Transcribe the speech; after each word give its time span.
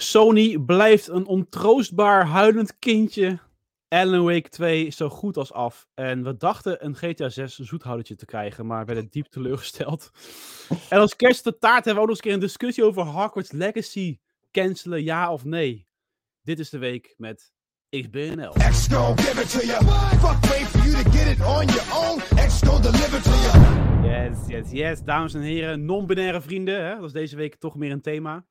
Sony 0.00 0.58
blijft 0.58 1.08
een 1.08 1.26
ontroostbaar 1.26 2.26
huilend 2.26 2.78
kindje. 2.78 3.38
Alan 3.88 4.24
Wake 4.24 4.48
2 4.48 4.86
is 4.86 4.96
zo 4.96 5.08
goed 5.08 5.36
als 5.36 5.52
af. 5.52 5.86
En 5.94 6.24
we 6.24 6.36
dachten 6.36 6.84
een 6.84 6.96
GTA 6.96 7.28
6 7.28 7.58
zoethoudertje 7.58 8.14
te 8.14 8.24
krijgen, 8.24 8.66
maar 8.66 8.86
werden 8.86 9.08
diep 9.10 9.26
teleurgesteld. 9.26 10.10
en 10.90 10.98
als 10.98 11.16
kerst 11.16 11.44
de 11.44 11.58
taart 11.58 11.84
hebben 11.84 11.94
we 11.94 12.00
ook 12.00 12.06
nog 12.06 12.08
eens 12.08 12.18
een 12.18 12.24
keer 12.24 12.32
een 12.32 12.40
discussie 12.40 12.84
over 12.84 13.02
Hogwarts 13.02 13.52
Legacy. 13.52 14.18
Cancelen, 14.50 15.02
ja 15.02 15.32
of 15.32 15.44
nee? 15.44 15.86
Dit 16.42 16.58
is 16.58 16.70
de 16.70 16.78
week 16.78 17.14
met 17.16 17.52
XBNL. 17.90 18.52
Yes, 24.02 24.38
yes, 24.46 24.70
yes. 24.70 25.02
Dames 25.02 25.34
en 25.34 25.40
heren, 25.40 25.84
non-binaire 25.84 26.40
vrienden. 26.40 26.84
Hè? 26.84 26.94
Dat 26.94 27.04
is 27.04 27.12
deze 27.12 27.36
week 27.36 27.56
toch 27.56 27.76
meer 27.76 27.90
een 27.90 28.00
thema. 28.00 28.46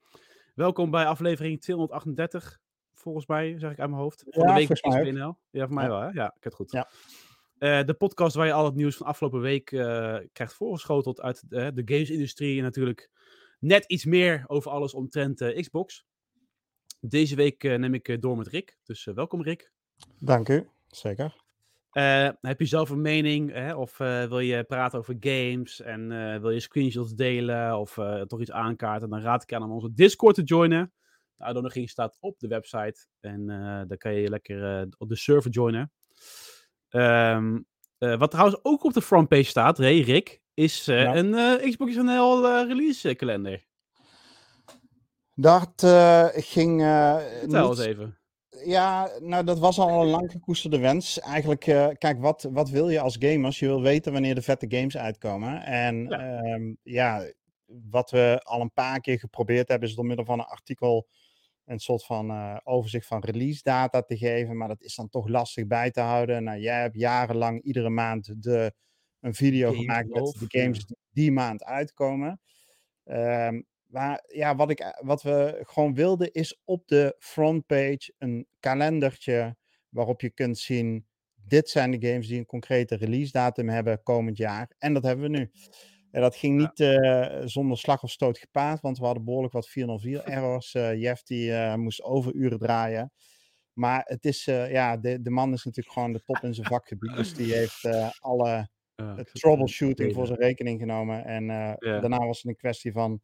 Welkom 0.57 0.91
bij 0.91 1.05
aflevering 1.05 1.61
238. 1.61 2.59
Volgens 2.93 3.25
mij, 3.25 3.59
zeg 3.59 3.71
ik 3.71 3.79
uit 3.79 3.89
mijn 3.89 4.01
hoofd. 4.01 4.23
Van 4.27 4.43
Ja, 4.47 4.54
de 4.54 4.59
week 4.59 4.69
ook. 4.71 4.93
XBNL. 4.93 5.37
Ja, 5.49 5.65
voor 5.65 5.75
mij 5.75 5.83
Ja. 5.83 5.89
wel, 5.89 5.99
hè? 5.99 6.05
Ja, 6.07 6.25
ik 6.25 6.33
heb 6.33 6.43
het 6.43 6.54
goed. 6.54 6.71
Ja. 6.71 6.89
Eh, 7.57 7.86
de 7.86 7.93
podcast 7.93 8.36
waar 8.36 8.45
je 8.45 8.54
al 8.54 8.65
het 8.65 8.75
nieuws 8.75 8.97
van 8.97 9.07
afgelopen 9.07 9.39
week 9.39 9.71
eh, 9.71 10.18
krijgt 10.32 10.54
voorgeschoteld 10.54 11.21
uit 11.21 11.43
eh, 11.49 11.68
de 11.73 11.82
gamesindustrie. 11.85 12.57
En 12.57 12.63
natuurlijk 12.63 13.09
net 13.59 13.85
iets 13.85 14.05
meer 14.05 14.43
over 14.47 14.71
alles 14.71 14.93
omtrent 14.93 15.54
Xbox. 15.59 16.05
Deze 16.99 17.35
week 17.35 17.63
neem 17.63 17.93
ik 17.93 18.21
door 18.21 18.37
met 18.37 18.47
Rick. 18.47 18.77
Dus 18.83 19.05
welkom 19.05 19.43
Rick. 19.43 19.71
Dank 20.19 20.49
u, 20.49 20.69
zeker. 20.87 21.35
Eh, 21.97 22.29
heb 22.42 22.60
je 22.60 22.65
zelf 22.65 22.89
een 22.89 23.01
mening? 23.01 23.51
Hè? 23.51 23.75
Of 23.75 24.00
eh, 24.00 24.24
wil 24.25 24.39
je 24.39 24.64
praten 24.64 25.00
over 25.00 25.15
games? 25.19 25.82
En 25.82 26.11
eh, 26.11 26.39
wil 26.42 26.50
je 26.50 26.60
screenshots 26.60 27.14
delen? 27.14 27.78
Of 27.79 27.93
toch 28.28 28.42
iets 28.42 28.51
aankaarten? 28.51 29.10
Dan 29.10 29.21
raad 29.21 29.43
ik 29.43 29.50
je 29.50 29.55
aan 29.55 29.64
om 29.64 29.71
onze 29.71 29.93
Discord 29.93 30.36
te 30.36 30.43
joinen. 30.43 30.93
De 31.36 31.43
uitnodiging 31.43 31.89
staat 31.89 32.17
op 32.19 32.39
de 32.39 32.47
website. 32.47 33.08
En 33.19 33.45
dan 33.88 33.97
kan 33.97 34.14
je 34.14 34.30
lekker 34.30 34.88
op 34.97 35.09
de 35.09 35.16
server 35.16 35.52
joinen. 35.52 35.91
Ehm, 36.89 37.59
eh, 37.97 38.17
wat 38.17 38.31
trouwens 38.31 38.59
ook 38.64 38.83
op 38.83 38.93
de 38.93 39.02
frontpage 39.02 39.43
staat, 39.43 39.77
hey 39.77 39.99
Rick, 39.99 40.41
is 40.53 40.86
Ja. 40.86 41.16
een 41.16 41.59
Xbox 41.71 41.95
NL 41.95 42.45
release 42.67 43.16
kalender. 43.16 43.66
Dat 45.33 45.73
ging. 46.36 46.81
Vertel 46.81 47.69
niet- 47.69 47.77
eens 47.77 47.86
even. 47.88 48.16
Ja, 48.66 49.09
nou, 49.19 49.44
dat 49.44 49.59
was 49.59 49.80
al 49.80 50.02
een 50.02 50.08
lang 50.08 50.31
gekoesterde 50.31 50.80
wens. 50.80 51.19
Eigenlijk, 51.19 51.67
eh, 51.67 51.88
kijk, 51.97 52.19
wat, 52.19 52.47
wat 52.52 52.69
wil 52.69 52.89
je 52.89 52.99
als 52.99 53.16
gamers? 53.19 53.59
Je 53.59 53.66
wil 53.66 53.81
weten 53.81 54.11
wanneer 54.11 54.36
de 54.36 54.41
vette 54.41 54.66
games 54.69 54.97
uitkomen. 54.97 55.64
En 55.64 56.05
Ja. 56.09 56.41
ja, 56.44 56.59
ja 56.83 57.31
wat 57.89 58.11
we 58.11 58.41
al 58.44 58.61
een 58.61 58.73
paar 58.73 58.99
keer 58.99 59.19
geprobeerd 59.19 59.67
hebben, 59.67 59.89
is 59.89 59.95
door 59.95 60.05
middel 60.05 60.25
van 60.25 60.39
een 60.39 60.45
artikel 60.45 61.08
een 61.66 61.80
soort 61.80 62.05
van 62.05 62.30
eh, 62.30 62.58
overzicht 62.64 63.08
van 63.08 63.19
release 63.19 63.61
data 63.64 64.02
te 64.02 64.17
geven. 64.17 64.58
Maar 64.58 64.67
dat 64.67 64.81
is 64.81 64.95
dan 64.95 65.09
toch 65.09 65.27
lastig 65.27 65.67
bij 65.67 65.92
te 65.92 66.02
houden. 66.02 66.44
Nou, 66.44 66.59
jij 66.59 66.81
hebt 66.81 66.95
jarenlang 66.95 67.61
iedere 67.61 67.89
maand 67.89 68.44
de, 68.44 68.73
een 69.19 69.33
video 69.33 69.71
gemaakt 69.71 70.09
met 70.09 70.23
de 70.39 70.59
games 70.59 70.86
die 70.86 70.97
die 71.11 71.31
maand 71.31 71.64
uitkomen. 71.64 72.39
Ehm, 73.03 73.61
maar 73.88 74.23
ja, 74.27 74.55
wat, 74.55 74.69
ik, 74.69 74.80
eh, 74.80 74.89
wat 75.05 75.21
we 75.21 75.59
gewoon 75.61 75.93
wilden 75.93 76.31
is 76.31 76.61
op 76.63 76.88
de 76.88 77.16
frontpage 77.19 78.13
een 78.17 78.47
kalendertje 78.59 79.55
waarop 79.89 80.21
je 80.21 80.30
kunt 80.30 80.57
zien, 80.57 81.07
dit 81.35 81.69
zijn 81.69 81.91
de 81.91 82.08
games 82.08 82.27
die 82.27 82.38
een 82.38 82.45
concrete 82.45 82.95
release 82.95 83.31
datum 83.31 83.69
hebben 83.69 84.03
komend 84.03 84.38
jaar. 84.38 84.71
En 84.77 84.93
dat 84.93 85.03
hebben 85.03 85.31
we 85.31 85.38
nu. 85.38 85.52
En 86.11 86.21
dat 86.21 86.35
ging 86.35 86.61
Ja. 86.61 86.67
niet 86.67 86.80
eh, 86.80 87.41
zonder 87.45 87.77
slag 87.77 88.03
of 88.03 88.11
stoot 88.11 88.38
gepaard, 88.38 88.81
want 88.81 88.97
we 88.97 89.05
hadden 89.05 89.23
behoorlijk 89.25 89.53
wat 89.53 89.67
404 89.69 90.23
errors. 90.38 90.73
Eh 90.73 91.02
Jeff 91.02 91.23
die 91.23 91.53
eh, 91.53 91.75
moest 91.75 92.03
overuren 92.03 92.59
draaien. 92.59 93.11
Maar 93.73 94.02
het 94.05 94.25
is, 94.25 94.45
ja, 94.45 94.97
de, 94.97 95.21
de 95.21 95.30
man 95.30 95.53
is 95.53 95.63
natuurlijk 95.63 95.95
gewoon 95.95 96.13
de 96.13 96.23
top 96.23 96.38
in 96.43 96.53
zijn 96.53 96.67
vakgebied. 96.67 97.15
Dus 97.15 97.33
die 97.33 97.53
heeft 97.59 97.85
alle 98.19 98.69
troubleshooting 99.31 100.14
voor 100.14 100.25
zijn 100.27 100.39
rekening 100.39 100.80
genomen. 100.80 101.25
En 101.25 101.48
daarna 101.80 102.17
was 102.17 102.37
het 102.37 102.45
een 102.45 102.55
kwestie 102.55 102.92
van 102.92 103.21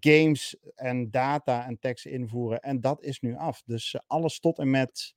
games 0.00 0.56
en 0.74 1.10
data 1.10 1.66
en 1.66 1.78
tekst 1.78 2.06
invoeren. 2.06 2.60
En 2.60 2.80
dat 2.80 3.02
is 3.02 3.20
nu 3.20 3.36
af. 3.36 3.62
Dus 3.64 3.94
eh, 3.94 4.00
alles 4.06 4.40
tot 4.40 4.58
en 4.58 4.70
met, 4.70 5.14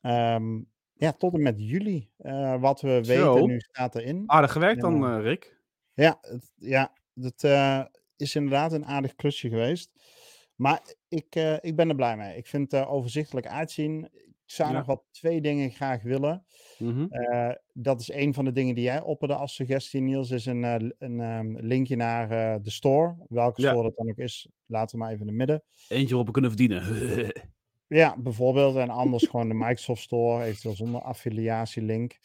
ehm, 0.00 0.60
ja, 0.92 1.12
tot 1.12 1.34
en 1.34 1.42
met 1.42 1.54
juli. 1.60 2.10
eh, 2.16 2.60
wat 2.60 2.80
we 2.80 3.00
Zo. 3.02 3.32
weten 3.32 3.46
nu 3.46 3.60
staat 3.60 3.94
erin. 3.94 4.22
Aardig 4.26 4.52
gewerkt 4.52 4.80
dan, 4.80 5.00
Ja. 5.00 5.16
eh, 5.16 5.22
Rick. 5.22 5.56
Ja, 5.94 6.18
het, 6.20 6.52
ja, 6.54 6.92
het 7.14 7.44
eh, 7.44 7.84
is 8.16 8.34
inderdaad 8.34 8.72
een 8.72 8.86
aardig 8.86 9.14
klusje 9.14 9.48
geweest. 9.48 9.90
Maar 10.56 10.94
ik, 11.08 11.34
ik 11.60 11.76
ben 11.76 11.88
er 11.88 11.94
blij 11.94 12.16
mee. 12.16 12.36
Ik 12.36 12.46
vind 12.46 12.72
het 12.72 12.86
overzichtelijk 12.86 13.46
uitzien. 13.46 14.08
Zou 14.50 14.70
Ja. 14.70 14.76
nog 14.76 14.86
wat 14.86 15.02
twee 15.10 15.40
dingen 15.40 15.70
graag 15.70 16.02
willen. 16.02 16.44
Mhm. 16.78 17.06
Eh, 17.08 17.50
dat 17.72 18.00
is 18.00 18.12
een 18.12 18.34
van 18.34 18.44
de 18.44 18.52
dingen 18.52 18.74
die 18.74 18.84
jij 18.84 19.00
opperde 19.00 19.34
als 19.34 19.54
suggestie, 19.54 20.00
Niels. 20.00 20.30
Is 20.30 20.46
een, 20.46 20.64
eh, 20.64 20.88
een 20.98 21.20
ehm, 21.20 21.56
linkje 21.56 21.96
naar 21.96 22.30
eh, 22.30 22.62
de 22.62 22.70
store. 22.70 23.16
Welke 23.28 23.62
Ja. 23.62 23.70
store 23.70 23.82
dat 23.82 23.96
dan 23.96 24.08
ook 24.10 24.16
is, 24.18 24.48
laten 24.66 24.98
we 24.98 25.02
maar 25.04 25.12
even 25.12 25.20
in 25.22 25.28
het 25.28 25.36
midden. 25.36 25.62
Eentje 25.88 26.08
waarop 26.08 26.26
we 26.26 26.32
kunnen 26.32 26.50
verdienen. 26.50 26.82
Ja, 27.86 28.16
bijvoorbeeld. 28.18 28.76
En 28.76 28.88
anders 28.90 29.26
gewoon 29.26 29.48
de 29.48 29.54
Microsoft 29.54 30.02
Store, 30.02 30.44
eventueel 30.44 30.74
zonder 30.74 31.00
affiliatielink. 31.00 32.18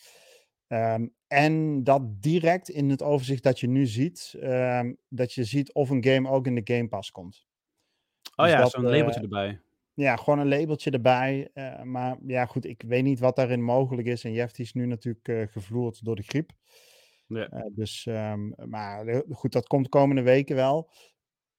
Ehm, 0.67 1.07
en 1.27 1.83
dat 1.83 2.21
direct 2.21 2.69
in 2.69 2.89
het 2.89 3.01
overzicht 3.03 3.43
dat 3.43 3.59
je 3.59 3.67
nu 3.67 3.85
ziet, 3.85 4.35
ehm, 4.39 4.93
dat 5.09 5.33
je 5.33 5.43
ziet 5.43 5.73
of 5.73 5.89
een 5.89 6.03
game 6.03 6.29
ook 6.29 6.47
in 6.47 6.55
de 6.55 6.73
Game 6.73 6.87
Pass 6.87 7.11
komt. 7.11 7.45
oh 8.35 8.45
Dus 8.45 8.53
ja, 8.53 8.65
zo'n 8.65 8.83
labeltje 8.83 9.21
erbij. 9.21 9.61
Ja, 9.93 10.15
gewoon 10.15 10.39
een 10.39 10.47
labeltje 10.47 10.91
erbij. 10.91 11.49
eh, 11.53 11.81
maar 11.83 12.17
ja, 12.25 12.45
goed, 12.45 12.65
ik 12.65 12.81
weet 12.87 13.03
niet 13.03 13.19
wat 13.19 13.35
daarin 13.35 13.63
mogelijk 13.63 14.07
is. 14.07 14.23
En 14.23 14.33
Jeff 14.33 14.53
die 14.53 14.65
is 14.65 14.73
nu 14.73 14.85
natuurlijk 14.85 15.27
eh, 15.27 15.47
gevloerd 15.47 16.05
door 16.05 16.15
de 16.15 16.23
griep. 16.23 16.51
Ja. 17.27 17.47
Eh, 17.49 17.61
dus, 17.71 18.05
ehm, 18.05 18.69
maar 18.69 19.23
goed, 19.29 19.51
dat 19.51 19.67
komt 19.67 19.83
de 19.83 19.89
komende 19.89 20.21
weken 20.21 20.55
wel. 20.55 20.89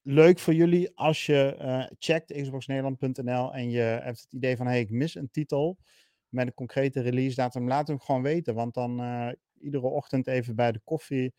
Leuk 0.02 0.38
voor 0.38 0.54
jullie 0.54 0.90
als 0.96 1.26
je 1.26 1.88
checkt 1.98 2.32
xboxnederland.nl 2.42 3.54
en 3.54 3.70
je 3.70 3.80
hebt 3.80 4.20
het 4.20 4.32
idee 4.32 4.56
van, 4.56 4.66
hey, 4.66 4.80
ik 4.80 4.90
mis 4.90 5.14
een 5.14 5.30
titel 5.30 5.78
met 6.28 6.46
een 6.46 6.54
concrete 6.54 7.00
release 7.00 7.34
datum. 7.34 7.68
Laat 7.68 7.88
hem 7.88 8.00
gewoon 8.00 8.22
weten, 8.22 8.54
want 8.54 8.74
dan 8.74 9.02
iedere 9.60 9.86
ochtend 9.86 10.26
even 10.26 10.54
bij 10.56 10.72
de 10.72 10.80
koffie 10.84 11.34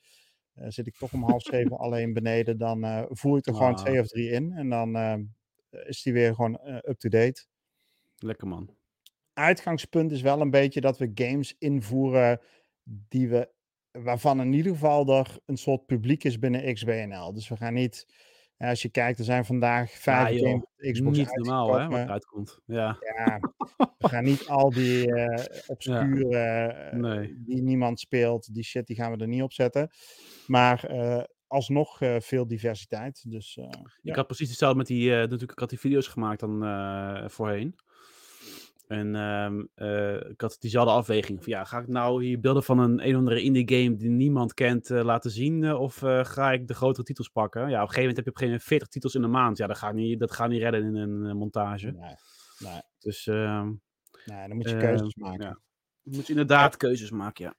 zit 0.53 0.87
ik 0.87 0.95
toch 0.97 1.13
om 1.13 1.23
half 1.23 1.41
zeven 1.41 1.77
alleen 1.85 2.13
beneden. 2.13 2.57
Dan 2.57 3.07
voer 3.09 3.37
ik 3.37 3.45
er 3.45 3.55
gewoon 3.55 3.75
Ah. 3.75 3.83
twee 3.83 3.99
of 3.99 4.07
drie 4.07 4.29
in 4.29 4.51
en 4.51 4.69
dan 4.69 4.95
eh, 4.95 5.13
is 5.87 6.01
die 6.01 6.13
weer 6.13 6.35
gewoon 6.35 6.57
eh, 6.59 6.75
up-to-date 6.75 7.45
Lekker 8.17 8.47
man. 8.47 8.69
uitgangspunt 9.33 10.11
is 10.11 10.21
wel 10.21 10.41
een 10.41 10.49
beetje 10.49 10.81
dat 10.81 10.97
we 10.97 11.11
games 11.15 11.55
invoeren 11.59 12.39
die 12.83 13.29
we, 13.29 13.49
waarvan 13.91 14.41
in 14.41 14.53
ieder 14.53 14.71
geval 14.71 15.07
er 15.19 15.37
een 15.45 15.57
soort 15.57 15.85
publiek 15.85 16.23
is 16.23 16.39
binnen 16.39 16.73
XBNL. 16.73 17.33
Dus 17.33 17.47
we 17.49 17.55
gaan 17.57 17.73
niet, 17.73 18.07
eh, 18.57 18.69
als 18.69 18.81
je 18.81 18.89
kijkt, 18.89 19.19
er 19.19 19.25
zijn 19.25 19.45
vandaag 19.45 19.91
vijf 19.91 20.29
joh, 20.39 20.47
games 20.49 20.63
op 20.63 20.91
Xbox 20.91 21.17
Niet 21.17 21.35
normaal 21.35 21.65
hè, 21.67 21.71
wat 21.71 21.79
uitgekomen. 21.79 22.03
eruit 22.05 22.25
komt. 22.25 22.59
Ja. 22.65 22.97
Ja, 23.17 23.39
we 23.97 24.07
gaan 24.07 24.23
niet 24.23 24.47
al 24.47 24.69
die 24.71 25.13
eh 25.13 25.45
obscure, 25.73 26.37
eh, 26.37 26.97
Nee. 26.99 27.35
die 27.45 27.61
niemand 27.61 27.99
speelt, 27.99 28.53
die 28.53 28.63
shit, 28.63 28.87
die 28.87 28.95
gaan 28.95 29.11
we 29.11 29.17
er 29.17 29.27
niet 29.27 29.41
op 29.41 29.53
zetten. 29.53 29.89
Maar 30.47 30.83
eh, 30.83 31.23
alsnog 31.47 32.01
eh, 32.01 32.19
veel 32.19 32.47
diversiteit. 32.47 33.31
Dus 33.31 33.57
eh, 33.57 33.63
Ik 33.65 33.99
ja. 34.01 34.15
had 34.15 34.27
precies 34.27 34.49
hetzelfde 34.49 34.77
met 34.77 34.87
die, 34.87 35.11
eh, 35.11 35.17
natuurlijk, 35.17 35.51
ik 35.51 35.59
had 35.59 35.69
die 35.69 35.79
video's 35.79 36.07
gemaakt 36.07 36.39
dan 36.39 36.59
voorheen. 37.29 37.75
En 38.87 39.15
ehm, 39.15 39.63
eh, 39.75 40.29
ik 40.29 40.41
had 40.41 40.55
diezelfde 40.59 40.91
afweging. 40.91 41.43
Van, 41.43 41.51
ja, 41.53 41.63
ga 41.63 41.79
ik 41.79 41.87
nou 41.87 42.23
hier 42.23 42.39
beelden 42.39 42.63
van 42.63 42.79
een 42.79 43.07
een 43.07 43.11
of 43.13 43.17
andere 43.19 43.41
indie 43.41 43.69
game 43.69 43.95
die 43.95 44.09
niemand 44.09 44.53
kent 44.53 44.89
laten 44.89 45.31
zien? 45.31 45.73
of 45.75 45.95
ga 46.21 46.51
ik 46.51 46.67
de 46.67 46.73
grotere 46.73 47.05
titels 47.05 47.29
pakken? 47.29 47.61
Ja, 47.61 47.65
op 47.67 47.71
een 47.73 47.79
gegeven 47.79 47.99
moment 47.99 48.15
heb 48.15 48.25
je 48.25 48.31
op 48.31 48.41
een 48.41 48.47
gegeven 48.47 48.67
moment 48.67 48.67
40 48.67 48.87
titels 48.87 49.15
in 49.15 49.23
een 49.23 49.29
maand. 49.31 49.57
Ja, 49.57 49.67
dat 49.67 49.77
gaat 49.77 49.93
niet, 49.93 50.19
dat 50.19 50.31
gaat 50.31 50.49
niet 50.49 50.61
redden 50.61 50.95
in 50.95 50.95
een 50.95 51.37
montage. 51.37 51.91
Nee, 51.91 52.15
nee, 52.59 52.81
Dus 52.99 53.27
ehm 53.27 53.71
nee, 54.25 54.47
dan 54.47 54.55
moet 54.55 54.69
je 54.69 54.75
Eh, 54.75 54.81
keuzes 54.81 55.15
maken. 55.15 55.45
ja. 55.45 55.59
je 56.01 56.15
moet 56.15 56.29
inderdaad 56.29 56.77
keuzes 56.77 57.11
maken, 57.11 57.45
ja. 57.45 57.53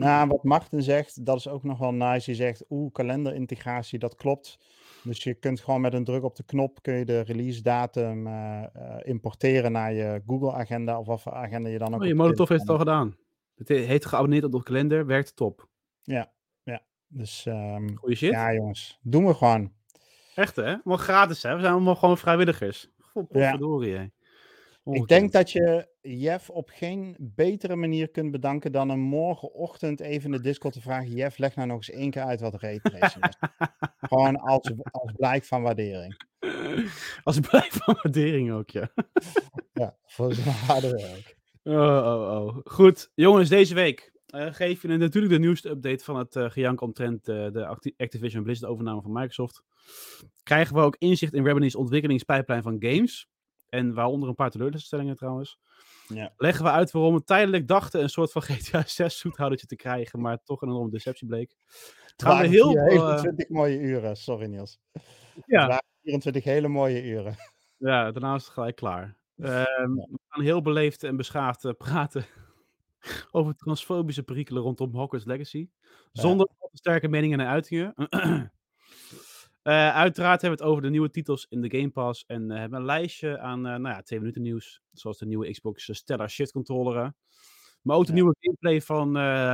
Nou, 0.00 0.28
wat 0.28 0.44
Martin 0.44 0.82
zegt, 0.82 1.24
dat 1.26 1.36
is 1.36 1.48
ook 1.48 1.62
nog 1.62 1.78
wel 1.78 1.92
nice. 1.94 2.26
Die 2.26 2.34
zegt, 2.34 2.64
oeh, 2.70 2.92
kalenderintegratie, 2.92 3.98
dat 3.98 4.14
klopt. 4.14 4.58
Dus 5.04 5.22
je 5.22 5.34
kunt 5.34 5.60
gewoon 5.60 5.80
met 5.80 5.92
een 5.94 6.04
druk 6.04 6.22
op 6.22 6.36
de 6.36 6.42
knop, 6.44 6.82
kun 6.82 6.94
je 6.94 7.04
de 7.04 7.20
release 7.20 7.62
datum 7.62 8.26
eh, 8.26 8.62
eh, 8.62 8.96
importeren 9.02 9.72
naar 9.72 9.92
je 9.92 10.22
Google 10.26 10.52
agenda 10.52 10.98
of 10.98 11.06
wat 11.06 11.22
voor 11.22 11.32
agenda 11.32 11.68
je 11.68 11.78
dan 11.78 11.88
ook 11.88 11.94
Oh, 12.00 12.02
je 12.02 12.08
je 12.08 12.14
Molotov 12.14 12.48
heeft 12.48 12.60
het 12.60 12.70
al 12.70 12.78
gedaan. 12.78 13.16
Het 13.54 13.68
he- 13.68 13.74
heet 13.74 14.06
geabonneerd 14.06 14.44
op 14.44 14.52
de 14.52 14.62
kalender, 14.62 15.06
werkt 15.06 15.36
top. 15.36 15.68
hebt. 16.04 16.30
Ja, 16.62 16.82
dus 17.06 17.46
ehm, 17.46 17.94
Goeie 17.94 18.16
shit. 18.16 18.30
ja 18.30 18.54
jongens, 18.54 18.98
doen 19.02 19.26
we 19.26 19.34
gewoon. 19.34 19.72
Echt 20.34 20.56
hè? 20.56 20.74
Maar 20.84 20.98
gratis 20.98 21.42
hè? 21.42 21.54
We 21.54 21.60
zijn 21.60 21.72
allemaal 21.72 21.96
gewoon 21.96 22.18
vrijwilligers. 22.18 22.88
God, 22.98 23.26
Ja. 23.32 23.56
Ik 24.84 25.08
denk 25.08 25.32
dat 25.32 25.50
je 25.50 25.88
Jeff 26.00 26.50
op 26.50 26.70
geen 26.72 27.16
betere 27.18 27.76
manier 27.76 28.08
kunt 28.08 28.30
bedanken 28.30 28.72
dan 28.72 28.88
een 28.88 29.00
morgenochtend 29.00 30.00
even 30.00 30.24
in 30.24 30.36
de 30.36 30.42
Discord 30.42 30.74
te 30.74 30.80
vragen: 30.80 31.10
Jeff, 31.10 31.38
leg 31.38 31.54
nou 31.54 31.68
nog 31.68 31.76
eens 31.76 31.90
één 31.90 32.10
keer 32.10 32.22
uit 32.22 32.40
wat 32.40 32.60
raytracing 32.60 33.24
is. 33.26 33.36
Gewoon 34.00 34.36
als, 34.36 34.72
als 34.90 35.12
blijk 35.16 35.44
van 35.44 35.62
waardering. 35.62 36.28
Als 37.22 37.40
blijk 37.40 37.72
van 37.72 37.98
waardering 38.02 38.52
ook, 38.52 38.70
ja. 38.70 38.90
Ja, 39.72 39.96
voor 40.04 40.34
zijn 40.34 40.54
harde 40.54 40.90
werk. 40.90 41.36
Oh, 41.62 41.74
oh, 41.74 42.46
oh. 42.46 42.58
Goed, 42.64 43.10
jongens, 43.14 43.48
deze 43.48 43.74
week 43.74 44.12
uh, 44.34 44.52
geef 44.52 44.82
je 44.82 44.88
natuurlijk 44.88 45.32
de 45.32 45.38
nieuwste 45.38 45.68
update 45.68 46.04
van 46.04 46.16
het 46.16 46.36
uh, 46.36 46.50
gejank 46.50 46.80
omtrent 46.80 47.28
uh, 47.28 47.50
de 47.50 47.66
Acti 47.66 47.94
Activision 47.96 48.42
Blizzard 48.42 48.72
overname 48.72 49.02
van 49.02 49.12
Microsoft. 49.12 49.62
Krijgen 50.42 50.74
we 50.74 50.80
ook 50.80 50.96
inzicht 50.98 51.34
in 51.34 51.44
Revenue's 51.44 51.74
ontwikkelingspijplijn 51.74 52.62
van 52.62 52.76
games. 52.78 53.28
En 53.70 53.94
waaronder 53.94 54.28
een 54.28 54.34
paar 54.34 54.50
teleurstellingen 54.50 55.16
trouwens. 55.16 55.58
Ja. 56.08 56.32
Leggen 56.36 56.64
we 56.64 56.70
uit 56.70 56.90
waarom 56.90 57.14
we 57.14 57.24
tijdelijk 57.24 57.68
dachten 57.68 58.02
een 58.02 58.08
soort 58.08 58.32
van 58.32 58.42
GTA 58.48 58.82
6 58.86 59.18
zoethoudertje 59.18 59.66
te 59.66 59.76
krijgen, 59.76 60.20
maar 60.20 60.42
toch 60.42 60.62
een 60.62 60.68
enorme 60.68 60.90
deceptie 60.90 61.26
bleek. 61.26 61.56
Gaan 62.16 62.40
we 62.40 62.46
heel 62.46 62.72
veel... 62.72 62.88
24 62.88 63.48
mooie 63.48 63.78
uren, 63.78 64.16
sorry 64.16 64.46
Niels. 64.46 64.80
Ja. 65.46 65.60
Het 65.60 65.68
waren 65.68 65.84
24 66.02 66.44
hele 66.44 66.68
mooie 66.68 67.04
uren. 67.04 67.36
Ja, 67.76 68.12
daarna 68.12 68.34
is 68.34 68.44
het 68.44 68.52
gelijk 68.52 68.76
klaar. 68.76 69.16
Um, 69.36 69.46
ja. 69.46 69.64
We 69.94 70.18
gaan 70.28 70.44
heel 70.44 70.62
beleefd 70.62 71.02
en 71.02 71.16
beschaafd 71.16 71.64
uh, 71.64 71.72
praten 71.78 72.26
over 73.30 73.56
transfobische 73.56 74.22
perikelen 74.22 74.62
rondom 74.62 74.94
Hogwarts 74.94 75.26
Legacy. 75.26 75.68
Zonder 76.12 76.48
ja. 76.60 76.68
sterke 76.72 77.08
meningen 77.08 77.40
en 77.40 77.46
uitingen. 77.46 77.94
Uh, 79.62 79.94
uiteraard 79.94 80.40
hebben 80.40 80.58
we 80.58 80.64
het 80.64 80.72
over 80.72 80.82
de 80.82 80.90
nieuwe 80.90 81.10
titels 81.10 81.46
in 81.48 81.60
de 81.60 81.70
Game 81.76 81.90
Pass. 81.90 82.24
En 82.26 82.50
uh, 82.50 82.58
hebben 82.58 82.78
een 82.78 82.84
lijstje 82.84 83.38
aan 83.38 83.58
uh, 83.58 83.64
nou 83.64 83.88
ja, 83.88 84.02
twee 84.02 84.18
minuten 84.18 84.42
nieuws. 84.42 84.82
Zoals 84.92 85.18
de 85.18 85.26
nieuwe 85.26 85.50
Xbox 85.50 85.88
Stellar 85.92 86.30
Shift 86.30 86.52
controller. 86.52 87.14
Maar 87.82 87.96
ook 87.96 88.02
de 88.02 88.08
ja. 88.08 88.14
nieuwe 88.14 88.36
gameplay 88.40 88.80
van 88.80 89.12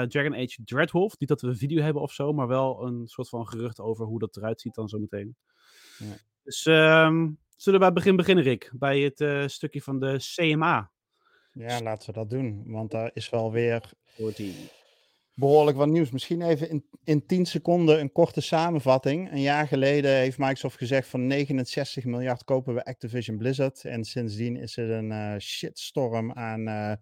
Dragon 0.09 0.35
Age 0.35 0.65
Dreadwolf. 0.65 1.19
Niet 1.19 1.29
dat 1.29 1.41
we 1.41 1.49
een 1.49 1.57
video 1.57 1.83
hebben 1.83 2.03
of 2.03 2.13
zo, 2.13 2.33
maar 2.33 2.47
wel 2.47 2.87
een 2.87 3.07
soort 3.07 3.29
van 3.29 3.49
gerucht 3.49 3.81
over 3.81 4.07
hoe 4.07 4.19
dat 4.19 4.37
eruit 4.37 4.61
ziet 4.61 4.75
dan 4.75 4.89
zometeen. 4.89 5.37
Ja. 5.99 6.17
Dus 6.43 6.65
um, 6.67 7.39
zullen 7.57 7.81
we 7.81 7.87
bij 7.87 7.87
het 7.87 7.95
begin 7.95 8.17
beginnen, 8.17 8.45
Rick? 8.45 8.73
Bij 8.75 9.01
het 9.01 9.51
stukje 9.51 9.83
van 9.83 9.99
de 10.01 10.17
CMA. 10.35 10.91
Ja, 11.53 11.81
laten 11.81 12.07
we 12.07 12.13
dat 12.13 12.31
doen. 12.31 12.63
Want 12.67 12.91
daar 12.91 13.11
is 13.15 13.31
wel 13.31 13.53
weer 13.53 13.93
14 14.05 14.55
behoorlijk 15.39 15.77
wat 15.77 15.89
nieuws. 15.89 16.11
Misschien 16.11 16.43
even 16.43 16.71
in, 16.71 16.85
in 17.05 17.27
10 17.27 17.47
seconden 17.47 18.01
een 18.01 18.13
korte 18.13 18.41
samenvatting. 18.41 19.33
Een 19.33 19.41
jaar 19.41 19.67
geleden 19.67 20.11
heeft 20.11 20.39
Microsoft 20.39 20.77
gezegd 20.77 21.09
van 21.09 21.27
69 21.27 22.05
miljard 22.05 22.45
kopen 22.45 22.75
we 22.75 22.85
Activision 22.85 23.37
Blizzard. 23.37 23.85
En 23.85 24.05
sindsdien 24.05 24.57
is 24.57 24.77
er 24.77 24.91
een 24.91 25.11
uh, 25.11 25.39
shitstorm 25.39 26.33
aan, 26.33 26.61
uh, 26.61 26.93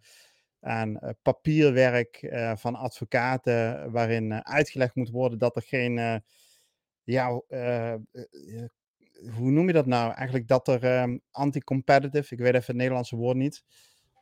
aan 0.61 0.91
uh, 0.91 1.11
papierwerk 1.23 2.33
van 2.57 2.75
advocaten 2.75 3.91
waarin 3.93 4.45
uitgelegd 4.47 4.95
moet 4.95 5.11
worden 5.11 5.39
dat 5.39 5.57
er 5.57 5.63
geen, 5.63 6.23
ja, 7.05 7.43
hoe 9.37 9.51
noem 9.51 9.67
je 9.67 9.73
dat 9.73 9.87
nou? 9.87 10.13
Eigenlijk 10.13 10.49
dat 10.49 10.69
er 10.69 11.03
um, 11.03 11.21
anti-competitive, 11.31 12.35
ik 12.35 12.41
weet 12.41 12.55
even 12.55 12.67
het 12.67 12.77
Nederlandse 12.77 13.17
woord 13.17 13.37
niet, 13.37 13.65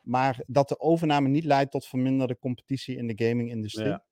maar 0.02 0.42
dat 0.46 0.68
de 0.68 0.80
overname 0.80 1.28
niet 1.28 1.44
leidt 1.44 1.70
tot 1.70 1.86
verminderde 1.86 2.38
competitie 2.38 2.96
in 2.96 3.06
de 3.06 3.26
gaming-industrie. 3.26 3.86
Ja. 3.86 4.04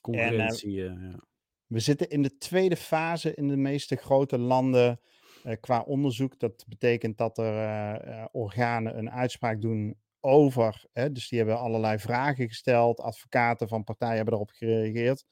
Concurrentie, 0.00 0.84
en, 0.84 0.98
uh, 0.98 1.10
ja. 1.10 1.18
We 1.66 1.80
zitten 1.80 2.08
in 2.08 2.22
de 2.22 2.36
tweede 2.36 2.76
fase 2.76 3.34
in 3.34 3.48
de 3.48 3.56
meeste 3.56 3.96
grote 3.96 4.38
landen 4.38 5.00
uh, 5.44 5.52
qua 5.60 5.80
onderzoek. 5.80 6.38
Dat 6.38 6.64
betekent 6.68 7.18
dat 7.18 7.38
er 7.38 8.06
uh, 8.08 8.24
organen 8.30 8.98
een 8.98 9.10
uitspraak 9.10 9.60
doen 9.60 9.98
over. 10.20 10.84
Hè, 10.92 11.12
dus 11.12 11.28
die 11.28 11.38
hebben 11.38 11.58
allerlei 11.58 11.98
vragen 11.98 12.48
gesteld. 12.48 13.00
Advocaten 13.00 13.68
van 13.68 13.84
partijen 13.84 14.16
hebben 14.16 14.34
erop 14.34 14.50
gereageerd. 14.50 15.24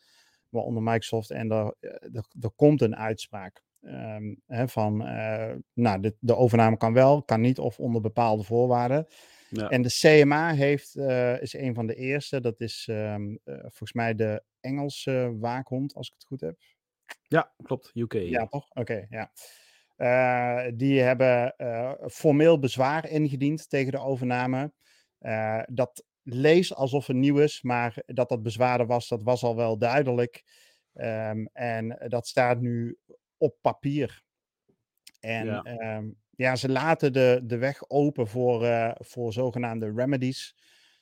Waaronder 0.49 0.83
Microsoft. 0.83 1.31
En 1.31 1.51
er, 1.51 1.75
er, 2.13 2.27
er 2.41 2.51
komt 2.57 2.81
een 2.81 2.97
uitspraak. 2.97 3.63
Um, 3.81 4.43
hè, 4.47 4.69
van, 4.69 4.97
nou, 5.73 6.01
de, 6.01 6.17
de 6.21 6.37
overname 6.37 6.77
kan 6.77 6.93
wel, 6.93 7.23
kan 7.23 7.41
niet 7.41 7.59
of 7.59 7.79
onder 7.79 8.01
bepaalde 8.01 8.43
voorwaarden. 8.43 9.07
Ja. 9.49 9.69
En 9.69 9.83
de 9.83 9.89
CMA 9.89 10.55
heeft, 10.55 10.97
uh, 10.97 11.43
is 11.43 11.53
een 11.53 11.75
van 11.75 11.87
de 11.87 11.95
eerste. 11.95 12.41
Dat 12.41 12.61
is 12.61 12.87
um, 12.91 13.39
uh, 13.45 13.55
volgens 13.61 13.93
mij 13.93 14.15
de 14.15 14.43
Engelse 14.61 15.37
waakhond, 15.39 15.95
als 15.95 16.07
ik 16.07 16.15
het 16.15 16.25
goed 16.25 16.41
heb. 16.41 16.59
Ja, 17.23 17.53
klopt. 17.63 17.91
UK. 17.95 18.13
Ja, 18.13 18.47
toch? 18.47 18.69
Oké, 18.71 18.81
okay, 18.81 19.07
ja. 19.11 19.31
Uh, 19.97 20.73
die 20.75 21.01
hebben 21.01 21.55
formeel 22.11 22.59
bezwaar 22.59 23.09
ingediend 23.09 23.69
tegen 23.69 23.93
de 23.93 23.99
overname. 23.99 24.73
dat 25.69 26.05
leest 26.23 26.75
alsof 26.75 27.07
het 27.07 27.17
nieuw 27.17 27.39
is, 27.39 27.63
maar 27.63 28.03
dat 28.07 28.29
dat 28.29 28.43
bezwaar 28.43 28.87
was, 28.87 29.09
dat 29.09 29.23
was 29.23 29.43
al 29.43 29.57
wel 29.57 29.79
duidelijk. 29.79 30.45
Um, 30.95 31.49
en 31.53 32.05
dat 32.09 32.27
staat 32.27 32.61
nu 32.61 32.99
op 33.37 33.57
papier. 33.61 34.23
En 35.21 35.47
ja. 35.47 35.97
Um, 35.97 36.17
ja, 36.39 36.57
ze 36.57 36.69
laten 36.69 37.13
de, 37.13 37.41
de 37.45 37.59
weg 37.59 37.89
open 37.89 38.27
voor, 38.29 38.63
uh, 38.63 38.91
voor 38.95 39.33
zogenaamde 39.33 39.93
remedies. 39.95 40.57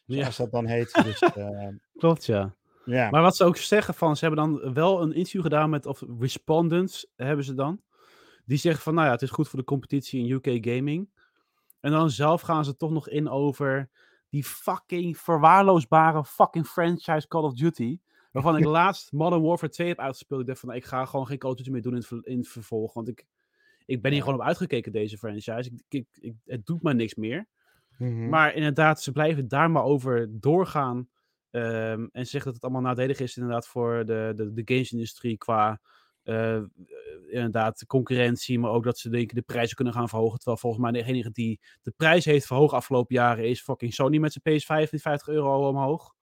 Zoals 0.07 0.37
ja. 0.37 0.43
dat 0.43 0.53
dan 0.53 0.67
heet. 0.67 0.93
Dus, 1.05 1.23
uh, 1.37 1.69
Klopt, 1.97 2.27
ja. 2.27 2.55
ja. 2.85 3.11
Maar 3.11 3.23
wat 3.23 3.37
ze 3.37 3.45
ook 3.45 3.57
zeggen 3.57 3.95
van, 3.95 4.17
ze 4.17 4.25
hebben 4.25 4.45
dan 4.45 4.75
wel 4.75 5.03
een 5.03 5.13
interview 5.13 5.43
gedaan 5.43 5.71
met, 5.71 5.87
of 5.87 6.03
respondents 6.19 7.07
hebben 7.17 7.45
ze 7.45 7.55
dan. 7.55 7.81
Die 8.45 8.59
zeggen 8.59 8.83
van, 8.83 8.95
nou 8.95 9.07
ja, 9.07 9.13
het 9.13 9.23
is 9.23 9.31
goed 9.31 9.49
voor 9.49 9.59
de 9.59 9.65
competitie 9.65 10.21
in 10.21 10.31
UK 10.31 10.67
gaming. 10.69 11.09
En 11.81 11.91
dan 11.91 12.11
zelf 12.11 12.41
gaan 12.41 12.65
ze 12.65 12.77
toch 12.77 12.91
nog 12.91 13.09
in 13.09 13.29
over 13.29 13.91
die 14.29 14.45
fucking 14.45 15.19
verwaarloosbare 15.19 16.25
fucking 16.25 16.67
franchise 16.67 17.29
Call 17.29 17.43
of 17.43 17.55
Duty. 17.55 17.99
Waarvan 18.33 18.57
ik 18.57 18.65
laatst 18.79 19.13
Modern 19.13 19.43
Warfare 19.43 19.73
2 19.73 19.89
heb 19.89 19.99
uitgespeeld. 19.99 20.41
Ik 20.41 20.47
dacht 20.47 20.61
van, 20.61 20.75
ik 20.75 20.85
ga 20.85 21.05
gewoon 21.05 21.27
geen 21.27 21.39
Call 21.39 21.51
of 21.51 21.57
Duty 21.57 21.71
meer 21.71 21.83
doen 21.83 21.95
in 21.95 22.05
het, 22.09 22.27
in 22.27 22.39
het 22.39 22.49
vervolg. 22.49 22.95
Want 22.95 23.09
ik, 23.09 23.27
ik 23.87 24.03
ben 24.03 24.13
hier 24.13 24.23
gewoon 24.23 24.39
op 24.39 24.47
uitgekeken, 24.47 24.93
deze 24.93 25.19
franchise. 25.19 25.71
Ik, 25.71 25.83
ik, 25.89 26.07
ik, 26.21 26.35
het 26.45 26.67
doet 26.67 26.83
me 26.83 26.95
niks 26.95 27.15
meer. 27.15 27.47
Mm-hmm. 27.99 28.29
Maar 28.29 28.55
inderdaad, 28.55 29.03
ze 29.03 29.13
blijven 29.13 29.49
daar 29.49 29.71
maar 29.71 29.85
over 29.85 30.29
doorgaan. 30.31 31.09
Um, 31.51 32.09
en 32.13 32.27
zeggen 32.27 32.45
dat 32.45 32.55
het 32.55 32.63
allemaal 32.63 32.95
nadelig 32.95 33.21
is 33.21 33.37
inderdaad 33.37 33.67
voor 33.67 34.05
de, 34.07 34.33
de, 34.37 34.53
de 34.53 34.63
gamesindustrie 34.65 35.37
qua 35.37 35.81
uh, 36.25 36.63
inderdaad 37.29 37.87
concurrentie. 37.87 38.59
Maar 38.59 38.71
ook 38.71 38.85
dat 38.85 38.99
ze 38.99 39.09
denken 39.09 39.37
de 39.37 39.43
prijzen 39.43 39.77
kunnen 39.77 39.95
gaan 39.95 40.09
verhogen. 40.09 40.37
Terwijl 40.37 40.59
volgens 40.59 40.83
mij 40.83 40.93
degene 40.93 41.31
die 41.31 41.61
de 41.83 41.93
prijs 41.97 42.25
heeft 42.25 42.47
verhoogd 42.47 42.75
afgelopen 42.75 43.15
jaren 43.15 43.49
is 43.49 43.63
fucking 43.63 43.95
Sony 43.95 44.19
met 44.19 44.33
zijn 44.33 44.61
PS5 44.61 44.91
die 44.91 45.01
50 45.01 45.29
euro 45.29 45.69
omhoog. 45.69 46.15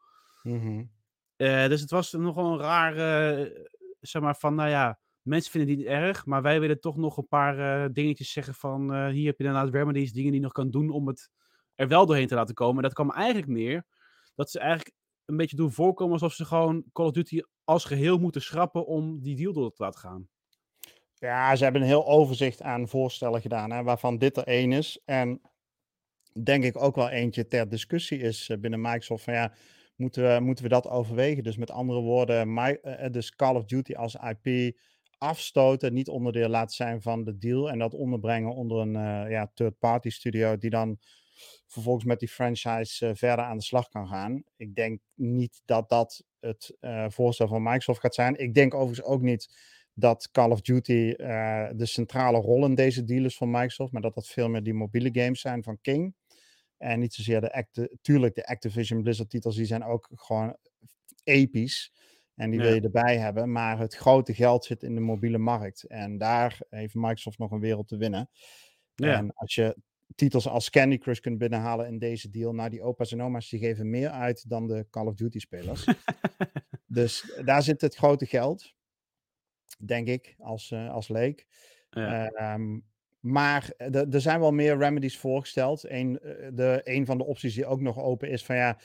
Mm-hmm. 0.43 0.91
Uh, 1.37 1.67
dus 1.67 1.81
het 1.81 1.91
was 1.91 2.13
nogal 2.13 2.53
een 2.53 2.59
raar, 2.59 2.93
uh, 3.39 3.51
zeg 4.01 4.23
maar 4.23 4.37
van, 4.37 4.55
nou 4.55 4.69
ja, 4.69 4.99
Mensen 5.25 5.51
vinden 5.51 5.69
die 5.69 5.79
niet 5.79 5.87
erg, 5.87 6.27
maar 6.27 6.43
wij 6.43 6.61
willen 6.61 6.81
toch 6.81 6.97
nog 6.97 7.17
een 7.17 7.29
paar 7.29 7.59
uh, 7.59 7.89
dingetjes 7.93 8.33
zeggen 8.33 8.55
van 8.55 8.95
uh, 8.95 9.09
hier 9.09 9.27
heb 9.27 9.39
je 9.39 9.45
inderdaad 9.45 9.73
remedies, 9.73 10.13
dingen 10.13 10.31
die 10.31 10.41
je 10.41 10.47
nog 10.47 10.53
kan 10.53 10.71
doen 10.71 10.91
om 10.91 11.07
het 11.07 11.31
er 11.75 11.89
wel 11.89 12.07
doorheen 12.07 12.27
te 12.27 12.35
laten 12.35 12.55
komen. 12.55 12.77
En 12.77 12.83
dat 12.83 12.93
kwam 12.93 13.11
eigenlijk 13.11 13.49
neer 13.49 13.85
dat 14.35 14.51
ze 14.51 14.59
eigenlijk 14.59 14.97
een 15.25 15.37
beetje 15.37 15.57
doen 15.57 15.73
voorkomen 15.73 16.13
alsof 16.13 16.33
ze 16.33 16.45
gewoon 16.45 16.85
Call 16.93 17.07
of 17.07 17.13
Duty 17.13 17.41
als 17.65 17.85
geheel 17.85 18.19
moeten 18.19 18.43
schrappen 18.43 18.87
om 18.87 19.21
die 19.23 19.37
deal 19.37 19.53
door 19.53 19.73
te 19.73 19.83
laten 19.83 20.01
gaan. 20.01 20.29
Ja, 21.15 21.57
ze 21.57 21.65
hebben 21.65 21.83
een 21.83 21.89
heel 21.89 22.07
overzicht 22.07 22.63
aan 22.63 22.89
voorstellen 22.89 23.41
gedaan, 23.41 23.71
hè, 23.71 23.83
waarvan 23.83 24.19
dit 24.19 24.37
er 24.37 24.45
één 24.45 24.73
is. 24.73 25.01
En 25.05 25.41
denk 26.43 26.65
ik 26.65 26.83
ook 26.83 26.95
wel 26.95 27.09
eentje 27.09 27.47
ter 27.47 27.69
discussie 27.69 28.19
is 28.19 28.49
uh, 28.49 28.59
binnen 28.59 28.81
Microsoft 28.81 29.25
van 29.25 29.35
ja, 29.35 29.53
moeten 29.97 30.23
we, 30.23 30.41
moeten 30.41 30.65
we 30.65 30.71
dat 30.71 30.89
overwegen? 30.89 31.43
Dus 31.43 31.57
met 31.57 31.71
andere 31.71 32.01
woorden, 32.01 32.55
my, 32.55 32.81
dus 33.11 33.37
Call 33.37 33.55
of 33.55 33.65
Duty 33.65 33.95
als 33.95 34.15
IP 34.15 34.77
afstoten, 35.25 35.93
niet 35.93 36.09
onderdeel 36.09 36.49
laten 36.49 36.75
zijn 36.75 37.03
van 37.03 37.25
de 37.25 37.39
deal 37.39 37.71
en 37.71 37.79
dat 37.79 37.95
onderbrengen 37.95 38.55
onder 38.55 38.79
een 38.79 38.95
uh, 38.95 39.31
ja, 39.31 39.51
third-party 39.55 40.11
studio 40.11 40.59
die 40.59 40.71
dan 40.71 40.99
vervolgens 41.67 42.05
met 42.05 42.19
die 42.19 42.29
franchise 42.29 43.07
uh, 43.07 43.15
verder 43.15 43.45
aan 43.45 43.57
de 43.57 43.63
slag 43.63 43.89
kan 43.89 44.09
gaan. 44.09 44.43
Ik 44.57 44.75
denk 44.75 45.01
niet 45.15 45.63
dat 45.65 45.89
dat 45.89 46.25
het 46.41 46.77
uh, 46.81 47.07
voorstel 47.09 47.49
van 47.49 47.63
Microsoft 47.63 48.01
gaat 48.01 48.15
zijn. 48.15 48.37
Ik 48.37 48.55
denk 48.55 48.75
overigens 48.75 49.07
ook 49.07 49.23
niet 49.23 49.49
dat 49.95 50.31
Call 50.31 50.51
of 50.51 50.61
Duty 50.61 51.15
de 51.77 51.87
centrale 51.87 52.39
rol 52.39 52.65
in 52.65 52.75
deze 52.75 53.05
deal 53.05 53.25
is 53.25 53.37
van 53.37 53.51
Microsoft, 53.51 53.93
maar 53.93 54.03
dat 54.03 54.15
dat 54.15 54.29
veel 54.29 54.49
meer 54.49 54.63
die 54.63 54.75
mobiele 54.75 55.11
games 55.13 55.41
zijn 55.41 55.63
van 55.63 55.81
King. 55.81 56.15
En 56.79 57.01
niet 57.01 57.15
zozeer 57.15 57.41
de, 57.41 57.53
Acti 57.53 57.89
tuurlijk 58.03 58.35
de 58.35 58.47
Activision 58.47 59.03
Blizzard 59.03 59.31
titels, 59.31 59.57
die 59.57 59.67
zijn 59.67 59.85
ook 59.85 60.09
gewoon 60.15 60.57
episch. 61.25 61.93
En 62.35 62.51
die 62.51 62.61
Ja. 62.61 62.67
wil 62.67 62.75
je 62.75 62.81
erbij 62.81 63.19
hebben. 63.19 63.53
Maar 63.53 63.79
het 63.79 63.95
grote 63.95 64.35
geld 64.35 64.65
zit 64.65 64.83
in 64.83 64.95
de 64.95 65.01
mobiele 65.01 65.39
markt. 65.39 65.83
En 65.83 66.19
daar 66.19 66.59
heeft 66.71 66.95
Microsoft 66.95 67.39
nog 67.39 67.51
een 67.51 67.61
wereld 67.61 67.89
te 67.89 67.97
winnen. 67.97 68.31
Ja. 68.95 69.17
En 69.17 69.33
als 69.35 69.55
je 69.55 69.77
titels 70.15 70.49
als 70.49 70.71
Candy 70.71 70.99
Crush 70.99 71.19
kunt 71.21 71.39
binnenhalen 71.39 71.87
in 71.87 71.99
deze 71.99 72.31
deal. 72.31 72.53
Nou, 72.53 72.71
die 72.71 72.83
opa's 72.83 73.13
en 73.13 73.23
oma's 73.23 73.49
die 73.49 73.59
geven 73.61 73.91
meer 73.91 74.09
uit 74.11 74.49
dan 74.49 74.67
de 74.67 74.87
Call 74.91 75.07
of 75.07 75.15
Duty 75.15 75.39
spelers. 75.39 75.85
dus 76.87 77.41
daar 77.45 77.63
zit 77.63 77.81
het 77.81 77.95
grote 77.95 78.27
geld. 78.27 78.75
Denk 79.85 80.09
ik, 80.09 80.35
als, 80.39 80.71
eh, 80.71 80.91
als 80.91 81.09
leek. 81.09 81.47
ja. 81.91 82.29
Ehm, 82.31 82.79
Maar 83.21 83.71
eh, 83.77 84.15
er 84.15 84.21
zijn 84.21 84.41
wel 84.41 84.51
meer 84.53 84.79
remedies 84.79 85.19
voorgesteld. 85.19 85.91
Een, 85.91 86.19
eh, 86.21 86.49
de, 86.53 86.81
een 86.85 87.07
van 87.07 87.19
de 87.19 87.25
opties 87.25 87.55
die 87.55 87.67
ook 87.67 87.81
nog 87.81 87.99
open 87.99 88.29
is 88.31 88.45
van 88.45 88.57
ja, 88.57 88.79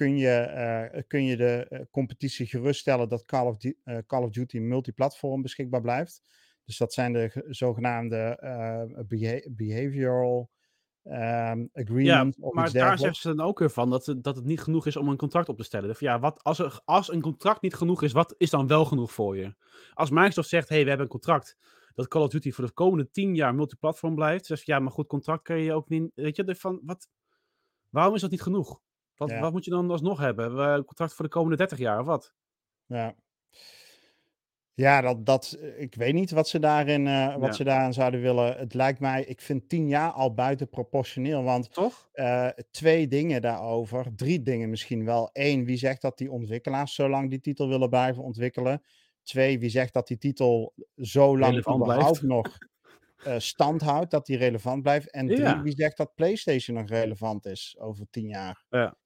kun 0.00 0.16
je, 0.16 0.28
eh, 0.38 1.02
kun 1.06 1.24
je 1.24 1.36
de 1.36 1.66
eh, 1.68 1.80
competitie 1.90 2.46
geruststellen 2.46 3.08
dat 3.08 3.24
Call 3.24 3.46
of, 3.46 3.56
Du- 3.56 3.78
eh, 3.84 3.98
Call 4.06 4.22
of 4.22 4.30
Duty 4.30 4.58
multiplatform 4.58 5.42
beschikbaar 5.42 5.80
blijft. 5.80 6.22
Dus 6.64 6.76
dat 6.78 6.92
zijn 6.92 7.12
de 7.12 7.28
ge- 7.30 7.44
zogenaamde 7.48 8.16
eh, 8.16 8.82
beha- 9.06 9.46
behavioral 9.50 10.50
ehm, 11.02 11.66
agreements. 11.72 12.36
of 12.38 12.54
Maar 12.54 12.64
daar 12.72 12.98
zeggen 12.98 13.20
ze 13.30 13.34
dan 13.34 13.46
ook 13.46 13.58
weer 13.58 13.70
van 13.70 13.90
dat, 13.90 14.06
het- 14.06 14.24
dat 14.24 14.36
het 14.36 14.44
niet 14.44 14.60
genoeg 14.60 14.86
is 14.86 14.96
om 14.96 15.08
een 15.08 15.16
contract 15.16 15.48
op 15.48 15.56
te 15.56 15.62
stellen. 15.64 15.96
Ja, 15.98 16.18
wat, 16.20 16.42
als, 16.42 16.58
er, 16.58 16.80
als 16.84 17.12
een 17.12 17.20
contract 17.20 17.62
niet 17.62 17.74
genoeg 17.74 18.02
is, 18.02 18.12
wat 18.12 18.34
is 18.38 18.50
dan 18.50 18.66
wel 18.66 18.84
genoeg 18.84 19.12
voor 19.12 19.36
je? 19.36 19.54
Als 19.94 20.10
Microsoft 20.10 20.48
zegt, 20.48 20.68
hé, 20.68 20.74
hey, 20.74 20.82
we 20.84 20.88
hebben 20.88 21.06
een 21.06 21.12
contract 21.12 21.56
dat 21.94 22.08
Call 22.08 22.22
of 22.22 22.30
Duty 22.30 22.50
voor 22.52 22.64
de 22.66 22.72
komende 22.72 23.10
tien 23.10 23.34
jaar 23.34 23.54
multiplatform 23.54 24.14
blijft. 24.14 24.48
Dus 24.48 24.62
ja, 24.62 24.78
maar 24.78 24.92
goed, 24.92 25.06
contract 25.06 25.42
kun 25.42 25.56
je 25.58 25.72
ook 25.72 25.88
niet... 25.88 26.10
Weet 26.14 26.36
je, 26.36 26.54
van, 26.56 26.80
wat, 26.84 27.08
waarom 27.88 28.14
is 28.14 28.20
dat 28.20 28.30
niet 28.30 28.42
genoeg? 28.42 28.80
Wat, 29.20 29.30
Ja. 29.30 29.40
wat 29.40 29.52
moet 29.52 29.64
je 29.64 29.70
dan 29.70 29.90
alsnog 29.90 30.18
hebben? 30.18 30.44
Hebben 30.44 30.64
we 30.72 30.78
Een 30.78 30.84
contract 30.84 31.14
voor 31.14 31.24
de 31.24 31.30
komende 31.30 31.56
30 31.56 31.78
jaar 31.78 32.00
of 32.00 32.06
wat? 32.06 32.34
Ja. 32.86 33.14
Ja, 34.74 35.00
dat, 35.00 35.26
dat, 35.26 35.56
eh, 35.60 35.80
ik 35.80 35.94
weet 35.94 36.14
niet 36.14 36.30
wat 36.30 36.48
ze 36.48 36.58
daarin, 36.58 37.06
eh, 37.06 37.36
wat 37.36 37.46
Ja. 37.48 37.52
ze 37.52 37.64
daarin 37.64 37.92
zouden 37.92 38.20
willen. 38.20 38.56
Het 38.56 38.74
lijkt 38.74 39.00
mij, 39.00 39.24
ik 39.24 39.40
vind 39.40 39.68
tien 39.68 39.88
jaar 39.88 40.10
al 40.10 40.34
buiten 40.34 40.68
proportioneel. 40.68 41.42
Want 41.42 41.72
Toch? 41.72 42.08
eh, 42.12 42.48
twee 42.70 43.08
dingen 43.08 43.42
daarover, 43.42 44.06
drie 44.16 44.42
dingen 44.42 44.70
misschien 44.70 45.04
wel. 45.04 45.30
Eén, 45.32 45.64
wie 45.64 45.76
zegt 45.76 46.02
dat 46.02 46.18
die 46.18 46.30
ontwikkelaars 46.30 46.94
zo 46.94 47.08
lang 47.08 47.30
die 47.30 47.40
titel 47.40 47.68
willen 47.68 47.88
blijven 47.88 48.22
ontwikkelen? 48.22 48.82
Twee, 49.22 49.58
wie 49.58 49.70
zegt 49.70 49.92
dat 49.92 50.06
die 50.06 50.18
titel 50.18 50.74
zo 50.96 51.38
lang 51.38 51.58
überhaupt 51.58 52.22
nog 52.22 52.46
eh, 53.24 53.34
stand 53.38 53.80
houdt, 53.80 54.10
dat 54.10 54.26
die 54.26 54.36
relevant 54.36 54.82
blijft? 54.82 55.10
En 55.10 55.26
drie, 55.26 55.40
Ja. 55.40 55.62
wie 55.62 55.74
zegt 55.76 55.96
dat 55.96 56.14
PlayStation 56.14 56.76
nog 56.76 56.88
relevant 56.88 57.46
is 57.46 57.76
over 57.78 58.06
tien 58.10 58.26
jaar? 58.26 58.64
Ja. 58.68 58.96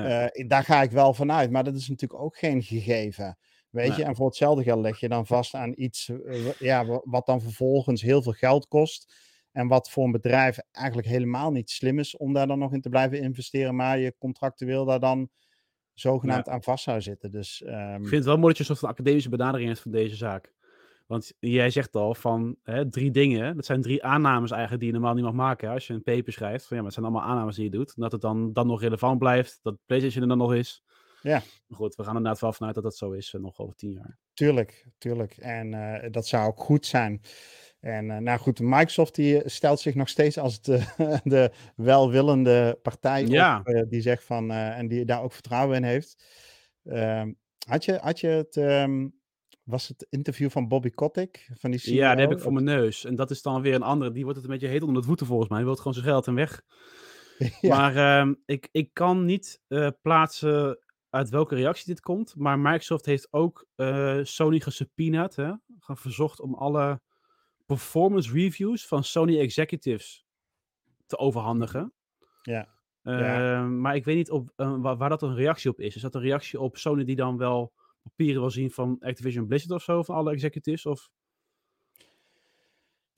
Eh, 0.00 0.48
daar 0.48 0.64
ga 0.64 0.82
ik 0.82 0.90
wel 0.90 1.14
vanuit, 1.14 1.50
maar 1.50 1.64
dat 1.64 1.74
is 1.76 1.88
natuurlijk 1.88 2.20
ook 2.22 2.38
geen 2.38 2.62
gegeven. 2.62 3.38
Weet 3.70 3.88
Nee. 3.88 3.98
je, 3.98 4.04
en 4.04 4.14
voor 4.16 4.26
hetzelfde 4.26 4.62
geld 4.62 4.80
leg 4.80 5.00
je 5.00 5.08
dan 5.08 5.26
vast 5.26 5.54
aan 5.54 5.72
iets 5.76 6.08
eh, 6.08 6.52
ja, 6.58 6.86
wa- 6.86 7.00
wat 7.04 7.26
dan 7.26 7.40
vervolgens 7.40 8.02
heel 8.02 8.22
veel 8.22 8.32
geld 8.32 8.68
kost. 8.68 9.14
En 9.52 9.68
wat 9.68 9.90
voor 9.90 10.04
een 10.04 10.10
bedrijf 10.12 10.58
eigenlijk 10.70 11.08
helemaal 11.08 11.50
niet 11.50 11.70
slim 11.70 11.98
is 11.98 12.16
om 12.16 12.32
daar 12.32 12.46
dan 12.46 12.58
nog 12.58 12.72
in 12.72 12.80
te 12.80 12.88
blijven 12.88 13.22
investeren, 13.22 13.76
maar 13.76 13.98
je 13.98 14.14
contractueel 14.18 14.84
daar 14.84 15.00
dan 15.00 15.30
zogenaamd 15.94 16.48
aan 16.48 16.62
vast 16.62 16.84
zou 16.84 17.00
zitten. 17.00 17.30
Dus 17.30 17.62
ehm, 17.62 17.92
Ik 18.02 18.08
vind 18.08 18.10
het 18.10 18.24
wel 18.24 18.36
mooi 18.36 18.46
dat 18.48 18.56
je 18.56 18.60
een 18.60 18.64
soort 18.68 18.78
van 18.78 18.88
academische 18.88 19.28
benadering 19.28 19.68
hebt 19.68 19.80
van 19.82 19.90
deze 19.92 20.16
zaak. 20.16 20.52
Want 21.06 21.32
jij 21.38 21.70
zegt 21.70 21.94
al 21.96 22.14
van 22.14 22.56
hè, 22.62 22.88
drie 22.90 23.10
dingen. 23.10 23.56
Dat 23.56 23.64
zijn 23.66 23.82
drie 23.82 24.04
aannames 24.04 24.50
eigenlijk 24.50 24.80
die 24.82 24.90
je 24.92 24.96
normaal 24.98 25.14
niet 25.14 25.24
mag 25.24 25.32
maken. 25.32 25.68
hè, 25.68 25.74
Als 25.74 25.86
je 25.86 25.92
een 25.94 26.02
paper 26.02 26.32
schrijft. 26.32 26.66
Van, 26.66 26.76
ja, 26.76 26.82
maar 26.82 26.92
het 26.92 27.00
zijn 27.00 27.06
allemaal 27.12 27.28
aannames 27.30 27.54
die 27.56 27.64
je 27.64 27.70
doet. 27.70 27.92
Dat 27.96 28.12
het 28.12 28.20
dan, 28.20 28.52
dan 28.52 28.66
nog 28.66 28.80
relevant 28.80 29.18
blijft. 29.18 29.58
Dat 29.62 29.76
PlayStation 29.86 30.22
er 30.22 30.28
dan 30.28 30.38
nog 30.38 30.54
is. 30.54 30.82
Ja. 31.22 31.42
Maar 31.66 31.78
goed, 31.78 31.94
we 31.94 32.02
gaan 32.02 32.10
er 32.12 32.16
inderdaad 32.16 32.40
wel 32.40 32.52
vanuit 32.52 32.74
dat 32.74 32.84
dat 32.84 32.96
zo 32.96 33.10
is. 33.12 33.34
eh, 33.34 33.40
nog 33.40 33.58
over 33.58 33.74
tien 33.76 33.92
jaar. 33.92 34.18
Tuurlijk, 34.34 34.86
tuurlijk. 34.98 35.36
En 35.36 35.74
eh, 35.74 36.10
dat 36.10 36.26
zou 36.26 36.46
ook 36.48 36.60
goed 36.60 36.86
zijn. 36.86 37.20
En 37.80 38.10
eh, 38.10 38.16
nou 38.18 38.38
goed, 38.38 38.60
Microsoft 38.60 39.14
die 39.14 39.42
stelt 39.48 39.80
zich 39.80 39.94
nog 39.94 40.08
steeds 40.08 40.38
als 40.38 40.60
de, 40.60 40.82
de 41.24 41.50
welwillende 41.76 42.78
partij 42.82 43.26
Ja. 43.26 43.58
op, 43.64 43.84
die 43.90 44.00
zegt 44.00 44.24
van, 44.24 44.50
en 44.50 44.88
die 44.88 45.04
daar 45.04 45.22
ook 45.22 45.32
vertrouwen 45.32 45.76
in 45.76 45.82
heeft. 45.84 46.24
Ehm, 46.84 47.32
had, 47.66 47.84
je, 47.84 47.98
had 48.02 48.20
je 48.20 48.26
het, 48.28 48.56
ehm, 48.56 49.08
was 49.72 49.88
het 49.88 50.06
interview 50.10 50.50
van 50.50 50.68
Bobby 50.68 50.90
Kotick, 50.90 51.50
van 51.54 51.70
die 51.70 51.80
CEO? 51.80 51.94
Ja, 51.94 52.12
die 52.12 52.20
heb 52.26 52.36
ik 52.36 52.40
voor 52.40 52.52
mijn 52.52 52.64
neus. 52.64 53.04
En 53.04 53.16
dat 53.16 53.30
is 53.30 53.42
dan 53.42 53.62
weer 53.62 53.74
een 53.74 53.82
andere. 53.82 54.12
Die 54.12 54.22
wordt 54.22 54.38
het 54.38 54.46
een 54.46 54.52
beetje 54.52 54.68
heet 54.68 54.82
onder 54.82 54.96
het 54.96 55.06
voeten 55.06 55.26
volgens 55.26 55.48
mij. 55.48 55.58
Die 55.58 55.66
wil 55.66 55.76
gewoon 55.76 55.94
zijn 55.94 56.06
geld 56.06 56.26
en 56.26 56.34
weg. 56.34 56.62
ja, 57.60 57.76
Maar 57.76 57.96
ehm, 57.96 58.34
ik, 58.46 58.68
ik 58.72 58.90
kan 58.92 59.24
niet 59.24 59.60
eh, 59.68 59.88
plaatsen 60.02 60.78
uit 61.10 61.28
welke 61.28 61.54
reactie 61.54 61.86
dit 61.86 62.00
komt. 62.00 62.36
Maar 62.36 62.58
Microsoft 62.58 63.06
heeft 63.06 63.32
ook 63.32 63.66
eh, 63.74 64.18
Sony 64.22 64.60
gesubpoenaed. 64.60 65.36
Hè? 65.36 65.52
Gaan 65.78 65.96
verzocht 65.96 66.40
om 66.40 66.54
alle 66.54 67.00
performance 67.66 68.32
reviews 68.32 68.86
van 68.86 69.04
Sony 69.04 69.38
executives 69.38 70.24
te 71.06 71.18
overhandigen. 71.18 71.92
ja. 72.42 72.68
Ja. 73.02 73.58
Ehm, 73.60 73.80
Maar 73.80 73.94
ik 73.94 74.04
weet 74.04 74.16
niet 74.16 74.30
op, 74.30 74.52
eh, 74.56 74.76
waar, 74.78 74.96
waar 74.96 75.08
dat 75.08 75.22
een 75.22 75.34
reactie 75.34 75.70
op 75.70 75.80
is. 75.80 75.96
Is 75.96 76.02
dat 76.02 76.14
een 76.14 76.20
reactie 76.20 76.60
op 76.60 76.76
Sony 76.76 77.04
die 77.04 77.16
dan 77.16 77.36
wel 77.36 77.72
papieren 78.02 78.40
wil 78.40 78.50
zien 78.50 78.70
van 78.70 78.96
Activision 79.00 79.46
Blizzard 79.46 79.72
of 79.72 79.82
zo? 79.82 80.02
Van 80.02 80.14
alle 80.14 80.32
executives? 80.32 80.86
Of... 80.86 81.10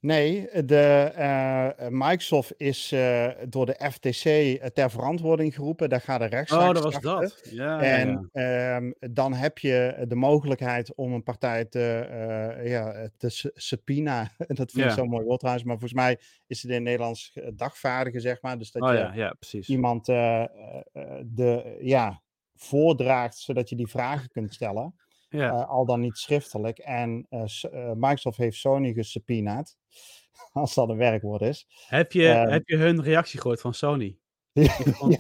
Nee, 0.05 0.65
de, 0.65 1.13
eh, 1.15 1.89
Microsoft 1.89 2.55
is 2.57 2.93
eh, 2.93 3.29
door 3.49 3.67
de 3.67 3.91
FTC 3.91 4.25
eh, 4.25 4.67
ter 4.67 4.91
verantwoording 4.91 5.55
geroepen. 5.55 5.89
Daar 5.89 6.01
gaat 6.01 6.21
een 6.21 6.29
rechtszaak 6.29 6.69
Oh, 6.69 6.75
dat 6.75 6.83
was 6.83 7.01
dat. 7.01 7.49
Ja, 7.51 7.65
ja, 7.65 7.81
En 7.81 8.29
ehm, 8.33 9.13
dan 9.13 9.33
heb 9.33 9.59
je 9.59 10.05
de 10.09 10.15
mogelijkheid 10.15 10.95
om 10.95 11.13
een 11.13 11.23
partij 11.23 11.65
te, 11.65 11.81
eh 11.81 12.71
ja, 12.71 13.09
te 13.17 13.29
su- 13.29 13.51
subpoena. 13.55 14.33
Dat 14.47 14.73
vind 14.73 14.85
ik 14.85 14.91
zo'n 14.91 15.09
mooi 15.09 15.25
woord 15.25 15.39
trouwens. 15.39 15.67
Maar 15.67 15.79
volgens 15.79 16.01
mij 16.01 16.19
is 16.47 16.63
het 16.63 16.71
in 16.71 16.77
het 16.77 16.85
Nederlands 16.85 17.39
dagvaardigen, 17.55 18.21
zeg 18.21 18.43
maar. 18.43 18.59
Dus 18.59 18.71
dat. 18.73 18.83
Oh 18.83 18.93
je 18.93 19.11
ja, 19.15 19.35
precies. 19.39 19.69
iemand 19.69 20.07
de, 20.07 21.77
ja, 21.81 22.23
voordraagt, 22.55 23.39
zodat 23.39 23.69
je 23.69 23.77
die 23.77 23.89
vragen 23.89 24.29
kunt 24.29 24.55
stellen. 24.55 24.95
Ja. 25.29 25.51
eh, 25.51 25.69
al 25.69 25.85
dan 25.85 26.01
niet 26.01 26.19
schriftelijk. 26.19 26.79
En 26.79 27.27
eh, 27.29 27.41
eh, 27.41 27.93
Microsoft 27.95 28.37
heeft 28.37 28.57
Sony 28.57 28.93
gesubpoenaed. 28.93 29.77
Als 30.53 30.75
dat 30.75 30.89
een 30.89 30.97
werkwoord 30.97 31.43
is. 31.43 31.67
Heb, 31.87 32.13
je, 32.13 32.29
ehm, 32.29 32.51
heb 32.51 32.69
je 32.69 32.77
hun 32.77 33.03
reactie 33.03 33.41
gehoord 33.41 33.61
van 33.61 33.75
Sony? 33.75 34.19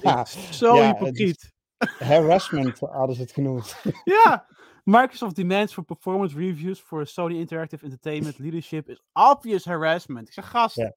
Ja, 0.02 0.24
zo 0.50 0.76
ja, 0.76 0.86
hypocriet. 0.86 1.52
harassment 1.98 2.78
hadden 2.78 3.16
ze 3.16 3.22
het 3.22 3.32
genoemd. 3.32 3.76
Ja, 4.04 4.46
Microsoft 4.84 5.36
demands 5.36 5.72
for 5.72 5.84
performance 5.84 6.38
reviews 6.38 6.80
for 6.80 7.06
Sony 7.06 7.38
Interactive 7.38 7.84
Entertainment 7.84 8.38
leadership 8.38 8.88
is 8.88 9.02
obvious 9.12 9.64
harassment. 9.64 10.28
Ik 10.28 10.34
zeg, 10.34 10.50
gast, 10.50 10.92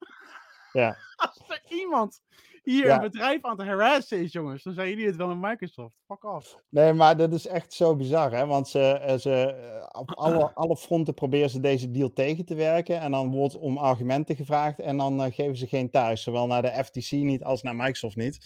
Ja. 0.72 0.98
Als 1.16 1.42
er 1.48 1.62
iemand 1.70 2.22
hier 2.64 2.86
Ja. 2.86 2.96
een 2.96 3.02
bedrijf 3.02 3.44
aan 3.44 3.58
het 3.60 3.68
harassen 3.68 4.24
is, 4.24 4.32
jongens, 4.32 4.64
dan 4.64 4.74
zijn 4.74 4.90
jullie 4.90 5.06
het 5.06 5.16
wel 5.16 5.32
in 5.32 5.40
Microsoft. 5.40 5.96
Fuck 6.06 6.24
off. 6.24 6.58
Nee, 6.70 6.94
maar 6.94 7.18
dat 7.18 7.34
is 7.34 7.48
echt 7.48 7.74
zo 7.74 7.96
bizar, 7.96 8.32
hè? 8.32 8.46
Want 8.46 8.68
ze, 8.68 8.80
eh, 8.80 9.18
ze, 9.18 9.32
eh, 9.34 10.00
op 10.02 10.12
alle, 10.16 10.52
alle 10.54 10.78
fronten 10.78 11.14
proberen 11.14 11.50
ze 11.50 11.60
deze 11.60 11.92
deal 11.92 12.14
tegen 12.14 12.46
te 12.46 12.56
werken. 12.56 13.00
En 13.00 13.12
dan 13.12 13.32
wordt 13.32 13.58
om 13.58 13.78
argumenten 13.78 14.36
gevraagd 14.36 14.80
en 14.80 14.98
dan 14.98 15.24
eh, 15.24 15.34
geven 15.34 15.58
ze 15.58 15.68
geen 15.68 15.90
thuis. 15.90 16.24
Zowel 16.24 16.48
naar 16.48 16.62
de 16.62 16.84
FTC 16.84 17.12
niet 17.12 17.44
als 17.44 17.62
naar 17.62 17.76
Microsoft 17.76 18.16
niet. 18.16 18.46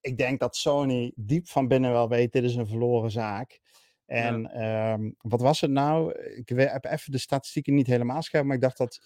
Ik 0.00 0.18
denk 0.18 0.40
dat 0.40 0.56
Sony 0.56 1.12
diep 1.16 1.48
van 1.48 1.68
binnen 1.68 1.92
wel 1.92 2.08
weet, 2.08 2.32
dit 2.32 2.44
is 2.44 2.54
een 2.54 2.66
verloren 2.66 3.10
zaak. 3.10 3.60
En 4.06 4.50
ehm, 4.50 5.10
wat 5.20 5.40
was 5.40 5.60
het 5.60 5.70
nou? 5.70 6.12
Ik 6.12 6.48
heb 6.48 6.84
even 6.84 7.12
de 7.12 7.18
statistieken 7.18 7.74
niet 7.74 7.86
helemaal 7.86 8.22
scherp, 8.22 8.44
maar 8.44 8.54
ik 8.54 8.62
dacht 8.62 8.78
dat 8.78 9.00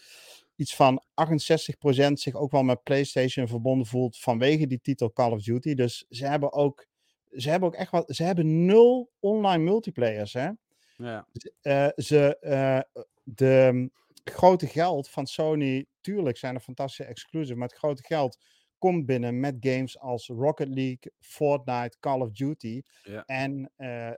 iets 0.59 0.75
van 0.75 1.03
68% 1.15 2.12
zich 2.12 2.35
ook 2.35 2.50
wel 2.50 2.62
met 2.62 2.83
PlayStation 2.83 3.49
verbonden 3.49 3.87
voelt 3.87 4.19
vanwege 4.19 4.67
die 4.67 4.81
titel 4.81 5.12
Call 5.12 5.33
of 5.33 5.43
Duty. 5.43 5.75
Dus 5.75 6.05
ze 6.09 6.27
hebben 6.27 6.53
ook, 6.53 6.87
ze 7.33 7.50
hebben 7.50 7.69
ook 7.69 7.75
echt 7.75 7.91
wat, 7.91 8.15
ze 8.15 8.23
hebben 8.23 8.65
nul 8.65 9.11
online 9.21 9.62
multiplayers, 9.65 10.33
hè? 10.33 10.50
ja. 10.97 11.27
eh, 11.61 11.88
ze, 11.97 12.38
eh, 12.38 13.03
de 13.23 13.69
mm, 13.73 13.91
grote 14.25 14.67
geld 14.67 15.09
van 15.09 15.27
Sony, 15.27 15.87
tuurlijk 16.00 16.37
zijn 16.37 16.55
er 16.55 16.61
fantastische 16.61 17.05
exclusives, 17.05 17.59
maar 17.59 17.69
het 17.69 17.79
grote 17.79 18.03
geld 18.03 18.38
komt 18.79 19.07
binnen 19.07 19.41
met 19.41 19.57
games 19.61 19.99
als 19.99 20.29
Rocket 20.29 20.69
League, 20.69 21.12
Fortnite, 21.19 21.97
Call 22.00 22.21
of 22.21 22.31
Duty. 22.31 22.83
Ja. 23.03 23.25
En 23.25 23.71
eh, 23.77 24.11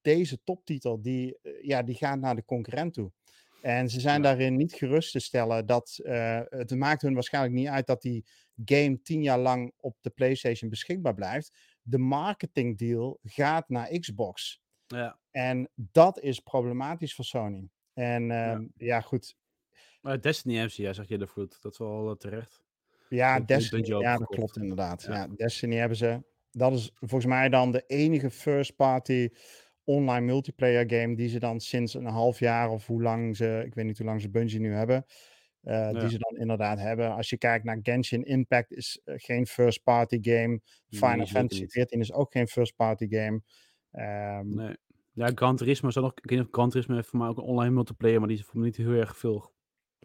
deze 0.00 0.38
toptitel, 0.44 1.02
die, 1.02 1.38
ja, 1.62 1.82
die 1.82 1.94
gaat 1.94 2.18
naar 2.18 2.34
de 2.34 2.44
concurrent 2.44 2.94
toe. 2.94 3.12
En 3.64 3.88
ze 3.90 4.00
zijn 4.00 4.16
Ja. 4.16 4.28
daarin 4.28 4.56
niet 4.56 4.72
gerust 4.74 5.12
te 5.12 5.18
stellen 5.18 5.66
dat 5.66 5.98
eh, 6.02 6.40
het 6.48 6.74
maakt 6.76 7.02
hun 7.02 7.14
waarschijnlijk 7.14 7.54
niet 7.54 7.68
uit 7.68 7.86
dat 7.86 8.02
die 8.02 8.24
game 8.64 9.02
tien 9.02 9.22
jaar 9.22 9.38
lang 9.38 9.72
op 9.76 9.96
de 10.00 10.10
PlayStation 10.10 10.70
beschikbaar 10.70 11.14
blijft. 11.14 11.58
De 11.82 11.98
marketing 11.98 12.78
deal 12.78 13.18
gaat 13.22 13.68
naar 13.68 13.98
Xbox. 13.98 14.60
ja. 14.86 15.18
En 15.30 15.70
dat 15.74 16.20
is 16.20 16.40
problematisch 16.40 17.14
voor 17.14 17.24
Sony. 17.24 17.68
En 17.92 18.26
ja, 18.26 18.64
ja 18.76 19.00
goed. 19.00 19.36
Maar 20.00 20.20
Destiny 20.20 20.58
MC, 20.64 20.68
ja, 20.70 20.92
zeg 20.92 21.08
je 21.08 21.18
de 21.18 21.26
vroet. 21.26 21.62
Dat 21.62 21.72
is 21.72 21.78
wel 21.78 22.10
eh, 22.10 22.16
terecht. 22.16 22.62
Ja, 23.08 23.38
Dat- 23.38 23.48
Destiny, 23.48 23.86
ja, 23.86 24.16
dat 24.18 24.26
klopt 24.28 24.56
inderdaad. 24.56 25.02
Ja. 25.02 25.26
Destiny 25.26 25.76
hebben 25.76 25.96
ze. 25.96 26.22
Dat 26.50 26.72
is 26.72 26.90
volgens 26.94 27.26
mij 27.26 27.48
dan 27.48 27.72
de 27.72 27.84
enige 27.86 28.30
first-party 28.30 29.28
online 29.84 30.26
multiplayer 30.26 30.90
game 30.90 31.16
die 31.16 31.28
ze 31.28 31.38
dan 31.38 31.60
sinds 31.60 31.94
een 31.94 32.06
half 32.06 32.38
jaar 32.38 32.70
of 32.70 32.86
hoe 32.86 33.02
lang 33.02 33.36
ze, 33.36 33.62
ik 33.66 33.74
weet 33.74 33.84
niet 33.84 33.98
hoe 33.98 34.06
lang 34.06 34.20
ze 34.20 34.30
Bungie 34.30 34.60
nu 34.60 34.72
hebben, 34.74 35.04
eh, 35.60 35.74
Ja. 35.74 35.92
die 35.92 36.08
ze 36.08 36.18
dan 36.18 36.36
inderdaad 36.36 36.78
hebben. 36.78 37.14
Als 37.14 37.30
je 37.30 37.38
kijkt 37.38 37.64
naar 37.64 37.78
Genshin 37.82 38.22
Impact 38.24 38.72
is 38.72 39.00
eh, 39.04 39.14
geen 39.18 39.46
first-party 39.46 40.18
game. 40.20 40.60
Final 40.88 41.26
Fantasy. 41.26 41.66
14 41.68 42.00
is 42.00 42.12
ook 42.12 42.32
geen 42.32 42.46
first-party 42.48 43.06
game. 43.08 43.42
Ehm, 43.90 44.54
Nee. 44.54 44.76
Ja, 45.12 45.30
Gran 45.34 45.56
Turismo 45.56 45.88
is 45.88 45.96
ook 45.96 46.02
nog... 46.04 46.12
Ik 46.12 46.30
weet 46.30 46.38
niet 46.38 46.46
of 46.48 46.54
Gran 46.54 46.70
Turismo 46.70 46.94
heeft 46.94 47.08
voor 47.08 47.18
mij 47.18 47.28
ook 47.28 47.36
een 47.36 47.44
online 47.44 47.74
multiplayer, 47.74 48.18
maar 48.18 48.28
die 48.28 48.38
is 48.38 48.44
voor 48.44 48.56
mij 48.56 48.64
niet 48.66 48.76
heel 48.76 48.92
erg 48.92 49.16
veel 49.16 49.53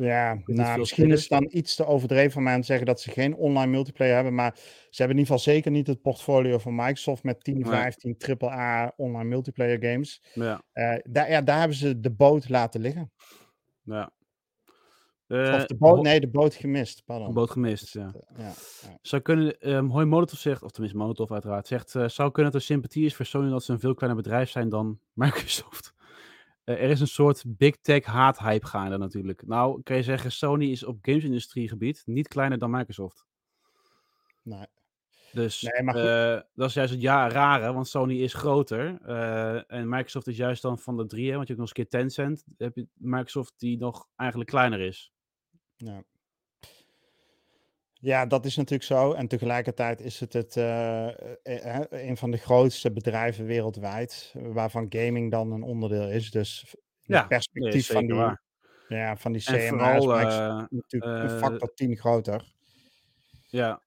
Ja, 0.01 0.41
nou, 0.45 0.79
misschien 0.79 1.11
is 1.11 1.19
het 1.19 1.29
dan 1.29 1.47
iets 1.51 1.75
te 1.75 1.85
overdreven 1.85 2.31
van 2.31 2.43
mij 2.43 2.55
om 2.55 2.59
te 2.59 2.65
zeggen 2.65 2.85
dat 2.85 3.01
ze 3.01 3.11
geen 3.11 3.35
online 3.35 3.71
multiplayer 3.71 4.13
hebben. 4.15 4.33
Maar 4.35 4.51
ze 4.55 5.01
hebben 5.01 5.17
in 5.17 5.21
ieder 5.23 5.35
geval 5.35 5.53
zeker 5.53 5.71
niet 5.71 5.87
het 5.87 6.01
portfolio 6.01 6.57
van 6.57 6.75
Microsoft 6.75 7.23
met 7.23 7.43
10, 7.43 7.53
Nee. 7.59 7.63
15 7.65 8.15
AAA 8.39 8.93
online 8.97 9.29
multiplayer 9.29 9.83
games. 9.91 10.23
Ja, 10.33 10.61
Eh, 10.73 10.95
daar, 11.03 11.31
ja, 11.31 11.41
daar 11.41 11.59
hebben 11.59 11.77
ze 11.77 11.99
de 11.99 12.11
boot 12.11 12.49
laten 12.49 12.81
liggen. 12.81 13.11
ja. 13.83 14.11
Of 15.27 15.37
Eh, 15.37 15.65
de 15.65 15.75
boot, 15.77 16.01
nee, 16.01 16.19
de 16.19 16.29
boot 16.29 16.55
gemist. 16.55 17.03
Pardon. 17.05 17.27
een 17.27 17.33
boot 17.33 17.49
gemist, 17.51 17.93
ja. 17.93 18.11
eh, 18.15 18.37
ja, 18.37 18.53
ja. 18.81 18.97
Zou 19.01 19.21
kunnen, 19.21 19.59
ehm 19.59 19.85
Hoi 19.89 20.05
Molotov 20.05 20.39
zegt, 20.39 20.63
of 20.63 20.71
tenminste 20.71 20.99
Molotov 20.99 21.31
uiteraard, 21.31 21.67
zegt, 21.67 21.89
zou 21.89 22.31
kunnen 22.31 22.51
dat 22.51 22.61
er 22.61 22.67
sympathie 22.67 23.05
is 23.05 23.15
voor 23.15 23.25
Sony 23.25 23.49
dat 23.49 23.63
ze 23.63 23.71
een 23.71 23.79
veel 23.79 23.93
kleiner 23.93 24.21
bedrijf 24.23 24.49
zijn 24.49 24.69
dan 24.69 24.99
Microsoft. 25.13 25.93
Eh, 26.69 26.83
er 26.83 26.89
is 26.89 26.99
een 26.99 27.07
soort 27.07 27.43
big 27.47 27.75
tech 27.81 28.05
haat-hype 28.05 28.65
gaande 28.65 28.97
natuurlijk. 28.97 29.47
Nou, 29.47 29.81
kan 29.83 29.95
je 29.95 30.03
zeggen, 30.03 30.31
Sony 30.31 30.65
is 30.65 30.83
op 30.83 30.97
games-industriegebied 31.01 32.01
niet 32.05 32.27
kleiner 32.27 32.57
dan 32.57 32.71
Microsoft. 32.71 33.25
Nee. 34.43 34.65
Dus 35.31 35.61
Nee, 35.61 35.83
maar 35.83 35.93
goed. 35.95 36.03
eh, 36.03 36.49
dat 36.55 36.67
is 36.69 36.73
juist 36.73 36.91
het 36.91 37.01
ja, 37.01 37.29
rare, 37.29 37.73
want 37.73 37.87
Sony 37.87 38.21
is 38.21 38.33
groter. 38.33 38.99
eh, 39.01 39.71
en 39.71 39.89
Microsoft 39.89 40.27
is 40.27 40.37
juist 40.37 40.61
dan 40.61 40.79
van 40.79 40.97
de 40.97 41.05
drie, 41.05 41.29
hè, 41.29 41.35
want 41.35 41.47
je 41.47 41.53
hebt 41.53 41.59
nog 41.65 41.69
eens 41.69 41.77
een 41.77 41.89
keer 41.89 41.99
Tencent. 41.99 42.45
Heb 42.57 42.75
je 42.75 42.87
Microsoft 42.93 43.53
die 43.57 43.77
nog 43.77 44.07
eigenlijk 44.15 44.49
kleiner 44.49 44.79
is. 44.79 45.11
Ja. 45.75 46.03
Ja, 48.01 48.25
dat 48.25 48.45
is 48.45 48.55
natuurlijk 48.55 48.83
zo. 48.83 49.13
En 49.13 49.27
tegelijkertijd 49.27 50.01
is 50.01 50.19
het, 50.19 50.33
het 50.33 50.57
eh, 50.57 51.07
eh, 51.07 51.13
eh, 51.43 51.85
een 51.89 52.17
van 52.17 52.31
de 52.31 52.37
grootste 52.37 52.91
bedrijven 52.91 53.45
wereldwijd, 53.45 54.33
waarvan 54.33 54.85
gaming 54.89 55.31
dan 55.31 55.51
een 55.51 55.63
onderdeel 55.63 56.09
is. 56.09 56.31
Dus 56.31 56.75
Ja, 57.01 57.17
het 57.19 57.27
perspectief 57.27 57.73
is 57.73 57.87
van 57.87 58.05
die, 58.05 58.15
waar. 58.15 58.41
ja, 58.87 59.17
van 59.17 59.31
die 59.31 59.41
is 59.41 59.67
vooral, 59.67 60.19
eh, 60.19 60.63
natuurlijk 60.69 61.31
een 61.31 61.37
factor 61.39 61.73
10 61.73 61.97
groter. 61.97 62.53
ja, 63.47 63.81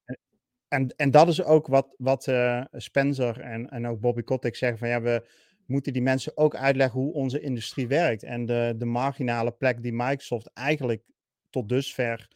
En, 0.67 0.93
en 0.95 1.11
dat 1.11 1.27
is 1.27 1.43
ook 1.43 1.67
wat, 1.67 1.95
wat 1.97 2.23
Spencer 2.71 3.39
en, 3.39 3.69
en 3.69 3.87
ook 3.87 3.99
Bobby 3.99 4.21
Kotick 4.21 4.55
zeggen 4.55 4.77
van 4.77 4.87
ja, 4.87 5.01
we 5.01 5.27
moeten 5.65 5.93
die 5.93 6.01
mensen 6.01 6.37
ook 6.37 6.55
uitleggen 6.55 6.99
hoe 6.99 7.13
onze 7.13 7.39
industrie 7.39 7.87
werkt. 7.87 8.23
En 8.23 8.45
de, 8.45 8.73
de 8.77 8.85
marginale 8.85 9.51
plek 9.51 9.81
die 9.81 9.93
Microsoft 9.93 10.51
eigenlijk 10.53 11.03
tot 11.49 11.69
dusver 11.69 12.27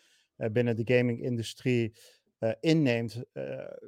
binnen 0.52 0.76
de 0.76 0.96
gaming-industrie 0.96 1.94
eh, 2.38 2.52
inneemt. 2.60 3.24
eh, 3.34 3.44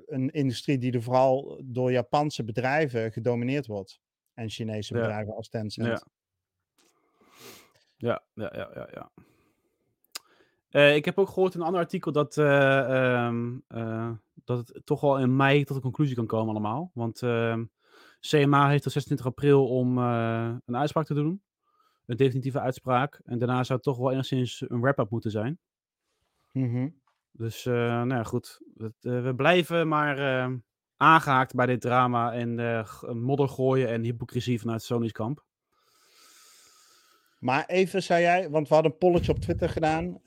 een 0.05 0.29
industrie 0.29 0.77
die 0.77 0.91
er 0.91 1.01
vooral 1.03 1.61
door 1.65 1.91
Japanse 1.91 2.43
bedrijven 2.43 3.11
gedomineerd 3.11 3.67
wordt. 3.67 3.99
En 4.33 4.49
Chinese 4.49 4.93
Ja. 4.93 4.99
bedrijven 5.01 5.35
als 5.35 5.49
Tencent. 5.49 5.87
Ja. 5.87 6.01
Ja, 7.97 8.23
ja, 8.33 8.51
ja, 8.55 8.69
ja. 8.73 8.87
ja. 8.93 9.11
Eh, 10.69 10.95
ik 10.95 11.05
heb 11.05 11.17
ook 11.17 11.27
gehoord 11.29 11.53
in 11.53 11.59
een 11.59 11.65
ander 11.65 11.81
artikel 11.81 12.11
dat, 12.11 12.37
eh, 12.37 12.79
ehm, 13.25 13.57
eh, 13.67 14.11
dat 14.43 14.67
het 14.67 14.81
toch 14.85 15.01
wel 15.01 15.19
in 15.19 15.35
mei 15.35 15.63
tot 15.63 15.75
een 15.75 15.81
conclusie 15.81 16.15
kan 16.15 16.25
komen 16.27 16.49
allemaal. 16.49 16.91
Want 16.93 17.21
ehm, 17.23 17.65
CMA 18.19 18.69
heeft 18.69 18.83
tot 18.83 18.91
26 18.91 19.25
april 19.27 19.67
om 19.67 19.97
eh, 19.97 20.55
een 20.65 20.75
uitspraak 20.77 21.05
te 21.05 21.13
doen. 21.13 21.41
Een 22.05 22.17
definitieve 22.17 22.59
uitspraak. 22.59 23.21
En 23.25 23.37
daarna 23.39 23.63
zou 23.63 23.73
het 23.73 23.83
toch 23.87 23.97
wel 23.97 24.11
enigszins 24.11 24.63
een 24.67 24.81
wrap-up 24.81 25.09
moeten 25.09 25.31
zijn. 25.31 25.59
Mhm. 26.51 26.87
Dus 27.31 27.65
eh, 27.65 27.73
nou 27.73 28.09
ja, 28.09 28.23
goed. 28.23 28.61
Het, 28.77 28.93
eh, 29.01 29.21
we 29.23 29.35
blijven 29.35 29.87
maar 29.87 30.17
eh, 30.17 30.53
aangehaakt 30.97 31.55
bij 31.55 31.65
dit 31.65 31.81
drama 31.81 32.33
en 32.33 32.59
eh, 32.59 33.03
modder 33.11 33.49
gooien 33.49 33.89
en 33.89 34.03
hypocrisie 34.03 34.59
vanuit 34.59 34.81
Sony's 34.81 35.11
kamp. 35.11 35.47
Maar 37.39 37.65
even, 37.65 38.03
zou 38.03 38.21
jij, 38.21 38.49
want 38.49 38.67
we 38.67 38.73
hadden 38.73 38.91
een 38.91 38.97
polletje 38.97 39.31
op 39.31 39.39
Twitter 39.39 39.69
gedaan. 39.69 40.19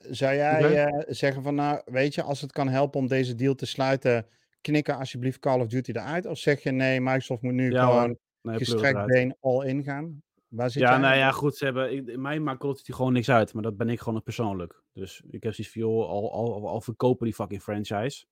zou 0.00 0.34
jij 0.34 1.04
zeggen 1.08 1.42
van, 1.42 1.54
nou, 1.54 1.80
weet 1.84 2.14
je, 2.14 2.22
als 2.22 2.40
het 2.40 2.52
kan 2.52 2.68
helpen 2.68 3.00
om 3.00 3.06
deze 3.06 3.34
deal 3.34 3.54
te 3.54 3.66
sluiten, 3.66 4.26
knikken 4.60 4.96
alsjeblieft 4.96 5.38
Call 5.38 5.60
of 5.60 5.66
Duty 5.66 5.90
eruit? 5.90 6.26
Of 6.26 6.38
zeg 6.38 6.62
je 6.62 6.70
nee, 6.70 7.00
Microsoft 7.00 7.42
moet 7.42 7.52
nu 7.52 7.70
Ja 7.70 7.86
gewoon 7.86 8.18
Nee, 8.42 8.56
gestrekt 8.56 9.06
been 9.06 9.36
all 9.40 9.66
in 9.66 9.82
gaan? 9.82 10.22
Waar 10.48 10.70
zit 10.70 10.82
Ja, 10.82 10.90
jij? 10.90 10.98
nou 11.00 11.16
ja, 11.16 11.30
goed. 11.30 11.56
Ze 11.56 11.64
hebben, 11.64 11.92
ik, 11.92 12.16
mij 12.16 12.40
maakt 12.40 12.58
Call 12.60 12.70
of 12.70 12.76
Duty 12.76 12.92
gewoon 12.92 13.12
niks 13.12 13.30
uit. 13.30 13.52
Maar 13.54 13.62
dat 13.62 13.76
ben 13.76 13.88
ik 13.88 14.00
gewoon 14.00 14.22
persoonlijk. 14.22 14.82
Dus 14.92 15.22
ik 15.30 15.42
heb 15.42 15.54
zoiets 15.54 15.72
van, 15.72 15.82
joh, 15.82 16.08
al, 16.08 16.32
al, 16.32 16.68
al, 16.68 16.80
verkopen 16.80 17.24
die 17.24 17.34
fucking 17.34 17.62
franchise. 17.62 18.26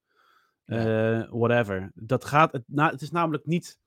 Eh, 0.65 1.29
whatever. 1.31 1.91
Dat 1.95 2.25
gaat, 2.25 2.53
het, 2.53 2.63
na, 2.67 2.91
het 2.91 3.03
is 3.03 3.11
namelijk 3.11 3.47
niet... 3.47 3.79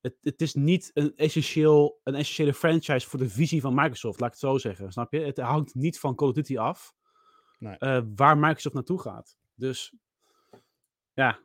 Het, 0.00 0.16
het 0.20 0.40
is 0.42 0.54
niet 0.54 0.90
een, 0.94 1.16
essentieel, 1.16 2.00
een 2.04 2.14
essentiële 2.14 2.54
franchise 2.54 3.08
voor 3.08 3.18
de 3.18 3.28
visie 3.28 3.60
van 3.60 3.74
Microsoft, 3.74 4.20
laat 4.20 4.34
ik 4.34 4.40
het 4.40 4.50
zo 4.50 4.58
zeggen. 4.58 4.92
Snap 4.92 5.12
je? 5.12 5.20
Het 5.20 5.38
hangt 5.38 5.74
niet 5.74 5.98
van 5.98 6.14
Call 6.14 6.28
of 6.28 6.34
Duty 6.34 6.58
af 6.58 6.94
Nee. 7.58 7.76
eh, 7.78 8.02
waar 8.16 8.38
Microsoft 8.38 8.74
naartoe 8.74 9.00
gaat. 9.00 9.36
Dus 9.54 9.94
ja, 11.12 11.38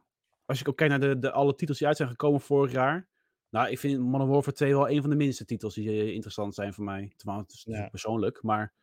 als 0.46 0.60
je 0.60 0.68
ook 0.68 0.78
kijkt 0.78 1.00
naar 1.00 1.10
de, 1.10 1.20
de, 1.20 1.32
alle 1.32 1.56
titels 1.56 1.78
die 1.78 1.88
uit 1.88 1.98
zijn 1.98 2.10
gekomen 2.10 2.42
vorig 2.42 2.72
jaar. 2.72 3.10
Nou, 3.52 3.70
ik 3.70 3.80
vind 3.80 4.00
Modern 4.00 4.30
Warfare 4.30 4.56
2 4.56 4.74
wel 4.74 4.90
een 4.90 5.02
van 5.02 5.10
de 5.10 5.16
minste 5.16 5.46
titels 5.46 5.74
die 5.76 5.90
eh, 5.90 6.08
interessant 6.14 6.56
zijn 6.56 6.74
voor 6.74 6.84
mij. 6.84 7.14
Terwijl 7.16 7.40
het 7.40 7.52
is 7.52 7.58
natuurlijk 7.58 7.84
Ja. 7.84 7.90
persoonlijk. 7.90 8.44
Maar 8.44 8.74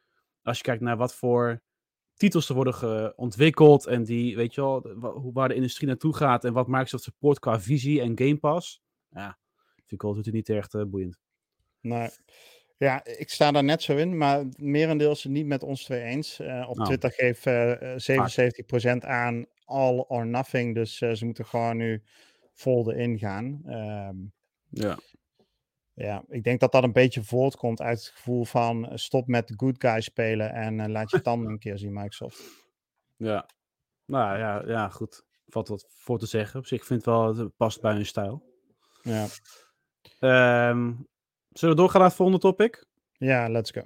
als 0.43 0.57
je 0.57 0.63
kijkt 0.63 0.83
naar 0.83 0.97
wat 0.97 1.15
voor 1.15 1.63
titels 2.19 2.49
er 2.49 2.55
worden 2.55 3.19
ontwikkeld. 3.19 3.87
En 3.87 4.05
die, 4.05 4.37
weet 4.37 4.55
je 4.55 4.61
wel, 4.61 4.83
waar 5.33 5.49
de 5.49 5.55
industrie 5.55 5.89
naartoe 5.89 6.17
gaat. 6.17 6.45
En 6.45 6.53
wat 6.53 6.67
Microsoft 6.67 7.03
support 7.03 7.39
qua 7.39 7.61
visie 7.61 8.01
en 8.01 8.19
Game 8.19 8.37
Pass. 8.37 8.83
Ja, 9.11 9.39
vind 9.87 10.03
ik 10.03 10.15
Duty 10.15 10.31
niet 10.31 10.49
echt 10.49 10.75
eh, 10.75 10.83
boeiend. 10.85 11.19
Nee. 11.81 12.09
Ja, 12.77 13.05
ik 13.05 13.31
sta 13.31 13.51
daar 13.51 13.65
net 13.65 13.83
zo 13.83 13.97
in, 13.97 14.17
maar 14.17 14.39
het 14.39 14.61
merendeel 14.61 15.11
is 15.11 15.23
het 15.23 15.33
niet 15.33 15.47
met 15.47 15.63
ons 15.63 15.85
twee 15.85 16.03
eens. 16.03 16.41
Eh, 16.41 16.67
op 16.69 16.77
Nou. 16.77 16.87
Twitter 16.89 17.11
geeft 17.13 17.47
eh, 17.47 17.97
77% 17.97 19.05
aan 19.05 19.47
all 19.65 19.99
or 19.99 20.27
nothing, 20.27 20.75
dus 20.75 20.97
ze 20.97 21.25
moeten 21.25 21.47
gewoon 21.47 21.77
nu 21.77 22.03
vol 22.53 22.93
erin 22.93 23.19
gaan. 23.19 23.63
Ja. 24.71 24.99
ja, 25.95 26.25
ik 26.29 26.43
denk 26.45 26.61
dat 26.61 26.73
dat 26.73 26.83
een 26.83 26.93
beetje 26.93 27.23
voortkomt 27.23 27.81
uit 27.81 27.99
het 27.99 28.09
gevoel 28.09 28.45
van 28.45 28.89
eh, 28.89 28.97
stop 28.97 29.27
met 29.27 29.49
de 29.49 29.55
good 29.57 29.75
guy 29.79 30.01
spelen 30.01 30.53
en 30.53 30.81
eh, 30.81 30.89
laat 30.89 31.11
je 31.11 31.21
tanden 31.21 31.51
een 31.51 31.59
keer 31.59 31.79
zien, 31.79 31.93
Microsoft. 31.93 32.43
Ja. 33.17 33.49
Nou 34.05 34.39
ja, 34.39 34.63
ja, 34.67 34.89
goed. 34.89 35.25
Valt 35.47 35.69
wat 35.69 35.87
voor 35.89 36.19
te 36.19 36.27
zeggen. 36.27 36.61
Op 36.61 36.67
zich 36.67 36.85
vind 36.85 37.01
ik 37.01 37.07
wel, 37.07 37.37
het 37.37 37.57
past 37.57 37.81
bij 37.81 37.93
hun 37.93 38.07
stijl. 38.07 38.43
Ja, 39.03 39.27
Ehm, 40.19 40.93
zullen 41.51 41.75
we 41.75 41.81
doorgaan 41.81 42.01
naar 42.01 42.09
het 42.09 42.17
volgende 42.17 42.41
topic? 42.41 42.87
ja 43.13 43.49
let's 43.49 43.71
go. 43.71 43.83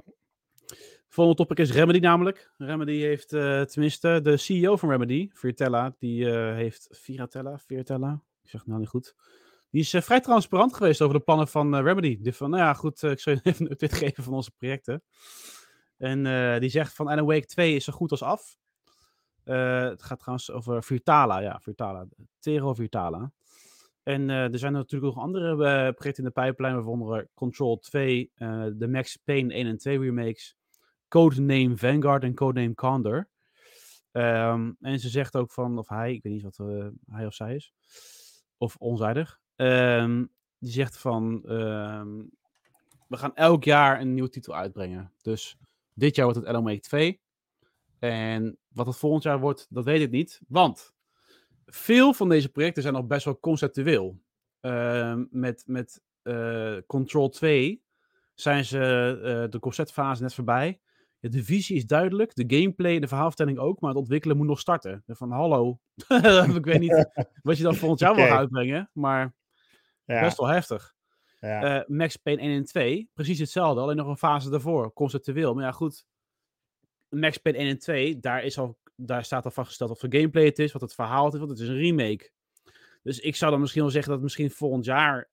volgende 1.09 1.39
topic 1.39 1.59
is 1.59 1.73
Remedy 1.73 1.99
namelijk. 1.99 2.53
Remedy 2.57 2.99
heeft, 2.99 3.33
eh, 3.33 3.63
tenminste, 3.63 4.21
de 4.23 4.37
CEO 4.37 4.77
van 4.77 4.89
Remedy, 4.89 5.31
Virtella, 5.33 5.95
die 5.99 6.27
heeft, 6.31 6.89
Viratella, 6.91 7.59
Virtella, 7.59 8.23
ik 8.43 8.51
zeg 8.51 8.61
het 8.61 8.69
nou 8.69 8.81
niet 8.81 8.89
goed. 8.89 9.15
Die 9.73 9.81
is 9.81 9.95
eh, 9.95 10.03
vrij 10.03 10.21
transparant 10.21 10.75
geweest 10.75 11.01
over 11.03 11.19
de 11.19 11.25
plannen 11.25 11.49
van 11.49 11.75
eh, 11.75 11.83
Remedy. 11.83 12.19
Die 12.21 12.33
van, 12.33 12.51
nou 12.51 12.63
ja, 12.63 12.75
goed, 12.75 13.03
eh, 13.03 13.11
ik 13.11 13.21
zal 13.21 13.33
je 13.33 13.41
even 13.51 13.65
een 13.65 13.73
update 13.73 13.95
geven 13.95 14.25
van 14.25 14.33
onze 14.33 14.51
projecten. 14.51 15.03
En 15.97 16.23
die 16.61 16.71
zegt 16.71 16.95
van 16.95 17.09
Alan 17.09 17.25
Wake 17.25 17.47
2 17.47 17.75
is 17.75 17.85
zo 17.85 17.93
goed 17.93 18.11
als 18.11 18.23
af. 18.23 18.57
Het 19.45 20.03
gaat 20.03 20.19
trouwens 20.19 20.51
over 20.51 20.85
Virtala, 20.85 21.39
ja, 21.39 21.61
Virtala. 21.61 22.07
Tero 22.39 22.75
Virtala. 22.75 23.33
En 24.03 24.29
er 24.29 24.59
zijn 24.59 24.73
natuurlijk 24.73 25.15
nog 25.15 25.25
andere 25.25 25.57
projecten 25.93 26.25
in 26.25 26.25
de 26.25 26.41
pijplijn, 26.41 26.75
waaronder 26.75 27.29
Control 27.35 27.79
2, 27.79 28.31
eh, 28.35 28.67
de 28.75 28.89
Max 28.89 29.17
Payne 29.17 29.55
1 29.55 29.67
en 29.67 29.79
2 29.79 29.99
remakes, 29.99 30.57
Codename 31.09 31.77
Vanguard 31.77 32.23
en 32.23 32.35
Codename 32.35 32.75
Condor. 32.75 33.29
Ehm, 34.13 34.73
en 34.81 34.99
ze 34.99 35.09
zegt 35.09 35.37
ook 35.37 35.53
van, 35.53 35.79
of 35.79 35.89
hij, 35.89 36.13
ik 36.13 36.23
weet 36.23 36.33
niet 36.33 36.43
wat 36.43 36.57
hij 37.07 37.27
of 37.27 37.35
zij 37.35 37.55
is, 37.55 37.73
of 38.57 38.77
onzijdig, 38.77 39.42
ehm, 39.57 40.25
die 40.59 40.71
zegt 40.73 40.99
van, 40.99 41.43
ehm, 41.47 42.23
we 43.09 43.17
gaan 43.17 43.35
elk 43.35 43.65
jaar 43.65 44.01
een 44.01 44.15
nieuwe 44.15 44.29
titel 44.29 44.55
uitbrengen. 44.55 45.13
Dus 45.23 45.57
dit 45.95 46.17
jaar 46.17 46.25
wordt 46.25 46.47
het 46.47 46.57
Wake 46.57 46.81
2. 46.81 47.21
En 47.99 48.59
wat 48.69 48.87
het 48.87 48.97
volgend 48.97 49.23
jaar 49.23 49.41
wordt, 49.41 49.67
dat 49.71 49.85
weet 49.85 50.01
ik 50.01 50.11
niet. 50.11 50.41
Want 50.49 50.95
veel 51.67 52.13
van 52.13 52.29
deze 52.29 52.49
projecten 52.49 52.83
zijn 52.83 52.95
nog 52.95 53.07
best 53.07 53.25
wel 53.25 53.41
conceptueel. 53.41 54.21
Ehm, 54.61 55.25
met 55.31 55.63
met 55.67 56.03
eh, 56.23 56.77
Control 56.87 57.29
2 57.29 57.83
zijn 58.35 58.65
ze 58.65 58.79
eh, 59.25 59.51
de 59.51 59.59
conceptfase 59.59 60.23
net 60.23 60.35
voorbij. 60.35 60.81
Ja, 61.19 61.29
de 61.29 61.45
visie 61.45 61.77
is 61.77 61.87
duidelijk, 61.87 62.35
de 62.35 62.57
gameplay 62.57 62.95
en 62.95 63.01
de 63.01 63.09
verhaalvertelling 63.09 63.59
ook, 63.59 63.81
maar 63.81 63.91
het 63.91 63.99
ontwikkelen 63.99 64.37
moet 64.37 64.47
nog 64.47 64.61
starten. 64.61 65.03
Van 65.07 65.31
hallo, 65.31 65.79
ik 66.57 66.65
weet 66.65 66.81
niet 66.81 67.11
wat 67.43 67.57
je 67.57 67.63
dan 67.63 67.75
volgend 67.75 68.01
jaar 68.01 68.15
wil 68.15 68.23
Oké. 68.23 68.31
gaan 68.33 68.41
uitbrengen, 68.41 68.91
maar 68.93 69.35
Ja, 70.05 70.21
best 70.21 70.37
wel 70.37 70.49
heftig. 70.49 70.95
ja. 71.41 71.81
Eh, 71.81 71.89
Max 71.89 72.17
Payne 72.17 72.43
1 72.43 72.57
en 72.57 72.65
2, 72.65 73.11
precies 73.15 73.39
hetzelfde, 73.39 73.81
alleen 73.81 73.97
nog 73.97 74.07
een 74.07 74.17
fase 74.17 74.51
daarvoor, 74.51 74.93
conceptueel. 74.93 75.55
Maar 75.55 75.65
ja, 75.65 75.73
goed, 75.73 76.07
Max 77.09 77.39
Payne 77.39 77.59
1 77.59 77.69
en 77.69 77.79
2, 77.79 78.19
daar, 78.21 78.45
is 78.45 78.59
al, 78.59 78.79
daar 78.97 79.25
staat 79.25 79.45
al 79.45 79.51
vastgesteld 79.51 79.91
wat 79.91 79.99
voor 79.99 80.13
gameplay 80.13 80.45
het 80.45 80.59
is, 80.59 80.73
wat 80.73 80.83
het 80.83 80.95
verhaal 80.95 81.33
is, 81.33 81.39
want 81.39 81.51
het 81.51 81.61
is 81.61 81.69
een 81.69 81.79
remake. 81.79 82.31
Dus 83.03 83.19
ik 83.19 83.37
zou 83.37 83.51
dan 83.51 83.61
misschien 83.61 83.83
wel 83.83 83.91
zeggen 83.91 84.13
dat 84.13 84.23
misschien 84.23 84.51
volgend 84.51 84.85
jaar 84.85 85.31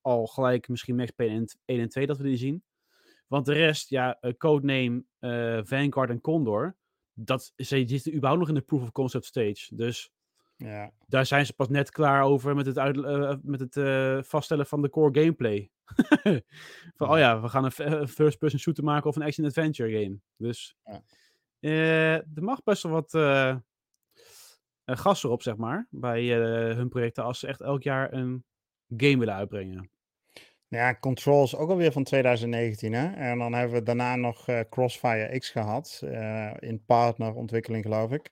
al 0.00 0.26
gelijk 0.26 0.68
misschien 0.68 0.96
Max 0.96 1.10
Payne 1.10 1.48
1 1.64 1.80
en 1.80 1.88
2 1.88 2.06
dat 2.06 2.16
we 2.16 2.24
die 2.24 2.36
zien. 2.36 2.64
Want 3.26 3.46
de 3.46 3.52
rest, 3.52 3.88
ja, 3.88 4.18
eh, 4.20 4.32
Codename, 4.36 5.04
eh, 5.18 5.60
Vanguard 5.62 6.10
en 6.10 6.20
Condor, 6.20 6.76
dat 7.12 7.52
zitten 7.56 8.14
überhaupt 8.14 8.40
nog 8.40 8.48
in 8.48 8.54
de 8.54 8.60
proof 8.60 8.82
of 8.82 8.92
concept 8.92 9.24
stage. 9.24 9.74
Dus 9.74 10.10
Ja. 10.64 10.90
daar 11.06 11.26
zijn 11.26 11.46
ze 11.46 11.52
pas 11.52 11.68
net 11.68 11.90
klaar 11.90 12.22
over 12.22 12.54
met 12.54 12.66
het, 12.66 12.78
uit, 12.78 13.04
eh, 13.04 13.34
met 13.42 13.60
het 13.60 13.76
eh, 13.76 14.18
vaststellen 14.22 14.66
van 14.66 14.82
de 14.82 14.90
core 14.90 15.20
gameplay. 15.20 15.70
van, 16.96 17.10
oh 17.10 17.18
ja, 17.18 17.40
we 17.40 17.48
gaan 17.48 17.64
een, 17.64 18.08
first-person 18.08 18.60
shooter 18.60 18.84
maken 18.84 19.08
of 19.08 19.16
een 19.16 19.22
action-adventure 19.22 20.02
game. 20.02 20.16
Dus 20.36 20.76
Ja. 20.84 21.02
eh, 21.60 22.14
er 22.14 22.42
mag 22.42 22.62
best 22.62 22.82
wel 22.82 22.92
wat 22.92 23.10
gas 24.84 25.24
erop, 25.24 25.42
zeg 25.42 25.56
maar, 25.56 25.86
bij 25.90 26.26
hun 26.74 26.88
projecten 26.88 27.24
als 27.24 27.38
ze 27.38 27.46
echt 27.46 27.60
elk 27.60 27.82
jaar 27.82 28.12
een 28.12 28.44
game 28.96 29.18
willen 29.18 29.34
uitbrengen. 29.34 29.90
Ja, 30.68 30.94
Control 30.94 31.42
is 31.44 31.56
ook 31.56 31.70
alweer 31.70 31.92
van 31.92 32.04
2019, 32.04 32.92
hè? 32.92 33.12
En 33.12 33.38
dan 33.38 33.52
hebben 33.52 33.76
we 33.78 33.82
daarna 33.82 34.16
nog 34.16 34.46
Crossfire 34.68 35.38
X 35.38 35.50
gehad, 35.50 36.00
eh, 36.04 36.52
in 36.58 36.84
partnerontwikkeling, 36.84 37.84
geloof 37.84 38.12
ik. 38.12 38.30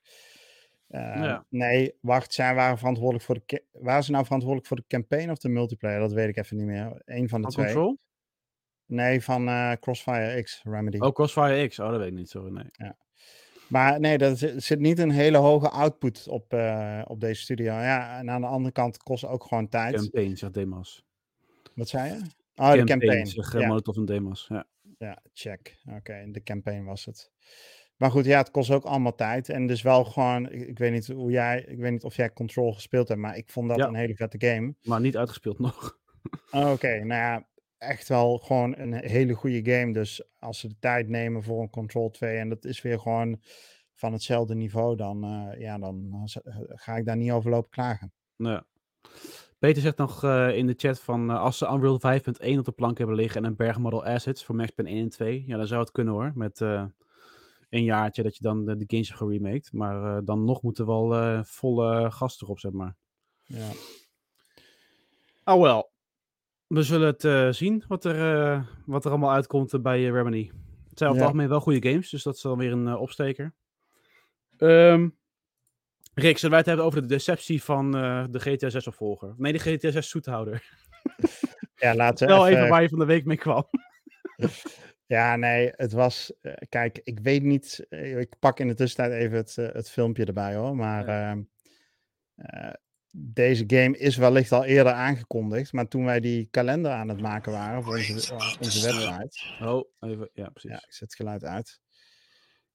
Eh, 0.89 1.01
Ja. 1.01 1.45
Nee, 1.49 1.95
wacht, 2.01 2.33
zij 2.35 2.55
waren 2.55 2.79
verantwoordelijk 2.79 3.25
voor 3.25 3.41
de... 3.47 3.65
Waren 3.73 4.05
ze 4.05 4.11
nou 4.11 4.25
verantwoordelijk 4.25 4.69
voor 4.69 4.77
de 4.77 4.87
campaign 4.89 5.31
of 5.31 5.39
de 5.39 5.49
multiplayer? 5.49 6.01
Dat 6.01 6.13
weet 6.13 6.29
ik 6.29 6.37
even 6.37 6.57
niet 6.57 6.67
meer. 6.67 7.03
Eén 7.05 7.29
van 7.29 7.43
de 7.43 7.51
Van 7.51 7.63
twee. 7.63 7.75
Control? 7.75 7.99
Nee, 8.87 9.23
van 9.23 9.49
eh, 9.49 9.73
Crossfire 9.81 10.43
X, 10.43 10.63
Remedy. 10.65 10.99
Oh, 10.99 11.13
Crossfire 11.13 11.69
X. 11.69 11.79
Oh, 11.79 11.91
dat 11.91 11.99
weet 11.99 12.09
ik 12.09 12.15
niet, 12.15 12.31
sorry. 12.31 12.53
Nee. 12.53 12.93
Maar 13.69 14.01
nee, 14.01 14.19
er 14.19 14.37
zit, 14.63 14.79
niet 14.79 14.99
een 14.99 15.11
hele 15.11 15.39
hoge 15.39 15.69
output 15.69 16.29
op, 16.29 16.53
eh, 16.53 17.03
op 17.07 17.21
deze 17.21 17.43
studio. 17.43 17.73
Ja, 17.73 18.19
en 18.19 18.31
aan 18.31 18.41
de 18.41 18.47
andere 18.47 18.73
kant 18.73 18.99
kost 19.03 19.23
het 19.23 19.31
ook 19.31 19.45
gewoon 19.45 19.69
tijd. 19.69 19.95
Campaign, 19.95 20.37
zegt 20.37 20.55
Demas. 20.55 21.05
Wat 21.75 21.89
zei 21.89 22.09
je? 22.13 22.21
Oh, 22.55 22.73
de 22.73 22.85
campaign. 22.85 23.59
Ja. 23.59 23.67
Molotov 23.67 23.97
en 23.97 24.05
Demas. 24.05 24.47
Ja. 24.49 24.67
Ja, 24.99 25.23
check. 25.33 25.77
Oké, 25.97 26.29
de 26.31 26.43
campaign 26.43 26.85
was 26.85 27.05
het. 27.05 27.31
Maar 27.99 28.11
goed, 28.11 28.25
ja, 28.25 28.39
het 28.39 28.51
kost 28.51 28.71
ook 28.71 28.85
allemaal 28.85 29.15
tijd. 29.15 29.49
En 29.49 29.67
dus 29.67 29.83
wel 29.83 30.05
gewoon, 30.05 30.51
ik, 30.51 30.69
ik 30.69 30.79
weet 30.79 30.93
niet 30.93 31.07
hoe 31.07 31.31
jij, 31.31 31.65
ik 31.69 31.79
weet 31.79 31.93
niet 31.93 32.05
of 32.05 32.17
jij 32.17 32.33
Control 32.33 32.73
gespeeld 32.73 33.09
hebt, 33.09 33.21
maar 33.21 33.37
ik 33.37 33.51
vond 33.51 33.69
dat 33.69 33.79
Ja. 33.79 33.87
een 33.87 33.95
hele 33.95 34.15
vette 34.15 34.47
game. 34.47 34.75
Maar 34.83 35.01
niet 35.01 35.17
uitgespeeld 35.17 35.59
nog. 35.59 35.97
Oh, 36.51 36.71
Oké, 36.71 36.89
nou 37.05 37.21
ja, 37.21 37.47
echt 37.79 38.09
wel 38.09 38.39
gewoon 38.39 38.79
een 38.79 38.93
hele 38.93 39.35
goede 39.35 39.73
game. 39.73 39.93
Dus 39.93 40.29
als 40.39 40.59
ze 40.59 40.69
de 40.69 40.77
tijd 40.79 41.09
nemen 41.09 41.43
voor 41.43 41.63
een 41.63 41.71
Control 41.71 42.11
2 42.11 42.37
en 42.37 42.49
dat 42.49 42.65
is 42.65 42.83
weer 42.83 42.99
gewoon 43.01 43.41
van 43.95 44.13
hetzelfde 44.13 44.55
niveau, 44.55 44.97
dan, 44.97 45.25
eh, 45.25 45.61
ja, 45.61 45.79
dan 45.79 46.09
eh, 46.13 46.53
eh, 46.53 46.57
ga 46.69 46.97
ik 46.97 47.05
daar 47.05 47.17
niet 47.17 47.31
over 47.31 47.51
lopen 47.51 47.71
klagen. 47.71 48.13
Nou 48.37 48.55
ja. 48.55 48.67
Peter 49.59 49.83
zegt 49.83 49.97
nog 49.97 50.25
in 50.53 50.67
de 50.67 50.75
chat 50.77 51.01
van 51.01 51.31
als 51.31 51.59
ze 51.59 51.67
Unreal 51.67 52.01
5.1 52.01 52.59
op 52.59 52.65
de 52.65 52.73
plank 52.73 52.99
hebben 52.99 53.17
liggen 53.17 53.43
en 53.43 53.51
een 53.51 53.57
berg 53.57 53.79
model 53.79 54.05
assets 54.05 54.45
voor 54.45 54.55
Max 54.55 54.71
Payne 54.71 54.93
1 54.93 55.03
en 55.03 55.09
2, 55.09 55.45
ja, 55.47 55.57
dan 55.57 55.67
zou 55.67 55.81
het 55.81 55.91
kunnen 55.91 56.15
hoor. 56.15 56.33
Met 56.35 56.59
een 57.71 57.85
jaartje 57.85 58.23
dat 58.23 58.37
je 58.37 58.43
dan 58.43 58.65
de, 58.65 58.77
de 58.77 58.85
games 58.87 59.09
hebt 59.09 59.21
geremaked. 59.21 59.73
Maar 59.73 60.17
eh, 60.17 60.23
dan 60.25 60.45
nog 60.45 60.63
moeten 60.63 60.87
wel 60.87 61.15
eh, 61.15 61.43
volle 61.45 62.11
gas 62.11 62.43
erop, 62.43 62.59
zeg 62.59 62.73
maar. 62.73 62.97
Ja. 63.45 63.69
Oh 65.45 65.63
wel. 65.63 65.91
We 66.67 66.83
zullen 66.83 67.07
het 67.07 67.25
eh, 67.25 67.49
zien 67.51 67.85
wat 67.89 68.05
er, 68.05 68.43
eh, 68.45 68.63
wat 68.87 69.05
er 69.05 69.11
allemaal 69.11 69.33
uitkomt 69.33 69.73
eh, 69.73 69.81
bij 69.81 70.07
eh, 70.07 70.11
Remedy. 70.13 70.51
Het 70.89 70.99
zijn 70.99 71.11
over 71.11 71.11
het 71.11 71.17
Ja. 71.17 71.25
algemeen 71.25 71.49
wel 71.49 71.61
goede 71.61 71.89
games, 71.91 72.11
dus 72.11 72.23
dat 72.23 72.35
is 72.35 72.41
dan 72.41 72.59
weer 72.59 72.73
een 72.73 72.89
eh, 72.89 73.01
opsteker. 73.01 73.55
Ehm 74.57 75.09
Rick, 76.15 76.35
zullen 76.35 76.51
wij 76.51 76.59
het 76.59 76.67
hebben 76.69 76.85
over 76.87 77.01
de 77.01 77.07
deceptie 77.07 77.63
van 77.63 77.97
eh, 77.97 78.25
de 78.31 78.41
GTA 78.41 78.69
6 78.69 78.87
opvolger? 78.87 79.35
Nee, 79.37 79.53
de 79.53 79.59
GTA 79.59 79.91
6 79.91 80.09
zoethouder. 80.09 80.77
Ja, 81.77 81.95
laten 81.95 82.27
we 82.27 82.33
Wel 82.33 82.47
even... 82.47 82.59
even 82.59 82.71
waar 82.71 82.83
je 82.83 82.89
van 82.89 82.99
de 82.99 83.05
week 83.05 83.25
mee 83.25 83.37
kwam. 83.37 83.65
Ja, 85.09 85.37
nee, 85.37 85.73
het 85.77 85.93
was. 85.93 86.33
eh, 86.41 86.53
kijk, 86.69 87.01
ik 87.05 87.19
weet 87.21 87.43
niet. 87.43 87.87
eh, 87.89 88.19
ik 88.19 88.39
pak 88.39 88.61
in 88.61 88.69
de 88.69 88.75
tussentijd 88.75 89.23
even 89.23 89.37
het, 89.37 89.59
eh, 89.59 89.69
het 89.73 89.91
filmpje 89.91 90.25
erbij 90.25 90.55
hoor. 90.55 90.77
Maar 90.77 91.09
ehm, 91.09 91.43
eh, 92.35 92.73
deze 93.11 93.65
game 93.67 93.99
is 93.99 94.17
wellicht 94.17 94.53
al 94.53 94.65
eerder 94.65 94.93
aangekondigd. 94.93 95.73
Maar 95.73 95.89
toen 95.89 96.05
wij 96.05 96.21
die 96.21 96.49
kalender 96.51 96.91
aan 96.93 97.09
het 97.09 97.21
maken 97.21 97.53
waren 97.53 97.83
voor 97.83 97.97
onze, 97.97 98.35
onze 98.61 98.81
website. 98.93 99.39
Oh, 99.59 99.85
even, 100.01 100.31
ja, 100.33 100.49
precies. 100.49 100.71
Ja, 100.71 100.77
ik 100.77 100.93
zet 100.93 101.01
het 101.01 101.15
geluid 101.15 101.45
uit. 101.45 101.81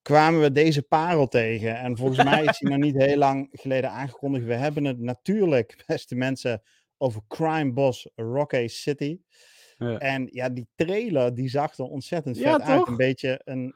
Kwamen 0.02 0.41
we 0.41 0.52
deze 0.52 0.82
parel 0.82 1.28
tegen. 1.28 1.78
En 1.78 1.98
volgens 1.98 2.24
mij 2.24 2.43
is 2.43 2.58
die 2.58 2.69
nog 2.69 2.78
niet 2.80 2.96
heel 2.98 3.17
lang 3.17 3.50
geleden 3.52 3.89
aangekondigd. 3.89 4.46
We 4.46 4.54
hebben 4.54 4.86
het 4.86 5.00
natuurlijk, 5.00 5.84
beste 5.88 6.15
mensen, 6.15 6.62
over 6.98 7.22
Crime 7.28 7.74
Boss 7.74 8.10
Rocky 8.15 8.67
City. 8.67 9.19
Ja. 9.91 9.98
En 9.98 10.28
ja, 10.32 10.50
die 10.50 10.67
trailer 10.76 11.34
die 11.36 11.50
zag 11.50 11.78
er 11.78 11.86
ontzettend 11.86 12.38
Ja, 12.38 12.52
vet 12.52 12.62
uit. 12.62 12.78
toch? 12.80 12.88
Een 12.88 12.98
beetje 12.98 13.41
een 13.43 13.74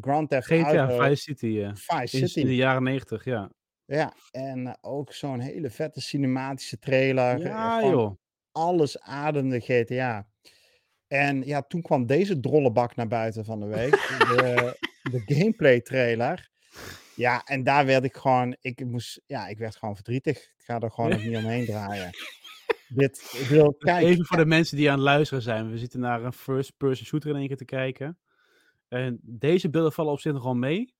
Grand 0.00 0.30
Theft 0.30 0.46
GTA 0.46 0.76
Auto 0.88 1.04
Vice 1.04 1.22
City, 1.22 1.60
eh, 1.62 1.70
Vice 1.74 2.16
City. 2.16 2.40
in 2.40 2.46
de 2.46 2.54
jaren 2.54 2.82
90, 2.82 3.24
ja. 3.24 3.50
Ja, 3.84 4.12
en 4.30 4.66
eh, 4.66 4.74
ook 4.80 5.12
zo'n 5.12 5.40
hele 5.40 5.70
vette 5.70 6.00
cinematische 6.00 6.78
trailer. 6.78 7.34
eh, 7.40 7.44
Ja, 7.44 7.78
gewoon 7.78 7.90
joh. 7.96 8.16
Alles 8.52 9.00
ademde 9.00 9.60
GTA. 9.60 10.28
En 11.06 11.42
ja, 11.46 11.62
toen 11.62 11.82
kwam 11.82 12.06
deze 12.06 12.40
drollebak 12.40 12.96
naar 12.96 13.08
buiten 13.08 13.44
van 13.44 13.60
de 13.60 13.66
week. 13.66 13.90
de, 13.90 14.76
de 15.10 15.34
gameplay 15.34 15.80
trailer. 15.80 16.50
Ja, 17.14 17.42
en 17.44 17.62
daar 17.62 17.86
werd 17.86 18.04
ik 18.04 18.16
gewoon, 18.16 18.56
ik 18.60 18.84
moest, 18.84 19.20
ja, 19.26 19.46
ik 19.48 19.58
werd 19.58 19.76
gewoon 19.76 19.94
verdrietig. 19.94 20.36
Ik 20.38 20.64
ga 20.64 20.78
er 20.78 20.90
gewoon 20.90 21.12
ook 21.12 21.22
niet 21.22 21.36
omheen 21.36 21.64
draaien. 21.64 22.10
Dit, 22.88 23.46
wil, 23.48 23.74
kijk, 23.74 24.04
Even 24.04 24.24
voor 24.26 24.36
de 24.36 24.46
mensen 24.46 24.76
die 24.76 24.88
aan 24.90 24.94
het 24.96 25.04
luisteren 25.04 25.42
zijn. 25.42 25.70
We 25.70 25.78
zitten 25.78 26.00
naar 26.00 26.24
een 26.24 26.32
first-person 26.32 27.06
shooter 27.06 27.30
in 27.30 27.36
één 27.36 27.46
keer 27.48 27.56
te 27.56 27.64
kijken. 27.64 28.18
En 28.88 29.18
deze 29.22 29.70
beelden 29.70 29.92
vallen 29.92 30.12
op 30.12 30.20
zich 30.20 30.32
nog 30.32 30.42
wel 30.42 30.54
mee. 30.54 30.94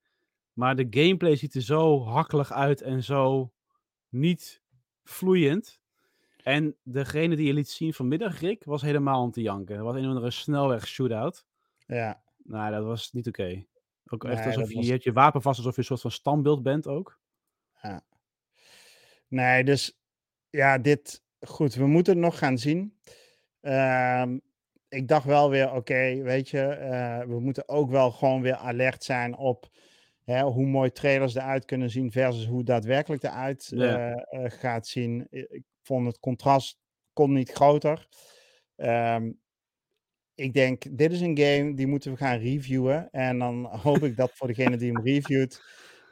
Maar 0.53 0.77
de 0.77 0.87
gameplay 0.91 1.37
ziet 1.37 1.55
er 1.55 1.63
zo 1.63 2.05
hakkelig 2.05 2.53
uit 2.53 2.81
en 2.83 3.05
zo 3.05 3.53
niet 4.09 4.63
vloeiend. 5.05 5.81
En 6.43 6.77
degene 6.83 7.37
die 7.37 7.47
je 7.47 7.53
liet 7.53 7.69
zien 7.71 7.95
vanmiddag, 7.95 8.41
Rick, 8.41 8.65
was 8.65 8.83
helemaal 8.83 9.23
om 9.23 9.31
te 9.31 9.43
janken. 9.43 9.77
Dat 9.77 9.85
was 9.85 9.95
een 9.95 10.03
of 10.05 10.09
andere 10.09 10.31
snelweg 10.31 10.87
shootout. 10.87 11.45
ja, 11.87 12.23
Nou, 12.37 12.73
dat 12.73 12.85
was 12.85 13.13
niet 13.13 13.29
oké. 13.29 13.65
Ook 14.07 14.25
echt 14.25 14.45
Nee, 14.45 14.47
alsof 14.47 14.69
je, 14.69 14.75
was- 14.75 14.85
je 14.87 14.91
hebt 14.93 15.05
je 15.05 15.13
wapen 15.13 15.43
vast 15.43 15.59
alsof 15.59 15.75
je 15.75 15.81
een 15.81 15.87
soort 15.87 16.01
van 16.01 16.11
standbeeld 16.11 16.63
bent 16.63 16.87
ook. 16.87 17.19
Nee, 19.29 19.65
dus 19.65 19.99
ja, 20.51 20.79
dit. 20.79 21.23
Goed, 21.41 21.75
we 21.75 21.87
moeten 21.87 22.13
het 22.13 22.23
nog 22.23 22.39
gaan 22.39 22.59
zien. 22.59 22.99
Ehm, 23.61 24.39
ik 24.89 25.09
dacht 25.09 25.25
wel 25.25 25.51
weer, 25.51 25.73
oké, 25.73 26.23
weet 26.23 26.49
je, 26.49 26.61
eh, 26.67 27.21
we 27.21 27.41
moeten 27.41 27.69
ook 27.69 27.91
wel 27.91 28.11
gewoon 28.11 28.43
weer 28.43 28.57
alert 28.57 29.05
zijn 29.05 29.37
op 29.37 29.69
hè, 30.25 30.43
hoe 30.43 30.67
mooi 30.67 30.93
trailers 30.93 31.35
eruit 31.35 31.65
kunnen 31.65 31.91
zien 31.91 32.11
versus 32.13 32.47
hoe 32.47 32.65
daadwerkelijk 32.65 33.23
eruit 33.23 33.67
Ja. 33.75 34.15
eh, 34.15 34.45
eh, 34.45 34.51
gaat 34.51 34.87
zien. 34.87 35.27
Ik 35.31 35.63
vond 35.83 36.07
het 36.07 36.19
contrast 36.19 36.79
kon 37.13 37.33
niet 37.33 37.51
groter. 37.51 38.09
Ehm, 38.77 39.33
ik 40.35 40.53
denk, 40.53 40.99
dit 40.99 41.13
is 41.13 41.21
een 41.21 41.39
game 41.39 41.75
die 41.75 41.87
moeten 41.87 42.11
we 42.11 42.17
gaan 42.17 42.39
reviewen. 42.39 43.11
En 43.11 43.39
dan 43.39 43.65
hoop 43.65 44.03
ik 44.03 44.17
dat 44.17 44.31
voor 44.35 44.47
degene 44.47 44.77
die 44.77 44.93
hem 44.93 45.03
reviewt, 45.15 45.63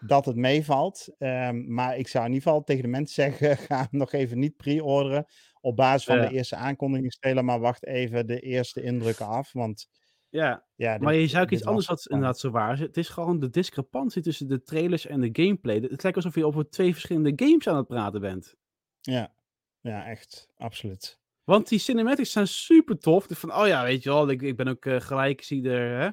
dat 0.01 0.25
het 0.25 0.37
meevalt. 0.37 1.09
Ehm, 1.19 1.75
maar 1.75 1.97
ik 1.99 2.09
zou 2.09 2.25
in 2.25 2.33
ieder 2.33 2.47
geval 2.49 2.65
tegen 2.65 2.83
de 2.83 2.89
mensen 2.89 3.15
zeggen, 3.15 3.57
ga 3.67 3.77
hem 3.79 3.89
nog 3.91 4.13
even 4.13 4.39
niet 4.39 4.57
pre-orderen 4.57 5.27
op 5.61 5.77
basis 5.77 6.05
van 6.05 6.17
Ja. 6.17 6.29
de 6.29 6.35
eerste 6.35 6.57
aankondigingstrailer, 6.57 7.45
maar 7.45 7.61
wacht 7.61 7.87
even 7.87 8.27
de 8.27 8.41
eerste 8.41 8.83
indrukken 8.83 9.27
af. 9.27 9.53
Want 9.53 9.89
Ja, 10.29 10.65
ja, 10.75 10.99
maar 10.99 11.15
je 11.15 11.27
zou 11.27 11.45
ook 11.45 11.51
iets 11.51 11.65
anders 11.65 11.87
wat 11.87 12.07
inderdaad 12.07 12.39
zo 12.39 12.51
waar 12.51 12.73
is. 12.73 12.81
Het 12.81 12.97
is 12.97 13.09
gewoon 13.09 13.41
de 13.41 13.51
discrepantie 13.51 14.23
tussen 14.23 14.49
de 14.49 14.63
trailers 14.63 15.07
en 15.07 15.21
de 15.21 15.29
gameplay. 15.43 15.77
Het 15.77 16.03
lijkt 16.03 16.17
alsof 16.17 16.35
je 16.35 16.47
over 16.47 16.71
twee 16.71 16.93
verschillende 16.93 17.33
games 17.37 17.69
aan 17.69 17.77
het 17.77 17.87
praten 17.87 18.21
bent. 18.21 18.55
Ja, 19.01 19.35
ja, 19.81 20.07
echt, 20.07 20.49
absoluut. 20.57 21.21
Want 21.45 21.69
die 21.69 21.79
cinematics 21.79 22.31
zijn 22.33 22.49
super 22.49 22.99
tof. 22.99 23.27
Van, 23.29 23.55
oh 23.55 23.67
ja, 23.67 23.85
weet 23.85 24.03
je 24.03 24.09
wel, 24.09 24.29
ik, 24.29 24.43
ik 24.43 24.57
ben 24.57 24.69
ook 24.69 24.85
eh, 24.87 25.01
gelijk, 25.01 25.43
zie 25.43 25.69
er 25.69 26.01
hè, 26.01 26.11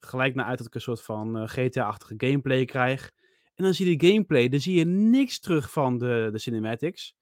gelijk 0.00 0.34
naar 0.34 0.46
uit 0.46 0.58
dat 0.58 0.66
ik 0.66 0.74
een 0.74 0.80
soort 0.80 1.02
van 1.02 1.38
eh, 1.38 1.48
GTA-achtige 1.48 2.14
gameplay 2.16 2.64
krijg. 2.64 3.10
En 3.54 3.64
dan 3.64 3.74
zie 3.74 3.90
je 3.90 3.96
de 3.96 4.06
gameplay, 4.06 4.48
dan 4.48 4.60
zie 4.60 4.78
je 4.78 4.84
niks 4.86 5.40
terug 5.40 5.70
van 5.72 5.98
de, 5.98 6.28
de 6.32 6.38
cinematics. 6.38 7.14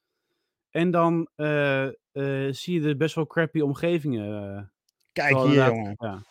En 0.71 0.91
dan 0.91 1.29
eh, 1.35 1.87
eh, 1.87 1.93
zie 2.55 2.81
je 2.81 2.89
er 2.89 2.97
best 2.97 3.15
wel 3.15 3.27
crappy 3.27 3.61
omgevingen. 3.61 4.73
Kijk 5.13 5.35
hier, 5.37 5.45
inderdaad- 5.45 5.69
jongen. 5.75 5.95
Ja. 5.99 6.23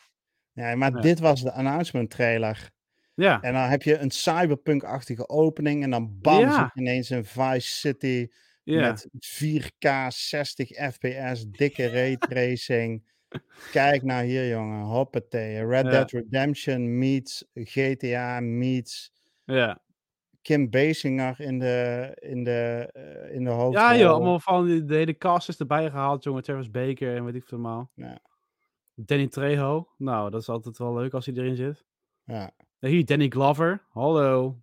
Ja, 0.53 0.75
maar 0.75 0.91
Ja. 0.95 0.99
dit 1.01 1.19
was 1.19 1.41
de 1.41 1.51
announcement 1.51 2.09
trailer. 2.09 2.69
ja, 3.13 3.41
En 3.41 3.53
dan 3.53 3.63
heb 3.69 3.81
je 3.83 3.97
een 3.97 4.11
cyberpunk-achtige 4.11 5.29
opening. 5.29 5.83
En 5.83 5.89
dan 5.89 6.17
bam, 6.21 6.39
Ja. 6.39 6.71
ineens 6.75 7.11
in 7.11 7.25
Vice 7.25 7.75
City. 7.75 8.27
Met 8.63 9.07
4K, 9.19 9.87
60 10.09 10.69
fps, 10.69 11.45
dikke 11.49 11.89
raytracing. 11.97 13.03
Kijk 13.71 14.03
nou 14.03 14.25
hier, 14.25 14.47
jongen. 14.47 14.85
Hoppatee. 14.85 15.65
Red 15.65 15.85
Ja. 15.85 15.91
Dead 15.91 16.11
Redemption 16.11 16.97
meets 16.97 17.45
GTA 17.53 18.39
meets 18.39 19.11
ja. 19.45 19.79
Kim 20.41 20.69
Basinger 20.69 21.39
in 21.39 21.59
de, 21.59 22.11
in 22.19 22.43
de, 22.43 22.89
eh, 22.93 23.35
in 23.35 23.43
de 23.43 23.49
hoofdrol. 23.49 23.83
Ja, 23.83 23.97
joh, 23.97 24.11
allemaal 24.11 24.39
van 24.39 24.85
de 24.85 24.95
hele 24.95 25.17
cast 25.17 25.49
is 25.49 25.57
erbij 25.59 25.89
gehaald, 25.89 26.23
jongen. 26.23 26.43
Travis 26.43 26.71
Baker 26.71 27.15
en 27.15 27.25
weet 27.25 27.35
ik 27.35 27.45
veel 27.45 27.57
allemaal. 27.57 27.91
Danny 28.95 29.27
Trejo. 29.27 29.87
Nou, 29.97 30.29
dat 30.29 30.41
is 30.41 30.49
altijd 30.49 30.77
wel 30.77 30.93
leuk 30.93 31.13
als 31.13 31.25
hij 31.25 31.35
erin 31.35 31.55
zit. 31.55 31.85
Ja. 32.23 32.51
Hier, 32.79 33.05
Danny 33.05 33.27
Glover. 33.29 33.83
Hallo. 33.89 34.61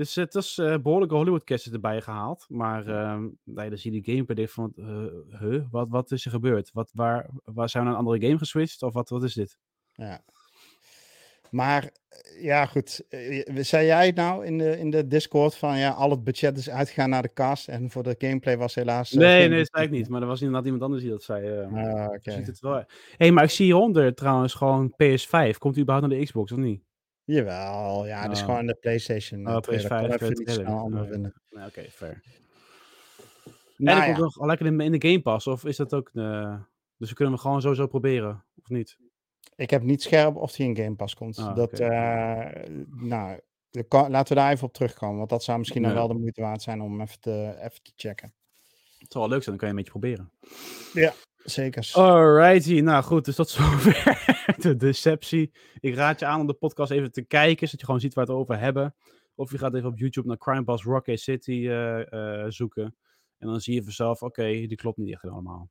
Dus 0.00 0.14
het 0.14 0.34
is 0.34 0.58
eh 0.58 0.76
behoorlijke 0.82 1.14
Hollywood-cast 1.14 1.66
erbij 1.66 2.00
gehaald. 2.00 2.46
Maar 2.48 2.86
ehm 2.86 3.28
nee, 3.44 3.68
dan 3.68 3.78
zie 3.78 3.92
je 3.92 4.00
die 4.02 4.14
gameplay 4.14 4.48
van... 4.48 4.72
eh, 4.76 5.38
huh? 5.40 5.62
Wat, 5.70 5.86
wat 5.90 6.10
is 6.10 6.24
er 6.24 6.30
gebeurd? 6.30 6.70
Wat, 6.72 6.90
waar, 6.94 7.30
waar 7.44 7.68
zijn 7.68 7.82
we 7.84 7.90
naar 7.90 7.98
een 7.98 8.04
andere 8.06 8.26
game 8.26 8.38
geswitcht? 8.38 8.82
Of 8.82 8.92
wat, 8.92 9.08
wat 9.08 9.22
is 9.22 9.34
dit? 9.34 9.58
Ja. 9.92 10.20
Maar 11.50 11.82
eh, 12.08 12.42
ja, 12.42 12.66
goed. 12.66 13.04
eh, 13.08 13.44
Zei 13.56 13.86
jij 13.86 14.06
het 14.06 14.14
nou 14.16 14.44
in 14.46 14.58
de, 14.58 14.78
in 14.78 14.90
de 14.90 15.06
Discord 15.06 15.54
van 15.56 15.78
ja, 15.78 15.90
al 15.90 16.10
het 16.10 16.24
budget 16.24 16.58
is 16.58 16.70
uitgegaan 16.70 17.10
naar 17.10 17.22
de 17.22 17.32
cast 17.32 17.68
en 17.68 17.90
voor 17.90 18.02
de 18.02 18.14
gameplay 18.18 18.58
was 18.58 18.74
helaas. 18.74 19.12
eh, 19.12 19.18
nee, 19.18 19.48
nee, 19.48 19.58
dat 19.58 19.68
zei 19.72 19.84
ik 19.84 19.90
niet. 19.90 20.08
Maar 20.08 20.20
er 20.20 20.26
was 20.26 20.40
inderdaad 20.40 20.64
iemand 20.64 20.82
anders 20.82 21.02
die 21.02 21.10
dat 21.10 21.22
zei. 21.22 21.46
eh. 21.60 21.68
meer. 21.68 21.94
Ah, 21.94 22.04
oké. 22.04 22.18
Je 22.22 22.30
ziet 22.32 22.46
het 22.46 22.60
wel. 22.60 22.74
Hé, 22.74 22.84
hey, 23.16 23.30
maar 23.32 23.44
ik 23.44 23.50
zie 23.50 23.64
hieronder 23.64 24.14
trouwens 24.14 24.54
gewoon 24.54 24.90
PS5. 24.92 25.58
Komt 25.58 25.76
u 25.76 25.80
überhaupt 25.80 26.08
naar 26.08 26.18
de 26.18 26.24
Xbox 26.24 26.52
of 26.52 26.58
niet? 26.58 26.82
Jawel, 27.34 28.06
ja, 28.06 28.22
dat 28.26 28.32
is 28.36 28.40
Oh. 28.40 28.44
gewoon 28.44 28.66
de 28.66 28.74
PlayStation. 28.74 29.46
Oh, 29.48 29.54
eh, 29.54 29.60
trailer. 29.60 29.84
Ik 29.84 29.88
kon 29.90 29.98
PS5 30.08 30.14
even 30.14 30.28
niet 30.28 30.36
trailer. 30.46 30.64
snel 30.66 30.78
anders 30.78 31.02
Oh, 31.02 31.10
vinden. 31.12 31.34
Nee, 31.50 31.66
oké, 31.66 31.82
fair. 31.90 32.22
Nou 33.76 34.02
en 34.02 34.08
ik 34.10 34.16
ja, 34.16 34.22
nog 34.22 34.44
lekker 34.46 34.66
in, 34.66 34.80
in 34.80 34.92
de 34.98 35.08
Game 35.08 35.20
Pass, 35.22 35.46
of 35.46 35.64
is 35.64 35.76
dat 35.76 35.94
ook... 35.94 36.10
dus 36.12 37.08
we 37.08 37.14
kunnen 37.14 37.34
hem 37.34 37.42
gewoon 37.42 37.60
sowieso 37.60 37.86
proberen, 37.86 38.44
of 38.62 38.68
niet? 38.68 38.96
ik 39.56 39.70
heb 39.70 39.82
niet 39.82 40.02
scherp 40.02 40.36
of 40.36 40.52
die 40.52 40.66
in 40.68 40.76
Game 40.76 40.94
Pass 40.94 41.14
komt. 41.14 41.38
Ah, 41.38 41.56
dat, 41.56 41.72
oké. 41.72 41.84
eh, 41.84 42.70
nou, 42.86 43.40
laten 43.90 44.34
we 44.34 44.40
daar 44.40 44.52
even 44.52 44.66
op 44.66 44.72
terugkomen, 44.72 45.16
want 45.16 45.30
dat 45.30 45.42
zou 45.44 45.58
misschien 45.58 45.82
Ja. 45.82 45.92
wel 45.94 46.08
de 46.08 46.14
moeite 46.14 46.40
waard 46.40 46.62
zijn 46.62 46.80
om 46.80 47.00
even 47.00 47.20
te, 47.20 47.54
even 47.60 47.82
te 47.82 47.92
checken. 47.96 48.32
Het 48.98 49.12
zou 49.12 49.24
wel 49.24 49.32
leuk 49.32 49.42
zijn, 49.42 49.56
dan 49.56 49.68
kan 49.68 49.68
je 49.68 49.74
een 49.74 49.90
beetje 49.90 49.98
proberen. 49.98 50.30
Zeker. 51.50 51.90
Alrighty, 51.92 52.80
nou 52.80 53.02
goed, 53.02 53.24
dus 53.24 53.34
tot 53.34 53.48
zover 53.58 54.54
de 54.58 54.76
deceptie. 54.76 55.52
Ik 55.80 55.94
raad 55.94 56.20
je 56.20 56.26
aan 56.26 56.40
om 56.40 56.46
de 56.46 56.54
podcast 56.54 56.90
even 56.90 57.12
te 57.12 57.22
kijken, 57.22 57.66
zodat 57.66 57.80
je 57.80 57.86
gewoon 57.86 58.00
ziet 58.00 58.14
waar 58.14 58.26
we 58.26 58.32
het 58.32 58.40
over 58.40 58.58
hebben. 58.58 58.94
Of 59.34 59.50
je 59.50 59.58
gaat 59.58 59.74
even 59.74 59.88
op 59.88 59.98
YouTube 59.98 60.28
naar 60.28 60.36
Crime 60.36 60.64
Boss 60.64 60.84
Rocket 60.84 61.20
City 61.20 61.66
eh, 61.68 62.12
eh, 62.12 62.50
zoeken. 62.50 62.96
En 63.38 63.48
dan 63.48 63.60
zie 63.60 63.74
je 63.74 63.82
vanzelf, 63.82 64.22
oké, 64.22 64.44
die 64.44 64.74
klopt 64.74 64.96
niet 64.96 65.12
echt 65.12 65.24
allemaal. 65.24 65.70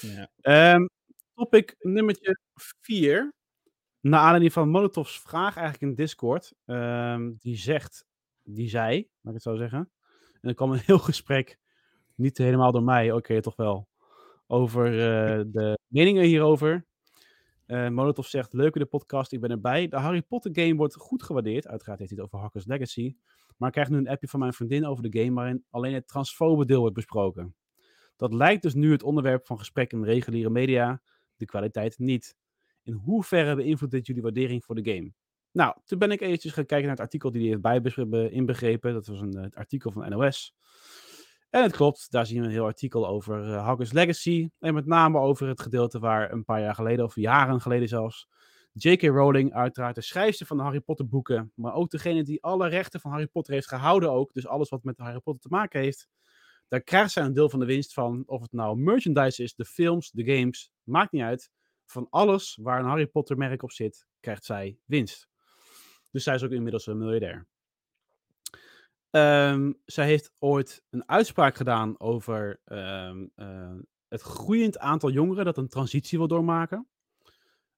Ja. 0.00 0.30
Ehm, 0.40 0.86
topic 1.34 1.74
nummertje 1.78 2.38
4. 2.80 3.32
Naar 4.00 4.20
aanleiding 4.20 4.52
van 4.52 4.68
Molotovs 4.68 5.20
vraag 5.20 5.56
eigenlijk 5.56 5.90
in 5.90 5.94
Discord. 5.94 6.52
ehm, 6.64 7.32
die 7.36 7.56
zegt, 7.56 8.04
die 8.42 8.68
zei, 8.68 8.96
laat 8.96 9.06
ik 9.22 9.32
het 9.32 9.42
zo 9.42 9.56
zeggen. 9.56 9.90
En 10.40 10.48
er 10.48 10.54
kwam 10.54 10.72
een 10.72 10.82
heel 10.84 10.98
gesprek, 11.10 11.58
niet 12.14 12.38
helemaal 12.38 12.72
door 12.72 12.82
mij, 12.82 13.12
oké, 13.12 13.40
toch 13.40 13.56
wel. 13.56 13.87
Over 14.50 14.86
eh, 14.86 15.44
de 15.46 15.78
meningen 15.86 16.24
hierover. 16.24 16.86
Eh 17.66 17.88
Molotov 17.88 18.26
zegt, 18.26 18.52
leuk 18.52 18.74
in 18.74 18.80
de 18.80 18.86
podcast, 18.86 19.32
ik 19.32 19.40
ben 19.40 19.50
erbij. 19.50 19.88
De 19.88 19.96
Harry 19.96 20.22
Potter 20.22 20.50
game 20.54 20.74
wordt 20.74 20.94
goed 20.94 21.22
gewaardeerd. 21.22 21.66
Uiteraard 21.66 21.98
heeft 21.98 22.10
hij 22.10 22.20
het 22.22 22.28
over 22.28 22.44
Hogwarts 22.44 22.68
Legacy. 22.68 23.16
Maar 23.56 23.68
ik 23.68 23.74
krijg 23.74 23.88
nu 23.88 23.96
een 23.96 24.08
appje 24.08 24.28
van 24.28 24.40
mijn 24.40 24.52
vriendin 24.52 24.86
over 24.86 25.10
de 25.10 25.20
game... 25.20 25.34
waarin 25.34 25.64
alleen 25.70 25.94
het 25.94 26.08
transfobe 26.08 26.64
deel 26.64 26.80
wordt 26.80 26.94
besproken. 26.94 27.54
Dat 28.16 28.32
lijkt 28.32 28.62
dus 28.62 28.74
nu 28.74 28.92
het 28.92 29.02
onderwerp 29.02 29.46
van 29.46 29.58
gesprek 29.58 29.92
in 29.92 30.04
reguliere 30.04 30.50
media. 30.50 31.02
De 31.36 31.44
kwaliteit 31.44 31.98
niet. 31.98 32.36
In 32.82 32.92
hoeverre 32.92 33.56
beïnvloedt 33.56 33.92
dit 33.92 34.06
jullie 34.06 34.22
waardering 34.22 34.64
voor 34.64 34.74
de 34.74 34.92
game? 34.92 35.12
Nou, 35.52 35.76
toen 35.84 35.98
ben 35.98 36.10
ik 36.10 36.20
eventjes 36.20 36.52
gaan 36.52 36.66
kijken 36.66 36.86
naar 36.86 36.96
het 36.96 37.04
artikel 37.04 37.30
die 37.30 37.58
hij 37.62 37.80
heeft 37.82 38.32
inbegrepen. 38.32 38.92
Dat 38.92 39.06
was 39.06 39.20
een 39.20 39.34
eh, 39.34 39.42
het 39.42 39.54
artikel 39.54 39.90
van 39.90 40.10
NOS. 40.10 40.54
En 41.50 41.62
het 41.62 41.72
klopt, 41.72 42.10
daar 42.10 42.26
zien 42.26 42.40
we 42.40 42.46
een 42.46 42.52
heel 42.52 42.64
artikel 42.64 43.08
over 43.08 43.44
uh, 43.44 43.78
Legacy. 43.90 44.48
En 44.58 44.74
met 44.74 44.86
name 44.86 45.18
over 45.18 45.48
het 45.48 45.60
gedeelte 45.60 45.98
waar 45.98 46.32
een 46.32 46.44
paar 46.44 46.60
jaar 46.60 46.74
geleden, 46.74 47.04
of 47.04 47.14
jaren 47.14 47.60
geleden 47.60 47.88
zelfs, 47.88 48.28
J.K. 48.72 49.02
Rowling, 49.02 49.52
uiteraard 49.52 49.94
de 49.94 50.02
schrijfster 50.02 50.46
van 50.46 50.56
de 50.56 50.62
Harry 50.62 50.80
Potter 50.80 51.08
boeken, 51.08 51.52
maar 51.54 51.74
ook 51.74 51.90
degene 51.90 52.22
die 52.22 52.42
alle 52.42 52.68
rechten 52.68 53.00
van 53.00 53.10
Harry 53.10 53.26
Potter 53.26 53.52
heeft 53.52 53.68
gehouden 53.68 54.10
ook, 54.10 54.32
dus 54.32 54.46
alles 54.46 54.68
wat 54.68 54.82
met 54.82 54.98
Harry 54.98 55.20
Potter 55.20 55.42
te 55.42 55.56
maken 55.56 55.80
heeft, 55.80 56.08
daar 56.68 56.82
krijgt 56.82 57.12
zij 57.12 57.24
een 57.24 57.32
deel 57.32 57.48
van 57.48 57.60
de 57.60 57.66
winst 57.66 57.92
van. 57.92 58.22
Of 58.26 58.42
het 58.42 58.52
nou 58.52 58.78
merchandise 58.78 59.42
is, 59.42 59.54
de 59.54 59.64
films, 59.64 60.10
de 60.10 60.24
games, 60.24 60.72
maakt 60.82 61.12
niet 61.12 61.22
uit. 61.22 61.50
Van 61.86 62.06
alles 62.10 62.58
waar 62.62 62.78
een 62.78 62.86
Harry 62.86 63.06
Potter 63.06 63.36
merk 63.36 63.62
op 63.62 63.72
zit, 63.72 64.06
krijgt 64.20 64.44
zij 64.44 64.78
winst. 64.84 65.28
Dus 66.10 66.22
zij 66.22 66.34
is 66.34 66.42
ook 66.42 66.50
inmiddels 66.50 66.86
een 66.86 66.98
miljardair. 66.98 67.46
Um, 69.18 69.80
zij 69.84 70.06
heeft 70.06 70.32
ooit 70.38 70.84
een 70.90 71.08
uitspraak 71.08 71.56
gedaan 71.56 72.00
over 72.00 72.60
um, 72.64 73.30
uh, 73.36 73.74
het 74.08 74.22
groeiend 74.22 74.78
aantal 74.78 75.10
jongeren 75.10 75.44
dat 75.44 75.56
een 75.56 75.68
transitie 75.68 76.18
wil 76.18 76.28
doormaken. 76.28 76.88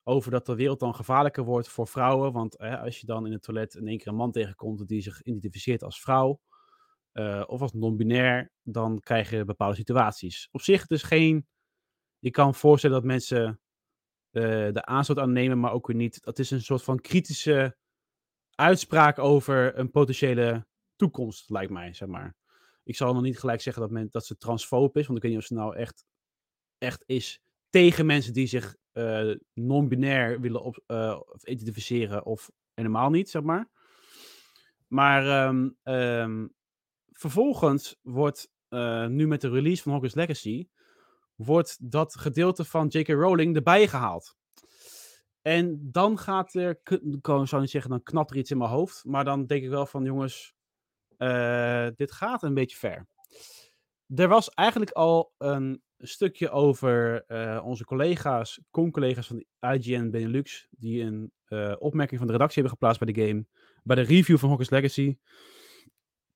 Over 0.02 0.30
dat 0.30 0.46
de 0.46 0.54
wereld 0.54 0.80
dan 0.80 0.94
gevaarlijker 0.94 1.44
wordt 1.44 1.68
voor 1.68 1.86
vrouwen. 1.88 2.32
Want 2.32 2.58
als 2.58 2.98
je 2.98 3.06
dan 3.06 3.26
in 3.26 3.32
het 3.32 3.42
toilet 3.42 3.74
in 3.74 3.88
één 3.88 3.98
keer 3.98 4.08
een 4.08 4.14
man 4.14 4.32
tegenkomt 4.32 4.88
die 4.88 5.02
zich 5.02 5.22
identificeert 5.22 5.82
als 5.82 6.00
vrouw. 6.00 6.40
Uh, 7.12 7.42
of 7.46 7.60
als 7.60 7.72
non-binair, 7.72 8.52
dan 8.62 9.00
krijg 9.00 9.30
je 9.30 9.44
bepaalde 9.44 9.76
situaties. 9.76 10.48
Op 10.50 10.60
zich 10.60 10.86
dus 10.86 11.02
geen... 11.02 11.46
Je 12.18 12.30
kan 12.30 12.54
voorstellen 12.54 12.96
dat 12.96 13.04
mensen 13.04 13.60
uh, 14.30 14.72
de 14.72 14.84
aanstoot 14.84 15.18
aannemen, 15.18 15.60
maar 15.60 15.72
ook 15.72 15.86
weer 15.86 15.96
niet. 15.96 16.18
Het 16.24 16.38
is 16.38 16.50
een 16.50 16.62
soort 16.62 16.82
van 16.82 17.00
kritische 17.00 17.76
uitspraak 18.50 19.18
over 19.18 19.78
een 19.78 19.90
potentiële 19.90 20.66
toekomst, 21.00 21.50
lijkt 21.50 21.72
mij, 21.72 21.92
zeg 21.92 22.08
maar. 22.08 22.34
Ik 22.82 22.96
zal 22.96 23.12
nog 23.14 23.22
niet 23.22 23.38
gelijk 23.38 23.60
zeggen 23.60 23.82
dat, 23.82 23.90
men, 23.90 24.08
dat 24.10 24.26
ze 24.26 24.36
transfoob 24.36 24.96
is, 24.96 25.06
want 25.06 25.16
ik 25.16 25.22
weet 25.22 25.32
niet 25.32 25.40
of 25.40 25.46
ze 25.46 25.54
nou 25.54 25.76
echt, 25.76 26.04
echt 26.78 27.02
is 27.06 27.42
tegen 27.70 28.06
mensen 28.06 28.32
die 28.32 28.46
zich 28.46 28.76
uh, 28.92 29.34
non-binair 29.52 30.40
willen 30.40 30.62
op, 30.62 30.82
uh, 30.86 31.20
identificeren 31.42 32.24
of 32.24 32.50
helemaal 32.74 33.10
niet, 33.10 33.30
zeg 33.30 33.42
maar. 33.42 33.68
Maar 34.86 35.48
um, 35.48 35.76
um, 35.82 36.54
vervolgens 37.06 37.98
wordt 38.02 38.50
uh, 38.68 39.06
nu 39.06 39.26
met 39.26 39.40
de 39.40 39.50
release 39.50 39.82
van 39.82 39.92
Hogwarts 39.92 40.16
Legacy 40.16 40.68
wordt 41.34 41.90
dat 41.90 42.16
gedeelte 42.16 42.64
van 42.64 42.86
J.K. 42.86 43.08
Rowling 43.08 43.56
erbij 43.56 43.88
gehaald. 43.88 44.36
En 45.42 45.88
dan 45.92 46.18
gaat 46.18 46.54
er, 46.54 46.80
ik 46.84 47.26
zou 47.26 47.60
niet 47.60 47.70
zeggen, 47.70 47.90
dan 47.90 48.02
knapt 48.02 48.30
er 48.30 48.36
iets 48.36 48.50
in 48.50 48.58
mijn 48.58 48.70
hoofd. 48.70 49.04
Maar 49.04 49.24
dan 49.24 49.46
denk 49.46 49.62
ik 49.62 49.68
wel 49.68 49.86
van, 49.86 50.04
jongens, 50.04 50.54
uh, 51.22 51.86
dit 51.96 52.12
gaat 52.12 52.42
een 52.42 52.54
beetje 52.54 52.76
ver. 52.76 53.06
Er 54.14 54.28
was 54.28 54.48
eigenlijk 54.48 54.90
al 54.90 55.32
een 55.38 55.82
stukje 55.98 56.50
over 56.50 57.24
uh, 57.28 57.60
onze 57.64 57.84
collega's, 57.84 58.60
con-collega's 58.70 59.26
van 59.26 59.44
IGN 59.72 60.10
Benelux, 60.10 60.66
die 60.70 61.02
een 61.02 61.32
uh, 61.48 61.74
opmerking 61.78 62.18
van 62.18 62.26
de 62.26 62.32
redactie 62.32 62.62
hebben 62.62 62.78
geplaatst 62.78 63.04
bij 63.04 63.12
de 63.12 63.26
game, 63.26 63.46
bij 63.82 63.96
de 63.96 64.02
review 64.02 64.38
van 64.38 64.48
Hogwarts 64.48 64.70
Legacy. 64.70 65.18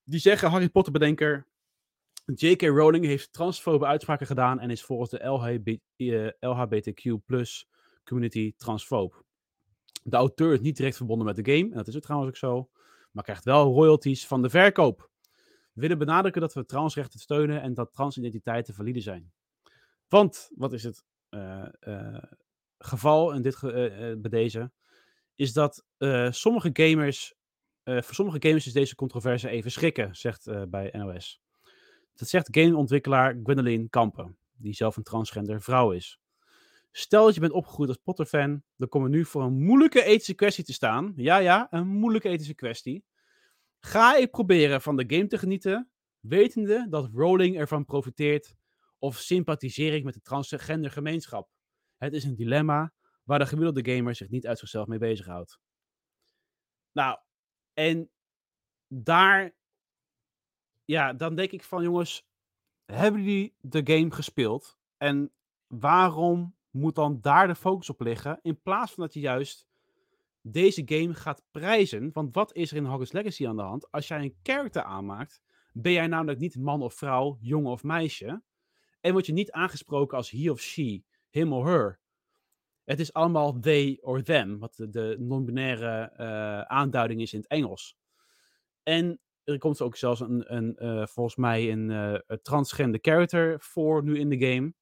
Die 0.03 0.19
zeggen, 0.19 0.49
Harry 0.49 0.69
Potter 0.69 0.93
bedenker, 0.93 1.47
J.K. 2.25 2.61
Rowling 2.61 3.05
heeft 3.05 3.33
transfobe 3.33 3.85
uitspraken 3.85 4.27
gedaan 4.27 4.59
en 4.59 4.69
is 4.69 4.83
volgens 4.83 5.09
de 5.09 5.25
LHB, 5.25 5.77
LHBTQ 6.39 7.03
community 8.03 8.53
transfoob. 8.57 9.23
De 10.03 10.15
auteur 10.15 10.53
is 10.53 10.59
niet 10.59 10.77
direct 10.77 10.97
verbonden 10.97 11.25
met 11.25 11.35
de 11.35 11.51
game, 11.51 11.69
en 11.69 11.77
dat 11.77 11.87
is 11.87 11.93
het 11.93 12.03
trouwens 12.03 12.29
ook 12.31 12.37
zo, 12.37 12.69
maar 13.15 13.23
krijgt 13.23 13.43
wel 13.45 13.73
royalties 13.73 14.27
van 14.27 14.41
de 14.41 14.49
verkoop. 14.49 15.09
We 15.73 15.81
willen 15.81 15.97
benadrukken 15.97 16.41
dat 16.41 16.53
we 16.53 16.65
transrechten 16.65 17.19
steunen 17.19 17.61
en 17.61 17.73
dat 17.73 17.93
transidentiteiten 17.93 18.73
valide 18.73 18.99
zijn. 18.99 19.31
Want, 20.07 20.49
wat 20.55 20.73
is 20.73 20.83
het 20.83 21.03
uh, 21.29 21.65
uh, 21.79 22.23
geval 22.77 23.31
in 23.31 23.41
dit 23.41 23.55
ge 23.55 23.67
uh, 23.67 24.21
bij 24.21 24.29
deze, 24.29 24.71
is 25.35 25.53
dat 25.53 25.85
sommige 26.29 26.69
gamers, 26.73 27.33
voor 27.83 28.15
sommige 28.15 28.47
gamers 28.47 28.65
is 28.65 28.73
deze 28.73 28.95
controverse 28.95 29.49
even 29.49 29.71
schrikken, 29.71 30.15
zegt 30.15 30.69
bij 30.69 30.89
NOS. 30.91 31.41
Dat 32.13 32.27
zegt 32.27 32.47
gameontwikkelaar 32.51 33.39
Gwendolyn 33.43 33.89
Kampen, 33.89 34.37
die 34.53 34.73
zelf 34.73 34.97
een 34.97 35.03
transgender 35.03 35.61
vrouw 35.61 35.91
is. 35.91 36.19
Stel 36.97 37.25
dat 37.25 37.33
je 37.33 37.39
bent 37.39 37.51
opgegroeid 37.51 37.89
als 37.89 37.97
Potter-fan, 37.97 38.63
dan 38.75 38.87
kom 38.87 39.03
je 39.03 39.09
nu 39.09 39.25
voor 39.25 39.43
een 39.43 39.63
moeilijke 39.63 40.03
ethische 40.03 40.33
kwestie 40.33 40.63
te 40.63 40.73
staan. 40.73 41.13
Ja, 41.15 41.37
ja, 41.37 41.67
een 41.69 41.87
moeilijke 41.87 42.29
ethische 42.29 42.53
kwestie. 42.53 43.05
Ga 43.79 44.15
ik 44.15 44.31
proberen 44.31 44.81
van 44.81 44.95
de 44.95 45.03
game 45.07 45.27
te 45.27 45.37
genieten, 45.37 45.89
wetende 46.19 46.87
dat 46.89 47.09
Rowling 47.13 47.57
ervan 47.57 47.85
profiteert, 47.85 48.55
of 48.99 49.17
sympathiseer 49.17 49.93
ik 49.93 50.03
met 50.03 50.13
de 50.13 50.21
transgender 50.21 50.91
gemeenschap? 50.91 51.49
Het 51.97 52.13
is 52.13 52.23
een 52.23 52.35
dilemma 52.35 52.93
waar 53.23 53.39
de 53.39 53.45
gemiddelde 53.45 53.93
gamer 53.93 54.15
zich 54.15 54.29
niet 54.29 54.47
uit 54.47 54.59
zichzelf 54.59 54.87
mee 54.87 54.99
bezighoudt. 54.99 55.59
Nou, 56.91 57.19
en 57.73 58.09
daar, 58.87 59.55
ja, 60.85 61.13
dan 61.13 61.35
denk 61.35 61.51
ik 61.51 61.63
van 61.63 61.83
jongens, 61.83 62.27
hebben 62.85 63.23
jullie 63.23 63.55
de 63.59 63.81
game 63.93 64.11
gespeeld? 64.11 64.77
En 64.97 65.31
waarom 65.67 66.54
moet 66.75 66.95
dan 66.95 67.17
daar 67.21 67.47
de 67.47 67.55
focus 67.55 67.89
op 67.89 68.01
liggen, 68.01 68.39
in 68.41 68.61
plaats 68.61 68.91
van 68.91 69.03
dat 69.03 69.13
je 69.13 69.19
juist 69.19 69.67
deze 70.41 70.81
game 70.85 71.13
gaat 71.13 71.43
prijzen? 71.51 72.09
Want 72.13 72.35
wat 72.35 72.55
is 72.55 72.71
er 72.71 72.77
in 72.77 72.85
Hogwarts 72.85 73.11
Legacy 73.11 73.47
aan 73.47 73.55
de 73.55 73.61
hand? 73.61 73.91
Als 73.91 74.07
jij 74.07 74.21
een 74.21 74.35
character 74.43 74.83
aanmaakt, 74.83 75.41
ben 75.73 75.91
jij 75.91 76.07
namelijk 76.07 76.39
niet 76.39 76.55
man 76.55 76.81
of 76.81 76.93
vrouw, 76.93 77.37
jongen 77.41 77.71
of 77.71 77.83
meisje. 77.83 78.43
En 79.01 79.11
word 79.11 79.25
je 79.25 79.33
niet 79.33 79.51
aangesproken 79.51 80.17
als 80.17 80.29
he 80.29 80.49
of 80.51 80.59
she, 80.59 81.03
him 81.29 81.53
of 81.53 81.63
her. 81.63 81.99
Het 82.83 82.99
is 82.99 83.13
allemaal 83.13 83.59
they 83.59 83.97
or 84.01 84.23
them, 84.23 84.59
wat 84.59 84.85
de, 84.89 85.15
non-binaire 85.19 86.11
eh, 86.15 86.61
aanduiding 86.61 87.21
is 87.21 87.33
in 87.33 87.39
het 87.39 87.47
Engels. 87.47 87.97
En 88.83 89.19
er 89.43 89.57
komt 89.57 89.81
ook 89.81 89.95
zelfs 89.95 90.19
een, 90.19 90.55
een 90.55 90.75
eh, 90.75 91.05
volgens 91.05 91.35
mij 91.35 91.71
een 91.71 91.91
eh, 91.91 92.37
transgender 92.37 92.99
character 93.01 93.59
voor 93.59 94.03
nu 94.03 94.19
in 94.19 94.29
de 94.29 94.45
game. 94.45 94.73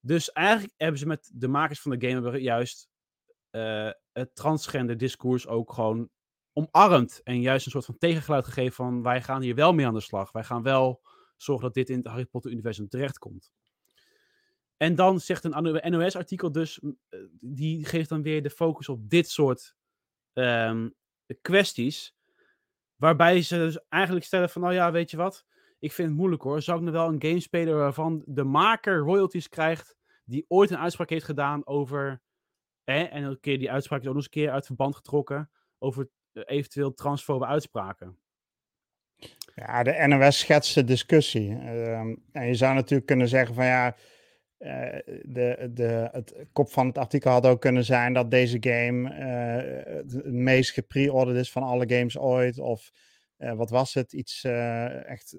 Dus 0.00 0.32
eigenlijk 0.32 0.74
hebben 0.76 0.98
ze 0.98 1.06
met 1.06 1.30
de 1.34 1.48
makers 1.48 1.80
van 1.80 1.98
de 1.98 2.08
game 2.08 2.40
juist 2.40 2.88
eh, 3.50 3.90
het 4.12 4.34
transgender 4.34 4.96
discours 4.96 5.46
ook 5.46 5.72
gewoon 5.72 6.10
omarmd. 6.52 7.20
En 7.24 7.40
juist 7.40 7.66
een 7.66 7.72
soort 7.72 7.84
van 7.84 7.98
tegengeluid 7.98 8.44
gegeven 8.44 8.74
van 8.74 9.02
wij 9.02 9.22
gaan 9.22 9.42
hier 9.42 9.54
wel 9.54 9.72
mee 9.72 9.86
aan 9.86 9.94
de 9.94 10.00
slag. 10.00 10.32
Wij 10.32 10.44
gaan 10.44 10.62
wel 10.62 11.02
zorgen 11.36 11.64
dat 11.64 11.74
dit 11.74 11.90
in 11.90 11.96
het 11.96 12.06
Harry 12.06 12.26
Potter 12.26 12.50
universum 12.50 12.88
terechtkomt. 12.88 13.52
En 14.76 14.94
dan 14.94 15.20
zegt 15.20 15.44
een 15.44 15.90
NOS-artikel 15.90 16.52
dus, 16.52 16.80
eh, 17.08 17.20
die 17.40 17.84
geeft 17.84 18.08
dan 18.08 18.22
weer 18.22 18.42
de 18.42 18.50
focus 18.50 18.88
op 18.88 19.08
dit 19.08 19.30
soort 19.30 19.74
um, 20.32 20.94
kwesties. 21.40 22.14
Waarbij 22.96 23.42
ze 23.42 23.56
dus 23.56 23.78
eigenlijk 23.88 24.24
stellen 24.24 24.50
van, 24.50 24.62
nou 24.62 24.74
ja, 24.74 24.92
weet 24.92 25.10
je 25.10 25.16
wat, 25.16 25.44
ik 25.78 25.92
vind 25.92 26.08
het 26.08 26.16
moeilijk 26.16 26.42
hoor. 26.42 26.62
Zou 26.62 26.78
ik 26.78 26.84
nou 26.84 26.96
wel 26.96 27.08
een 27.08 27.22
game 27.22 27.40
spelen 27.40 27.76
waarvan 27.76 28.22
de 28.26 28.44
maker 28.44 28.98
royalties 28.98 29.48
krijgt, 29.48 29.96
die 30.24 30.44
ooit 30.48 30.70
een 30.70 30.78
uitspraak 30.78 31.10
heeft 31.10 31.24
gedaan 31.24 31.66
over, 31.66 32.20
en 32.84 33.22
een 33.22 33.40
keer 33.40 33.58
die 33.58 33.70
uitspraak 33.70 34.00
is 34.00 34.06
ook 34.06 34.14
nog 34.14 34.24
eens 34.24 34.34
een 34.34 34.42
keer 34.42 34.52
uit 34.52 34.66
verband 34.66 34.96
getrokken, 34.96 35.50
over 35.78 36.08
eh, 36.32 36.42
eventueel 36.46 36.94
transfobe 36.94 37.46
uitspraken. 37.46 38.18
Ja, 39.54 39.82
de 39.82 40.06
NOS 40.06 40.38
schetst 40.38 40.74
de 40.74 40.84
discussie. 40.84 41.50
Uh, 41.50 41.98
en 42.32 42.46
je 42.46 42.54
zou 42.54 42.74
natuurlijk 42.74 43.06
kunnen 43.06 43.28
zeggen 43.28 43.54
van 43.54 43.64
ja, 43.64 43.96
uh, 44.58 44.98
de, 45.22 45.70
de, 45.74 46.08
het 46.12 46.34
kop 46.52 46.70
van 46.70 46.86
het 46.86 46.98
artikel 46.98 47.30
had 47.30 47.46
ook 47.46 47.60
kunnen 47.60 47.84
zijn 47.84 48.12
dat 48.12 48.30
deze 48.30 48.56
game 48.60 49.10
uh, 49.10 50.12
het 50.12 50.32
meest 50.32 50.70
gepre-orderd 50.70 51.38
is 51.38 51.52
van 51.52 51.62
alle 51.62 51.88
games 51.88 52.18
ooit. 52.18 52.58
Of 52.58 52.92
wat 53.38 53.70
was 53.70 53.94
het? 53.94 54.12
Iets 54.12 54.44
echt 55.04 55.36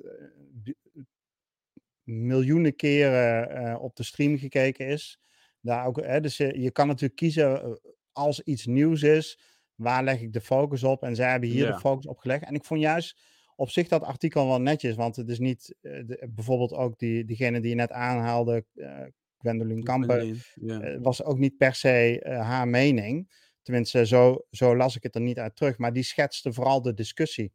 miljoenen 2.04 2.76
keren 2.76 3.80
op 3.80 3.96
de 3.96 4.04
stream 4.04 4.38
gekeken 4.38 4.88
is. 4.88 5.20
Daar 5.62 5.86
ook, 5.86 6.02
hè, 6.02 6.22
dus 6.22 6.38
je, 6.38 6.60
je 6.60 6.72
kan 6.72 6.88
natuurlijk 6.88 7.16
kiezen 7.16 7.80
als 8.12 8.42
iets 8.42 8.66
nieuws 8.66 9.02
is, 9.02 9.40
waar 9.76 10.04
leg 10.04 10.22
ik 10.22 10.34
de 10.34 10.42
focus 10.42 10.84
op? 10.84 11.04
En 11.04 11.16
zij 11.16 11.32
hebben 11.32 11.50
hier 11.50 11.66
ja. 11.66 11.72
de 11.72 11.80
focus 11.80 12.06
op 12.06 12.18
gelegd. 12.18 12.44
En 12.44 12.56
ik 12.56 12.64
vond 12.64 12.82
juist 12.82 13.22
op 13.56 13.70
zich 13.70 13.88
dat 13.88 14.04
artikel 14.04 14.48
wel 14.48 14.62
netjes, 14.62 14.96
want 14.96 15.16
het 15.16 15.30
is 15.30 15.40
niet 15.40 15.76
uh, 15.82 16.08
de, 16.08 16.30
bijvoorbeeld 16.30 16.74
ook 16.74 17.00
die, 17.00 17.26
diegene 17.26 17.60
die 17.60 17.70
je 17.70 17.76
net 17.76 17.92
aanhaalde, 17.92 18.66
uh, 18.74 19.02
Gwendoline 19.38 20.36
ja. 20.54 20.82
uh, 20.84 21.02
was 21.02 21.24
ook 21.24 21.38
niet 21.38 21.58
per 21.58 21.76
se 21.76 22.22
haar 22.44 22.68
mening. 22.68 23.32
Tenminste, 23.62 24.06
zo, 24.06 24.46
zo 24.52 24.76
las 24.76 24.96
ik 24.96 25.04
het 25.04 25.16
er 25.16 25.22
niet 25.22 25.40
uit 25.40 25.56
terug, 25.56 25.78
maar 25.78 25.94
die 25.94 26.04
schetste 26.04 26.54
vooral 26.54 26.82
de 26.82 26.94
discussie. 26.94 27.54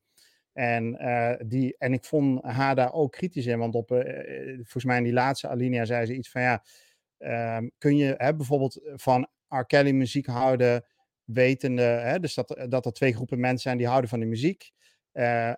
En, 0.54 0.98
die, 1.46 1.76
en 1.78 1.92
ik 1.92 2.04
vond 2.04 2.42
haar 2.42 2.74
daar 2.74 2.92
ook 2.92 3.12
kritisch 3.12 3.46
in, 3.46 3.58
want 3.58 3.74
op, 3.74 3.88
volgens 4.54 4.84
mij 4.84 4.96
in 4.96 5.04
die 5.04 5.12
laatste 5.12 5.48
alinea 5.48 5.84
zei 5.84 6.06
ze 6.06 6.14
iets 6.14 6.30
van 6.30 6.42
ja, 6.42 6.64
ehm, 7.18 7.68
kun 7.78 7.96
je 7.96 8.14
hè, 8.16 8.34
bijvoorbeeld 8.34 8.80
van 8.94 9.28
R. 9.48 9.64
Kelly 9.66 9.90
muziek 9.90 10.26
houden, 10.26 10.84
wetende, 11.24 11.82
hè, 11.82 12.20
dus 12.20 12.34
dat, 12.34 12.66
dat 12.68 12.86
er 12.86 12.92
twee 12.92 13.14
groepen 13.14 13.40
mensen 13.40 13.60
zijn 13.60 13.76
die 13.76 13.86
houden 13.86 14.10
van 14.10 14.20
die 14.20 14.28
muziek. 14.28 14.72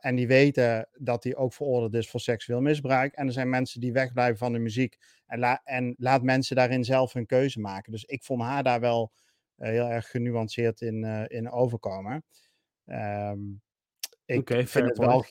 En 0.01 0.15
die 0.15 0.27
weten 0.27 0.89
dat 0.93 1.25
hij 1.25 1.37
ook 1.37 1.53
veroordeeld 1.53 1.95
is 1.95 2.11
voor 2.11 2.21
seksueel 2.21 2.61
misbruik. 2.61 3.15
En 3.15 3.27
er 3.27 3.33
zijn 3.33 3.49
mensen 3.49 3.81
die 3.81 3.93
wegblijven 3.93 4.39
van 4.39 4.53
de 4.53 4.59
muziek. 4.59 4.97
En, 5.27 5.39
la 5.39 5.61
en 5.65 5.95
laat 5.99 6.23
mensen 6.23 6.57
daarin 6.57 6.85
zelf 6.85 7.13
hun 7.13 7.27
keuze 7.27 7.61
maken. 7.61 7.93
Dus 7.93 8.05
ik 8.05 8.25
vond 8.25 8.43
haar 8.43 8.63
daar 8.63 8.81
wel 8.81 9.13
heel 9.57 9.87
erg 9.87 10.11
genuanceerd 10.11 10.81
in, 10.81 11.05
in 11.29 11.51
overkomen. 11.51 12.25
Um, 12.85 13.63
ik 14.27 14.39
okay, 14.39 14.67
vind 14.67 14.89
het 14.89 14.99
wel. 14.99 15.25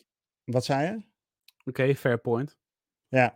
Wat 0.44 0.66
zei 0.66 0.86
je? 0.86 0.94
Oké, 0.94 1.82
okay, 1.82 1.96
fair 1.96 2.20
point. 2.20 2.58
Ja, 3.08 3.36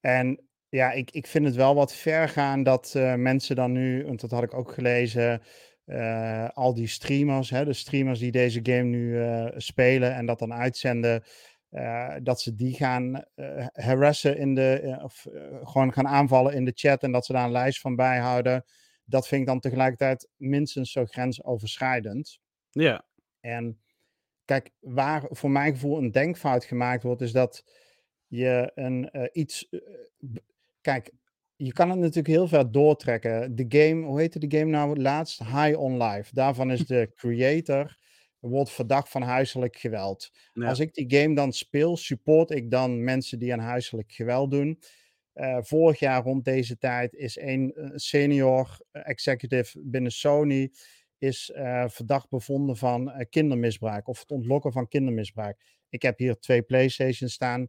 en 0.00 0.48
ja, 0.68 0.92
ik, 0.92 1.10
ik 1.10 1.26
vind 1.26 1.44
het 1.44 1.54
wel 1.54 1.74
wat 1.74 1.94
ver 1.94 2.28
gaan 2.28 2.62
dat 2.62 2.94
mensen 3.16 3.56
dan 3.56 3.72
nu, 3.72 4.04
want 4.04 4.20
dat 4.20 4.30
had 4.30 4.42
ik 4.42 4.54
ook 4.54 4.72
gelezen. 4.72 5.42
Uh, 5.86 6.48
al 6.48 6.74
die 6.74 6.86
streamers, 6.86 7.50
hè, 7.50 7.64
de 7.64 7.72
streamers 7.72 8.18
die 8.18 8.30
deze 8.30 8.60
game 8.62 8.82
nu 8.82 9.14
uh, 9.14 9.46
spelen 9.56 10.14
en 10.14 10.26
dat 10.26 10.38
dan 10.38 10.52
uitzenden, 10.52 11.24
dat 12.22 12.40
ze 12.40 12.54
die 12.54 12.74
gaan 12.74 13.24
harassen 13.72 14.36
in 14.36 14.54
de, 14.54 14.98
of 15.02 15.26
gewoon 15.62 15.92
gaan 15.92 16.08
aanvallen 16.08 16.54
in 16.54 16.64
de 16.64 16.72
chat 16.74 17.02
en 17.02 17.12
dat 17.12 17.26
ze 17.26 17.32
daar 17.32 17.44
een 17.44 17.52
lijst 17.52 17.80
van 17.80 17.96
bijhouden. 17.96 18.64
Dat 19.04 19.28
vind 19.28 19.40
ik 19.40 19.46
dan 19.46 19.60
tegelijkertijd 19.60 20.28
minstens 20.36 20.92
zo 20.92 21.04
grensoverschrijdend. 21.04 22.40
Ja. 22.70 23.04
En 23.40 23.83
kijk, 24.44 24.70
waar 24.80 25.26
voor 25.30 25.50
mijn 25.50 25.72
gevoel 25.72 25.98
een 25.98 26.10
denkfout 26.10 26.64
gemaakt 26.64 27.02
wordt, 27.02 27.20
is 27.20 27.32
dat 27.32 27.64
je 28.26 28.72
een 28.74 29.10
iets. 29.32 29.68
kijk, 30.80 31.10
je 31.56 31.72
kan 31.72 31.90
het 31.90 31.98
natuurlijk 31.98 32.26
heel 32.26 32.48
ver 32.48 32.72
doortrekken. 32.72 33.54
De 33.54 33.64
game, 33.68 34.06
hoe 34.06 34.20
heette 34.20 34.38
de 34.38 34.58
game 34.58 34.70
nou 34.70 35.00
laatst? 35.00 35.38
High 35.38 35.78
on 35.78 36.02
Life. 36.02 36.34
Daarvan 36.34 36.70
is 36.70 36.86
de 36.86 37.10
creator, 37.16 37.98
wordt 38.38 38.70
verdacht 38.70 39.08
van 39.08 39.22
huiselijk 39.22 39.76
geweld. 39.76 40.30
Ja. 40.52 40.68
Als 40.68 40.78
ik 40.80 40.94
die 40.94 41.20
game 41.20 41.34
dan 41.34 41.52
speel, 41.52 41.96
support 41.96 42.50
ik 42.50 42.70
dan 42.70 43.04
mensen 43.04 43.38
die 43.38 43.52
aan 43.52 43.58
huiselijk 43.58 44.12
geweld 44.12 44.50
doen. 44.50 44.80
Uh, 45.34 45.58
vorig 45.60 45.98
jaar 45.98 46.22
rond 46.22 46.44
deze 46.44 46.78
tijd 46.78 47.14
is 47.14 47.38
een 47.38 47.92
senior 47.94 48.80
executive 48.92 49.80
binnen 49.82 50.12
Sony 50.12 50.72
is 51.24 51.52
uh, 51.54 51.84
verdacht 51.88 52.28
bevonden 52.28 52.76
van 52.76 53.08
uh, 53.08 53.16
kindermisbruik 53.30 54.08
of 54.08 54.20
het 54.20 54.30
ontlokken 54.30 54.72
van 54.72 54.88
kindermisbruik. 54.88 55.60
Ik 55.88 56.02
heb 56.02 56.18
hier 56.18 56.38
twee 56.38 56.62
PlayStations 56.62 57.32
staan 57.32 57.68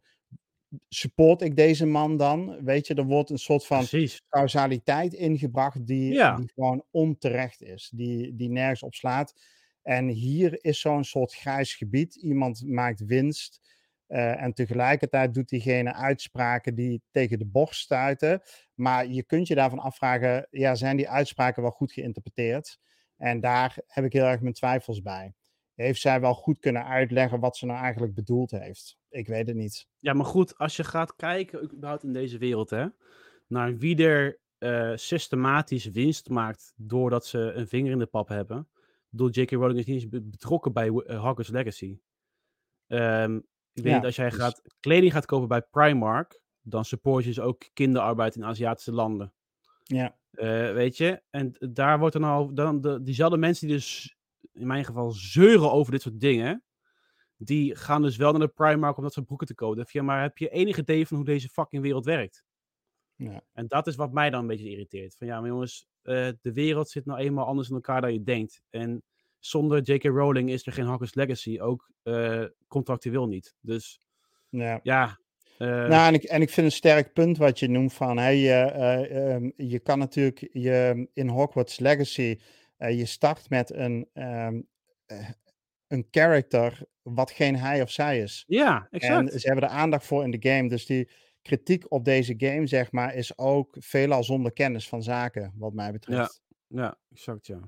support 0.90 1.42
ik 1.42 1.56
deze 1.56 1.86
man 1.86 2.18
dan? 2.18 2.64
Weet 2.64 2.88
je, 2.88 2.94
er 2.94 3.06
wordt 3.06 3.30
een 3.30 3.38
soort 3.38 3.66
van 3.66 3.78
Precies. 3.78 4.22
causaliteit 4.30 5.14
ingebracht 5.14 5.88
die, 5.88 6.14
ja. 6.14 6.36
die 6.36 6.52
gewoon 6.54 6.84
onterecht 6.92 7.62
is, 7.62 7.92
die, 7.94 8.36
die 8.36 8.50
nergens 8.50 8.84
op 8.84 8.94
slaat. 8.94 9.34
En 9.82 10.08
hier 10.08 10.64
is 10.64 10.80
zo'n 10.80 11.04
soort 11.04 11.34
grijs 11.34 11.76
gebied. 11.76 12.16
Iemand 12.16 12.64
maakt 12.66 13.06
winst 13.06 13.62
uh, 14.08 14.42
en 14.42 14.54
tegelijkertijd 14.54 15.34
doet 15.34 15.50
diegene 15.50 15.94
uitspraken 15.94 16.76
die 16.76 17.02
tegen 17.12 17.40
de 17.40 17.46
borst 17.46 17.82
stuiten. 17.82 18.42
Maar 18.74 19.08
je 19.08 19.24
kunt 19.24 19.48
je 19.48 19.56
daarvan 19.56 19.80
afvragen, 19.80 20.48
ja, 20.52 20.76
zijn 20.76 20.98
die 20.98 21.10
uitspraken 21.10 21.62
wel 21.62 21.72
goed 21.72 21.92
geïnterpreteerd? 21.92 22.80
En 23.18 23.40
daar 23.40 23.78
heb 23.88 24.06
ik 24.06 24.14
heel 24.14 24.26
erg 24.26 24.42
mijn 24.42 24.54
twijfels 24.54 25.02
bij 25.02 25.34
heeft 25.76 26.02
zij 26.02 26.22
wel 26.22 26.34
goed 26.34 26.60
kunnen 26.60 26.86
uitleggen 26.86 27.40
wat 27.40 27.58
ze 27.58 27.66
nou 27.66 27.80
eigenlijk 27.80 28.14
bedoeld 28.14 28.52
heeft. 28.52 28.98
Ik 29.10 29.28
weet 29.28 29.48
het 29.48 29.56
niet. 29.56 29.88
Ja, 30.00 30.14
maar 30.14 30.26
goed, 30.26 30.58
als 30.58 30.76
je 30.76 30.84
gaat 30.84 31.16
kijken, 31.16 31.64
überhaupt 31.64 32.04
in 32.04 32.14
deze 32.14 32.38
wereld, 32.38 32.70
hè, 32.70 32.86
naar 33.48 33.78
wie 33.78 34.06
er 34.06 34.40
uh, 34.60 34.92
systematisch 34.96 35.86
winst 35.86 36.30
maakt 36.30 36.74
doordat 36.76 37.26
ze 37.26 37.40
een 37.40 37.68
vinger 37.68 37.92
in 37.92 38.00
de 38.00 38.06
pap 38.06 38.28
hebben. 38.28 38.70
Door 39.10 39.30
J.K. 39.30 39.52
Rowling 39.52 39.80
is 39.80 39.86
niet 39.86 40.14
eens 40.14 40.24
betrokken 40.30 40.74
bij 40.74 40.88
uh, 40.88 41.22
Hogwarts 41.22 41.50
Legacy. 41.50 42.00
Um, 42.88 43.36
ik 43.74 43.84
weet 43.84 43.92
ja, 43.92 43.96
niet, 43.96 44.06
als 44.06 44.16
jij 44.16 44.30
dus... 44.30 44.40
gaat, 44.40 44.62
kleding 44.80 45.12
gaat 45.12 45.26
kopen 45.26 45.48
bij 45.48 45.62
Primark, 45.62 46.42
dan 46.62 46.86
support 46.86 47.24
je 47.24 47.30
dus 47.30 47.40
ook 47.40 47.70
kinderarbeid 47.74 48.36
in 48.36 48.46
Aziatische 48.46 48.92
landen. 48.92 49.34
Ja. 49.86 50.18
Uh, 50.32 50.74
weet 50.74 50.98
je, 50.98 51.22
en 51.30 51.56
daar 51.60 52.00
wordt 52.00 52.14
dan 52.14 52.24
al, 52.24 52.54
dan 52.54 52.82
de, 52.82 53.02
diezelfde 53.02 53.38
mensen 53.38 53.68
die 53.68 53.76
dus 53.76 54.18
in 54.54 54.68
mijn 54.68 54.86
geval 54.86 55.12
zeuren 55.12 55.72
over 55.72 55.92
dit 55.92 56.02
soort 56.02 56.20
dingen. 56.20 56.64
Die 57.38 57.76
gaan 57.76 58.02
dus 58.02 58.18
wel 58.18 58.32
naar 58.32 58.48
de 58.48 58.54
Primark 58.54 58.98
om 58.98 59.04
dat 59.04 59.14
soort 59.14 59.26
broeken 59.26 59.48
te 59.48 59.56
kopen. 59.56 59.86
Ja, 59.88 60.04
maar 60.04 60.22
heb 60.22 60.38
je 60.38 60.50
enige 60.50 60.82
idee 60.82 61.08
van 61.08 61.18
hoe 61.18 61.26
deze 61.26 61.50
fucking 61.50 61.82
wereld 61.82 62.06
werkt? 62.06 62.44
Ja. 63.16 63.42
En 63.54 63.68
dat 63.68 63.88
is 63.88 63.96
wat 63.96 64.14
mij 64.14 64.30
dan 64.30 64.42
een 64.42 64.48
beetje 64.48 64.70
irriteert. 64.70 65.16
Van 65.16 65.28
ja, 65.28 65.40
maar 65.40 65.50
jongens, 65.50 65.88
uh, 66.04 66.30
de 66.42 66.54
wereld 66.54 66.90
zit 66.90 67.06
nou 67.06 67.20
eenmaal 67.20 67.46
anders 67.46 67.70
in 67.70 67.76
elkaar 67.76 68.02
dan 68.02 68.14
je 68.14 68.24
denkt. 68.24 68.62
En 68.70 69.04
zonder 69.40 69.82
J.K. 69.82 70.04
Rowling 70.04 70.50
is 70.50 70.66
er 70.66 70.74
geen 70.74 70.86
Hogwarts 70.86 71.16
Legacy, 71.16 71.60
ook 71.60 71.92
uh, 72.04 72.46
contractueel 72.68 73.28
niet. 73.28 73.56
Dus 73.62 74.00
ja. 74.50 74.80
ja. 74.84 75.20
Nou, 75.58 76.08
en 76.08 76.14
ik, 76.14 76.24
en 76.24 76.42
ik 76.42 76.50
vind 76.50 76.66
een 76.66 76.72
sterk 76.72 77.14
punt 77.14 77.38
wat 77.38 77.60
je 77.60 77.70
noemt 77.70 77.94
van, 77.94 78.18
hey, 78.18 78.38
je, 78.38 78.74
um, 79.34 79.54
je 79.56 79.80
kan 79.80 80.00
natuurlijk 80.00 80.48
je, 80.52 81.08
in 81.14 81.28
Hogwarts 81.28 81.80
Legacy 81.80 82.40
uh, 82.78 82.98
je 82.98 83.06
start 83.06 83.50
met 83.50 83.74
een, 83.74 84.10
um, 84.14 84.68
uh, 85.08 85.30
een 85.88 86.08
character 86.12 86.82
wat 87.02 87.32
geen 87.32 87.56
hij 87.56 87.82
of 87.82 87.92
zij 87.92 88.20
is. 88.20 88.44
Ja, 88.48 88.88
exact. 88.92 89.32
En 89.32 89.40
ze 89.40 89.48
hebben 89.48 89.70
er 89.70 89.76
aandacht 89.76 90.06
voor 90.06 90.24
in 90.24 90.32
de 90.32 90.50
game. 90.50 90.70
Dus 90.70 90.86
die 90.86 91.10
kritiek 91.42 91.92
op 91.92 92.06
deze 92.06 92.34
game, 92.38 92.68
zeg 92.68 92.92
maar, 92.92 93.16
is 93.16 93.38
ook 93.38 93.76
veelal 93.80 94.24
zonder 94.24 94.54
kennis 94.54 94.90
van 94.90 95.04
zaken, 95.04 95.54
wat 95.56 95.74
mij 95.74 95.92
betreft. 95.92 96.42
Ja, 96.68 96.82
ja 96.82 96.98
exact, 97.12 97.48
ja. 97.48 97.60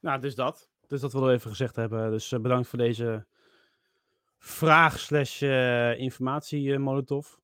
Nou, 0.00 0.20
dus 0.20 0.34
dat. 0.34 0.70
Dus 0.86 1.00
dat 1.00 1.12
willen 1.12 1.28
we 1.28 1.34
even 1.34 1.50
gezegd 1.50 1.76
hebben. 1.76 2.10
Dus 2.10 2.28
bedankt 2.28 2.68
voor 2.68 2.78
deze 2.78 3.26
vraag 4.38 4.98
slash 4.98 5.42
informatie, 5.98 6.78
Molotov. 6.78 7.34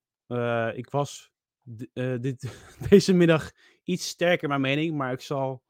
ik 0.74 0.90
was 0.90 1.32
dit, 2.20 2.66
deze 2.90 3.12
middag 3.12 3.50
iets 3.82 4.08
sterker 4.08 4.48
mijn 4.48 4.60
mening, 4.60 4.96
maar 4.96 5.12
ik 5.12 5.20
zal 5.20 5.62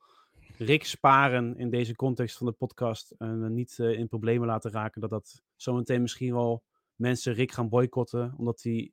Rick 0.59 0.85
sparen 0.85 1.57
in 1.57 1.71
deze 1.71 1.97
context 1.97 2.37
van 2.37 2.47
de 2.47 2.53
podcast. 2.53 3.11
En 3.19 3.55
niet 3.55 3.79
in 3.79 4.09
problemen 4.09 4.47
laten 4.47 4.71
raken 4.71 5.01
dat 5.01 5.11
dat 5.11 5.43
zometeen 5.57 6.03
misschien 6.03 6.35
wel 6.35 6.63
mensen 6.95 7.35
Rick 7.35 7.53
gaan 7.53 7.69
boycotten, 7.69 8.35
omdat 8.37 8.63
hij 8.63 8.91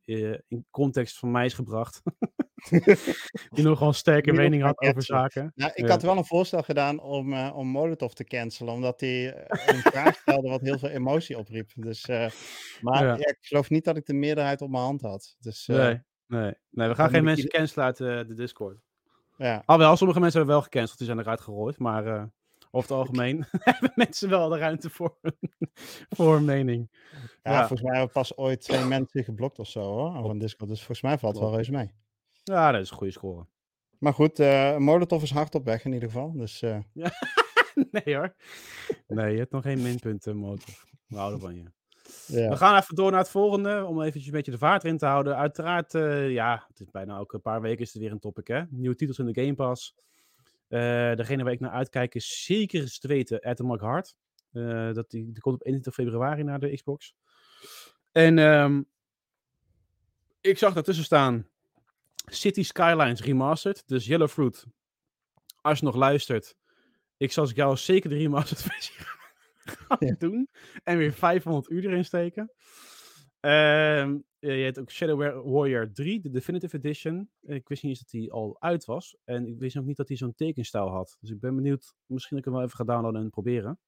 in 0.47 0.65
context 0.69 1.19
van 1.19 1.31
mij 1.31 1.45
is 1.45 1.53
gebracht. 1.53 2.01
die 3.55 3.63
nog 3.63 3.79
wel 3.79 3.87
een 3.87 3.93
sterke 3.93 4.33
mening 4.33 4.63
had 4.63 4.79
over 4.79 5.03
zaken. 5.03 5.51
Nou, 5.55 5.71
ik 5.75 5.85
ja. 5.85 5.91
had 5.91 6.01
wel 6.01 6.17
een 6.17 6.25
voorstel 6.25 6.63
gedaan 6.63 6.99
om, 6.99 7.33
uh, 7.33 7.51
om 7.55 7.67
Molotov 7.67 8.11
te 8.11 8.23
cancelen, 8.23 8.73
omdat 8.73 8.99
hij 8.99 9.47
een 9.47 9.81
vraag 9.91 10.15
stelde 10.15 10.49
wat 10.49 10.61
heel 10.61 10.79
veel 10.79 10.89
emotie 10.89 11.37
opriep. 11.37 11.71
Dus, 11.75 12.07
maar 12.81 13.03
ja. 13.03 13.15
Ja, 13.15 13.27
ik 13.27 13.37
geloof 13.41 13.69
niet 13.69 13.83
dat 13.83 13.97
ik 13.97 14.05
de 14.05 14.13
meerderheid 14.13 14.61
op 14.61 14.69
mijn 14.69 14.83
hand 14.83 15.01
had. 15.01 15.35
Dus, 15.39 15.67
nee, 15.67 16.01
nee, 16.27 16.53
nee, 16.69 16.87
we 16.87 16.95
gaan 16.95 17.09
geen 17.09 17.23
mensen 17.23 17.45
ieder... 17.45 17.59
cancelen 17.59 17.85
uit 17.85 17.97
de 18.27 18.33
Discord. 18.35 18.77
Ja. 19.37 19.63
Alhoewel, 19.65 19.97
sommige 19.97 20.19
mensen 20.19 20.37
hebben 20.39 20.57
wel 20.57 20.65
gecanceld, 20.65 20.97
die 20.97 21.07
zijn 21.07 21.19
eruit 21.19 21.41
gegooid. 21.41 21.77
Maar 21.77 22.29
over 22.71 22.89
het 22.89 22.99
algemeen 22.99 23.45
hebben 23.59 23.91
mensen 23.95 24.29
wel 24.29 24.49
de 24.49 24.57
ruimte 24.57 24.89
voor, 24.89 25.17
voor 26.09 26.35
een 26.35 26.45
mening. 26.45 26.89
Ja, 27.43 27.51
ja, 27.51 27.57
volgens 27.57 27.81
mij 27.81 27.97
hebben 27.97 28.13
pas 28.13 28.37
ooit 28.37 28.61
twee 28.61 28.85
mensen 28.85 29.23
geblokt 29.23 29.59
of 29.59 29.67
zo 29.67 29.81
hoor, 29.81 30.11
van 30.11 30.39
Discord. 30.39 30.69
Dus 30.69 30.79
volgens 30.79 31.01
mij 31.01 31.17
valt 31.17 31.33
het 31.33 31.43
wel 31.43 31.53
reuze 31.53 31.71
mee. 31.71 31.93
Ja, 32.43 32.71
dat 32.71 32.81
is 32.81 32.89
een 32.89 32.97
goede 32.97 33.13
score. 33.13 33.45
Maar 33.97 34.13
goed, 34.13 34.39
uh, 34.39 34.77
Molotov 34.77 35.23
is 35.23 35.31
hard 35.31 35.55
op 35.55 35.65
weg 35.65 35.85
in 35.85 35.93
ieder 35.93 36.09
geval. 36.09 36.31
Dus, 36.31 36.61
uh... 36.63 36.79
nee 37.91 38.15
hoor. 38.15 38.35
Nee, 39.07 39.31
je 39.31 39.37
hebt 39.37 39.51
nog 39.51 39.63
geen 39.63 39.81
minpunten, 39.81 40.35
Molotov. 40.35 40.83
We 41.07 41.17
houden 41.17 41.39
van 41.39 41.55
je. 41.55 41.63
Ja. 42.27 42.49
We 42.49 42.57
gaan 42.57 42.77
even 42.77 42.95
door 42.95 43.11
naar 43.11 43.19
het 43.19 43.29
volgende, 43.29 43.85
om 43.85 43.99
eventjes 43.99 44.25
een 44.25 44.31
beetje 44.31 44.51
de 44.51 44.57
vaart 44.57 44.83
erin 44.83 44.97
te 44.97 45.05
houden. 45.05 45.37
Uiteraard, 45.37 45.93
uh, 45.93 46.31
ja, 46.31 46.65
het 46.67 46.79
is 46.79 46.91
bijna 46.91 47.15
elke 47.15 47.39
paar 47.39 47.61
weken 47.61 47.81
is 47.81 47.93
er 47.93 47.99
weer 47.99 48.11
een 48.11 48.19
topic, 48.19 48.47
hè. 48.47 48.63
Nieuwe 48.69 48.95
titels 48.95 49.19
in 49.19 49.25
de 49.25 49.41
Game 49.41 49.55
Pass. 49.55 49.95
Uh, 50.69 50.79
degene 51.15 51.43
waar 51.43 51.53
ik 51.53 51.59
naar 51.59 51.71
uitkijk 51.71 52.15
is 52.15 52.43
zeker 52.45 52.99
te 52.99 53.07
weten 53.07 53.43
Atomic 53.43 53.81
Heart. 53.81 54.15
Uh, 54.51 54.93
dat 54.93 55.09
die, 55.09 55.31
die 55.31 55.41
komt 55.41 55.55
op 55.55 55.65
21 55.65 55.93
februari 55.93 56.43
naar 56.43 56.59
de 56.59 56.73
Xbox. 56.73 57.15
En 58.11 58.37
um, 58.37 58.85
ik 60.41 60.57
zag 60.57 60.73
daartussen 60.73 61.05
staan 61.05 61.50
City 62.25 62.63
Skylines 62.63 63.21
Remastered, 63.21 63.87
dus 63.87 64.05
Yellow 64.05 64.29
Fruit. 64.29 64.65
Als 65.61 65.79
je 65.79 65.85
nog 65.85 65.95
luistert, 65.95 66.55
ik 67.17 67.31
zal 67.31 67.49
jou 67.49 67.77
zeker 67.77 68.09
de 68.09 68.17
remastered 68.17 68.63
versie 68.71 68.95
gaan 68.95 69.97
ja. 69.99 70.15
doen. 70.17 70.49
En 70.83 70.97
weer 70.97 71.13
500 71.13 71.69
uur 71.69 71.85
erin 71.85 72.05
steken. 72.05 72.51
Uh, 73.41 74.05
je 74.39 74.63
hebt 74.63 74.79
ook 74.79 74.91
Shadow 74.91 75.43
Warrior 75.53 75.91
3, 75.93 76.21
de 76.21 76.29
Definitive 76.29 76.77
Edition. 76.77 77.29
Ik 77.41 77.67
wist 77.67 77.83
niet 77.83 77.91
eens 77.91 77.99
dat 77.99 78.09
die 78.09 78.31
al 78.31 78.55
uit 78.59 78.85
was. 78.85 79.17
En 79.23 79.47
ik 79.47 79.59
wist 79.59 79.77
ook 79.77 79.85
niet 79.85 79.97
dat 79.97 80.07
hij 80.07 80.17
zo'n 80.17 80.35
tekenstijl 80.35 80.89
had. 80.89 81.17
Dus 81.19 81.29
ik 81.29 81.39
ben 81.39 81.55
benieuwd. 81.55 81.93
Misschien 82.05 82.37
dat 82.37 82.45
ik 82.45 82.45
hem 82.45 82.53
wel 82.53 82.63
even 82.63 82.77
ga 82.77 82.83
downloaden 82.83 83.21
en 83.21 83.29
proberen. 83.29 83.79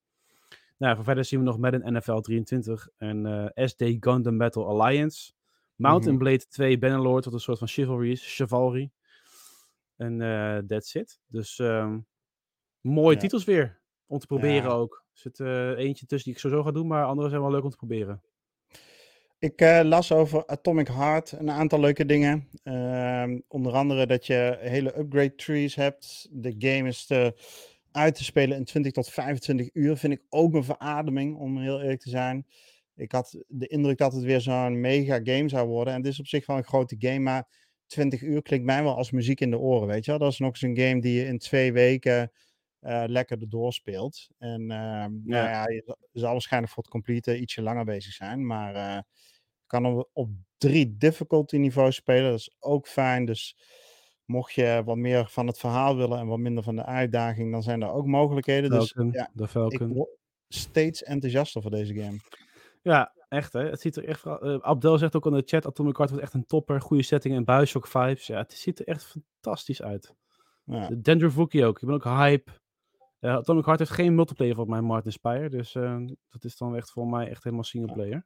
Nou, 0.78 0.96
voor 0.96 1.04
verder 1.04 1.26
zien 1.26 1.40
we 1.40 1.46
nog 1.46 1.58
Madden 1.58 1.94
NFL 1.94 2.20
23 2.20 2.90
en 2.98 3.26
uh, 3.26 3.66
SD 3.68 3.84
Gundam 4.00 4.38
Battle 4.38 4.64
Alliance. 4.64 5.34
Mountain 5.76 6.16
mm 6.16 6.22
-hmm. 6.22 6.30
Blade 6.30 6.48
2 6.48 6.78
Bannerlord, 6.78 7.26
wat 7.26 7.34
een 7.34 7.40
soort 7.40 7.60
van 7.60 7.68
chivalry 7.68 8.12
is. 8.12 8.36
Chivalry. 8.36 8.92
En 9.96 10.20
uh, 10.20 10.58
that's 10.58 10.94
it. 10.96 11.20
Dus 11.28 11.60
um, 11.60 12.08
mooie 12.82 13.16
ja. 13.16 13.22
titels 13.22 13.44
weer. 13.44 13.82
Om 14.08 14.20
te 14.20 14.28
proberen 14.28 14.70
ja. 14.70 14.76
ook. 14.76 15.06
Er 15.14 15.20
zit 15.20 15.40
uh, 15.40 15.70
eentje 15.70 16.06
tussen 16.06 16.24
die 16.24 16.34
ik 16.34 16.40
sowieso 16.40 16.64
ga 16.64 16.72
doen, 16.72 16.88
maar 16.88 17.06
andere 17.06 17.30
zijn 17.30 17.42
wel 17.42 17.52
leuk 17.52 17.64
om 17.64 17.70
te 17.70 17.78
proberen. 17.78 18.24
Ik 19.40 19.62
uh, 19.62 19.80
las 19.84 20.12
over 20.12 20.46
Atomic 20.46 20.88
Heart 20.88 21.32
een 21.32 21.52
aantal 21.52 21.80
leuke 21.80 22.06
dingen. 22.06 22.50
Uh, 22.64 23.38
onder 23.48 23.74
andere 23.74 24.06
dat 24.06 24.26
je 24.26 24.58
hele 24.60 24.98
upgrade 24.98 25.36
trees 25.36 25.76
hebt. 25.76 26.28
De 26.32 26.56
game 26.58 26.88
is 26.88 27.06
te, 27.06 27.34
uit 27.92 28.16
te 28.16 28.24
spelen 28.24 28.58
in 28.58 28.64
20 28.64 28.92
tot 28.92 29.10
25 29.10 29.70
uur. 29.74 29.98
Vind 29.98 30.14
ik 30.14 30.24
ook 30.30 30.54
een 30.54 30.64
verademing, 30.64 31.38
om 31.38 31.58
heel 31.58 31.82
eerlijk 31.82 32.00
te 32.00 32.10
zijn. 32.10 32.48
Ik 32.96 33.12
had 33.12 33.44
de 33.48 33.68
indruk 33.68 33.98
dat 33.98 34.14
het 34.14 34.24
weer 34.24 34.42
zo'n 34.42 34.80
mega 34.80 35.20
game 35.24 35.50
zou 35.50 35.68
worden. 35.68 35.94
En 35.94 36.00
het 36.00 36.10
is 36.12 36.20
op 36.20 36.28
zich 36.28 36.46
wel 36.46 36.58
een 36.58 36.64
grote 36.64 36.96
game, 37.00 37.20
maar 37.20 37.48
20 37.88 38.22
uur 38.22 38.42
klinkt 38.42 38.66
mij 38.66 38.84
wel 38.84 38.96
als 38.96 39.12
muziek 39.12 39.40
in 39.40 39.52
de 39.52 39.60
oren, 39.60 39.88
weet 39.88 40.06
je 40.06 40.12
wel. 40.12 40.20
Dat 40.20 40.32
is 40.32 40.40
nog 40.40 40.50
eens 40.50 40.62
een 40.62 40.78
game 40.78 41.02
die 41.02 41.14
je 41.14 41.26
in 41.26 41.38
twee 41.38 41.74
weken 41.74 42.32
uh, 42.82 43.04
lekker 43.08 43.42
erdoor 43.42 43.74
speelt. 43.74 44.28
En 44.38 44.62
uh, 44.62 44.68
ja. 44.68 45.08
Nou 45.08 45.50
ja, 45.50 45.70
je 45.70 45.96
zal 46.12 46.32
waarschijnlijk 46.32 46.74
voor 46.74 46.84
het 46.84 46.92
complete 46.92 47.40
ietsje 47.40 47.62
langer 47.62 47.86
bezig 47.86 48.14
zijn. 48.14 48.46
Maar 48.46 48.76
uh, 48.76 49.02
kan 49.66 49.86
op, 49.86 50.10
op 50.14 50.30
drie 50.58 50.98
difficulty 50.98 51.58
niveaus 51.58 51.96
spelen. 51.96 52.30
Dat 52.30 52.40
is 52.40 52.56
ook 52.60 52.88
fijn. 52.88 53.26
Dus 53.26 53.58
mocht 54.26 54.54
je 54.54 54.82
wat 54.86 54.98
meer 54.98 55.28
van 55.30 55.48
het 55.48 55.58
verhaal 55.58 55.96
willen 55.96 56.20
en 56.20 56.28
wat 56.28 56.40
minder 56.40 56.64
van 56.64 56.76
de 56.76 56.86
uitdaging, 56.86 57.52
dan 57.52 57.64
zijn 57.64 57.82
er 57.82 57.92
ook 57.92 58.06
mogelijkheden. 58.06 58.72
Falcon, 58.72 59.12
dus 59.12 59.16
ja, 59.16 59.30
de 59.34 59.48
Falcon. 59.48 59.90
ik 59.90 59.96
word 59.96 60.10
steeds 60.48 61.04
enthousiaster 61.04 61.62
voor 61.62 61.72
deze 61.72 61.94
game. 61.94 62.18
Ja, 62.84 63.14
echt 63.30 63.54
hè. 63.54 63.70
Het 63.70 63.82
ziet 63.82 63.96
er 63.96 64.06
echt... 64.06 64.26
Uh, 64.26 64.58
Abdel 64.60 64.98
zegt 64.98 65.16
ook 65.16 65.26
in 65.26 65.34
de 65.34 65.44
chat, 65.46 65.66
Atomic 65.66 65.98
Heart 65.98 66.10
wordt 66.10 66.26
echt 66.26 66.34
een 66.34 66.46
topper. 66.46 66.82
Goede 66.82 67.04
setting 67.04 67.36
en 67.36 67.46
Bioshock 67.46 67.88
vibes. 67.88 68.28
Ja, 68.28 68.38
het 68.38 68.54
ziet 68.54 68.80
er 68.80 68.88
echt 68.88 69.06
fantastisch 69.06 69.82
uit. 69.82 70.16
Ja. 70.66 70.88
De 70.88 71.02
Dendrovuki 71.02 71.66
ook. 71.66 71.82
Ik 71.82 71.88
ben 71.88 71.96
ook 71.96 72.04
hype. 72.04 72.52
Uh, 73.20 73.34
Atomic 73.34 73.66
Heart 73.66 73.80
heeft 73.80 73.92
geen 73.92 74.16
multiplayer 74.16 74.56
voor 74.56 74.70
mij, 74.70 74.82
Martin 74.82 75.12
Spire. 75.12 75.50
Dus 75.50 75.76
uh, 75.76 75.98
dat 76.30 76.44
is 76.44 76.58
dan 76.58 76.76
echt 76.76 76.92
voor 76.92 77.08
mij 77.08 77.30
echt 77.30 77.44
helemaal 77.44 77.64
singleplayer. 77.64 78.26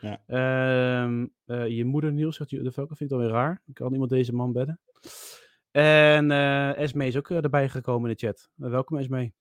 Ja. 0.00 0.20
Uh, 0.26 1.26
uh, 1.46 1.68
je 1.68 1.84
moeder 1.84 2.12
Niels 2.12 2.36
zegt, 2.36 2.50
de 2.50 2.72
Falcon 2.72 2.96
vind 2.96 3.10
ik 3.10 3.16
dan 3.16 3.18
weer 3.18 3.36
raar. 3.36 3.62
Ik 3.66 3.74
kan 3.74 3.92
iemand 3.92 4.10
deze 4.10 4.34
man 4.34 4.52
bedden. 4.52 4.80
En 5.70 6.30
Esme 6.76 7.06
is 7.06 7.16
ook 7.16 7.30
erbij 7.30 7.68
gekomen 7.68 8.10
in 8.10 8.16
de 8.18 8.26
chat. 8.26 8.50
welkom 8.54 8.98
Esme. 8.98 9.32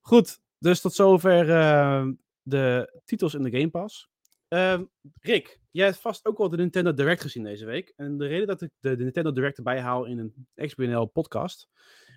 Goed, 0.00 0.40
dus 0.58 0.80
tot 0.80 0.94
zover 0.94 1.50
ehm, 1.50 2.12
de 2.50 3.00
titels 3.04 3.34
in 3.34 3.42
de 3.42 3.50
Game 3.50 3.70
Pass. 3.70 4.08
Ehm, 4.48 4.84
Rick, 5.20 5.60
jij 5.70 5.86
hebt 5.86 5.98
vast 5.98 6.26
ook 6.26 6.38
wel 6.38 6.48
de 6.48 6.56
Nintendo 6.56 6.94
Direct 6.94 7.22
gezien 7.22 7.42
deze 7.42 7.64
week. 7.64 7.92
En 7.96 8.18
de 8.18 8.26
reden 8.26 8.46
dat 8.46 8.62
ik 8.62 8.70
de, 8.80 8.96
de 8.96 9.02
Nintendo 9.02 9.32
Direct 9.32 9.56
erbij 9.56 9.80
haal 9.80 10.04
in 10.04 10.18
een 10.18 10.46
XBNL 10.66 11.06
podcast 11.06 11.68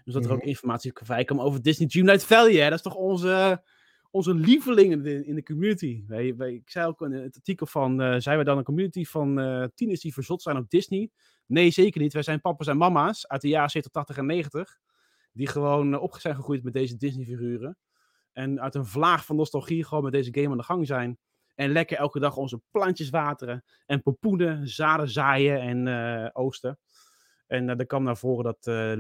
dus 0.04 0.14
dat 0.14 0.26
er 0.26 0.32
ook 0.32 0.44
informatie 0.44 0.92
vrij 0.94 1.24
kwam 1.24 1.42
over 1.42 1.62
Disney 1.62 1.88
Dreamlight 1.88 2.24
Valley. 2.24 2.56
Hè? 2.56 2.70
Dat 2.70 2.78
is 2.78 2.82
toch 2.82 2.96
onze, 2.96 3.64
onze 4.12 4.34
lieveling 4.34 4.92
in 4.92 5.02
de, 5.02 5.26
in 5.26 5.36
de 5.36 5.44
community. 5.44 6.04
Wij, 6.08 6.36
wij, 6.36 6.54
ik 6.54 6.70
zei 6.70 6.88
ook 6.88 7.02
in 7.02 7.12
het 7.12 7.36
artikel 7.36 7.66
van, 7.66 8.02
uh, 8.02 8.16
zijn 8.20 8.36
wij 8.36 8.46
dan 8.46 8.58
een 8.58 8.64
community 8.64 9.04
van 9.04 9.40
uh, 9.40 9.66
tieners 9.76 10.02
die 10.02 10.14
verzot 10.14 10.42
zijn 10.42 10.58
op 10.58 10.70
Disney? 10.70 11.10
Nee, 11.46 11.72
zeker 11.72 12.02
niet. 12.02 12.14
Wij 12.14 12.24
zijn 12.24 12.42
papa's 12.42 12.68
en 12.68 12.78
mama's 12.78 13.28
uit 13.28 13.42
de 13.42 13.48
jaren 13.48 13.70
70, 13.70 13.92
80 13.92 14.18
en 14.18 14.26
90. 14.26 14.80
Die 15.32 15.48
gewoon 15.48 16.00
op 16.00 16.16
zijn 16.16 16.36
gegroeid 16.36 16.64
met 16.64 16.74
deze 16.74 16.98
Disney 16.98 17.26
figuren. 17.26 17.78
En 18.34 18.62
uit 18.62 18.76
een 18.76 18.86
vlaag 18.86 19.26
van 19.26 19.36
nostalgie 19.36 19.86
gewoon 19.86 20.04
met 20.04 20.14
deze 20.14 20.34
game 20.34 20.50
aan 20.50 20.58
de 20.58 20.64
gang 20.64 20.88
zijn. 20.88 21.18
En 21.56 21.72
lekker 21.72 21.98
elke 21.98 22.20
dag 22.20 22.38
onze 22.38 22.62
plantjes 22.72 23.10
wateren. 23.10 23.64
En 23.86 24.02
popoenen, 24.02 24.68
zaden 24.68 25.10
zaaien 25.10 25.88
en 25.88 26.34
oosten. 26.34 26.80
En 27.48 27.70
uh, 27.70 27.86
kwam 27.88 28.04
naar 28.04 28.18
voren 28.18 28.44
dat. 28.44 28.68
Uh, 28.68 28.94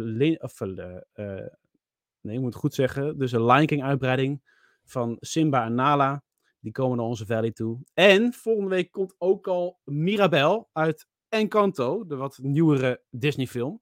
nee, 2.21 2.35
ik 2.35 2.39
moet 2.39 2.43
het 2.43 2.55
goed 2.55 2.73
zeggen. 2.73 3.17
Dus 3.17 3.31
een 3.31 3.45
Lion 3.45 3.65
King 3.65 3.83
uitbreiding 3.83 4.41
van 4.83 5.17
Simba 5.19 5.65
en 5.65 5.75
Nala. 5.75 6.23
Die 6.59 6.71
komen 6.71 6.97
naar 6.97 7.05
onze 7.05 7.25
valley 7.25 7.51
toe. 7.51 7.79
En 7.93 8.33
volgende 8.33 8.69
week 8.69 8.91
komt 8.91 9.15
ook 9.17 9.47
al 9.47 9.79
Mirabel 9.83 10.69
uit 10.71 11.07
Encanto, 11.29 12.05
de 12.05 12.15
wat 12.15 12.39
nieuwere 12.41 13.03
Disney-film. 13.09 13.81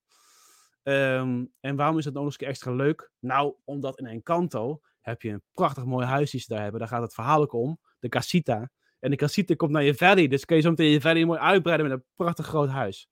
Um, 0.84 1.54
en 1.60 1.76
waarom 1.76 1.98
is 1.98 2.04
dat 2.04 2.14
nog 2.14 2.24
eens 2.24 2.38
extra 2.38 2.72
leuk? 2.72 3.12
Nou, 3.20 3.56
omdat 3.66 4.00
in 4.00 4.06
Encanto 4.06 4.82
heb 5.02 5.22
je 5.22 5.30
een 5.30 5.44
prachtig 5.54 5.86
mooi 5.86 6.06
huis 6.06 6.32
die 6.32 6.40
ze 6.40 6.54
daar 6.54 6.62
hebben. 6.62 6.80
Daar 6.80 6.90
gaat 6.90 7.02
het 7.02 7.14
verhaal 7.14 7.42
ook 7.42 7.54
om. 7.54 7.80
De 8.00 8.10
casita. 8.10 8.72
En 9.00 9.10
de 9.10 9.16
casita 9.16 9.56
komt 9.56 9.72
naar 9.72 9.84
je 9.84 9.96
valley. 9.96 10.28
Dus 10.28 10.46
kun 10.46 10.56
je 10.56 10.62
zo 10.62 10.70
meteen 10.70 10.92
je 10.92 11.02
valley 11.02 11.26
mooi 11.26 11.40
uitbreiden 11.40 11.88
met 11.88 11.98
een 11.98 12.06
prachtig 12.16 12.46
groot 12.46 12.70
huis. 12.70 13.08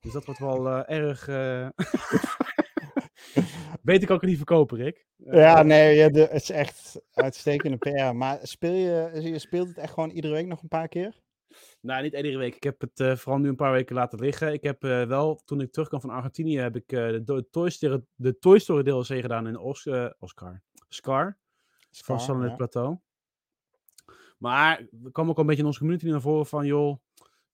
Dus 0.00 0.12
dat 0.12 0.24
wordt 0.24 0.40
wel 0.40 0.66
uh, 0.66 0.82
erg. 0.86 1.28
Uh... 1.28 1.68
Weet 3.82 4.02
ik 4.02 4.10
ook 4.10 4.22
niet 4.22 4.36
verkopen, 4.36 4.78
Rick. 4.78 5.06
Uh, 5.18 5.34
ja, 5.34 5.62
nee, 5.62 5.96
ja, 5.96 6.08
de, 6.08 6.20
het 6.20 6.42
is 6.42 6.50
echt 6.50 7.00
uitstekende 7.12 7.76
PR. 7.76 8.14
Maar 8.14 8.38
speel 8.42 8.72
je, 8.72 9.20
je 9.22 9.38
speelt 9.38 9.68
het 9.68 9.78
echt 9.78 9.92
gewoon 9.92 10.10
iedere 10.10 10.34
week 10.34 10.46
nog 10.46 10.62
een 10.62 10.68
paar 10.68 10.88
keer? 10.88 11.22
Nou, 11.80 12.02
niet 12.02 12.14
iedere 12.14 12.36
week. 12.38 12.54
Ik 12.54 12.62
heb 12.62 12.80
het 12.80 13.00
uh, 13.00 13.16
vooral 13.16 13.40
nu 13.40 13.48
een 13.48 13.56
paar 13.56 13.72
weken 13.72 13.94
laten 13.94 14.18
liggen. 14.18 14.52
Ik 14.52 14.62
heb 14.62 14.84
uh, 14.84 15.02
wel, 15.02 15.42
toen 15.44 15.60
ik 15.60 15.72
terugkwam 15.72 16.00
van 16.00 16.10
Argentinië, 16.10 16.58
heb 16.58 16.76
ik 16.76 16.92
uh, 16.92 17.18
de, 17.24 17.46
Toy 17.50 17.70
Story, 17.70 18.00
de 18.14 18.38
Toy 18.38 18.58
Story 18.58 18.82
DLC 18.82 19.06
gedaan 19.06 19.46
in 19.46 19.58
Os 19.58 19.88
Oscar. 20.18 20.62
Scar. 20.94 21.38
Scar 21.90 22.16
van 22.16 22.20
Sunlit 22.20 22.50
ja. 22.50 22.56
Plateau. 22.56 22.98
Maar 24.38 24.78
er 25.04 25.10
kwam 25.12 25.28
ook 25.28 25.38
een 25.38 25.46
beetje 25.46 25.60
in 25.60 25.66
onze 25.66 25.78
community 25.78 26.08
naar 26.08 26.20
voren 26.20 26.46
van, 26.46 26.66
joh, 26.66 26.98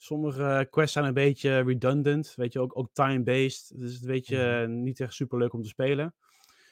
Sommige 0.03 0.67
quests 0.71 0.93
zijn 0.93 1.05
een 1.05 1.15
beetje 1.15 1.61
redundant, 1.61 2.33
weet 2.37 2.53
je, 2.53 2.61
ook, 2.61 2.79
ook 2.79 2.89
time-based. 2.93 3.73
Dus 3.81 3.93
het 3.93 4.05
weet 4.05 4.27
je 4.27 4.65
mm. 4.69 4.83
niet 4.83 5.01
echt 5.01 5.15
super 5.15 5.39
leuk 5.39 5.53
om 5.53 5.63
te 5.63 5.69
spelen. 5.69 6.15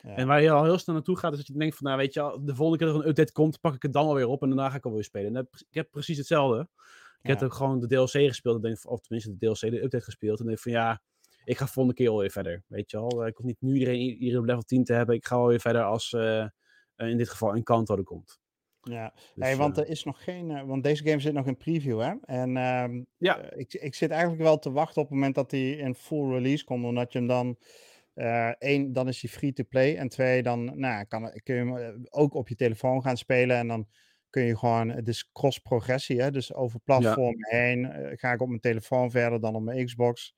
Ja. 0.02 0.14
En 0.14 0.26
waar 0.26 0.42
je 0.42 0.50
al 0.50 0.64
heel 0.64 0.78
snel 0.78 0.94
naartoe 0.94 1.18
gaat, 1.18 1.32
is 1.32 1.38
dat 1.38 1.46
je 1.46 1.52
denkt 1.52 1.76
van, 1.76 1.86
nou 1.86 1.98
weet 1.98 2.14
je, 2.14 2.40
de 2.42 2.54
volgende 2.54 2.78
keer 2.78 2.86
dat 2.86 2.96
er 2.96 3.02
een 3.02 3.08
update 3.08 3.32
komt, 3.32 3.60
pak 3.60 3.74
ik 3.74 3.82
het 3.82 3.92
dan 3.92 4.06
alweer 4.06 4.26
op 4.26 4.42
en 4.42 4.48
daarna 4.48 4.70
ga 4.70 4.76
ik 4.76 4.84
alweer 4.84 5.04
spelen. 5.04 5.36
En 5.36 5.48
ik 5.50 5.74
heb 5.74 5.90
precies 5.90 6.16
hetzelfde. 6.16 6.60
Ik 7.20 7.26
ja. 7.26 7.30
heb 7.30 7.42
ook 7.42 7.54
gewoon 7.54 7.80
de 7.80 7.86
DLC 7.86 8.10
gespeeld, 8.10 8.62
denk, 8.62 8.78
of 8.90 9.00
tenminste 9.00 9.36
de 9.36 9.46
DLC, 9.46 9.60
de 9.60 9.82
update 9.82 10.04
gespeeld. 10.04 10.40
En 10.40 10.46
denk 10.46 10.58
van, 10.58 10.72
ja, 10.72 11.02
ik 11.48 11.58
ga 11.58 11.66
volgende 11.66 11.98
keer 11.98 12.08
alweer 12.08 12.30
verder. 12.30 12.64
Weet 12.66 12.90
je 12.90 12.96
al, 12.96 13.26
ik 13.26 13.36
hoef 13.36 13.46
niet 13.46 13.60
nu 13.60 13.72
iedereen, 13.72 14.00
iedereen 14.00 14.38
op 14.38 14.44
level 14.44 14.62
10 14.62 14.84
te 14.84 14.92
hebben. 14.92 15.14
Ik 15.14 15.26
ga 15.26 15.36
alweer 15.36 15.60
verder 15.60 15.82
als 15.82 16.12
uh, 16.12 16.46
in 16.96 17.16
dit 17.16 17.28
geval 17.28 17.56
een 17.56 17.62
Kanto 17.62 17.96
er 17.96 18.02
komt. 18.02 18.40
Ja, 18.80 19.12
dus, 19.14 19.22
nee, 19.34 19.56
want 19.56 19.76
er 19.76 19.88
is 19.88 20.04
nog 20.04 20.24
geen. 20.24 20.66
want 20.66 20.82
deze 20.82 21.04
game 21.04 21.20
zit 21.20 21.32
nog 21.32 21.46
in 21.46 21.56
preview, 21.56 22.00
hè? 22.00 22.14
En 22.24 22.56
uh, 22.56 23.02
ja. 23.16 23.50
ik, 23.50 23.74
ik 23.74 23.94
zit 23.94 24.10
eigenlijk 24.10 24.42
wel 24.42 24.58
te 24.58 24.70
wachten 24.70 25.02
op 25.02 25.08
het 25.08 25.16
moment 25.16 25.34
dat 25.34 25.50
hij 25.50 25.70
in 25.70 25.94
full 25.94 26.32
release 26.32 26.64
komt, 26.64 26.84
omdat 26.84 27.12
je 27.12 27.18
hem 27.18 27.28
dan. 27.28 27.58
één, 28.58 28.92
dan 28.92 29.08
is 29.08 29.22
hij 29.22 29.30
free 29.30 29.52
to 29.52 29.64
play. 29.68 29.96
En 29.96 30.08
twee, 30.08 30.42
dan 30.42 30.78
nou, 30.78 31.04
kan, 31.04 31.40
kun 31.42 31.54
je 31.54 31.60
hem 31.60 32.06
ook 32.10 32.34
op 32.34 32.48
je 32.48 32.54
telefoon 32.54 33.02
gaan 33.02 33.16
spelen. 33.16 33.56
En 33.56 33.68
dan 33.68 33.88
kun 34.30 34.42
je 34.42 34.56
gewoon, 34.56 34.88
het 34.88 35.08
is 35.08 35.30
cross 35.32 35.58
progressie, 35.58 36.20
hè? 36.20 36.30
dus 36.30 36.54
over 36.54 36.80
platform 36.80 37.34
heen 37.38 37.78
uh, 37.78 38.10
ga 38.12 38.32
ik 38.32 38.40
op 38.40 38.48
mijn 38.48 38.60
telefoon 38.60 39.10
verder 39.10 39.40
dan 39.40 39.54
op 39.54 39.62
mijn 39.62 39.84
Xbox. 39.84 40.34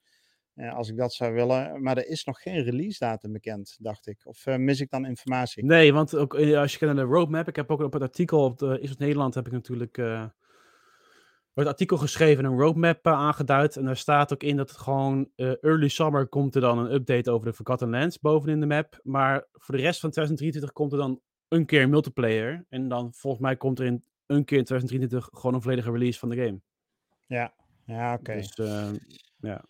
Uh, 0.60 0.74
als 0.74 0.88
ik 0.88 0.96
dat 0.96 1.12
zou 1.12 1.32
willen. 1.32 1.82
Maar 1.82 1.96
er 1.96 2.06
is 2.06 2.24
nog 2.24 2.42
geen 2.42 2.62
release 2.62 2.98
datum 2.98 3.32
bekend, 3.32 3.76
dacht 3.78 4.06
ik. 4.06 4.20
Of 4.24 4.46
uh, 4.46 4.56
mis 4.56 4.80
ik 4.80 4.90
dan 4.90 5.06
informatie? 5.06 5.64
Nee, 5.64 5.92
want 5.92 6.16
ook 6.16 6.34
als 6.34 6.72
je 6.72 6.78
kijkt 6.78 6.94
naar 6.94 7.04
de 7.04 7.12
roadmap, 7.12 7.48
ik 7.48 7.56
heb 7.56 7.70
ook 7.70 7.80
op 7.80 7.92
het 7.92 8.02
artikel 8.02 8.44
op 8.44 8.58
de 8.58 8.80
Is 8.80 8.90
het 8.90 8.98
Nederland 8.98 9.34
heb 9.34 9.46
ik 9.46 9.52
natuurlijk 9.52 9.96
het 11.54 11.66
artikel 11.66 11.96
geschreven, 11.96 12.44
een 12.44 12.58
roadmap 12.58 13.06
aangeduid. 13.06 13.76
En 13.76 13.84
daar 13.84 13.96
staat 13.96 14.32
ook 14.32 14.42
in 14.42 14.56
dat 14.56 14.68
het 14.70 14.78
gewoon 14.78 15.30
early 15.36 15.88
summer 15.88 16.26
komt 16.26 16.54
er 16.54 16.60
dan 16.60 16.78
een 16.78 16.92
update 16.92 17.30
over 17.30 17.46
de 17.46 17.54
Forgotten 17.54 17.90
Lands 17.90 18.18
bovenin 18.18 18.60
de 18.60 18.66
map. 18.66 19.00
Maar 19.02 19.46
voor 19.52 19.76
de 19.76 19.82
rest 19.82 20.00
van 20.00 20.10
2023 20.10 20.72
komt 20.72 20.92
er 20.92 20.98
dan 20.98 21.20
een 21.48 21.66
keer 21.66 21.88
multiplayer. 21.88 22.64
En 22.68 22.88
dan 22.88 23.12
volgens 23.14 23.42
mij 23.42 23.56
komt 23.56 23.78
er 23.78 23.86
in 23.86 24.04
een 24.26 24.44
keer 24.44 24.58
in 24.58 24.64
2023 24.64 25.28
gewoon 25.32 25.54
een 25.54 25.62
volledige 25.62 25.90
release 25.90 26.18
van 26.18 26.28
de 26.28 26.36
game. 26.36 26.60
Ja, 27.26 27.54
ja 27.84 28.14
oké. 28.14 28.34
Dus 28.34 28.58
uh, 28.58 28.90
ja. 29.40 29.64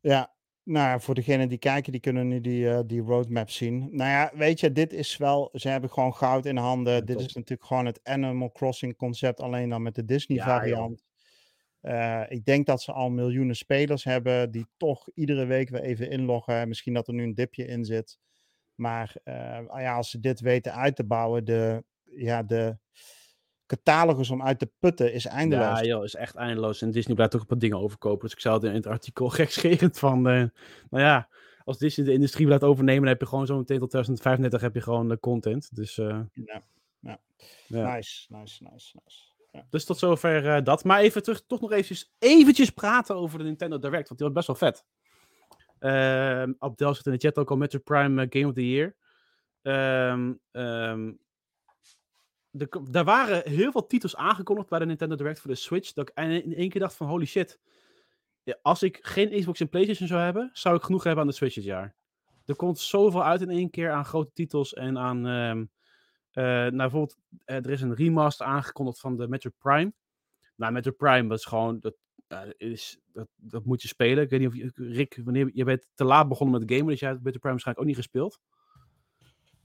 Ja, 0.00 0.34
nou 0.62 1.00
voor 1.00 1.14
degenen 1.14 1.48
die 1.48 1.58
kijken, 1.58 1.92
die 1.92 2.00
kunnen 2.00 2.28
nu 2.28 2.40
die, 2.40 2.64
uh, 2.64 2.80
die 2.86 3.00
roadmap 3.00 3.50
zien. 3.50 3.78
Nou 3.78 4.10
ja, 4.10 4.30
weet 4.34 4.60
je, 4.60 4.72
dit 4.72 4.92
is 4.92 5.16
wel, 5.16 5.48
ze 5.52 5.68
hebben 5.68 5.90
gewoon 5.90 6.14
goud 6.14 6.46
in 6.46 6.56
handen. 6.56 6.94
Ja, 6.94 7.00
dit 7.00 7.16
top. 7.16 7.26
is 7.26 7.34
natuurlijk 7.34 7.68
gewoon 7.68 7.86
het 7.86 8.00
Animal 8.02 8.52
Crossing 8.52 8.96
concept, 8.96 9.40
alleen 9.40 9.68
dan 9.68 9.82
met 9.82 9.94
de 9.94 10.04
Disney 10.04 10.38
ja, 10.38 10.44
variant. 10.44 11.04
Uh, 11.82 12.22
ik 12.28 12.44
denk 12.44 12.66
dat 12.66 12.82
ze 12.82 12.92
al 12.92 13.10
miljoenen 13.10 13.56
spelers 13.56 14.04
hebben 14.04 14.50
die 14.50 14.66
toch 14.76 15.08
iedere 15.14 15.44
week 15.44 15.68
weer 15.68 15.82
even 15.82 16.10
inloggen. 16.10 16.68
Misschien 16.68 16.94
dat 16.94 17.08
er 17.08 17.14
nu 17.14 17.22
een 17.22 17.34
dipje 17.34 17.66
in 17.66 17.84
zit. 17.84 18.18
Maar 18.74 19.14
uh, 19.24 19.58
ja, 19.66 19.94
als 19.94 20.10
ze 20.10 20.20
dit 20.20 20.40
weten 20.40 20.74
uit 20.74 20.96
te 20.96 21.04
bouwen, 21.04 21.44
de, 21.44 21.84
ja, 22.04 22.42
de 22.42 22.78
catalogus 23.70 24.30
om 24.30 24.42
uit 24.42 24.58
te 24.58 24.70
putten 24.78 25.12
is 25.12 25.26
eindeloos. 25.26 25.80
Ja, 25.80 25.84
joh, 25.84 26.04
is 26.04 26.14
echt 26.14 26.34
eindeloos. 26.34 26.82
En 26.82 26.90
Disney 26.90 27.14
blijft 27.14 27.34
ook 27.34 27.40
een 27.40 27.46
paar 27.46 27.58
dingen 27.58 27.78
overkopen. 27.78 28.20
Dus 28.22 28.32
ik 28.32 28.40
zei 28.40 28.54
het 28.54 28.64
in 28.64 28.74
het 28.74 28.86
artikel 28.86 29.28
gekscherend 29.40 29.98
van, 29.98 30.18
uh, 30.18 30.44
nou 30.90 31.04
ja, 31.04 31.28
als 31.64 31.78
Disney 31.78 32.06
de 32.06 32.12
industrie 32.12 32.46
blijft 32.46 32.64
overnemen, 32.64 33.00
dan 33.00 33.10
heb 33.10 33.20
je 33.20 33.26
gewoon 33.26 33.46
zo 33.46 33.56
meteen 33.56 33.78
tot 33.78 33.90
2035 33.90 34.60
heb 34.60 34.74
je 34.74 34.80
gewoon 34.80 35.08
de 35.08 35.18
content. 35.18 35.76
Dus, 35.76 35.98
uh, 35.98 36.20
ja, 36.32 36.62
ja. 37.00 37.18
ja. 37.66 37.94
Nice, 37.94 38.26
nice, 38.28 38.62
nice, 38.62 38.98
nice. 39.04 39.18
Ja. 39.52 39.66
Dus 39.70 39.84
tot 39.84 39.98
zover 39.98 40.44
uh, 40.44 40.64
dat. 40.64 40.84
Maar 40.84 41.00
even 41.00 41.22
terug, 41.22 41.42
toch 41.46 41.60
nog 41.60 41.72
eventjes, 41.72 42.12
eventjes 42.18 42.70
praten 42.70 43.16
over 43.16 43.38
de 43.38 43.44
Nintendo 43.44 43.78
Direct, 43.78 44.08
want 44.08 44.20
die 44.20 44.28
was 44.30 44.44
best 44.44 44.46
wel 44.46 44.70
vet. 44.70 44.84
Uh, 45.80 46.54
Abdel 46.58 46.94
zit 46.94 47.06
in 47.06 47.12
de 47.12 47.18
chat 47.18 47.38
ook 47.38 47.50
al 47.50 47.56
met 47.56 47.70
de 47.70 47.78
Prime 47.78 48.26
Game 48.30 48.46
of 48.46 48.54
the 48.54 48.70
Year. 48.70 48.94
Um, 49.62 50.40
um, 50.52 51.18
daar 52.90 53.04
waren 53.04 53.50
heel 53.50 53.72
veel 53.72 53.86
titels 53.86 54.16
aangekondigd 54.16 54.68
bij 54.68 54.78
de 54.78 54.86
Nintendo 54.86 55.14
Direct 55.14 55.40
voor 55.40 55.50
de 55.50 55.56
Switch. 55.56 55.92
Dat 55.92 56.08
ik 56.08 56.18
in 56.18 56.54
één 56.54 56.68
keer 56.68 56.80
dacht 56.80 56.94
van 56.94 57.08
holy 57.08 57.26
shit. 57.26 57.58
Als 58.62 58.82
ik 58.82 58.98
geen 59.02 59.30
Xbox 59.30 59.60
en 59.60 59.68
PlayStation 59.68 60.08
zou 60.08 60.20
hebben, 60.20 60.50
zou 60.52 60.76
ik 60.76 60.82
genoeg 60.82 61.04
hebben 61.04 61.22
aan 61.22 61.30
de 61.30 61.36
Switch 61.36 61.54
dit 61.54 61.64
jaar. 61.64 61.94
Er 62.44 62.56
komt 62.56 62.78
zoveel 62.78 63.24
uit 63.24 63.40
in 63.40 63.50
één 63.50 63.70
keer 63.70 63.90
aan 63.90 64.04
grote 64.04 64.32
titels 64.32 64.72
en 64.72 64.98
aan. 64.98 65.26
Um, 65.26 65.70
uh, 66.34 66.44
nou, 66.44 66.76
bijvoorbeeld, 66.76 67.16
uh, 67.46 67.56
er 67.56 67.70
is 67.70 67.80
een 67.80 67.94
remaster 67.94 68.46
aangekondigd 68.46 69.00
van 69.00 69.16
de 69.16 69.28
Metro 69.28 69.50
Prime. 69.58 69.92
Nou, 70.56 70.72
Metro 70.72 70.92
Prime, 70.92 71.34
is 71.34 71.44
gewoon. 71.44 71.80
Dat, 71.80 71.94
uh, 72.28 72.40
is, 72.56 72.98
dat, 73.12 73.28
dat 73.36 73.64
moet 73.64 73.82
je 73.82 73.88
spelen. 73.88 74.24
Ik 74.24 74.30
weet 74.30 74.40
niet 74.40 74.48
of 74.48 74.54
je, 74.54 74.70
Rick, 74.74 75.20
wanneer 75.24 75.50
je 75.52 75.64
bent 75.64 75.86
te 75.94 76.04
laat 76.04 76.28
begonnen 76.28 76.60
met 76.60 76.72
gamen, 76.72 76.86
dus 76.86 77.00
jij 77.00 77.08
hebt 77.08 77.22
Metro 77.22 77.38
Prime 77.38 77.54
waarschijnlijk 77.54 77.86
ook 77.86 77.94
niet 77.94 78.04
gespeeld. 78.04 78.40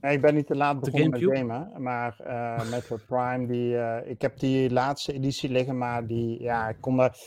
Nee, 0.05 0.15
ik 0.15 0.21
ben 0.21 0.33
niet 0.33 0.47
te 0.47 0.55
laat 0.55 0.79
begonnen 0.79 1.09
met 1.09 1.37
gamen, 1.37 1.81
maar 1.81 2.17
uh, 2.21 2.69
Metroid 2.71 3.05
Prime, 3.05 3.47
die, 3.47 3.73
uh, 3.73 4.09
ik 4.09 4.21
heb 4.21 4.39
die 4.39 4.71
laatste 4.71 5.13
editie 5.13 5.49
liggen, 5.49 5.77
maar 5.77 6.07
die, 6.07 6.41
ja, 6.41 6.69
ik 6.69 6.77
kon 6.79 6.97
daar, 6.97 7.17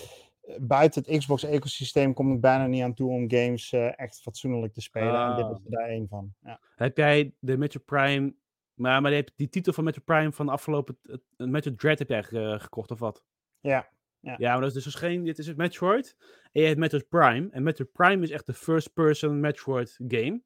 buiten 0.59 1.03
het 1.07 1.19
Xbox-ecosysteem 1.19 2.15
kom 2.15 2.33
ik 2.33 2.41
bijna 2.41 2.67
niet 2.67 2.83
aan 2.83 2.95
toe 2.95 3.11
om 3.11 3.31
games 3.31 3.73
uh, 3.73 3.99
echt 4.01 4.21
fatsoenlijk 4.21 4.73
te 4.73 4.81
spelen. 4.81 5.21
En 5.21 5.37
dit 5.37 5.59
is 5.59 5.65
er 5.65 5.71
daar 5.71 5.89
één 5.89 6.09
van. 6.09 6.35
Ja. 6.41 6.61
Heb 6.75 6.97
jij 6.97 7.35
de 7.39 7.57
Metroid 7.57 7.85
Prime, 7.87 8.35
maar, 8.75 9.03
maar 9.03 9.11
die, 9.11 9.33
die 9.37 9.49
titel 9.49 9.73
van 9.73 9.85
Metroid 9.85 10.07
Prime 10.07 10.33
van 10.33 10.47
de 10.47 10.53
afgelopen, 10.53 10.99
Metroid 11.37 11.79
Dread 11.79 11.99
heb 11.99 12.09
jij 12.09 12.23
gekocht 12.59 12.91
of 12.91 12.99
wat? 12.99 13.25
Ja. 13.61 13.89
Ja. 14.21 14.35
ja, 14.39 14.53
maar 14.53 14.61
dat 14.61 14.77
is 14.77 14.85
dus 14.85 14.95
geen. 14.95 15.25
Dit 15.25 15.39
is 15.39 15.47
het 15.47 15.57
Metroid. 15.57 16.17
En 16.53 16.61
je 16.61 16.67
hebt 16.67 16.79
Metroid 16.79 17.09
Prime. 17.09 17.49
En 17.51 17.63
Metroid 17.63 17.93
Prime 17.93 18.23
is 18.23 18.31
echt 18.31 18.47
de 18.47 18.55
first-person 18.55 19.41
Metroid 19.41 20.01
game. 20.09 20.43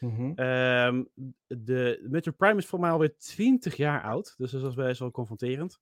Mm-hmm. 0.00 0.38
Um, 0.38 1.08
de 1.46 2.06
Metro 2.10 2.32
Prime 2.32 2.58
is 2.58 2.66
voor 2.66 2.80
mij 2.80 2.90
alweer 2.90 3.16
20 3.18 3.76
jaar 3.76 4.02
oud. 4.02 4.34
Dus 4.36 4.50
dat 4.50 4.62
is 4.62 4.74
best 4.74 5.00
wel 5.00 5.10
confronterend. 5.10 5.80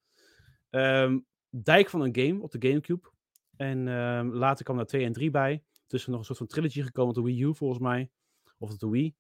Um, 0.71 1.27
dijk 1.51 1.89
van 1.89 2.01
een 2.01 2.17
game 2.17 2.43
op 2.43 2.51
de 2.51 2.69
Gamecube. 2.69 3.11
En 3.57 3.89
um, 3.89 4.35
later 4.35 4.65
kwam 4.65 4.77
daar 4.77 4.87
2 4.87 5.05
en 5.05 5.13
3 5.13 5.31
bij. 5.31 5.63
Tussen 5.87 6.11
nog 6.11 6.21
een 6.21 6.27
soort 6.27 6.39
van 6.39 6.47
trilogy 6.47 6.83
gekomen 6.83 7.17
op 7.17 7.25
de 7.25 7.31
Wii 7.31 7.43
U 7.43 7.55
volgens 7.55 7.81
mij. 7.81 8.11
Of 8.59 8.77
de 8.77 8.89
Wii. 8.89 9.15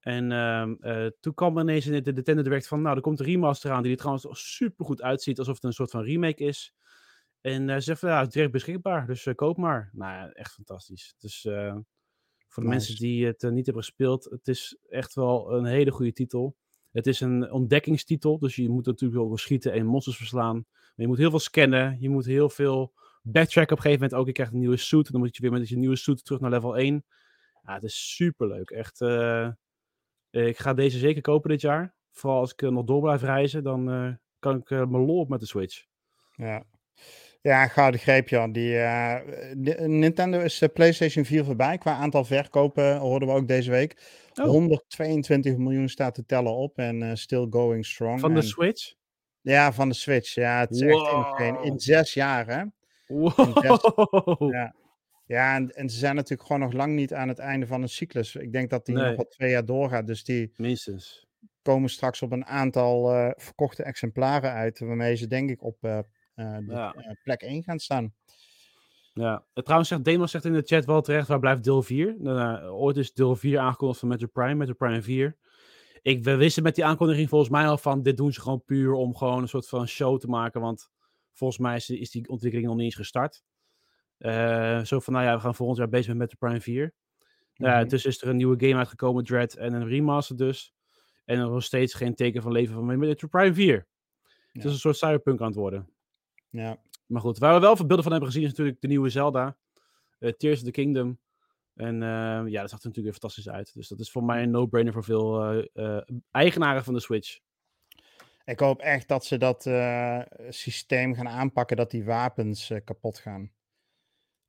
En 0.00 0.30
uh, 0.30 1.06
toen 1.20 1.34
kwam 1.34 1.58
ineens 1.58 1.86
in 1.86 2.02
de 2.02 2.12
Nintendo 2.12 2.42
Direct 2.42 2.68
van, 2.68 2.82
nou, 2.82 2.96
er 2.96 3.02
komt 3.02 3.20
een 3.20 3.26
remaster 3.26 3.70
aan 3.70 3.82
die 3.82 3.92
er 3.92 3.98
trouwens 3.98 4.26
super 4.32 4.84
goed 4.84 5.02
uitziet, 5.02 5.38
alsof 5.38 5.54
het 5.54 5.64
een 5.64 5.72
soort 5.72 5.90
van 5.90 6.02
remake 6.02 6.44
is. 6.44 6.74
En 7.40 7.68
uh, 7.68 7.74
ze 7.74 7.80
zeggen, 7.80 8.08
ja, 8.08 8.18
het 8.18 8.26
is 8.26 8.32
direct 8.32 8.52
beschikbaar, 8.52 9.06
dus 9.06 9.26
uh, 9.26 9.34
koop 9.34 9.56
maar. 9.56 9.90
Nou 9.92 10.30
echt 10.32 10.52
fantastisch. 10.52 11.14
Dus 11.18 11.48
voor 12.48 12.62
de 12.62 12.68
nice. 12.68 12.86
mensen 12.86 13.06
die 13.06 13.26
het 13.26 13.42
uh, 13.42 13.50
niet 13.50 13.66
hebben 13.66 13.84
gespeeld, 13.84 14.24
het 14.24 14.48
is 14.48 14.78
echt 14.88 15.14
wel 15.14 15.52
een 15.52 15.64
hele 15.64 15.90
goede 15.90 16.12
titel. 16.12 16.56
Het 16.92 17.06
is 17.06 17.20
een 17.20 17.52
ontdekkingstitel, 17.52 18.38
dus 18.38 18.56
je 18.56 18.68
moet 18.68 18.86
natuurlijk 18.86 19.20
wel 19.20 19.36
schieten 19.36 19.72
en 19.72 19.86
monsters 19.86 20.16
verslaan. 20.16 20.54
Maar 20.54 20.92
je 20.94 21.06
moet 21.06 21.18
heel 21.18 21.30
veel 21.30 21.38
scannen, 21.38 21.96
je 22.00 22.08
moet 22.08 22.24
heel 22.24 22.50
veel 22.50 22.92
backtracken 23.22 23.72
op 23.72 23.78
een 23.78 23.84
gegeven 23.84 24.02
moment 24.02 24.20
ook. 24.20 24.26
Je 24.26 24.32
krijgt 24.32 24.52
een 24.52 24.58
nieuwe 24.58 24.76
suit, 24.76 25.06
en 25.06 25.12
dan 25.12 25.20
moet 25.20 25.36
je 25.36 25.42
weer 25.42 25.50
met 25.50 25.68
je 25.68 25.76
nieuwe 25.76 25.96
suit 25.96 26.24
terug 26.24 26.40
naar 26.40 26.50
level 26.50 26.76
1. 26.76 27.04
Ja, 27.62 27.74
het 27.74 27.82
is 27.82 28.14
super 28.14 28.48
leuk. 28.48 28.70
Echt, 28.70 29.00
uh, 29.00 29.50
ik 30.30 30.58
ga 30.58 30.74
deze 30.74 30.98
zeker 30.98 31.22
kopen 31.22 31.50
dit 31.50 31.60
jaar. 31.60 31.94
Vooral 32.10 32.40
als 32.40 32.52
ik 32.52 32.62
uh, 32.62 32.70
nog 32.70 32.84
door 32.84 33.00
blijf 33.00 33.22
reizen, 33.22 33.62
dan 33.62 34.18
kan 34.38 34.56
ik 34.56 34.70
mijn 34.70 35.04
lol 35.04 35.20
op 35.20 35.28
met 35.28 35.40
de 35.40 35.46
Switch. 35.46 35.84
Ja, 36.34 36.64
ja, 37.40 37.66
gouden 37.66 38.00
greep, 38.00 38.28
Jan. 38.28 38.52
Die, 38.52 38.72
uh, 38.72 39.16
Nintendo 39.86 40.40
is 40.40 40.62
uh, 40.62 40.68
PlayStation 40.72 41.24
4 41.24 41.44
voorbij. 41.44 41.78
Qua 41.78 41.92
aantal 41.92 42.24
verkopen 42.24 42.96
hoorden 42.96 43.28
we 43.28 43.34
ook 43.34 43.48
deze 43.48 43.70
week. 43.70 43.96
Oh. 44.34 44.46
122 44.46 45.56
miljoen 45.56 45.88
staat 45.88 46.14
te 46.14 46.26
tellen 46.26 46.52
op 46.52 46.78
en 46.78 47.00
uh, 47.00 47.14
still 47.14 47.46
going 47.50 47.86
strong. 47.86 48.20
Van 48.20 48.34
de 48.34 48.42
Switch? 48.42 48.94
Ja, 49.40 49.72
van 49.72 49.88
de 49.88 49.94
Switch. 49.94 50.34
Ja, 50.34 50.60
het 50.60 50.70
is 50.70 50.82
wow. 50.82 51.18
echt 51.18 51.40
in, 51.40 51.62
in 51.62 51.80
zes 51.80 52.14
jaar, 52.14 52.46
hè? 52.46 52.64
Wow. 53.06 53.58
Zes, 53.58 53.92
ja, 54.52 54.74
ja 55.26 55.54
en, 55.54 55.70
en, 55.70 55.88
ze 55.88 55.98
zijn 55.98 56.14
natuurlijk 56.14 56.48
gewoon 56.48 56.62
nog 56.62 56.72
lang 56.72 56.94
niet 56.94 57.14
aan 57.14 57.28
het 57.28 57.38
einde 57.38 57.66
van 57.66 57.82
een 57.82 57.88
cyclus. 57.88 58.34
Ik 58.34 58.52
denk 58.52 58.70
dat 58.70 58.86
die 58.86 58.94
nee. 58.94 59.06
nog 59.06 59.16
wat 59.16 59.30
twee 59.30 59.50
jaar 59.50 59.64
doorgaat. 59.64 60.06
Dus 60.06 60.24
die 60.24 60.52
Minstens. 60.56 61.26
komen 61.62 61.90
straks 61.90 62.22
op 62.22 62.32
een 62.32 62.46
aantal 62.46 63.32
verkochte 63.36 63.82
exemplaren 63.82 64.52
uit. 64.52 64.78
Waarmee 64.78 65.16
ze 65.16 65.26
denk 65.26 65.50
ik 65.50 65.62
op 65.62 66.04
de, 66.38 66.72
ja. 66.72 66.94
uh, 66.96 67.10
plek 67.22 67.42
1 67.42 67.62
gaan 67.62 67.78
staan. 67.78 68.14
Ja, 69.12 69.44
trouwens 69.52 69.88
zegt 69.88 70.04
Demos 70.04 70.30
zegt 70.30 70.44
in 70.44 70.52
de 70.52 70.62
chat 70.62 70.84
wel 70.84 71.00
terecht, 71.00 71.28
waar 71.28 71.38
blijft 71.38 71.64
deel 71.64 71.82
4? 71.82 72.16
Uh, 72.20 72.74
ooit 72.80 72.96
is 72.96 73.12
deel 73.12 73.36
4 73.36 73.58
aangekondigd 73.58 74.00
van 74.00 74.08
Metro 74.08 74.26
Prime, 74.26 74.54
Metro 74.54 74.74
Prime 74.74 75.02
4. 75.02 75.36
Ik, 76.02 76.24
we 76.24 76.36
wisten 76.36 76.62
met 76.62 76.74
die 76.74 76.84
aankondiging 76.84 77.28
volgens 77.28 77.50
mij 77.50 77.68
al 77.68 77.78
van, 77.78 78.02
dit 78.02 78.16
doen 78.16 78.32
ze 78.32 78.40
gewoon 78.40 78.64
puur 78.64 78.92
om 78.92 79.16
gewoon 79.16 79.42
een 79.42 79.48
soort 79.48 79.68
van 79.68 79.88
show 79.88 80.18
te 80.18 80.28
maken, 80.28 80.60
want 80.60 80.90
volgens 81.32 81.58
mij 81.58 81.76
is, 81.76 81.90
is 81.90 82.10
die 82.10 82.28
ontwikkeling 82.28 82.68
nog 82.68 82.76
niet 82.76 82.84
eens 82.84 82.94
gestart. 82.94 83.42
Uh, 84.18 84.84
zo 84.84 85.00
van, 85.00 85.12
nou 85.12 85.24
ja, 85.24 85.34
we 85.34 85.40
gaan 85.40 85.54
volgend 85.54 85.78
jaar 85.78 85.88
bezig 85.88 86.08
met 86.08 86.16
Metro 86.16 86.36
Prime 86.38 86.60
4. 86.60 86.94
Mm 87.56 87.66
-hmm. 87.66 87.88
dus 87.88 88.04
is 88.04 88.22
er 88.22 88.28
een 88.28 88.36
nieuwe 88.36 88.66
game 88.66 88.76
uitgekomen, 88.76 89.24
Dread, 89.24 89.54
en 89.54 89.72
een 89.72 89.88
remaster 89.88 90.36
dus. 90.36 90.74
En 91.24 91.38
er 91.38 91.50
nog 91.50 91.62
steeds 91.62 91.94
geen 91.94 92.14
teken 92.14 92.42
van 92.42 92.52
leven 92.52 92.74
van 92.74 92.98
Metro 92.98 93.28
Prime 93.28 93.54
4. 93.54 93.74
Ja. 93.74 93.84
Het 94.52 94.64
is 94.64 94.72
een 94.72 94.78
soort 94.78 94.96
cyberpunk 94.96 95.40
aan 95.40 95.46
het 95.46 95.56
worden. 95.56 95.88
Ja. 96.58 96.76
Maar 97.06 97.20
goed, 97.20 97.38
waar 97.38 97.54
we 97.54 97.60
wel 97.60 97.76
veel 97.76 97.86
beelden 97.86 98.04
van 98.04 98.12
hebben 98.12 98.30
gezien 98.30 98.44
is 98.46 98.50
natuurlijk 98.50 98.80
de 98.80 98.86
nieuwe 98.88 99.08
Zelda. 99.08 99.56
Uh, 100.18 100.32
Tears 100.32 100.58
of 100.58 100.64
the 100.64 100.70
Kingdom. 100.70 101.18
En 101.74 101.94
uh, 101.94 102.42
ja, 102.46 102.60
dat 102.60 102.70
zag 102.70 102.80
er 102.80 102.86
natuurlijk 102.86 102.94
weer 103.04 103.12
fantastisch 103.12 103.48
uit. 103.48 103.74
Dus 103.74 103.88
dat 103.88 104.00
is 104.00 104.10
voor 104.10 104.24
mij 104.24 104.42
een 104.42 104.50
no-brainer 104.50 104.92
voor 104.92 105.04
veel 105.04 105.54
uh, 105.74 106.00
eigenaren 106.30 106.84
van 106.84 106.94
de 106.94 107.00
Switch. 107.00 107.38
Ik 108.44 108.60
hoop 108.60 108.80
echt 108.80 109.08
dat 109.08 109.24
ze 109.24 109.36
dat 109.36 109.62
systeem 110.48 111.14
gaan 111.14 111.28
aanpakken, 111.28 111.76
dat 111.76 111.90
die 111.90 112.04
wapens 112.04 112.72
kapot 112.84 113.18
gaan. 113.18 113.52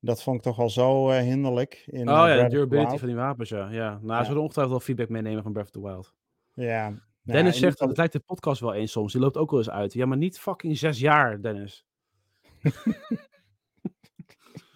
Dat 0.00 0.22
vond 0.22 0.36
ik 0.36 0.42
toch 0.42 0.58
al 0.58 0.70
zo 0.70 1.10
eh, 1.10 1.20
hinderlijk. 1.22 1.82
In, 1.86 2.08
Oh 2.08 2.28
eh, 2.28 2.36
ja, 2.36 2.42
de 2.42 2.48
durability 2.48 2.96
van 2.96 3.08
die 3.08 3.16
wapens, 3.16 3.48
ja. 3.48 3.68
ja. 3.70 3.90
Nou, 3.90 4.06
Ja. 4.06 4.18
ze 4.18 4.24
zullen 4.24 4.42
ongetwijfeld 4.42 4.76
wel 4.76 4.86
feedback 4.86 5.08
meenemen 5.08 5.42
van 5.42 5.52
Breath 5.52 5.66
of 5.76 5.82
the 5.82 5.88
Wild. 5.88 6.14
Ja. 6.54 6.88
Nou, 6.88 7.00
Dennis 7.22 7.54
ieder 7.54 7.60
zegt, 7.60 7.72
geval- 7.72 7.88
het 7.88 7.96
lijkt 7.96 8.12
de 8.12 8.20
podcast 8.20 8.60
wel 8.60 8.74
eens 8.74 8.92
soms. 8.92 9.12
Die 9.12 9.20
loopt 9.20 9.36
ook 9.36 9.50
wel 9.50 9.58
eens 9.58 9.70
uit. 9.70 9.92
Ja, 9.92 10.06
maar 10.06 10.16
niet 10.16 10.38
fucking 10.38 10.78
zes 10.78 10.98
jaar, 10.98 11.42
Dennis. 11.42 11.86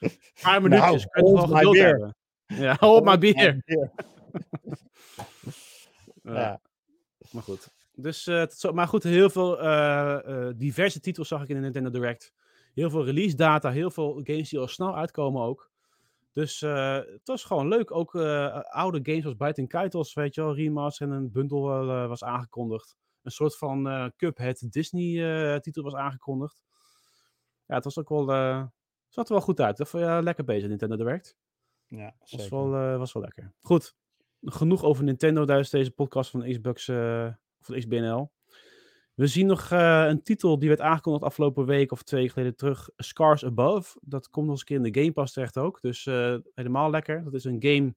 Een 0.00 0.10
paar 0.42 0.62
minuutjes, 0.62 1.06
my 1.12 1.40
geduld 1.40 1.72
beer. 1.72 1.86
hebben. 1.86 2.16
Ja, 2.46 2.76
hold 2.80 3.04
my 3.04 3.18
beer. 3.18 3.62
Ja. 6.22 6.60
Maar 7.30 7.42
goed. 7.42 7.68
Dus, 7.94 8.26
eh, 8.26 8.46
zo, 8.48 8.72
maar 8.72 8.88
goed, 8.88 9.02
heel 9.02 9.30
veel 9.30 9.60
eh, 9.60 10.48
eh, 10.48 10.54
diverse 10.56 11.00
titels 11.00 11.28
zag 11.28 11.42
ik 11.42 11.48
in 11.48 11.54
de 11.54 11.60
Nintendo 11.60 11.90
Direct. 11.90 12.32
Heel 12.74 12.90
veel 12.90 13.04
release 13.04 13.36
data, 13.36 13.70
heel 13.70 13.90
veel 13.90 14.20
games 14.24 14.48
die 14.48 14.58
al 14.58 14.68
snel 14.68 14.96
uitkomen 14.96 15.42
ook. 15.42 15.70
Dus 16.32 16.60
het 16.60 17.20
was 17.24 17.44
gewoon 17.44 17.68
leuk. 17.68 17.90
Ook 17.90 18.14
oude 18.64 19.00
games 19.02 19.24
als 19.24 19.36
Biting 19.36 19.70
Titles, 19.70 20.14
weet 20.14 20.34
je 20.34 20.40
wel, 20.40 20.54
remaster 20.54 21.06
en 21.08 21.12
een 21.12 21.32
bundle 21.32 21.70
eh, 21.70 22.08
was 22.08 22.24
aangekondigd. 22.24 22.96
Een 23.22 23.30
soort 23.30 23.56
van 23.56 24.12
Cuphead 24.16 24.72
Disney 24.72 25.60
titel 25.60 25.82
was 25.82 25.94
aangekondigd. 25.94 26.62
Ja, 27.66 27.74
het 27.74 27.84
was 27.84 27.98
ook 27.98 28.08
wel, 28.08 28.32
eh 28.32 28.64
zat 29.08 29.28
er 29.28 29.34
wel 29.34 29.42
goed 29.42 29.60
uit. 29.60 29.76
Dat 29.76 29.88
vond 29.88 30.04
je 30.04 30.22
lekker 30.22 30.44
bezig, 30.44 30.68
Nintendo 30.68 30.96
Direct. 30.96 31.36
Ja, 31.86 32.14
Was 32.18 32.30
zeker. 32.30 32.50
wel, 32.50 32.74
eh, 32.74 32.98
was 32.98 33.12
wel 33.12 33.22
lekker. 33.22 33.52
Goed. 33.60 33.94
Genoeg 34.40 34.82
over 34.84 35.04
Nintendo 35.04 35.44
tijdens 35.44 35.70
deze 35.70 35.90
podcast 35.90 36.30
van 36.30 36.50
Xbox 36.50 36.88
eh 36.88 37.32
van 37.60 37.78
XBNL. 37.78 38.32
We 39.14 39.26
zien 39.26 39.46
nog 39.46 39.70
eh, 39.70 40.04
een 40.08 40.22
titel 40.22 40.58
die 40.58 40.68
werd 40.68 40.80
aangekondigd 40.80 41.24
afgelopen 41.24 41.66
week 41.66 41.92
of 41.92 42.02
twee 42.02 42.28
geleden 42.28 42.56
terug. 42.56 42.90
Scars 42.96 43.44
Above. 43.44 43.98
Dat 44.02 44.28
komt 44.28 44.46
nog 44.46 44.52
eens 44.54 44.60
een 44.60 44.66
keer 44.66 44.76
in 44.86 44.92
de 44.92 45.00
Game 45.00 45.12
Pass 45.12 45.32
terecht 45.32 45.58
ook. 45.58 45.80
Dus 45.80 46.06
eh, 46.06 46.36
helemaal 46.54 46.90
lekker. 46.90 47.24
Dat 47.24 47.34
is 47.34 47.44
een 47.44 47.62
game 47.62 47.94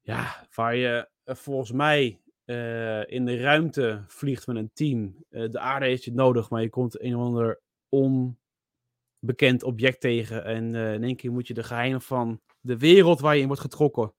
ja, 0.00 0.46
waar 0.54 0.76
je 0.76 1.08
eh, 1.24 1.34
volgens 1.34 1.72
mij 1.72 2.20
eh, 2.44 3.10
in 3.10 3.24
de 3.24 3.36
ruimte 3.40 4.04
vliegt 4.06 4.46
met 4.46 4.56
een 4.56 4.70
team. 4.72 5.24
Eh, 5.28 5.48
de 5.48 5.58
aarde 5.58 5.86
heeft 5.86 6.04
je 6.04 6.12
nodig, 6.12 6.50
maar 6.50 6.62
je 6.62 6.68
komt 6.70 7.00
een 7.02 7.16
of 7.16 7.22
ander 7.22 7.60
onbekend 7.90 9.62
object 9.62 10.00
tegen. 10.00 10.44
En 10.44 10.74
eh, 10.74 10.94
in 10.94 11.04
één 11.04 11.16
keer 11.16 11.32
moet 11.32 11.46
je 11.46 11.54
de 11.54 11.62
geheimen 11.62 12.00
van 12.02 12.40
de 12.60 12.78
wereld 12.78 13.20
waar 13.20 13.34
je 13.34 13.40
in 13.40 13.46
wordt 13.46 13.62
getrokken. 13.62 14.14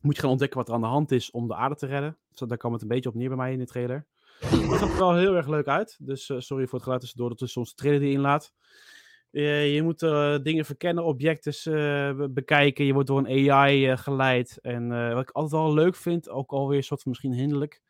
Moet 0.00 0.14
je 0.14 0.20
gaan 0.20 0.30
ontdekken 0.30 0.58
wat 0.58 0.68
er 0.68 0.74
aan 0.74 0.80
de 0.80 0.86
hand 0.86 1.10
is 1.10 1.30
om 1.30 1.48
de 1.48 1.54
aarde 1.54 1.74
te 1.74 1.86
redden. 1.86 2.18
Zo, 2.32 2.46
daar 2.46 2.56
kwam 2.58 2.72
het 2.72 2.82
een 2.82 2.88
beetje 2.88 3.08
op 3.08 3.14
neer 3.14 3.28
bij 3.28 3.36
mij 3.36 3.52
in 3.52 3.58
de 3.58 3.66
trailer. 3.66 4.06
Het 4.40 4.78
zag 4.78 4.92
er 4.92 4.98
wel 4.98 5.16
heel 5.16 5.34
erg 5.34 5.48
leuk 5.48 5.66
uit. 5.66 5.98
Dus 6.00 6.28
eh, 6.28 6.38
sorry 6.38 6.64
voor 6.64 6.74
het 6.74 6.82
geluid 6.82 7.00
tussendoor 7.00 7.28
dat 7.28 7.40
er 7.40 7.48
soms 7.48 7.68
de 7.68 7.74
trailer 7.74 8.00
die 8.00 8.12
inlaat. 8.12 8.52
Eh, 9.30 9.74
je 9.74 9.82
moet 9.82 9.98
dingen 10.44 10.64
verkennen, 10.64 11.04
objecten 11.04 11.52
be- 12.16 12.30
bekijken. 12.30 12.84
Je 12.84 12.92
wordt 12.92 13.08
door 13.08 13.18
een 13.18 13.50
AI 13.50 13.96
geleid. 13.96 14.58
En 14.60 15.12
wat 15.14 15.22
ik 15.22 15.30
altijd 15.30 15.62
wel 15.62 15.74
leuk 15.74 15.96
vind, 15.96 16.28
ook 16.28 16.50
alweer 16.50 16.76
een 16.76 16.84
soort 16.84 17.02
van 17.02 17.10
misschien 17.10 17.32
hinderlijk, 17.32 17.82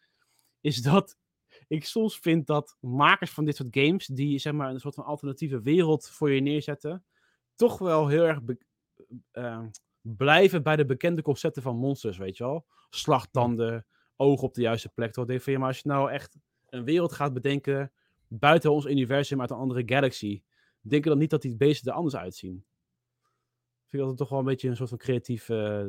is 0.61 0.83
dat 0.83 1.17
ik 1.71 1.85
soms 1.85 2.19
vind 2.19 2.47
dat 2.47 2.77
makers 2.81 3.31
van 3.31 3.45
dit 3.45 3.57
soort 3.57 3.69
games, 3.77 4.07
die 4.07 4.39
zeg 4.39 4.53
maar 4.53 4.71
een 4.71 4.81
soort 4.81 4.95
van 4.95 5.05
alternatieve 5.05 5.61
wereld 5.61 6.09
voor 6.09 6.31
je 6.31 6.41
neerzetten, 6.41 7.05
toch 7.55 7.79
wel 7.79 8.09
heel 8.09 8.25
erg 8.27 8.43
be- 8.43 8.59
eh, 9.31 9.63
blijven 10.01 10.63
bij 10.63 10.77
de 10.77 10.85
bekende 10.85 11.23
concepten 11.23 11.63
van 11.63 11.77
monsters, 11.77 12.19
weet 12.19 12.37
je 12.37 12.45
wel. 12.45 12.67
Slagtanden, 12.91 13.87
ogen 14.17 14.47
op 14.47 14.55
de 14.55 14.61
juiste 14.61 14.89
plek. 14.89 15.13
Toch? 15.13 15.25
Ik 15.25 15.31
denk 15.31 15.43
van, 15.43 15.53
ja, 15.53 15.59
maar 15.59 15.69
als 15.69 15.79
je 15.79 15.89
nou 15.89 16.11
echt 16.11 16.37
een 16.69 16.85
wereld 16.85 17.13
gaat 17.13 17.33
bedenken 17.33 17.93
buiten 18.29 18.73
ons 18.73 18.87
universum 18.87 19.41
uit 19.41 19.51
een 19.51 19.57
andere 19.57 19.83
galaxy, 19.87 20.43
denk 20.81 21.05
je 21.05 21.11
dan 21.11 21.19
niet 21.19 21.31
dat 21.31 21.43
die 21.43 21.57
beesten 21.57 21.91
er 21.91 21.97
anders 21.97 22.17
uitzien? 22.17 22.65
Vind 23.89 24.03
ik 24.03 24.09
dat 24.09 24.17
toch 24.17 24.29
wel 24.29 24.39
een 24.39 24.45
beetje 24.45 24.69
een 24.69 24.77
soort 24.77 24.89
van 24.89 24.99
creatief 24.99 25.49
eh, 25.49 25.85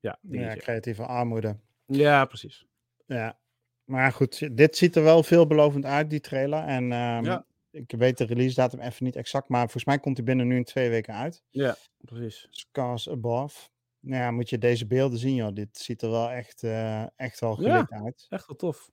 ja, 0.00 0.18
Ja, 0.20 0.54
creatieve 0.56 1.06
armoede. 1.06 1.56
Ja, 1.86 2.24
precies. 2.24 2.66
Ja. 3.06 3.40
Maar 3.84 4.12
goed, 4.12 4.56
dit 4.56 4.76
ziet 4.76 4.96
er 4.96 5.02
wel 5.02 5.22
veelbelovend 5.22 5.84
uit, 5.84 6.10
die 6.10 6.20
trailer. 6.20 6.64
En 6.64 6.92
ehm, 6.92 7.24
Ja. 7.24 7.44
ik 7.70 7.92
weet 7.96 8.18
de 8.18 8.24
release 8.24 8.54
datum 8.54 8.80
even 8.80 9.04
niet 9.04 9.16
exact, 9.16 9.48
maar 9.48 9.60
volgens 9.60 9.84
mij 9.84 9.98
komt 9.98 10.16
hij 10.16 10.26
binnen 10.26 10.46
nu 10.46 10.56
in 10.56 10.64
twee 10.64 10.90
weken 10.90 11.14
uit. 11.14 11.42
Ja, 11.50 11.76
precies. 11.98 12.46
Scars 12.50 13.10
Above. 13.10 13.68
Nou 14.00 14.22
ja, 14.22 14.30
moet 14.30 14.50
je 14.50 14.58
deze 14.58 14.86
beelden 14.86 15.18
zien, 15.18 15.34
joh. 15.34 15.52
Dit 15.54 15.78
ziet 15.78 16.02
er 16.02 16.10
wel 16.10 16.30
echt, 16.30 16.62
eh, 16.62 17.04
echt 17.16 17.40
wel 17.40 17.62
Ja. 17.62 17.70
gelikt 17.84 17.92
uit. 18.04 18.26
Echt 18.28 18.46
wel 18.46 18.56
tof. 18.56 18.90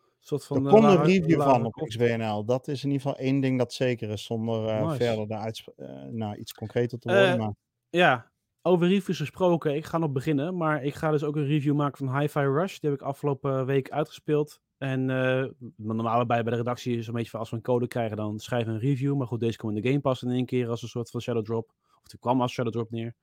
Een 0.00 0.24
soort 0.36 0.44
van, 0.44 0.56
Er 0.56 0.64
eh, 0.66 0.70
komt 0.72 0.84
een 0.84 1.04
review 1.04 1.42
van 1.42 1.64
op. 1.64 1.72
XBNL. 1.72 2.44
Dat 2.44 2.68
is 2.68 2.84
in 2.84 2.90
ieder 2.90 3.06
geval 3.06 3.24
één 3.24 3.40
ding 3.40 3.58
dat 3.58 3.72
zeker 3.72 4.10
is, 4.10 4.24
zonder 4.24 4.68
eh, 4.68 4.86
Nice. 4.86 4.96
verder 5.04 5.36
uitsp- 5.36 5.68
eh, 5.76 6.02
nou, 6.04 6.36
iets 6.36 6.52
concreter 6.52 6.98
te 6.98 7.08
worden. 7.08 7.38
maar 7.38 7.52
Ja, 7.90 8.30
over 8.68 8.88
reviews 8.88 9.18
gesproken. 9.18 9.74
Ik 9.74 9.84
ga 9.84 9.98
nog 9.98 10.12
beginnen. 10.12 10.56
Maar 10.56 10.84
ik 10.84 10.94
ga 10.94 11.10
dus 11.10 11.24
ook 11.24 11.36
een 11.36 11.46
review 11.46 11.74
maken 11.74 12.06
van 12.06 12.18
Hi-Fi 12.18 12.40
Rush. 12.40 12.78
Die 12.78 12.90
heb 12.90 13.00
ik 13.00 13.06
afgelopen 13.06 13.66
week 13.66 13.90
uitgespeeld. 13.90 14.60
En 14.78 15.10
eh, 15.10 15.44
normaal 15.76 16.26
bij, 16.26 16.42
bij 16.42 16.52
de 16.52 16.58
redactie 16.58 16.96
is 16.96 17.06
een 17.06 17.14
beetje 17.14 17.30
van 17.30 17.40
als 17.40 17.50
we 17.50 17.56
een 17.56 17.62
code 17.62 17.86
krijgen, 17.86 18.16
dan 18.16 18.38
schrijven 18.38 18.68
we 18.68 18.74
een 18.74 18.88
review. 18.88 19.16
Maar 19.16 19.26
goed, 19.26 19.40
deze 19.40 19.56
kwam 19.56 19.76
in 19.76 19.82
de 19.82 19.88
Game 19.88 20.00
Pass 20.00 20.22
in 20.22 20.30
één 20.30 20.46
keer 20.46 20.68
als 20.68 20.82
een 20.82 20.88
soort 20.88 21.10
van 21.10 21.20
Shadow 21.20 21.44
Drop. 21.44 21.74
Of 22.02 22.08
die 22.08 22.18
kwam 22.18 22.40
als 22.40 22.52
Shadow 22.52 22.72
Drop 22.72 22.90
neer. 22.90 23.14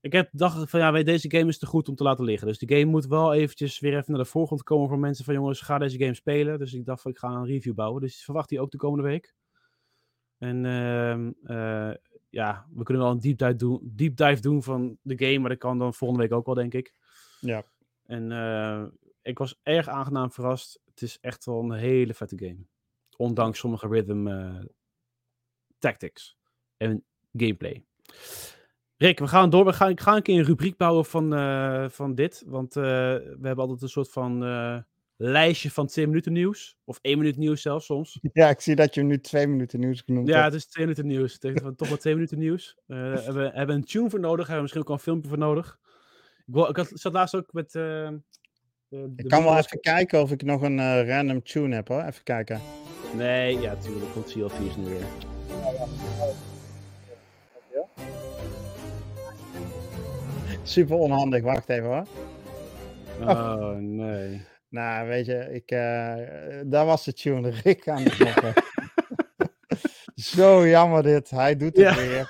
Ik 0.00 0.12
heb 0.12 0.28
dacht 0.32 0.70
van 0.70 0.80
ja, 0.80 0.92
weet, 0.92 1.06
deze 1.06 1.30
game 1.30 1.48
is 1.48 1.58
te 1.58 1.66
goed 1.66 1.88
om 1.88 1.94
te 1.94 2.02
laten 2.02 2.24
liggen. 2.24 2.48
Dus 2.48 2.58
die 2.58 2.76
game 2.78 2.90
moet 2.90 3.06
wel 3.06 3.34
eventjes 3.34 3.78
weer 3.78 3.92
even 3.92 4.12
naar 4.12 4.22
de 4.22 4.28
voorgrond 4.28 4.62
komen 4.62 4.88
voor 4.88 4.98
mensen 4.98 5.24
van 5.24 5.34
jongens, 5.34 5.60
ga 5.60 5.78
deze 5.78 5.98
game 5.98 6.14
spelen. 6.14 6.58
Dus 6.58 6.72
ik 6.72 6.84
dacht 6.84 7.02
van 7.02 7.10
ik 7.10 7.18
ga 7.18 7.28
een 7.28 7.46
review 7.46 7.74
bouwen. 7.74 8.00
Dus 8.00 8.24
verwacht 8.24 8.48
die 8.48 8.60
ook 8.60 8.70
de 8.70 8.76
komende 8.76 9.04
week. 9.04 9.34
En 10.38 10.64
ehm, 10.64 11.30
eh, 11.42 11.94
ja, 12.34 12.66
we 12.74 12.82
kunnen 12.82 13.02
wel 13.02 13.12
een 13.12 13.20
deep 13.20 13.38
dive, 13.38 13.56
doen, 13.56 13.80
deep 13.82 14.16
dive 14.16 14.40
doen 14.40 14.62
van 14.62 14.98
de 15.02 15.18
game, 15.18 15.38
maar 15.38 15.48
dat 15.48 15.58
kan 15.58 15.78
dan 15.78 15.94
volgende 15.94 16.22
week 16.22 16.32
ook 16.32 16.46
wel, 16.46 16.54
denk 16.54 16.74
ik. 16.74 16.94
ja, 17.40 17.64
En 18.06 18.32
eh, 18.32 18.84
ik 19.22 19.38
was 19.38 19.60
erg 19.62 19.88
aangenaam 19.88 20.30
verrast. 20.30 20.80
Het 20.84 21.02
is 21.02 21.18
echt 21.20 21.44
wel 21.44 21.62
een 21.62 21.72
hele 21.72 22.14
vette 22.14 22.38
game. 22.38 22.66
Ondanks 23.16 23.58
sommige 23.58 23.88
rhythm 23.88 24.26
eh, 24.26 24.64
tactics 25.78 26.36
en 26.76 27.04
gameplay. 27.32 27.84
Rick, 28.96 29.18
we 29.18 29.28
gaan 29.28 29.50
door. 29.50 29.64
We 29.64 29.72
gaan, 29.72 29.90
ik 29.90 30.00
ga 30.00 30.16
een 30.16 30.22
keer 30.22 30.38
een 30.38 30.44
rubriek 30.44 30.76
bouwen 30.76 31.04
van, 31.04 31.34
eh, 31.34 31.88
van 31.88 32.14
dit. 32.14 32.42
Want 32.46 32.74
we 32.74 33.38
hebben 33.40 33.56
altijd 33.56 33.82
een 33.82 33.88
soort 33.88 34.10
van 34.10 34.42
lijstje 35.16 35.70
van 35.70 35.86
2 35.86 36.06
minuten 36.06 36.32
nieuws. 36.32 36.76
Of 36.84 36.98
1 37.02 37.18
minuut 37.18 37.36
nieuws 37.36 37.62
zelfs 37.62 37.86
soms. 37.86 38.18
ja, 38.32 38.48
ik 38.48 38.60
zie 38.60 38.74
dat 38.74 38.94
je 38.94 39.00
hem 39.00 39.08
nu 39.08 39.20
twee 39.20 39.46
minuten 39.46 39.80
nieuws 39.80 40.00
genoemd 40.00 40.28
Ja, 40.28 40.34
hebt. 40.40 40.52
het 40.52 40.62
is 40.62 40.66
twee 40.68 40.84
minuten 40.86 41.06
nieuws. 41.06 41.38
Ik 41.38 41.76
toch 41.76 41.88
wel 41.88 41.96
twee 41.96 42.14
minuten 42.14 42.38
nieuws. 42.38 42.76
Eh, 42.86 42.96
hebben, 43.24 43.34
we 43.34 43.50
hebben 43.54 43.76
een 43.76 43.84
tune 43.84 44.10
voor 44.10 44.20
nodig. 44.20 44.46
Hebben 44.46 44.56
we 44.56 44.62
misschien 44.62 44.82
ook 44.82 44.88
een 44.88 44.98
filmpje 44.98 45.28
voor 45.28 45.38
nodig. 45.38 45.78
Ik, 46.46 46.68
ik 46.68 46.76
had, 46.76 46.90
zat 46.94 47.12
laatst 47.12 47.34
ook 47.34 47.52
met... 47.52 47.66
eh, 47.74 48.08
de- 48.88 49.14
de 49.14 49.22
Ik 49.22 49.28
kan 49.28 49.44
wel 49.44 49.56
even 49.58 49.80
kijken 49.80 50.20
of 50.22 50.30
ik 50.30 50.42
nog 50.42 50.62
een 50.62 50.78
eh, 50.78 51.08
random 51.08 51.42
tune 51.42 51.74
heb 51.74 51.88
hoor. 51.88 52.02
Even 52.02 52.22
kijken. 52.22 52.60
Nee, 53.16 53.60
ja, 53.60 53.76
tuurlijk. 53.76 54.12
Komt 54.12 54.32
CLV's 54.32 54.76
nu 54.76 54.84
weer. 54.84 55.06
Super 60.62 60.96
onhandig, 60.96 61.42
wacht 61.42 61.68
even 61.68 61.84
hoor. 61.88 62.06
Oh, 63.20 63.74
nee. 63.76 64.42
Nou, 64.74 65.08
weet 65.08 65.26
je, 65.26 65.48
ik, 65.52 65.70
eh, 65.70 66.60
daar 66.64 66.86
was 66.86 67.04
de 67.04 67.12
tune, 67.12 67.48
Rick 67.50 67.88
aan 67.88 68.04
de 68.04 68.10
knoppen. 68.10 68.54
Zo 70.14 70.66
jammer 70.68 71.02
dit, 71.02 71.30
hij 71.30 71.56
doet 71.56 71.76
het 71.76 71.86
Ja. 71.86 71.94
weer. 71.94 72.28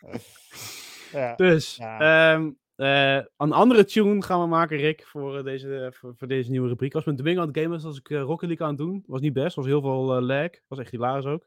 ja, 1.20 1.34
Dus, 1.34 1.76
Ja. 1.76 1.98
ehm, 2.34 2.50
eh, 2.76 3.24
een 3.36 3.52
andere 3.52 3.84
tune 3.84 4.22
gaan 4.22 4.40
we 4.40 4.46
maken, 4.46 4.76
Rick, 4.76 5.06
voor, 5.06 5.38
eh, 5.38 5.44
deze, 5.44 5.92
voor, 5.94 6.14
voor 6.16 6.28
deze 6.28 6.50
nieuwe 6.50 6.68
rubriek. 6.68 6.94
Als 6.94 7.04
met 7.04 7.16
Domingo 7.16 7.40
aan 7.40 7.46
het 7.48 7.56
gamen 7.56 7.72
was, 7.72 7.84
als 7.84 7.98
ik 7.98 8.10
eh, 8.10 8.20
Rocket 8.20 8.48
League 8.48 8.66
aan 8.66 8.72
het 8.72 8.82
doen. 8.82 9.04
Was 9.06 9.20
niet 9.20 9.32
best, 9.32 9.56
was 9.56 9.66
heel 9.66 9.80
veel 9.80 10.20
lag. 10.22 10.50
Was 10.68 10.78
echt 10.78 10.90
hilarisch 10.90 11.24
ook. 11.26 11.46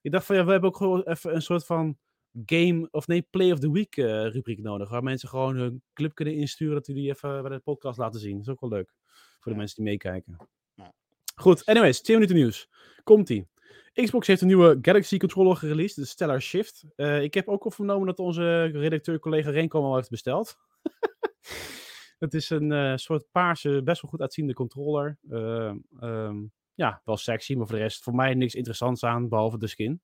Ik 0.00 0.10
dacht 0.12 0.26
van, 0.26 0.36
ja, 0.36 0.44
we 0.44 0.50
hebben 0.50 0.68
ook 0.70 0.76
gewoon 0.76 1.02
even 1.02 1.34
een 1.34 1.42
soort 1.42 1.66
van 1.66 1.98
game, 2.46 2.88
of 2.90 3.06
nee, 3.06 3.26
play 3.30 3.52
of 3.52 3.58
the 3.58 3.72
week 3.72 3.96
eh, 3.96 4.04
rubriek 4.26 4.58
nodig. 4.62 4.88
Waar 4.88 5.02
mensen 5.02 5.28
gewoon 5.28 5.56
hun 5.56 5.82
clip 5.92 6.14
kunnen 6.14 6.34
insturen, 6.34 6.74
dat 6.74 6.86
we 6.86 6.92
die 6.92 7.08
even 7.08 7.42
bij 7.42 7.50
de 7.50 7.58
podcast 7.58 7.98
laten 7.98 8.20
zien. 8.20 8.32
Dat 8.32 8.40
is 8.40 8.48
ook 8.48 8.60
wel 8.60 8.70
leuk. 8.70 8.94
Voor 9.12 9.42
de 9.42 9.50
Ja. 9.50 9.56
mensen 9.56 9.76
die 9.76 9.84
meekijken. 9.84 10.36
Ja. 10.74 10.92
Goed, 11.34 11.64
anyways, 11.66 12.00
2 12.00 12.16
minuten 12.16 12.36
nieuws. 12.36 12.68
Komt-ie. 13.04 13.48
Xbox 13.92 14.26
heeft 14.26 14.40
een 14.40 14.46
nieuwe 14.46 14.78
Galaxy 14.82 15.16
controller 15.16 15.56
gereleased, 15.56 15.96
de 15.96 16.04
Stellar 16.04 16.40
Shift. 16.42 16.84
Eh, 16.96 17.22
ik 17.22 17.34
heb 17.34 17.48
ook 17.48 17.64
al 17.64 17.70
vernomen 17.70 18.06
dat 18.06 18.18
onze 18.18 18.64
redacteur-collega 18.64 19.50
Renko 19.50 19.82
al 19.82 19.94
heeft 19.96 20.10
besteld. 20.10 20.56
Het 22.18 22.34
is 22.34 22.50
een 22.50 22.72
eh, 22.72 22.96
soort 22.96 23.24
paarse, 23.30 23.82
best 23.84 24.02
wel 24.02 24.10
goed 24.10 24.20
uitziende 24.20 24.52
controller. 24.54 25.18
Eh, 25.30 25.74
ehm, 26.00 26.36
ja, 26.74 27.00
wel 27.04 27.16
sexy, 27.16 27.54
maar 27.54 27.66
voor 27.66 27.76
de 27.76 27.82
rest 27.82 28.02
voor 28.02 28.14
mij 28.14 28.34
niks 28.34 28.54
interessants 28.54 29.04
aan, 29.04 29.28
behalve 29.28 29.58
de 29.58 29.66
skin. 29.66 30.00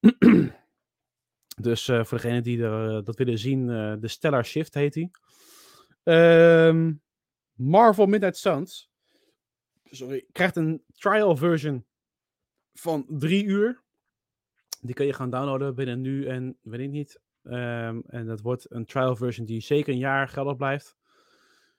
dus 1.60 1.88
eh, 1.88 2.04
voor 2.04 2.18
degenen 2.18 2.42
die 2.42 2.62
er, 2.62 2.96
eh, 2.96 3.04
dat 3.04 3.16
willen 3.16 3.38
zien, 3.38 3.70
eh, 3.70 3.94
de 4.00 4.08
Stellar 4.08 4.44
Shift 4.44 4.74
heet 4.74 4.94
hij. 4.94 5.10
Ehm, 6.02 6.92
Marvel 7.52 8.06
Midnight 8.06 8.36
Suns 8.36 8.90
sorry, 9.84 10.26
krijgt 10.32 10.56
een 10.56 10.84
trial 10.94 11.36
version 11.36 11.86
van 12.72 13.06
drie 13.08 13.44
uur. 13.44 13.82
Die 14.80 14.94
kun 14.94 15.06
je 15.06 15.12
gaan 15.12 15.30
downloaden 15.30 15.74
binnen 15.74 16.00
nu 16.00 16.26
en 16.26 16.58
weet 16.62 16.80
ik 16.80 16.90
niet. 16.90 17.20
Ehm, 17.42 18.00
en 18.06 18.26
dat 18.26 18.40
wordt 18.40 18.70
een 18.70 18.84
trial 18.84 19.16
version 19.16 19.46
die 19.46 19.60
zeker 19.60 19.92
een 19.92 19.98
jaar 19.98 20.28
geldig 20.28 20.56
blijft. 20.56 20.96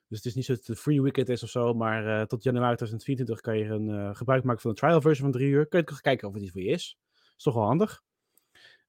Dus 0.08 0.18
het 0.18 0.26
is 0.26 0.34
niet 0.34 0.44
zo 0.44 0.54
dat 0.54 0.66
het 0.66 0.78
free 0.78 1.02
weekend 1.02 1.28
is 1.28 1.42
of 1.42 1.48
zo, 1.48 1.74
maar 1.74 2.26
tot 2.26 2.42
januari 2.42 2.76
2024 2.76 3.40
kan 3.40 3.58
je 3.58 3.64
een 3.64 4.16
gebruik 4.16 4.44
maken 4.44 4.60
van 4.60 4.70
een 4.70 4.76
trial 4.76 5.00
version 5.00 5.30
van 5.30 5.40
drie 5.40 5.50
uur. 5.50 5.66
Kun 5.66 5.80
je 5.86 6.00
kijken 6.00 6.28
of 6.28 6.34
het 6.34 6.42
iets 6.42 6.52
voor 6.52 6.60
je 6.60 6.68
is. 6.68 6.98
Is 7.36 7.42
toch 7.42 7.54
wel 7.54 7.64
handig. 7.64 8.02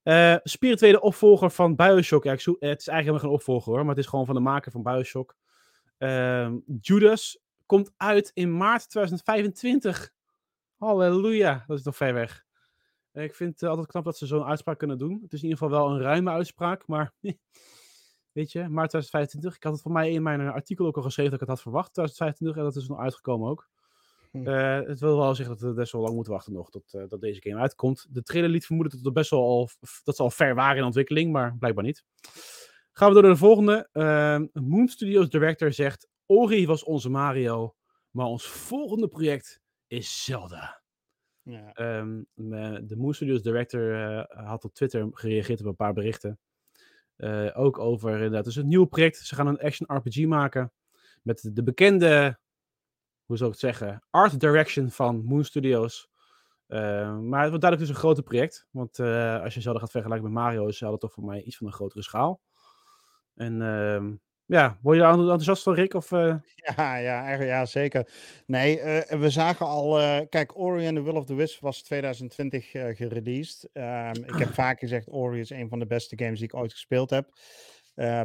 Eh 0.06 0.36
spirituele 0.44 1.02
opvolger 1.02 1.52
van 1.52 1.76
Bioshock. 1.76 2.24
Het 2.24 2.40
is 2.40 2.60
eigenlijk 2.60 2.88
helemaal 2.90 3.20
geen 3.20 3.30
opvolger 3.30 3.72
hoor, 3.72 3.80
maar 3.86 3.96
het 3.96 4.04
is 4.04 4.10
gewoon 4.10 4.26
van 4.26 4.36
de 4.36 4.42
maker 4.42 4.72
van 4.72 4.84
Bioshock. 4.84 5.36
Ehm, 5.98 6.58
Judas 6.82 7.40
komt 7.66 7.92
uit 7.98 8.32
in 8.34 8.58
maart 8.58 8.90
2025. 8.90 10.12
Halleluja, 10.78 11.64
dat 11.68 11.78
is 11.78 11.84
nog 11.84 11.96
ver 11.96 12.14
weg. 12.14 12.46
Eh, 13.12 13.24
Ik 13.24 13.36
vind 13.36 13.60
het 13.60 13.70
altijd 13.70 13.88
knap 13.88 14.04
dat 14.04 14.18
ze 14.18 14.26
zo'n 14.26 14.44
uitspraak 14.44 14.78
kunnen 14.78 14.98
doen. 14.98 15.20
Het 15.22 15.34
is 15.34 15.44
in 15.44 15.50
ieder 15.50 15.64
geval 15.64 15.80
wel 15.80 15.90
een 15.96 16.02
ruime 16.02 16.32
uitspraak, 16.32 16.88
maar 16.88 17.14
weet 18.38 18.52
je, 18.52 18.60
maart 18.70 18.90
2025. 18.90 19.56
Ik 19.56 19.64
had 19.64 19.74
het 19.74 19.82
voor 19.82 19.92
mij 19.92 20.12
in 20.12 20.24
mijn 20.24 20.42
artikel 20.42 20.86
ook 20.86 20.98
al 20.98 21.04
geschreven 21.04 21.32
dat 21.32 21.42
ik 21.42 21.48
het 21.48 21.56
had 21.56 21.62
verwacht, 21.62 21.94
2025, 21.94 22.58
en 22.58 22.64
dat 22.64 22.76
is 22.84 22.88
nog 22.88 23.00
uitgekomen 23.00 23.50
ook. 23.50 23.70
Hm. 24.36 24.48
Eh, 24.48 24.88
het 24.88 25.00
wil 25.00 25.18
wel 25.18 25.36
zeggen 25.36 25.56
dat 25.58 25.70
we 25.70 25.74
best 25.74 25.92
wel 25.92 26.02
lang 26.02 26.16
moeten 26.16 26.34
wachten 26.34 26.54
nog 26.54 26.70
tot 26.70 26.94
eh, 26.94 27.04
dat 27.08 27.22
deze 27.22 27.42
game 27.42 27.62
uitkomt. 27.62 28.08
De 28.10 28.24
trailer 28.24 28.50
liet 28.50 28.66
vermoeden 28.66 28.96
dat, 28.96 29.06
het 29.06 29.14
best 29.14 29.30
wel 29.30 29.44
al, 29.44 29.70
dat 30.04 30.16
ze 30.16 30.22
al 30.22 30.30
ver 30.30 30.56
waren 30.56 30.78
in 30.78 30.84
ontwikkeling, 30.84 31.32
maar 31.32 31.56
blijkbaar 31.58 31.84
niet. 31.84 32.04
Gaan 32.92 33.08
we 33.08 33.14
door 33.14 33.24
naar 33.24 33.32
de 33.32 33.38
volgende. 33.38 33.90
Ehm, 33.92 34.46
Moon 34.54 34.88
Studios 34.88 35.30
director 35.30 35.74
zegt: 35.74 36.08
Ori 36.26 36.66
was 36.66 36.84
onze 36.84 37.10
Mario, 37.10 37.76
maar 38.10 38.26
ons 38.26 38.48
volgende 38.48 39.08
project 39.08 39.62
is 39.88 40.24
Zelda. 40.24 40.82
Ja. 41.42 41.74
Ehm, 41.74 42.24
de 42.88 42.96
Moon 42.98 43.14
Studios 43.14 43.42
director 43.42 43.94
eh, 43.94 44.46
had 44.48 44.64
op 44.64 44.74
Twitter 44.74 45.08
gereageerd 45.12 45.60
op 45.60 45.66
een 45.66 45.76
paar 45.76 45.94
berichten. 45.94 46.40
Ook 47.54 47.80
over 47.80 48.14
inderdaad, 48.14 48.44
dus 48.44 48.56
een 48.56 48.68
nieuw 48.68 48.86
project. 48.86 49.18
Ze 49.18 49.36
gaan 49.36 49.48
een 49.48 49.60
action 49.60 49.98
RPG 49.98 50.26
maken. 50.26 50.74
Met 51.22 51.50
de 51.54 51.64
bekende, 51.64 52.40
hoe 53.26 53.38
zou 53.38 53.52
ik 53.52 53.60
het 53.62 53.76
zeggen, 53.76 54.04
art 54.10 54.40
direction 54.40 54.90
van 54.92 55.24
Moon 55.24 55.44
Studios. 55.44 56.10
Eh, 56.68 57.18
maar 57.20 57.42
het 57.42 57.50
wordt 57.50 57.62
duidelijk 57.62 57.80
dus 57.80 57.90
een 57.90 57.96
groter 57.96 58.24
project. 58.24 58.68
Want 58.72 59.00
eh, 59.00 59.42
als 59.42 59.54
je 59.54 59.62
Zelda 59.62 59.80
gaat 59.80 59.92
vergelijken 59.92 60.26
met 60.26 60.42
Mario, 60.42 60.68
is 60.68 60.78
Zelda 60.78 60.98
toch 60.98 61.14
voor 61.14 61.24
mij 61.24 61.42
iets 61.42 61.58
van 61.58 61.68
een 61.68 61.74
grotere 61.74 62.04
schaal. 62.04 62.42
En 63.36 63.62
ehm, 63.62 64.14
ja, 64.46 64.78
word 64.82 64.98
je 64.98 65.04
daar 65.04 65.14
enthousiast 65.14 65.64
van, 65.64 65.74
Rick? 65.74 65.94
Of, 65.94 66.12
eh, 66.12 66.36
Ja, 66.76 66.98
ja, 66.98 67.22
eigenlijk, 67.22 67.50
ja, 67.50 67.66
zeker. 67.66 68.10
Nee, 68.46 68.82
we 69.10 69.30
zagen 69.30 69.66
al. 69.66 70.00
kijk, 70.30 70.58
Ori 70.58 70.88
and 70.88 70.96
the 70.96 71.04
Will 71.04 71.16
of 71.16 71.26
the 71.26 71.36
Wisp 71.36 71.62
was 71.62 71.82
2020 71.84 72.74
eh 72.74 72.96
gereleased. 72.96 73.70
Ehm, 73.74 74.24
ik 74.24 74.36
heb 74.36 74.54
vaak 74.64 74.80
gezegd: 74.80 75.12
Ori 75.12 75.40
is 75.40 75.50
een 75.50 75.70
van 75.70 75.80
de 75.80 75.88
beste 75.88 76.18
games 76.18 76.40
die 76.40 76.48
ik 76.48 76.56
ooit 76.56 76.72
gespeeld 76.72 77.10
heb. 77.10 77.30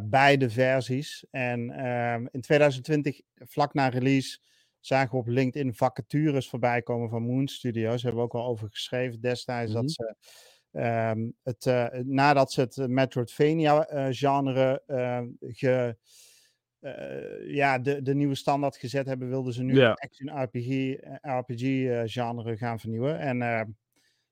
Beide 0.02 0.50
versies. 0.50 1.26
En 1.30 1.70
ehm, 1.70 2.26
in 2.30 2.40
2020, 2.40 3.20
vlak 3.34 3.74
na 3.74 3.88
release, 3.88 4.38
zagen 4.80 5.10
we 5.10 5.16
op 5.16 5.26
LinkedIn 5.26 5.74
vacatures 5.74 6.48
voorbij 6.48 6.82
komen 6.82 7.08
van 7.08 7.22
Moon 7.22 7.48
Studios. 7.48 8.02
Hebben 8.02 8.20
we 8.20 8.26
ook 8.26 8.34
al 8.34 8.46
over 8.46 8.68
geschreven 8.70 9.20
destijds. 9.20 9.72
Mhm. 9.72 9.80
Dat 9.80 9.90
ze. 9.90 10.14
ehm, 10.72 11.30
het, 11.42 11.66
eh, 11.66 11.86
nadat 12.04 12.52
ze 12.52 12.60
het 12.60 12.76
Metroidvania-genre 12.88 14.82
ge, 15.40 15.96
eh, 16.80 17.54
ja, 17.54 17.78
de, 17.78 18.02
de 18.02 18.14
nieuwe 18.14 18.34
standaard 18.34 18.76
gezet 18.76 19.06
hebben, 19.06 19.28
wilden 19.28 19.52
ze 19.52 19.62
nu 19.62 19.80
het 19.80 20.00
action 20.00 20.42
RPG, 20.42 20.94
eh, 20.94 21.38
RPG 21.38 21.62
eh, 21.62 22.02
genre 22.04 22.56
gaan 22.56 22.78
vernieuwen. 22.80 23.18
En 23.18 23.42
eh, 23.42 23.62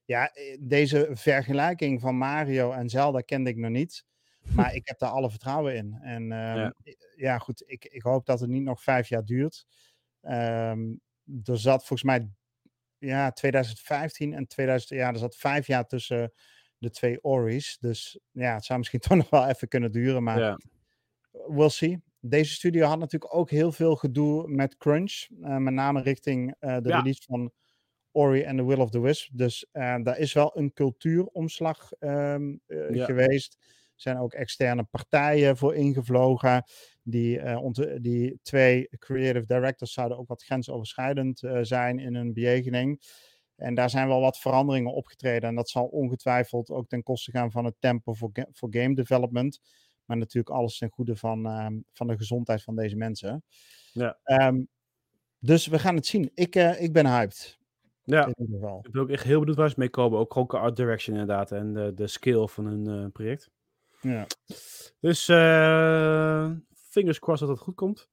ja, 0.04 0.32
eh, 0.32 0.56
deze 0.60 1.08
vergelijking 1.12 2.00
van 2.00 2.16
Mario 2.16 2.70
en 2.72 2.88
Zelda 2.88 3.20
kende 3.20 3.50
ik 3.50 3.56
nog 3.56 3.70
niet. 3.70 4.04
Maar 4.54 4.74
ik 4.74 4.86
heb 4.88 4.98
daar 4.98 5.10
alle 5.10 5.30
vertrouwen 5.30 5.74
in. 5.76 5.98
En 6.02 6.32
ehm, 6.32 6.58
Ja. 6.58 6.74
ja. 7.16 7.38
goed, 7.38 7.62
ik, 7.66 7.84
ik 7.84 8.02
hoop 8.02 8.26
dat 8.26 8.40
het 8.40 8.50
niet 8.50 8.62
nog 8.62 8.82
vijf 8.82 9.08
jaar 9.08 9.24
duurt. 9.24 9.66
Ehm, 10.28 10.94
er 11.44 11.58
zat 11.58 11.78
volgens 11.78 12.02
mij 12.02 12.28
ja, 12.98 13.30
2015 13.32 14.32
en 14.34 14.46
2000, 14.46 14.90
ja, 15.00 15.08
er 15.12 15.18
zat 15.18 15.36
vijf 15.36 15.66
jaar 15.66 15.86
tussen 15.86 16.32
de 16.78 16.90
twee 16.90 17.24
Ori's. 17.24 17.76
Dus 17.80 18.18
ja, 18.30 18.54
het 18.54 18.64
zou 18.64 18.78
misschien 18.78 19.00
toch 19.08 19.16
nog 19.16 19.30
wel 19.30 19.46
even 19.48 19.68
kunnen 19.68 19.92
duren. 19.92 20.22
Maar 20.22 20.38
ja. 20.38 20.58
we'll 21.30 21.68
see. 21.68 22.02
Deze 22.20 22.52
studio 22.52 22.86
had 22.86 22.98
natuurlijk 22.98 23.34
ook 23.34 23.50
heel 23.50 23.72
veel 23.72 23.96
gedoe 23.96 24.48
met 24.48 24.76
crunch. 24.76 25.26
eh, 25.42 25.56
met 25.56 25.74
name 25.74 26.02
richting 26.02 26.54
eh, 26.58 26.76
de 26.80 26.88
Ja. 26.88 26.96
release 26.96 27.22
van 27.26 27.52
Ori 28.12 28.46
and 28.46 28.58
the 28.58 28.64
Will 28.66 28.78
of 28.80 28.90
the 28.90 29.00
Wisp. 29.00 29.30
Dus 29.32 29.66
eh, 29.72 29.96
daar 30.02 30.18
is 30.18 30.32
wel 30.32 30.58
een 30.58 30.72
cultuuromslag 30.72 31.92
ehm, 31.92 32.56
eh, 32.66 32.94
Ja. 32.94 33.04
geweest. 33.04 33.56
Er 33.60 34.04
zijn 34.04 34.18
ook 34.18 34.32
externe 34.32 34.84
partijen 34.84 35.56
voor 35.56 35.74
ingevlogen. 35.74 36.64
Die, 37.10 37.38
eh, 37.40 37.96
die 38.00 38.38
twee 38.42 38.88
creative 38.98 39.46
directors 39.46 39.92
zouden 39.92 40.18
ook 40.18 40.28
wat 40.28 40.42
grensoverschrijdend 40.44 41.42
eh, 41.42 41.58
zijn 41.62 41.98
in 41.98 42.14
hun 42.14 42.32
bejegening. 42.32 43.00
En 43.56 43.74
daar 43.74 43.90
zijn 43.90 44.08
wel 44.08 44.20
wat 44.20 44.38
veranderingen 44.38 44.92
opgetreden. 44.92 45.48
En 45.48 45.54
dat 45.54 45.68
zal 45.68 45.84
ongetwijfeld 45.86 46.70
ook 46.70 46.88
ten 46.88 47.02
koste 47.02 47.30
gaan 47.30 47.50
van 47.50 47.64
het 47.64 47.74
tempo 47.78 48.14
voor, 48.14 48.30
ga- 48.32 48.46
voor 48.52 48.68
game 48.72 48.94
development. 48.94 49.60
Maar 50.04 50.16
natuurlijk 50.16 50.54
alles 50.56 50.78
ten 50.78 50.90
goede 50.90 51.16
van, 51.16 51.46
ehm, 51.46 51.78
van 51.92 52.06
de 52.06 52.16
gezondheid 52.16 52.62
van 52.62 52.76
deze 52.76 52.96
mensen. 52.96 53.42
Ja. 53.92 54.18
Ehm, 54.22 54.62
dus 55.38 55.66
we 55.66 55.78
gaan 55.78 55.94
het 55.94 56.06
zien. 56.06 56.30
Ik, 56.34 56.54
eh, 56.54 56.82
ik 56.82 56.92
ben 56.92 57.06
hyped. 57.06 57.58
ja. 58.04 58.26
In 58.26 58.34
ieder 58.38 58.54
geval. 58.58 58.78
Ik 58.82 58.90
ben 58.92 59.02
ook 59.02 59.10
echt 59.10 59.24
heel 59.24 59.38
benieuwd 59.38 59.56
waar 59.56 59.68
ze 59.68 59.74
mee 59.78 59.90
komen. 59.90 60.18
Ook 60.18 60.32
gewoon 60.32 60.48
qua 60.48 60.58
art 60.58 60.76
direction 60.76 61.16
inderdaad. 61.16 61.52
En 61.52 61.72
de, 61.72 61.92
de 61.94 62.06
skill 62.06 62.46
van 62.46 62.66
hun 62.66 63.12
project. 63.12 63.50
Ja. 64.00 64.26
Dus 65.00 65.28
eh, 65.28 66.50
fingers 66.88 67.18
crossed 67.18 67.46
dat 67.48 67.56
het 67.56 67.66
goed 67.66 67.74
komt. 67.74 68.08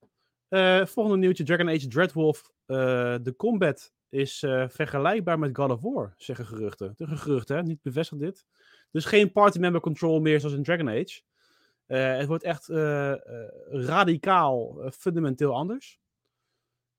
Eh, 0.48 0.86
volgende 0.86 1.18
nieuwtje. 1.18 1.44
Dragon 1.44 1.68
Age 1.68 1.86
Dreadwolf. 1.88 2.50
eh, 2.66 2.76
de 3.22 3.34
combat 3.36 3.92
is 4.08 4.42
eh, 4.42 4.68
vergelijkbaar 4.68 5.38
met 5.38 5.56
God 5.56 5.70
of 5.70 5.80
War, 5.80 6.14
zeggen 6.16 6.46
geruchten. 6.46 6.92
De 6.96 7.16
geruchten, 7.16 7.56
hè? 7.56 7.62
niet 7.62 7.82
bevestigd 7.82 8.20
dit. 8.20 8.46
Dus 8.90 9.04
geen 9.04 9.32
party 9.32 9.58
member 9.58 9.80
control 9.80 10.20
meer 10.20 10.40
zoals 10.40 10.54
in 10.54 10.62
Dragon 10.62 10.88
Age. 10.88 11.20
Het 11.86 12.26
wordt 12.26 12.44
echt 12.44 12.68
radicaal, 13.70 14.78
fundamenteel 14.98 15.54
anders. 15.54 16.00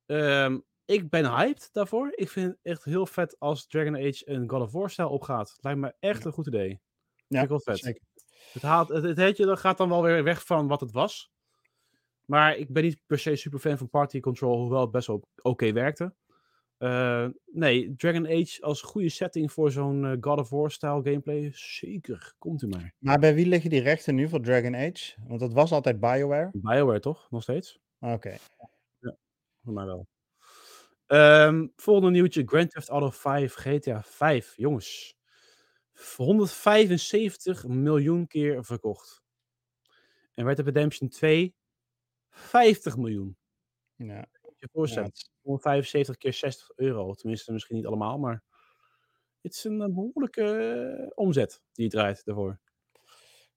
Ehm, 0.05 0.59
ik 0.85 1.09
ben 1.09 1.25
hyped 1.35 1.69
daarvoor. 1.71 2.11
Ik 2.15 2.29
vind 2.29 2.47
het 2.47 2.59
echt 2.61 2.83
heel 2.83 3.05
vet 3.05 3.39
als 3.39 3.67
Dragon 3.67 3.95
Age 3.95 4.21
een 4.29 4.49
God 4.49 4.61
of 4.61 4.71
War 4.71 4.89
stijl 4.89 5.09
opgaat. 5.09 5.49
Het 5.51 5.63
lijkt 5.63 5.79
me 5.79 5.93
echt 5.99 6.25
een 6.25 6.31
goed 6.31 6.47
idee. 6.47 6.69
Ja, 6.69 6.79
Vind 7.27 7.43
ik 7.43 7.49
wel 7.49 7.59
vet. 7.59 7.77
zeker. 7.77 8.01
Het, 8.51 8.61
haalt, 8.61 8.89
het, 8.89 9.03
het 9.03 9.17
heetje, 9.17 9.45
dat 9.45 9.59
gaat 9.59 9.77
dan 9.77 9.89
wel 9.89 10.01
weer 10.01 10.23
weg 10.23 10.45
van 10.45 10.67
wat 10.67 10.79
het 10.79 10.91
was. 10.91 11.31
Maar 12.27 12.57
ik 12.57 12.73
ben 12.73 12.83
niet 12.83 12.99
per 13.05 13.19
se 13.19 13.35
super 13.35 13.59
fan 13.59 13.77
van 13.77 13.89
Party 13.89 14.19
Control, 14.19 14.59
hoewel 14.59 14.81
het 14.81 14.91
best 14.91 15.07
wel 15.07 15.27
oké 15.41 15.71
werkte. 15.71 16.13
Eh, 16.77 17.27
nee, 17.45 17.95
Dragon 17.95 18.27
Age 18.27 18.61
als 18.61 18.81
goede 18.81 19.09
setting 19.09 19.51
voor 19.51 19.71
zo'n 19.71 20.05
eh, 20.05 20.17
God 20.21 20.39
of 20.39 20.49
War-style 20.49 21.01
gameplay, 21.03 21.51
zeker. 21.53 22.33
Komt 22.37 22.61
u 22.61 22.67
maar. 22.67 22.93
Maar 22.99 23.19
bij 23.19 23.35
wie 23.35 23.45
liggen 23.45 23.69
die 23.69 23.81
rechten 23.81 24.15
nu 24.15 24.29
voor 24.29 24.41
Dragon 24.41 24.75
Age? 24.75 25.15
Want 25.27 25.39
dat 25.39 25.53
was 25.53 25.71
altijd 25.71 25.99
BioWare. 25.99 26.49
BioWare 26.53 26.99
toch? 26.99 27.27
Nog 27.29 27.41
steeds? 27.41 27.79
Oké. 27.99 28.37
Voor 29.63 29.73
mij 29.73 29.85
wel. 29.85 30.07
Ehm, 31.05 31.67
volgende 31.75 32.11
nieuwtje. 32.11 32.43
Grand 32.45 32.71
Theft 32.71 32.89
Auto 32.89 33.09
5, 33.09 33.53
GTA 33.53 34.03
5. 34.03 34.53
Jongens. 34.55 35.15
175 36.15 37.67
miljoen 37.67 38.27
keer 38.27 38.65
verkocht. 38.65 39.23
En 40.33 40.45
Red 40.45 40.55
Dead 40.55 40.65
Redemption 40.65 41.09
2, 41.09 41.55
50 42.37 42.97
miljoen. 42.97 43.37
Ja. 43.95 44.25
Moet 44.41 44.59
je 44.59 44.65
je 44.65 44.69
voorstellen. 44.73 45.11
Ja, 45.13 45.27
175 45.41 46.17
keer 46.17 46.33
60 46.33 46.71
euro. 46.75 47.13
Tenminste, 47.13 47.51
misschien 47.51 47.75
niet 47.75 47.85
allemaal, 47.85 48.17
maar 48.19 48.43
het 49.41 49.53
is 49.53 49.63
een 49.63 49.81
eh, 49.81 49.87
behoorlijke 49.93 50.43
eh, 50.43 51.11
omzet 51.15 51.61
die 51.71 51.83
je 51.83 51.89
draait 51.91 52.25
daarvoor. 52.25 52.59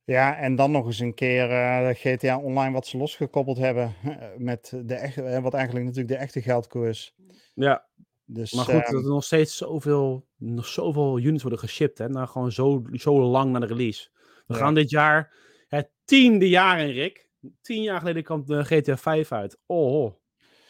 Ja, 0.04 0.36
en 0.36 0.54
dan 0.56 0.70
nog 0.70 0.86
eens 0.86 0.98
een 0.98 1.14
keer 1.14 1.50
eh, 1.50 1.88
GTA 1.94 2.38
Online 2.38 2.72
wat 2.72 2.86
ze 2.86 2.96
losgekoppeld 2.96 3.56
hebben 3.58 3.94
met 4.38 4.72
de 4.84 4.94
echte, 4.94 5.22
eh, 5.22 5.42
wat 5.42 5.54
eigenlijk 5.54 5.84
natuurlijk 5.86 6.14
de 6.14 6.20
echte 6.20 6.42
geldkoers. 6.42 7.14
Ja, 7.54 7.88
Dus 8.24 8.50
maar 8.50 8.66
goed, 8.66 8.86
ehm, 8.86 8.92
dat 8.92 9.04
er 9.04 9.10
nog 9.10 9.24
steeds 9.24 9.56
zoveel, 9.56 10.26
nog 10.36 10.66
zoveel 10.66 11.18
units 11.18 11.42
worden 11.42 11.60
geshipped, 11.60 11.98
hè, 11.98 12.08
na 12.08 12.26
gewoon 12.26 12.52
zo, 12.52 12.82
zo 12.92 13.20
lang 13.22 13.52
na 13.52 13.58
de 13.58 13.66
release. 13.66 14.10
We 14.46 14.54
Ja. 14.54 14.58
gaan 14.58 14.74
dit 14.74 14.90
jaar 14.90 15.34
het 15.68 15.90
tiende 16.04 16.48
jaar 16.48 16.80
in, 16.80 16.90
Rick. 16.90 17.29
Tien 17.60 17.82
jaar 17.82 17.98
geleden 17.98 18.22
kwam 18.22 18.46
de 18.46 18.64
GTA 18.64 18.96
5 18.96 19.32
uit. 19.32 19.58
Oh, 19.66 20.02
oh. 20.02 20.14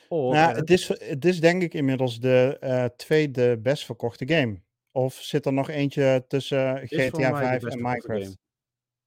oh 0.09 0.33
nou, 0.33 0.51
eh, 0.51 0.57
het, 0.57 0.71
is, 0.71 0.89
het 0.89 1.25
is 1.25 1.41
denk 1.41 1.63
ik 1.63 1.75
inmiddels 1.75 2.21
de 2.21 2.57
eh, 2.61 2.85
tweede 2.85 3.59
best 3.59 3.85
verkochte 3.85 4.29
game. 4.29 4.61
Of 4.93 5.15
zit 5.15 5.47
er 5.47 5.53
nog 5.53 5.69
eentje 5.69 6.25
tussen 6.29 6.87
GTA 6.87 7.31
mij 7.31 7.31
de 7.31 7.37
5 7.37 7.63
best 7.63 7.77
en 7.77 7.83
Minecraft? 7.83 8.39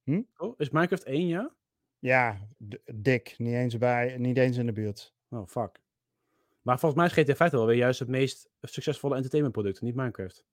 Hm? 0.04 0.22
Oh, 0.38 0.54
is 0.58 0.70
Minecraft 0.70 1.04
1 1.04 1.28
jaar? 1.28 1.50
Ja, 2.00 2.38
dik. 2.94 3.36
Niet 3.38 3.54
eens, 3.54 3.78
bij, 3.78 4.18
niet 4.18 4.38
eens 4.38 4.58
in 4.58 4.66
de 4.66 4.74
buurt. 4.74 5.14
Oh, 5.30 5.48
fuck. 5.48 5.82
Maar 6.62 6.80
volgens 6.80 7.02
mij 7.02 7.10
is 7.10 7.30
GTA 7.30 7.36
5 7.36 7.52
wel 7.52 7.66
weer 7.66 7.78
juist 7.78 8.00
het 8.00 8.08
meest 8.08 8.50
succesvolle 8.62 9.16
entertainmentproduct, 9.16 9.82
niet 9.82 9.96
Minecraft. 9.96 10.46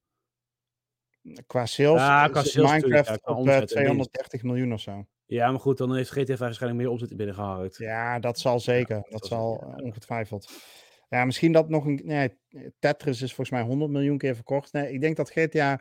Qua 1.47 1.67
sales, 1.67 2.01
Ja, 2.01 2.25
is 2.25 2.31
qua 2.31 2.41
het 2.41 2.51
sales 2.51 2.71
natuurlijk, 2.71 2.83
Minecraft 2.83 3.09
ja, 3.09 3.17
qua 3.17 3.33
op 3.33 3.39
omzet 3.39 3.55
eh, 3.55 3.79
en 3.79 3.85
230 3.85 4.43
miljoen 4.43 4.73
of 4.73 4.81
zo. 4.81 5.07
Ja, 5.31 5.51
maar 5.51 5.61
goed, 5.61 5.79
dan 5.79 5.95
heeft 5.95 6.11
GTA 6.11 6.25
5 6.25 6.39
waarschijnlijk 6.39 6.83
meer 6.83 6.91
omzet 6.91 7.17
binnengehaald. 7.17 7.77
Ja, 7.77 8.19
dat 8.19 8.39
zal 8.39 8.61
zeker. 8.61 8.95
dat 8.97 9.11
dat 9.11 9.27
zal 9.27 9.61
eh, 9.77 9.85
ongetwijfeld. 9.85 10.51
Ja, 11.09 11.25
misschien 11.25 11.53
dat 11.53 11.69
nog 11.69 11.85
een. 11.87 12.01
Nee, 12.05 12.39
Tetris 12.79 13.23
is 13.23 13.35
volgens 13.35 13.51
mij 13.51 13.63
100 13.69 13.91
miljoen 13.91 14.19
keer 14.19 14.35
verkocht. 14.35 14.73
Nee, 14.73 14.93
ik 14.93 15.01
denk 15.01 15.17
dat 15.17 15.31
GTA 15.31 15.81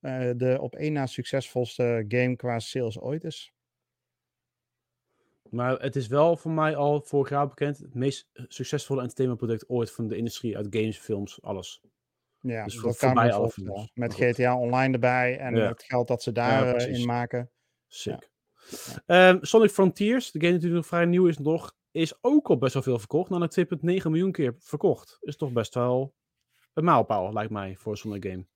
eh, 0.00 0.30
de 0.36 0.58
op 0.60 0.74
één 0.74 0.92
na 0.92 1.06
succesvolste 1.06 2.04
game 2.08 2.36
qua 2.36 2.58
sales 2.58 3.00
ooit 3.00 3.24
is. 3.24 3.52
Maar 5.50 5.80
het 5.80 5.96
is 5.96 6.06
wel 6.06 6.36
voor 6.36 6.50
mij 6.50 6.76
al 6.76 7.00
vorig 7.00 7.28
jaar 7.30 7.48
bekend 7.48 7.78
het 7.78 7.94
meest 7.94 8.28
succesvolle 8.32 9.00
entertainmentproduct 9.00 9.68
ooit 9.68 9.90
van 9.92 10.08
de 10.08 10.16
industrie 10.16 10.56
uit 10.56 10.66
games, 10.70 10.98
films, 10.98 11.42
alles. 11.42 11.80
Ja, 12.40 12.64
Dus 12.64 12.74
dat 12.74 12.96
voor- 12.96 13.08
alle 13.08 13.32
voorstellen. 13.32 13.74
films. 13.74 13.90
Met. 13.94 14.14
GTA 14.14 14.56
Online 14.58 14.92
erbij 14.92 15.38
en 15.38 15.54
Ja. 15.56 15.68
het 15.68 15.82
geld 15.82 16.08
dat 16.08 16.22
ze 16.22 16.32
daarin 16.32 16.72
precies. 16.74 16.98
in 16.98 17.06
maken. 17.06 17.50
Sick. 17.86 18.30
Ehm, 19.06 19.38
Sonic 19.40 19.70
Frontiers, 19.70 20.30
de 20.30 20.38
game 20.38 20.52
die 20.52 20.52
natuurlijk 20.52 20.80
nog 20.80 20.86
vrij 20.86 21.04
nieuw 21.04 21.26
is 21.26 21.38
nog, 21.38 21.76
is 21.90 22.18
ook 22.20 22.48
al 22.48 22.58
best 22.58 22.74
wel 22.74 22.82
veel 22.82 22.98
verkocht. 22.98 23.30
Namelijk 23.30 23.52
2,9 23.52 24.10
miljoen 24.10 24.32
keer 24.32 24.54
verkocht. 24.58 25.18
Is 25.20 25.36
toch 25.36 25.52
best 25.52 25.74
wel 25.74 26.14
een 26.74 26.84
mijlpaal, 26.84 27.32
lijkt 27.32 27.52
mij, 27.52 27.76
voor 27.76 27.92
een 27.92 27.98
Sonic 27.98 28.24
game. 28.24 28.46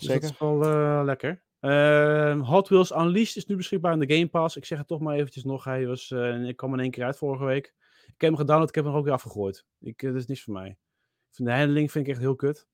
Dus 0.00 0.08
Zeker. 0.08 0.20
dat 0.20 0.30
is 0.30 0.38
wel 0.38 0.64
eh, 0.64 1.00
lekker. 1.04 1.42
Ehm, 1.60 2.38
Hot 2.38 2.68
Wheels 2.68 2.90
Unleashed 2.90 3.36
is 3.36 3.46
nu 3.46 3.56
beschikbaar 3.56 3.92
in 3.92 3.98
de 3.98 4.14
Game 4.14 4.28
Pass. 4.28 4.56
Ik 4.56 4.64
zeg 4.64 4.78
het 4.78 4.86
toch 4.86 5.00
maar 5.00 5.16
eventjes 5.16 5.44
nog. 5.44 5.64
Hij 5.64 5.86
was, 5.86 6.10
eh, 6.10 6.48
ik 6.48 6.56
kwam 6.56 6.72
in 6.72 6.80
één 6.80 6.90
keer 6.90 7.04
uit 7.04 7.16
vorige 7.16 7.44
week. 7.44 7.74
Ik 8.06 8.20
heb 8.20 8.30
hem 8.30 8.36
gedownload, 8.36 8.68
ik 8.68 8.74
heb 8.74 8.84
hem 8.84 8.92
er 8.92 8.98
ook 8.98 9.04
weer 9.04 9.14
afgegooid. 9.14 9.64
Ik, 9.80 10.02
eh, 10.02 10.10
dat 10.10 10.20
is 10.20 10.26
niks 10.26 10.42
voor 10.42 10.52
mij. 10.52 10.68
Ik 10.68 11.36
vind 11.36 11.48
de 11.48 11.54
handling 11.54 11.90
vind 11.90 12.04
ik 12.06 12.10
echt 12.10 12.20
heel 12.20 12.34
kut. 12.34 12.68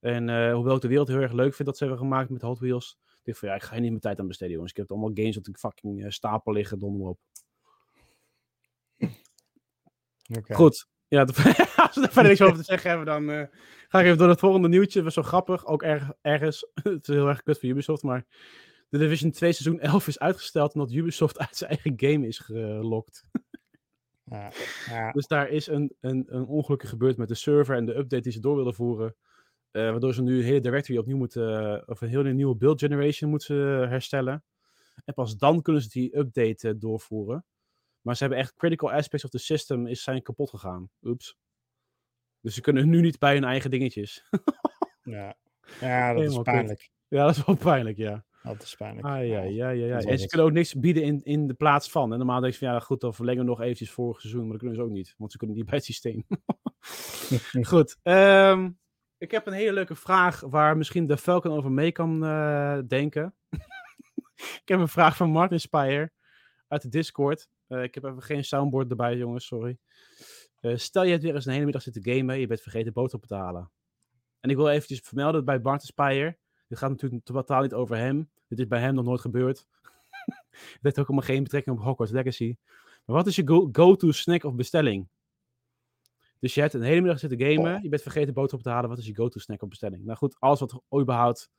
En 0.00 0.52
hoewel 0.52 0.74
ik 0.74 0.80
de 0.80 0.88
wereld 0.88 1.08
heel 1.08 1.20
erg 1.20 1.32
leuk 1.32 1.54
vind 1.54 1.68
dat 1.68 1.76
ze 1.76 1.84
hebben 1.84 2.02
gemaakt 2.02 2.30
met 2.30 2.42
Hot 2.42 2.58
Wheels. 2.58 2.98
Ik 3.18 3.24
denk 3.24 3.36
van 3.36 3.48
ja, 3.48 3.54
ik 3.54 3.62
ga 3.62 3.72
hier 3.72 3.80
niet 3.80 3.90
mijn 3.90 4.02
tijd 4.02 4.18
aan 4.20 4.26
besteden 4.26 4.54
jongens. 4.54 4.70
Ik 4.70 4.76
heb 4.76 4.90
allemaal 4.90 5.10
games 5.14 5.36
op 5.36 5.44
de 5.44 5.58
fucking 5.58 6.04
eh, 6.04 6.10
stapel 6.10 6.52
liggen, 6.52 6.78
donder 6.78 7.08
op. 7.08 7.18
Goed. 10.48 10.86
Ja, 11.08 11.20
als 11.76 11.96
we 11.96 12.02
er 12.02 12.12
verder 12.12 12.22
niks 12.22 12.42
over 12.42 12.56
te 12.56 12.62
zeggen 12.62 12.88
hebben, 12.88 13.06
dan 13.06 13.30
eh, 13.30 13.46
ga 13.88 14.00
ik 14.00 14.04
even 14.04 14.18
door 14.18 14.28
het 14.28 14.38
volgende 14.38 14.68
nieuwtje. 14.68 15.02
Dat 15.02 15.04
was 15.04 15.24
zo 15.24 15.30
grappig. 15.30 15.66
Ook 15.66 15.82
erg, 15.82 16.12
ergens. 16.20 16.70
het 16.82 17.08
is 17.08 17.14
heel 17.14 17.28
erg 17.28 17.42
kut 17.42 17.58
voor 17.58 17.68
Ubisoft, 17.68 18.02
maar 18.02 18.26
de 18.88 18.98
Division 18.98 19.30
2 19.30 19.52
seizoen 19.52 19.80
11 19.80 20.06
is 20.06 20.18
uitgesteld 20.18 20.74
omdat 20.74 20.92
Ubisoft 20.92 21.38
uit 21.38 21.56
zijn 21.56 21.70
eigen 21.70 21.92
game 21.96 22.26
is 22.26 22.38
gelokt. 22.38 23.26
Ja, 24.24 24.52
ja, 24.86 25.12
Dus 25.12 25.26
daar 25.26 25.48
is 25.48 25.66
een, 25.66 25.94
een, 26.00 26.24
een 26.28 26.46
ongeluk 26.46 26.82
gebeurd 26.82 27.16
met 27.16 27.28
de 27.28 27.34
server 27.34 27.76
en 27.76 27.84
de 27.84 27.96
update 27.96 28.22
die 28.22 28.32
ze 28.32 28.40
door 28.40 28.54
wilden 28.54 28.74
voeren. 28.74 29.16
Eh, 29.70 29.90
waardoor 29.90 30.14
ze 30.14 30.22
nu 30.22 30.38
een 30.38 30.44
hele 30.44 30.60
directory 30.60 30.98
opnieuw 30.98 31.16
moeten, 31.16 31.88
of 31.88 32.00
een 32.00 32.08
hele 32.08 32.32
nieuwe 32.32 32.54
build 32.54 32.80
generation 32.80 33.30
moeten 33.30 33.88
herstellen. 33.88 34.44
En 35.04 35.14
pas 35.14 35.36
dan 35.36 35.62
kunnen 35.62 35.82
ze 35.82 35.88
die 35.88 36.18
update 36.18 36.68
eh, 36.68 36.74
doorvoeren. 36.76 37.44
Maar 38.00 38.16
ze 38.16 38.22
hebben 38.22 38.40
echt 38.40 38.54
critical 38.54 38.92
aspects 38.92 39.24
of 39.24 39.30
the 39.30 39.38
system 39.38 39.86
is, 39.86 40.02
zijn 40.02 40.22
kapot 40.22 40.50
gegaan. 40.50 40.90
Oeps. 41.02 41.36
Dus 42.40 42.54
ze 42.54 42.60
kunnen 42.60 42.88
nu 42.88 43.00
niet 43.00 43.18
bij 43.18 43.34
hun 43.34 43.44
eigen 43.44 43.70
dingetjes. 43.70 44.24
ja. 45.02 45.36
ja, 45.80 46.12
dat 46.12 46.22
is 46.22 46.34
kut. 46.34 46.42
pijnlijk. 46.42 46.90
ja, 47.08 47.24
dat 47.26 47.36
is 47.36 47.44
wel 47.44 47.56
pijnlijk, 47.56 47.96
ja. 47.96 48.24
Dat 48.42 48.62
is 48.62 48.74
pijnlijk. 48.74 49.06
Ah, 49.06 49.26
ja, 49.26 49.42
ja, 49.42 49.68
ja, 49.68 49.86
ja. 49.86 49.98
En 49.98 50.18
ze 50.18 50.26
kunnen 50.26 50.46
ook 50.46 50.52
niks 50.52 50.74
bieden 50.74 51.02
in, 51.02 51.20
in 51.22 51.46
de 51.46 51.54
plaats 51.54 51.90
van. 51.90 52.12
En 52.12 52.18
normaal 52.18 52.40
denk 52.40 52.52
je 52.52 52.58
van, 52.58 52.68
ja 52.68 52.80
goed, 52.80 53.00
dan 53.00 53.14
verlengen 53.14 53.42
we 53.42 53.48
nog 53.48 53.60
eventjes 53.60 53.90
vorig 53.90 54.20
seizoen. 54.20 54.42
Maar 54.42 54.50
dat 54.50 54.58
kunnen 54.58 54.76
ze 54.76 54.82
ook 54.82 54.90
niet, 54.90 55.14
want 55.16 55.32
ze 55.32 55.38
kunnen 55.38 55.56
niet 55.56 55.64
bij 55.64 55.74
het 55.74 55.84
systeem. 55.84 56.26
Goed. 57.70 57.96
ehm, 58.02 58.70
ik 59.18 59.30
heb 59.30 59.46
een 59.46 59.52
hele 59.52 59.72
leuke 59.72 59.94
vraag 59.94 60.40
waar 60.40 60.76
misschien 60.76 61.06
de 61.06 61.16
Falcon 61.16 61.52
over 61.52 61.72
mee 61.72 61.92
kan 61.92 62.24
eh, 62.24 62.78
denken. 62.86 63.34
ik 64.62 64.62
heb 64.64 64.80
een 64.80 64.88
vraag 64.88 65.16
van 65.16 65.30
Martin 65.30 65.60
Spire 65.60 66.12
uit 66.68 66.82
de 66.82 66.88
Discord. 66.88 67.48
Eh, 67.66 67.82
ik 67.82 67.94
heb 67.94 68.04
even 68.04 68.22
geen 68.22 68.44
soundboard 68.44 68.90
erbij, 68.90 69.16
jongens, 69.16 69.46
sorry. 69.46 69.78
Eh, 70.60 70.76
stel 70.76 71.02
je 71.02 71.10
hebt 71.10 71.22
weer 71.22 71.34
eens 71.34 71.46
een 71.46 71.52
hele 71.52 71.64
middag 71.64 71.82
zitten 71.82 72.02
gamen, 72.02 72.40
je 72.40 72.46
bent 72.46 72.60
vergeten 72.60 72.92
boodschappen 72.92 73.28
te 73.28 73.34
halen. 73.34 73.70
En 74.40 74.50
ik 74.50 74.56
wil 74.56 74.68
eventjes 74.68 75.00
vermelden 75.00 75.44
bij 75.44 75.58
Martin 75.58 75.86
Spire. 75.88 76.38
Dit 76.68 76.78
gaat 76.78 76.90
natuurlijk 76.90 77.24
totaal 77.24 77.62
niet 77.62 77.74
over 77.74 77.96
hem. 77.96 78.30
Dit 78.48 78.58
is 78.58 78.66
bij 78.66 78.80
hem 78.80 78.94
nog 78.94 79.04
nooit 79.04 79.20
gebeurd. 79.20 79.66
Het 80.50 80.78
heeft 80.80 80.98
ook 80.98 81.08
helemaal 81.08 81.28
geen 81.28 81.42
betrekking 81.42 81.76
op 81.76 81.82
Hogwarts 81.82 82.12
Legacy. 82.12 82.56
Maar 83.04 83.16
wat 83.16 83.26
is 83.26 83.36
je 83.36 83.48
go- 83.48 83.68
go-to 83.72 84.10
snack 84.12 84.44
of 84.44 84.54
bestelling? 84.54 85.08
Dus 86.40 86.54
je 86.54 86.60
hebt 86.60 86.74
een 86.74 86.82
hele 86.82 87.00
middag 87.00 87.18
zitten 87.18 87.40
gamen, 87.40 87.76
Oh. 87.76 87.82
je 87.82 87.88
bent 87.88 88.02
vergeten 88.02 88.34
boodschappen 88.34 88.68
te 88.68 88.74
halen. 88.74 88.90
Wat 88.90 88.98
is 88.98 89.06
je 89.06 89.14
go-to 89.14 89.40
snack 89.40 89.62
of 89.62 89.68
bestelling? 89.68 90.04
Nou 90.04 90.16
goed, 90.18 90.36
alles 90.38 90.60
wat 90.60 90.82
überhaupt 91.00 91.50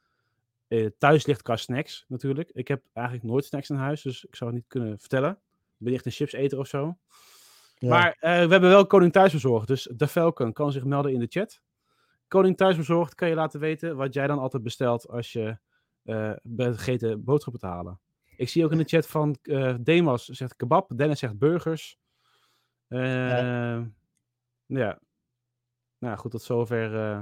eh, 0.67 0.85
thuis 0.97 1.25
ligt 1.25 1.41
qua 1.41 1.55
snacks 1.55 2.05
natuurlijk. 2.07 2.49
Ik 2.53 2.67
heb 2.67 2.83
eigenlijk 2.93 3.27
nooit 3.27 3.45
snacks 3.45 3.69
in 3.69 3.75
huis, 3.75 4.01
dus 4.01 4.25
ik 4.25 4.35
zou 4.35 4.49
het 4.49 4.59
niet 4.59 4.69
kunnen 4.69 4.99
vertellen. 4.99 5.31
Ik 5.31 5.85
ben 5.85 5.93
echt 5.93 6.05
een 6.05 6.11
chipseter 6.11 6.59
of 6.59 6.67
zo. 6.67 6.97
Ja. 7.77 7.89
Maar 7.89 8.15
eh, 8.19 8.31
we 8.31 8.51
hebben 8.51 8.69
wel 8.69 8.87
Koning 8.87 9.11
Thuisbezorgd, 9.11 9.67
dus 9.67 9.89
de 9.95 10.07
Falcon 10.07 10.53
kan 10.53 10.71
zich 10.71 10.83
melden 10.83 11.13
in 11.13 11.19
de 11.19 11.27
chat. 11.29 11.61
Koning 12.27 12.57
Thuisbezorgd 12.57 13.15
kan 13.15 13.29
je 13.29 13.35
laten 13.35 13.59
weten 13.59 13.95
wat 13.95 14.13
jij 14.13 14.27
dan 14.27 14.39
altijd 14.39 14.63
bestelt 14.63 15.07
als 15.07 15.31
je 15.33 15.57
eh 16.03 16.31
bent 16.43 16.75
vergeten 16.75 17.23
boodschappen 17.23 17.61
te 17.61 17.67
halen. 17.67 17.99
Ik 18.37 18.49
zie 18.49 18.65
ook 18.65 18.71
in 18.71 18.77
de 18.77 18.83
chat 18.83 19.07
van 19.07 19.37
Demas 19.79 20.25
zegt 20.25 20.55
kebab, 20.55 20.91
Dennis 20.95 21.19
zegt 21.19 21.37
burgers. 21.37 21.97
Eh, 22.87 23.81
ja. 24.77 24.99
Nou 25.99 26.17
goed, 26.17 26.31
tot 26.31 26.41
zover. 26.41 26.95
eh, 26.95 27.19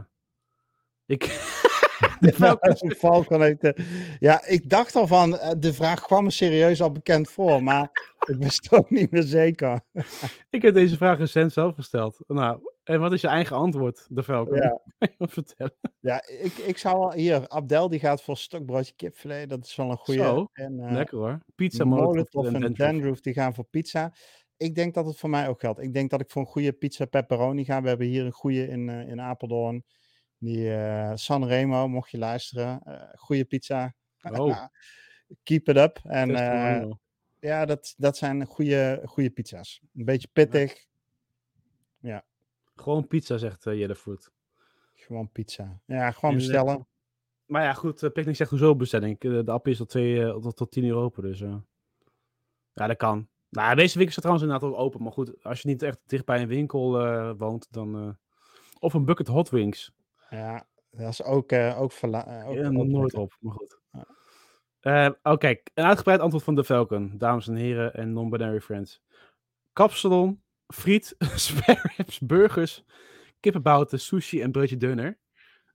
ik. 1.06 1.24
de 2.20 2.34
Falcon- 2.98 3.41
heeft, 3.48 3.64
eh, 3.64 3.86
ja, 4.20 4.45
ik 4.45 4.70
dacht 4.70 4.95
al 4.95 5.08
van, 5.08 5.38
eh, 5.38 5.52
de 5.58 5.74
vraag 5.74 6.02
kwam 6.02 6.24
me 6.24 6.32
serieus 6.32 6.82
al 6.82 6.91
bekend 6.91 7.30
voor, 7.30 7.64
maar 7.64 8.16
ik 8.26 8.36
wist 8.43 8.72
ook 8.72 8.89
niet 8.89 9.12
meer 9.12 9.24
zeker. 9.24 9.82
ik 10.50 10.62
heb 10.62 10.74
deze 10.74 10.98
vraag 10.98 11.18
recent 11.18 11.54
zelf 11.54 11.76
gesteld. 11.76 12.24
Nou, 12.28 12.60
en 12.84 13.00
wat 13.00 13.14
is 13.14 13.22
je 13.22 13.28
eigen 13.28 13.56
antwoord, 13.56 14.06
de 14.10 14.24
Falcon? 14.24 14.56
Ja. 14.56 14.80
Vertellen? 15.18 15.76
Ja, 16.00 16.28
ik, 16.28 16.54
ik 16.54 16.78
zou 16.78 17.16
hier, 17.20 17.48
Abdel 17.50 17.89
die 17.89 18.00
gaat 18.00 18.22
voor 18.24 18.38
stokbroodje 18.38 18.93
kipfilet, 18.95 19.50
dat 19.50 19.66
is 19.66 19.76
wel 19.76 19.91
een 19.91 19.98
goede. 19.98 20.22
Zo, 20.24 20.50
en, 20.54 20.93
Lekker 20.93 21.18
hoor. 21.18 21.39
Pizza, 21.56 21.84
Molotov 21.84 22.45
en 22.45 22.64
en. 22.64 22.74
Dandruff 22.74 23.22
die 23.22 23.34
gaan 23.34 23.54
voor 23.54 23.66
pizza. 23.66 24.14
Ik 24.58 24.76
denk 24.76 24.93
dat 24.93 25.05
het 25.05 25.18
voor 25.18 25.30
mij 25.30 25.47
ook 25.47 25.60
geldt. 25.60 25.80
Ik 25.80 25.93
denk 25.93 26.10
dat 26.10 26.22
ik 26.22 26.30
voor 26.30 26.41
een 26.41 26.47
goede 26.47 26.74
pizza 26.74 27.05
pepperoni 27.05 27.66
ga. 27.66 27.82
We 27.82 27.88
hebben 27.88 28.08
hier 28.08 28.26
een 28.26 28.32
goede 28.32 28.68
in, 28.68 28.89
eh, 28.89 29.08
in 29.08 29.22
Apeldoorn. 29.22 29.86
Die 30.38 30.74
eh 30.74 31.12
Sanremo, 31.16 31.88
mocht 31.88 32.12
je 32.12 32.18
luisteren. 32.18 32.82
eh 32.84 33.01
goede 33.16 33.45
pizza. 33.45 33.95
Oh. 34.38 34.66
Keep 35.43 35.70
it 35.70 35.78
up. 35.78 35.99
En 36.03 36.30
ja, 37.39 37.66
dat, 37.66 37.93
dat 37.97 38.18
zijn 38.18 38.45
goede, 38.45 39.01
goede 39.05 39.30
pizza's. 39.30 39.82
Een 39.95 40.05
beetje 40.05 40.28
pittig. 40.34 40.86
Gewoon 42.76 43.08
pizza, 43.08 43.38
zegt 43.38 43.66
uh, 43.66 43.74
Jellefoot. 43.80 44.32
Gewoon 44.93 45.32
pizza. 45.32 45.82
Ja, 45.86 46.12
gewoon 46.12 46.32
En, 46.32 46.38
bestellen. 46.38 46.88
Maar 47.45 47.64
ja, 47.64 47.74
goed, 47.74 48.01
uh, 48.01 48.12
Picnic 48.12 48.36
zegt 48.36 48.49
hoezo 48.49 48.76
bestelling. 48.76 49.20
De 49.20 49.51
app 49.51 49.68
is 49.68 49.78
tot, 49.78 49.89
twee, 49.89 50.24
eh, 50.24 50.36
tot, 50.38 50.55
tot 50.55 50.72
10 50.72 50.86
euro 50.86 51.03
open, 51.03 51.24
dus... 51.24 51.39
Ja, 52.74 52.88
dat 52.88 52.97
kan. 52.97 53.28
Nou, 53.50 53.76
deze 53.76 53.98
winkel 53.98 54.12
staat 54.12 54.24
trouwens 54.24 54.45
inderdaad 54.48 54.70
ook 54.70 54.78
open. 54.86 55.04
Maar 55.04 55.12
goed, 55.12 55.43
als 55.43 55.62
je 55.62 55.68
niet 55.68 55.82
echt 55.84 56.00
dicht 56.06 56.26
bij 56.26 56.41
een 56.41 56.48
winkel 56.48 57.00
eh, 57.06 57.32
woont, 57.38 57.68
dan... 57.72 57.95
eh, 57.98 58.10
Of 58.80 58.93
een 58.93 59.06
bucket 59.06 59.28
hot 59.28 59.50
wings. 59.50 59.91
Ja, 60.30 60.68
dat 60.91 61.10
is 61.10 61.24
ook, 61.24 61.52
eh 61.52 61.82
ook, 61.82 61.91
verla- 61.91 62.43
ook, 62.45 62.56
Ja, 62.56 62.70
nooit 62.70 63.14
op, 63.14 63.36
maar 63.39 63.54
goed. 63.54 63.80
Ja. 64.82 65.18
Oké, 65.24 65.48
een 65.74 65.84
uitgebreid 65.84 66.20
antwoord 66.20 66.43
van 66.43 66.56
de 66.56 66.64
Falcon, 66.64 67.14
dames 67.18 67.48
en 67.48 67.56
heren 67.56 67.93
en 67.93 68.14
non-binary 68.14 68.62
friends. 68.62 69.02
Kapsalon, 69.74 70.41
friet, 70.74 71.16
spare 71.36 71.91
ribs, 71.98 72.20
burgers, 72.20 72.84
kippenbouten, 73.39 74.00
sushi 74.00 74.41
en 74.41 74.52
broodje 74.52 74.78
dunner. 74.78 75.06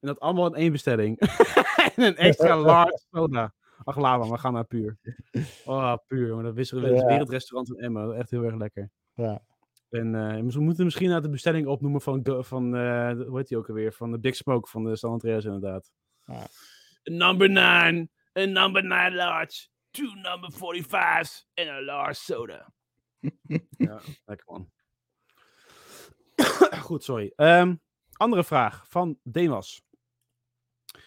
En 0.01 0.09
dat 0.09 0.21
allemaal 0.21 0.47
in 0.47 0.55
één 0.55 0.73
bestelling. 0.73 1.19
en 1.97 2.03
een 2.03 2.17
extra 2.17 2.57
large 2.71 3.01
soda. 3.11 3.55
Ach, 3.85 3.97
maar, 3.97 4.21
we 4.31 4.39
gaan 4.39 4.53
naar 4.53 4.65
puur. 4.65 4.99
Oh, 5.65 5.95
puur, 6.07 6.27
jongen. 6.27 6.45
Dat 6.45 6.55
wisselen 6.55 6.83
we 6.83 6.89
Ja. 6.89 6.95
het 6.97 7.05
wereldrestaurant 7.07 7.69
in 7.71 7.85
Emma. 7.85 8.11
Echt 8.11 8.31
heel 8.31 8.43
erg 8.43 8.55
lekker. 8.55 8.91
Ja. 9.15 9.43
En 9.91 10.15
eh, 10.15 10.53
we 10.53 10.61
moeten 10.61 10.85
misschien 10.85 11.09
naar 11.09 11.23
de 11.23 11.29
bestelling 11.31 11.67
opnoemen 11.67 12.01
van, 12.01 12.21
van 12.45 12.65
eh, 12.77 13.09
de- 13.17 13.25
hoe 13.29 13.39
heet 13.39 13.49
die 13.49 13.59
ook 13.59 13.69
alweer? 13.69 13.93
Van 13.93 14.11
de 14.11 14.19
Big 14.19 14.35
Smoke 14.37 14.69
van 14.69 14.85
de 14.85 14.97
San 14.97 15.11
Andreas 15.11 15.45
inderdaad. 15.45 15.91
Ja. 16.27 16.47
Number 17.03 17.51
9, 17.51 18.11
een 18.33 18.53
number 18.53 18.85
9 18.85 19.15
large, 19.15 19.69
two 19.91 20.13
number 20.15 20.51
45's 20.53 21.47
en 21.55 21.69
een 21.69 21.85
large 21.85 22.15
soda. 22.15 22.73
ja, 23.87 24.01
lekker 24.25 24.47
man. 24.53 24.71
Goed, 26.87 27.05
sorry. 27.05 27.33
Ehm, 27.37 27.75
andere 28.13 28.45
vraag 28.45 28.85
van 28.89 29.19
Demas. 29.23 29.83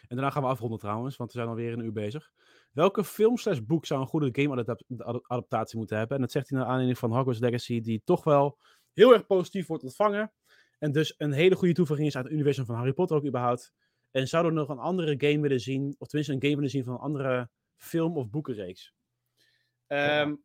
En 0.08 0.16
daarna 0.16 0.30
gaan 0.30 0.42
we 0.44 0.48
afronden 0.50 0.80
trouwens, 0.80 1.16
want 1.18 1.32
we 1.32 1.38
zijn 1.38 1.50
alweer 1.50 1.74
een 1.74 1.86
uur 1.86 1.92
bezig. 1.94 2.32
Welke 2.76 3.04
film 3.04 3.38
slash 3.38 3.60
boek 3.60 3.86
zou 3.86 4.02
een 4.02 4.08
goede 4.08 4.42
game-adaptatie 4.42 5.78
moeten 5.78 5.98
hebben? 5.98 6.16
En 6.16 6.22
dat 6.22 6.32
zegt 6.32 6.50
hij 6.50 6.58
naar 6.58 6.68
aanleiding 6.68 6.98
van 6.98 7.12
Hogwarts 7.12 7.40
Legacy, 7.40 7.82
die 7.82 8.02
toch 8.04 8.24
wel 8.24 8.58
heel 8.94 9.14
erg 9.14 9.26
positief 9.26 9.68
wordt 9.68 9.84
ontvangen. 9.84 10.34
En 10.80 10.92
dus 10.92 11.14
een 11.18 11.32
hele 11.32 11.56
goede 11.56 11.74
toevoeging 11.74 12.08
is 12.08 12.16
uit 12.16 12.24
het 12.24 12.34
universum 12.34 12.66
van 12.66 12.76
Harry 12.76 12.94
Potter 12.94 13.18
ook 13.18 13.26
überhaupt. 13.26 13.74
En 14.12 14.28
zouden 14.28 14.54
we 14.54 14.60
nog 14.60 14.70
een 14.70 14.80
andere 14.80 15.16
game 15.18 15.40
willen 15.40 15.60
zien, 15.60 15.96
of 15.98 16.08
tenminste 16.08 16.34
een 16.34 16.42
game 16.42 16.56
willen 16.56 16.70
zien 16.70 16.84
van 16.84 16.94
een 16.94 17.00
andere 17.00 17.50
film- 17.76 18.18
of 18.18 18.30
boekenreeks? 18.30 18.94
Ehm, 19.88 20.36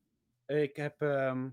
Ik 0.47 0.77
heb 0.77 1.01
ehm, 1.01 1.49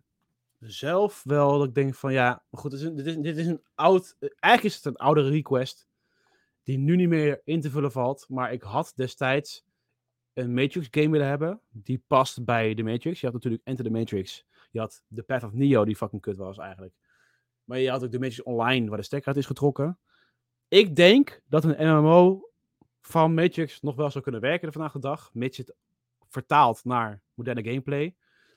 zelf 0.59 1.23
wel 1.23 1.57
dat 1.57 1.67
ik 1.67 1.73
denk 1.73 1.95
van 1.95 2.13
ja, 2.13 2.43
goed, 2.51 2.71
dit 2.71 2.80
is, 2.80 2.86
een, 2.86 2.95
dit, 2.95 3.05
is, 3.05 3.15
dit 3.15 3.38
is 3.38 3.47
een 3.47 3.63
oud, 3.75 4.15
eigenlijk 4.19 4.63
is 4.63 4.75
het 4.75 4.86
een 4.86 4.95
oude 4.95 5.30
request 5.30 5.88
die 6.63 6.78
nu 6.78 6.95
niet 6.95 7.09
meer 7.09 7.41
in 7.43 7.61
te 7.61 7.69
vullen 7.69 7.91
valt, 7.91 8.25
maar 8.30 8.53
ik 8.53 8.61
had 8.61 8.93
destijds 8.95 9.65
een 10.38 10.53
Matrix 10.53 10.88
game 10.91 11.09
willen 11.09 11.27
hebben 11.27 11.61
die 11.69 12.03
past 12.07 12.45
bij 12.45 12.73
de 12.73 12.83
Matrix. 12.83 13.19
Je 13.19 13.25
had 13.25 13.35
natuurlijk 13.35 13.63
Enter 13.65 13.85
the 13.85 13.91
Matrix, 13.91 14.45
je 14.71 14.79
had 14.79 15.03
The 15.15 15.23
Path 15.23 15.43
of 15.43 15.53
Neo 15.53 15.85
die 15.85 15.95
fucking 15.95 16.21
kut 16.21 16.38
was 16.38 16.57
eigenlijk. 16.57 16.93
Maar 17.63 17.79
je 17.79 17.89
had 17.89 18.03
ook 18.03 18.11
de 18.11 18.19
Matrix 18.19 18.43
Online 18.43 18.88
waar 18.88 18.97
de 18.97 19.03
stekker 19.03 19.27
uit 19.27 19.38
is 19.38 19.45
getrokken. 19.45 19.99
Ik 20.67 20.95
denk 20.95 21.41
dat 21.47 21.63
een 21.63 21.88
MMO 21.88 22.49
van 23.01 23.33
Matrix 23.33 23.81
nog 23.81 23.95
wel 23.95 24.11
zou 24.11 24.23
kunnen 24.23 24.41
werken 24.41 24.71
vandaag 24.71 24.91
de 24.91 24.99
dag, 24.99 25.29
mits 25.33 25.57
het 25.57 25.75
vertaalt 26.27 26.83
naar 26.83 27.21
moderne 27.33 27.63
gameplay. 27.63 28.15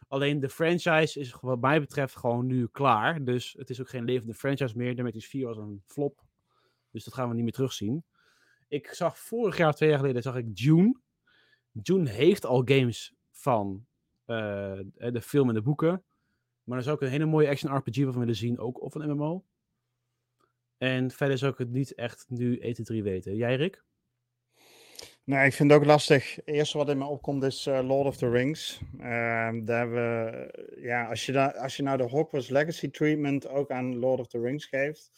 Alleen 0.08 0.40
de 0.40 0.48
franchise 0.48 1.20
is 1.20 1.36
wat 1.40 1.60
mij 1.60 1.80
betreft 1.80 2.16
gewoon 2.16 2.46
nu 2.46 2.66
klaar. 2.66 3.24
Dus 3.24 3.54
het 3.58 3.70
is 3.70 3.80
ook 3.80 3.88
geen 3.88 4.04
levende 4.04 4.34
franchise 4.34 4.76
meer. 4.76 4.96
De 4.96 5.02
Matrix 5.02 5.26
4 5.26 5.46
was 5.46 5.56
een 5.56 5.82
flop. 5.86 6.22
Dus 6.90 7.04
dat 7.04 7.14
gaan 7.14 7.28
we 7.28 7.34
niet 7.34 7.42
meer 7.42 7.52
terugzien. 7.52 8.04
Ik 8.68 8.86
zag 8.86 9.18
vorig 9.18 9.56
jaar, 9.56 9.74
twee 9.74 9.88
jaar 9.88 9.98
geleden, 9.98 10.22
zag 10.22 10.36
ik 10.36 10.56
Dune. 10.56 11.00
Dune 11.82 12.10
heeft 12.10 12.44
al 12.46 12.62
games 12.64 13.14
van 13.30 13.86
eh, 14.24 14.78
de 14.94 15.20
film 15.22 15.48
en 15.48 15.54
de 15.54 15.62
boeken. 15.62 16.04
Maar 16.64 16.78
er 16.78 16.84
zou 16.84 16.96
ik 16.96 17.02
een 17.02 17.08
hele 17.08 17.26
mooie 17.26 17.48
action 17.48 17.76
RPG 17.76 17.96
van 18.02 18.18
willen 18.18 18.36
zien, 18.36 18.58
ook 18.58 18.82
of 18.82 18.94
een 18.94 19.10
MMO. 19.10 19.44
En 20.78 21.10
verder 21.10 21.38
zou 21.38 21.52
ik 21.52 21.58
het 21.58 21.70
niet 21.70 21.94
echt 21.94 22.24
nu 22.28 22.58
1, 22.58 22.72
2, 22.72 22.86
3 22.86 23.02
weten. 23.02 23.36
Jij, 23.36 23.56
Rick? 23.56 23.84
Nou, 25.24 25.46
ik 25.46 25.52
vind 25.52 25.70
het 25.70 25.80
ook 25.80 25.86
lastig. 25.86 26.34
Het 26.34 26.46
eerste 26.48 26.78
wat 26.78 26.88
in 26.88 26.98
me 26.98 27.04
opkomt 27.04 27.42
is 27.42 27.66
eh, 27.66 27.80
Lord 27.86 28.06
of 28.06 28.16
the 28.16 28.30
Rings. 28.30 28.80
Ehm, 28.98 29.64
daar 29.64 29.78
hebben 29.78 29.94
we, 30.24 30.78
ja, 30.80 31.08
als 31.08 31.26
je, 31.26 31.32
da- 31.32 31.50
als 31.50 31.76
je 31.76 31.82
nou 31.82 31.96
de 31.96 32.02
Hogwarts 32.08 32.48
Legacy 32.48 32.90
treatment 32.90 33.48
ook 33.48 33.70
aan 33.70 33.98
Lord 33.98 34.20
of 34.20 34.26
the 34.26 34.40
Rings 34.40 34.66
geeft. 34.66 35.10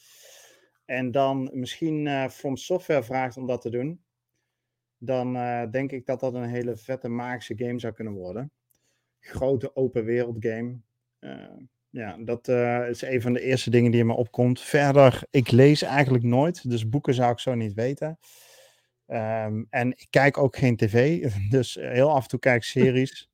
En 0.84 1.10
dan 1.10 1.50
misschien 1.52 2.06
eh 2.06 2.28
From 2.28 2.56
Software 2.56 3.02
vraagt 3.02 3.36
om 3.36 3.46
dat 3.46 3.60
te 3.60 3.70
doen. 3.70 4.04
Dan 5.04 5.36
eh, 5.36 5.70
denk 5.70 5.92
ik 5.92 6.06
dat 6.06 6.20
dat 6.20 6.34
een 6.34 6.48
hele 6.48 6.76
vette 6.76 7.08
magische 7.08 7.56
game 7.56 7.78
zou 7.78 7.92
kunnen 7.92 8.12
worden. 8.12 8.52
Grote 9.18 9.76
open 9.76 10.04
wereld 10.04 10.36
game. 10.40 10.80
Eh, 11.18 11.56
ja, 11.90 12.16
dat 12.18 12.48
eh, 12.48 12.88
is 12.88 13.02
een 13.02 13.22
van 13.22 13.32
de 13.32 13.40
eerste 13.40 13.70
dingen 13.70 13.90
die 13.90 14.00
in 14.00 14.06
me 14.06 14.14
opkomt. 14.14 14.60
Verder, 14.60 15.22
ik 15.30 15.50
lees 15.50 15.82
eigenlijk 15.82 16.24
nooit. 16.24 16.70
Dus 16.70 16.88
boeken 16.88 17.14
zou 17.14 17.32
ik 17.32 17.38
zo 17.38 17.54
niet 17.54 17.74
weten. 17.74 18.18
Ehm, 19.06 19.64
en 19.70 19.90
ik 19.90 20.06
kijk 20.10 20.38
ook 20.38 20.56
geen 20.56 20.76
tv, 20.76 21.26
dus 21.50 21.74
heel 21.74 22.10
af 22.10 22.22
en 22.22 22.28
toe 22.28 22.38
kijk 22.38 22.56
ik 22.56 22.62
series. 22.62 23.30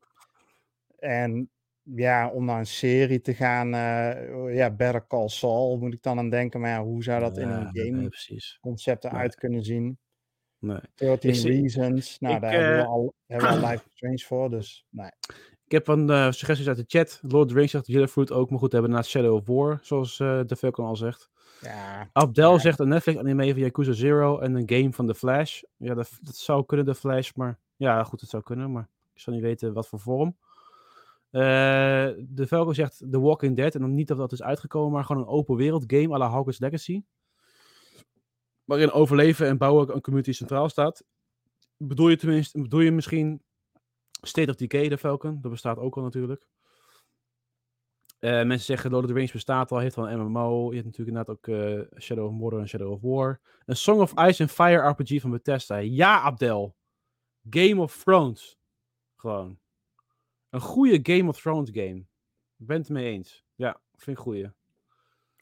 en 0.98 1.50
ja, 1.82 2.30
om 2.30 2.44
naar 2.44 2.58
een 2.58 2.66
serie 2.66 3.20
te 3.20 3.34
gaan, 3.34 3.74
eh, 3.74 4.54
ja, 4.54 4.70
Better 4.70 5.06
Call 5.06 5.28
Saul 5.28 5.78
moet 5.78 5.94
ik 5.94 6.02
dan 6.02 6.18
aan 6.18 6.30
denken. 6.30 6.60
Maar 6.60 6.70
ja, 6.70 6.82
hoe 6.82 7.02
zou 7.02 7.20
dat 7.20 7.38
in 7.38 7.48
een 7.48 7.68
game 7.72 8.08
precies. 8.08 8.58
concept 8.60 9.04
eruit 9.04 9.34
kunnen 9.34 9.64
zien? 9.64 9.98
Nee. 10.58 10.78
13 10.94 11.30
Ik 11.30 11.36
zie- 11.36 11.60
Reasons, 11.60 12.18
nou 12.18 12.34
ik, 12.34 12.40
daar 12.40 12.50
hebben 12.52 12.76
we 12.76 12.82
eh, 12.82 12.88
al, 12.88 13.14
hebben 13.26 13.48
we 13.48 13.54
al 13.54 13.60
Life 13.70 13.84
Strange 13.94 14.18
voor, 14.18 14.50
dus 14.50 14.84
nee. 14.90 15.10
Ik 15.64 15.72
heb 15.74 15.88
een 15.88 16.10
eh, 16.10 16.30
suggesties 16.30 16.68
uit 16.68 16.76
de 16.76 16.84
chat. 16.86 17.18
Lord 17.22 17.44
of 17.44 17.48
the 17.52 17.54
Rings 17.58 17.70
zegt 17.72 17.86
Jellyfruit 17.86 18.32
ook. 18.32 18.50
Maar 18.50 18.58
goed, 18.58 18.72
hebben 18.72 18.90
na 18.90 19.02
Shadow 19.02 19.34
of 19.34 19.46
War, 19.46 19.78
zoals 19.82 20.20
eh 20.20 20.40
de 20.46 20.56
Falcon 20.56 20.84
al 20.86 20.96
zegt. 20.96 21.30
Ja, 21.60 22.08
Abdel 22.12 22.52
Ja. 22.52 22.58
zegt 22.58 22.78
een 22.78 22.88
Netflix-anime 22.88 23.50
van 23.52 23.58
Yakuza 23.62 23.92
Zero 23.92 24.38
en 24.38 24.54
een 24.54 24.68
game 24.70 24.92
van 24.92 25.06
The 25.06 25.14
Flash. 25.14 25.62
Ja, 25.76 25.94
dat, 25.94 26.10
dat 26.22 26.36
zou 26.36 26.64
kunnen, 26.66 26.86
The 26.86 26.94
Flash. 26.94 27.32
Maar 27.34 27.58
ja, 27.76 28.04
goed, 28.04 28.20
het 28.20 28.30
zou 28.30 28.42
kunnen. 28.42 28.72
Maar 28.72 28.88
ik 29.14 29.20
zou 29.20 29.36
niet 29.36 29.44
weten 29.44 29.72
wat 29.72 29.88
voor 29.88 30.00
vorm. 30.00 30.36
Eh, 31.30 31.40
de 32.28 32.46
Falcon 32.46 32.74
zegt 32.74 32.98
The 33.10 33.20
Walking 33.20 33.56
Dead. 33.56 33.74
En 33.74 33.80
dan 33.80 33.94
niet 33.94 34.08
dat 34.08 34.16
dat 34.18 34.32
is 34.32 34.42
uitgekomen, 34.42 34.92
maar 34.92 35.04
gewoon 35.04 35.22
een 35.22 35.28
open 35.28 35.56
wereld 35.56 35.84
game 35.86 36.14
à 36.14 36.18
la 36.18 36.28
Hogwarts 36.30 36.58
Legacy. 36.58 37.02
Waarin 38.68 38.90
overleven 38.90 39.46
en 39.46 39.58
bouwen 39.58 39.94
een 39.94 40.00
community 40.00 40.32
centraal 40.32 40.68
staat. 40.68 41.04
Bedoel 41.76 42.08
je 42.08 42.16
tenminste, 42.16 42.62
bedoel 42.62 42.80
je 42.80 42.90
misschien 42.90 43.42
State 44.20 44.50
of 44.50 44.56
Decay, 44.56 44.88
de 44.88 44.98
Falcon? 44.98 45.40
Dat 45.40 45.50
bestaat 45.50 45.78
ook 45.78 45.96
al 45.96 46.02
natuurlijk. 46.02 46.46
Eh, 48.18 48.30
mensen 48.30 48.60
zeggen 48.60 48.90
Lord 48.90 49.04
of 49.04 49.10
the 49.10 49.16
Rings 49.16 49.32
bestaat 49.32 49.70
al, 49.70 49.78
heeft 49.78 49.96
al 49.96 50.10
een 50.10 50.20
MMO. 50.20 50.68
Je 50.68 50.74
hebt 50.74 50.84
natuurlijk 50.84 51.16
inderdaad 51.16 51.36
ook 51.36 51.48
eh, 51.48 52.00
Shadow 52.00 52.26
of 52.26 52.32
Mordor 52.32 52.60
en 52.60 52.68
Shadow 52.68 52.92
of 52.92 53.00
War. 53.00 53.40
Een 53.64 53.76
Song 53.76 54.00
of 54.00 54.12
Ice 54.12 54.42
and 54.42 54.52
Fire 54.52 54.88
RPG 54.88 55.20
van 55.20 55.30
Bethesda. 55.30 55.76
Ja, 55.76 56.20
Abdel. 56.20 56.76
Game 57.50 57.80
of 57.80 58.02
Thrones. 58.02 58.58
Gewoon. 59.16 59.58
Een 60.50 60.60
goede 60.60 60.98
Game 61.02 61.28
of 61.28 61.40
Thrones 61.40 61.70
game. 61.72 62.06
Ik 62.56 62.66
ben 62.66 62.78
het 62.78 62.88
mee 62.88 63.12
eens. 63.12 63.44
Ja, 63.54 63.80
vind 63.96 64.16
ik 64.16 64.22
goeie. 64.22 64.50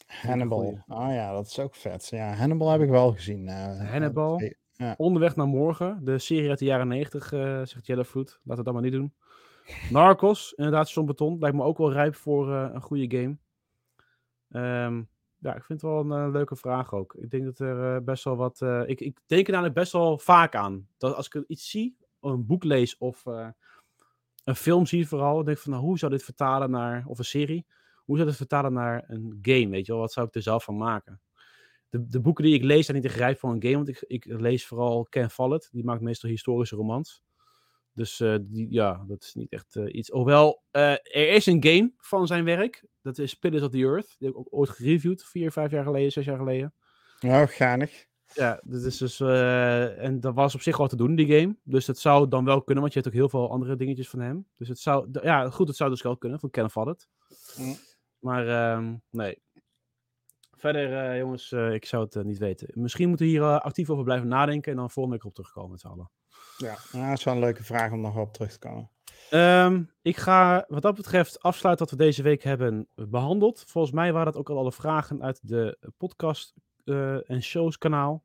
Hannibal. 0.07 0.85
Oh 0.89 1.09
ja, 1.13 1.33
dat 1.33 1.47
is 1.47 1.59
ook 1.59 1.75
vet. 1.75 2.09
Ja, 2.09 2.33
Hannibal 2.35 2.71
heb 2.71 2.81
ik 2.81 2.89
wel 2.89 3.13
gezien. 3.13 3.49
eh, 3.49 3.91
Hannibal? 3.91 4.41
eh, 4.77 4.93
Onderweg 4.97 5.37
naar 5.37 5.47
morgen. 5.47 6.05
De 6.05 6.19
serie 6.19 6.49
uit 6.49 6.59
de 6.59 6.65
jaren 6.65 6.89
90, 6.89 7.33
eh, 7.33 7.41
zegt 7.65 7.87
Yellowfoot. 7.87 8.41
Laten 8.43 8.57
we 8.57 8.63
dat 8.63 8.73
maar 8.73 8.83
niet 8.83 8.93
doen. 8.93 9.15
Narcos, 9.91 10.53
inderdaad, 10.53 10.91
John 10.91 11.07
Beton. 11.07 11.39
Lijkt 11.39 11.57
me 11.57 11.63
ook 11.63 11.79
wel 11.79 11.93
rijp 11.93 12.15
voor 12.15 12.53
eh, 12.55 12.71
een 12.73 12.83
goede 12.83 13.17
game. 13.17 13.37
Ehm, 14.51 15.03
ja, 15.39 15.55
ik 15.55 15.65
vind 15.65 15.81
het 15.81 15.91
wel 15.91 16.11
een 16.11 16.31
leuke 16.31 16.57
vraag 16.57 16.93
ook. 16.95 17.15
Ik 17.15 17.31
denk 17.31 17.45
dat 17.45 17.59
er 17.59 17.95
eh, 17.97 18.03
best 18.03 18.25
wel 18.25 18.37
wat... 18.37 18.61
eh, 18.61 18.83
ik, 18.87 19.01
ik 19.01 19.21
denk 19.27 19.47
er 19.47 19.53
namelijk 19.53 19.75
best 19.77 19.93
wel 19.93 20.19
vaak 20.19 20.55
aan. 20.55 20.89
Dat 20.99 21.15
als 21.15 21.29
ik 21.29 21.45
iets 21.47 21.71
zie, 21.71 21.97
een 22.21 22.47
boek 22.47 22.65
lees 22.65 22.99
of 22.99 23.27
eh, 23.27 23.49
een 24.45 24.57
film 24.57 24.87
zie 24.87 25.09
vooral, 25.09 25.35
dan 25.37 25.45
denk 25.45 25.57
ik 25.57 25.63
van, 25.63 25.73
nou, 25.73 25.85
hoe 25.85 25.99
zou 25.99 26.13
dit 26.13 26.23
vertalen 26.23 26.71
naar... 26.71 27.05
Of 27.07 27.19
een 27.19 27.25
serie. 27.25 27.67
Hoe 28.07 28.17
zou 28.17 28.29
dit 28.29 28.37
vertalen 28.37 28.73
naar 28.73 29.05
een 29.07 29.39
game, 29.43 29.69
weet 29.69 29.87
je 29.87 29.93
wel? 29.93 30.01
Wat 30.01 30.13
zou 30.13 30.27
ik 30.27 30.35
er 30.35 30.43
zelf 30.43 30.65
van 30.65 30.77
maken? 30.77 31.21
De, 31.89 32.09
de 32.09 32.21
boeken 32.21 32.45
die 32.45 32.55
ik 32.55 32.63
lees 32.63 32.87
zijn 32.87 32.97
niet 32.97 33.07
te 33.07 33.13
grijp 33.13 33.39
voor 33.39 33.51
een 33.51 33.63
game, 33.63 33.75
want 33.75 33.89
ik, 33.89 34.05
ik 34.07 34.25
lees 34.25 34.67
vooral 34.67 35.07
Ken 35.11 35.31
Follett. 35.31 35.69
Die 35.73 35.85
maakt 35.85 36.01
meestal 36.01 36.31
historische 36.31 36.77
romans. 36.77 37.25
Dus 37.97 38.21
eh, 38.21 38.37
die, 38.41 38.67
ja, 38.71 39.05
dat 39.07 39.23
is 39.23 39.35
niet 39.35 39.53
echt 39.53 39.77
eh, 39.77 39.95
iets. 39.95 40.09
Hoewel, 40.09 40.63
eh, 40.71 40.91
er 40.91 41.29
is 41.33 41.47
een 41.47 41.65
game 41.65 41.93
van 41.97 42.27
zijn 42.27 42.45
werk. 42.45 42.85
Dat 43.03 43.19
is 43.19 43.35
Pillars 43.35 43.63
of 43.63 43.71
the 43.71 43.79
Earth. 43.79 44.15
Die 44.19 44.29
heb 44.29 44.31
ik 44.31 44.39
ook 44.39 44.49
ooit 44.51 44.71
gereviewd, 44.71 45.25
vier, 45.25 45.53
vijf 45.53 45.71
jaar 45.71 45.85
geleden, 45.85 46.13
zes 46.13 46.25
jaar 46.25 46.39
geleden. 46.39 46.75
Nou, 47.21 47.47
gaanig. 47.47 48.07
Ja, 48.35 48.61
dat 48.65 48.83
is 48.83 48.97
dus. 48.97 49.21
en 49.21 50.21
dat 50.21 50.35
was 50.35 50.55
op 50.55 50.61
zich 50.61 50.77
wel 50.77 50.89
te 50.89 50.97
doen, 50.97 51.15
die 51.15 51.39
game. 51.39 51.57
Dus 51.63 51.87
het 51.87 51.99
zou 51.99 52.29
dan 52.29 52.45
wel 52.45 52.63
kunnen, 52.63 52.83
want 52.83 52.95
je 52.95 53.01
hebt 53.01 53.13
ook 53.13 53.21
heel 53.21 53.29
veel 53.29 53.51
andere 53.51 53.77
dingetjes 53.77 54.09
van 54.09 54.21
hem. 54.21 54.47
Dus 54.57 54.69
het 54.69 54.79
zou. 54.79 55.09
Ja, 55.23 55.51
goed, 55.51 55.69
het 55.69 55.77
zou 55.77 55.91
dus 55.91 56.03
wel 56.03 56.17
kunnen 56.17 56.41
van 56.41 56.51
Ken 56.51 56.71
Follett. 56.71 57.09
Mm. 57.59 57.77
Maar 58.19 58.49
ehm, 58.49 58.95
nee. 59.11 59.45
Verder, 60.57 61.11
eh, 61.11 61.19
jongens, 61.19 61.53
eh, 61.53 61.73
ik 61.73 61.85
zou 61.85 62.05
het 62.05 62.17
eh, 62.17 62.23
niet 62.23 62.39
weten. 62.39 62.69
Misschien 62.73 63.09
moeten 63.09 63.27
we 63.27 63.33
hier 63.33 63.61
actief 63.61 63.91
over 63.91 64.05
blijven 64.05 64.29
nadenken 64.29 64.71
en 64.73 64.79
dan 64.79 64.91
volgende 64.91 65.19
week 65.19 65.27
op 65.27 65.35
terugkomen 65.35 65.71
met 65.71 65.81
z'n 65.81 65.87
allen. 65.87 66.11
Ja, 66.57 66.77
nou, 66.93 67.09
dat 67.09 67.19
is 67.19 67.25
wel 67.25 67.35
een 67.35 67.41
leuke 67.41 67.65
vraag 67.65 67.93
om 67.93 68.01
nog 68.01 68.17
op 68.17 68.33
terug 68.33 68.53
te 68.53 68.59
komen. 68.59 68.91
Ehm, 69.31 69.83
ik 70.03 70.17
ga 70.17 70.65
wat 70.69 70.83
dat 70.83 70.95
betreft 70.95 71.43
afsluiten 71.43 71.87
wat 71.87 71.99
we 71.99 72.05
deze 72.05 72.23
week 72.23 72.43
hebben 72.43 72.89
behandeld. 72.95 73.65
Volgens 73.67 73.95
mij 73.95 74.13
waren 74.13 74.33
dat 74.33 74.41
ook 74.41 74.51
al 74.51 74.59
alle 74.59 74.73
vragen 74.73 75.23
uit 75.23 75.49
de 75.49 75.93
podcast 75.97 76.55
en 77.27 77.43
shows 77.43 77.79
kanaal. 77.79 78.25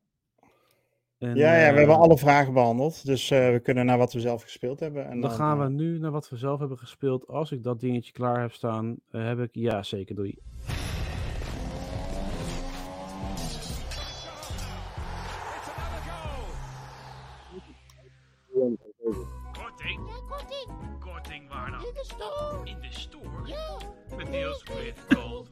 En, 1.22 1.36
ja, 1.36 1.54
ja, 1.56 1.66
we 1.66 1.70
eh, 1.70 1.76
hebben 1.78 1.96
alle 1.96 2.18
vragen 2.18 2.54
behandeld. 2.54 3.06
Dus 3.06 3.32
eh, 3.32 3.52
we 3.52 3.60
kunnen 3.60 3.86
naar 3.86 3.98
wat 3.98 4.14
we 4.14 4.20
zelf 4.20 4.42
gespeeld 4.44 4.80
hebben. 4.80 5.08
En 5.10 5.22
Dan 5.22 5.32
gaan 5.32 5.58
we 5.60 5.64
eh, 5.66 5.70
nu 5.70 6.00
naar 6.00 6.12
wat 6.12 6.30
we 6.30 6.38
zelf 6.38 6.60
hebben 6.60 6.78
gespeeld. 6.78 7.28
Als 7.28 7.52
ik 7.52 7.64
dat 7.64 7.80
dingetje 7.80 8.12
klaar 8.12 8.42
heb 8.42 8.54
staan, 8.54 8.96
eh, 9.12 9.26
heb 9.26 9.40
ik... 9.40 9.50
Ja, 9.52 9.84
zeker, 9.84 10.16
doei. 10.16 10.38
Korting? 19.54 20.00
Ja, 20.08 20.16
korting. 20.30 20.68
Korting 21.00 21.50
waar 21.50 21.72
dan? 21.72 21.80
In 21.80 21.94
de 21.94 22.04
store. 22.04 22.60
In 22.64 22.78
de 22.82 22.88
store? 22.90 23.28
Ja. 23.46 23.78
Met 24.18 24.32
deals 24.32 24.64
with 24.64 25.20
gold. 25.20 25.50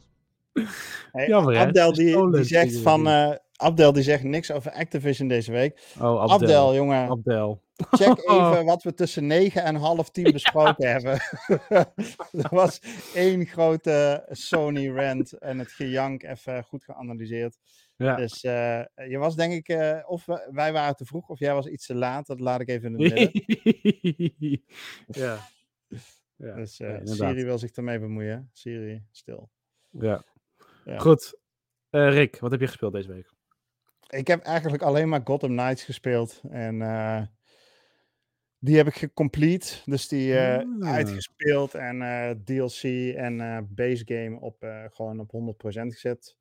hey, 1.12 1.28
Jammer, 1.28 1.54
hè? 1.54 1.60
Abdel 1.66 1.94
die, 1.94 2.32
die 2.32 2.44
zegt 2.44 2.78
van... 2.78 3.08
eh, 3.08 3.32
Abdel 3.62 3.94
die 3.94 4.04
zegt 4.04 4.24
niks 4.24 4.52
over 4.52 4.72
Activision 4.72 5.28
deze 5.28 5.52
week. 5.52 5.80
Oh, 6.00 6.22
Abdel. 6.22 6.30
Abdel, 6.30 6.76
jongen, 6.76 7.10
Abdel. 7.10 7.62
check 7.76 8.18
even 8.32 8.66
wat 8.66 8.84
we 8.84 8.94
tussen 8.94 9.28
9 9.28 9.64
en 9.64 9.76
half 9.76 10.10
10 10.10 10.32
besproken 10.32 10.92
hebben. 10.92 11.20
er 12.44 12.50
was 12.50 12.82
één 13.14 13.46
grote 13.46 14.26
Sony 14.30 14.90
rant 14.90 15.34
en 15.34 15.60
het 15.60 15.72
gejank 15.72 16.24
even 16.24 16.64
goed 16.64 16.84
geanalyseerd. 16.84 17.58
Ja. 17.96 18.16
Dus 18.16 18.44
eh, 18.44 18.84
je 19.10 19.18
was 19.18 19.36
denk 19.36 19.54
ik, 19.54 19.68
eh, 19.68 20.00
of 20.06 20.26
wij 20.52 20.74
waren 20.74 20.96
te 20.96 21.06
vroeg 21.06 21.30
of 21.30 21.40
jij 21.40 21.54
was 21.54 21.68
iets 21.68 21.86
te 21.86 21.96
laat. 21.96 22.28
Dat 22.28 22.40
laat 22.40 22.62
ik 22.62 22.70
even 22.70 22.96
in 22.96 23.04
het 23.04 23.14
midden. 23.14 24.62
ja. 25.24 25.38
Ja, 26.36 26.56
Dus 26.56 26.80
eh, 26.80 27.00
ja. 27.04 27.14
Siri 27.14 27.44
wil 27.44 27.58
zich 27.58 27.72
ermee 27.72 28.00
bemoeien. 28.00 28.50
Siri, 28.54 29.04
stil. 29.12 29.50
Ja. 29.90 30.24
Ja. 30.86 30.98
Goed. 30.98 31.40
Rick, 31.90 32.40
wat 32.40 32.52
heb 32.52 32.60
je 32.60 32.68
gespeeld 32.68 32.94
deze 32.94 33.08
week? 33.08 33.38
Ik 34.10 34.28
heb 34.28 34.44
eigenlijk 34.44 34.84
alleen 34.84 35.10
maar 35.10 35.22
Gotham 35.24 35.50
Knights 35.50 35.84
gespeeld. 35.84 36.42
En 36.50 36.82
eh, 36.82 37.22
die 38.60 38.78
heb 38.78 38.88
ik 38.88 38.96
gecomplete. 38.96 39.76
Dus 39.86 40.08
die 40.08 40.38
eh, 40.38 40.66
Ah. 40.82 40.94
uitgespeeld 40.94 41.74
en 41.74 42.02
eh, 42.02 42.30
DLC 42.30 42.84
en 43.16 43.68
base 43.76 44.04
game 44.06 44.40
op, 44.40 44.66
gewoon 44.94 45.20
op 45.20 45.32
100% 45.32 45.94
gezet. 45.94 46.38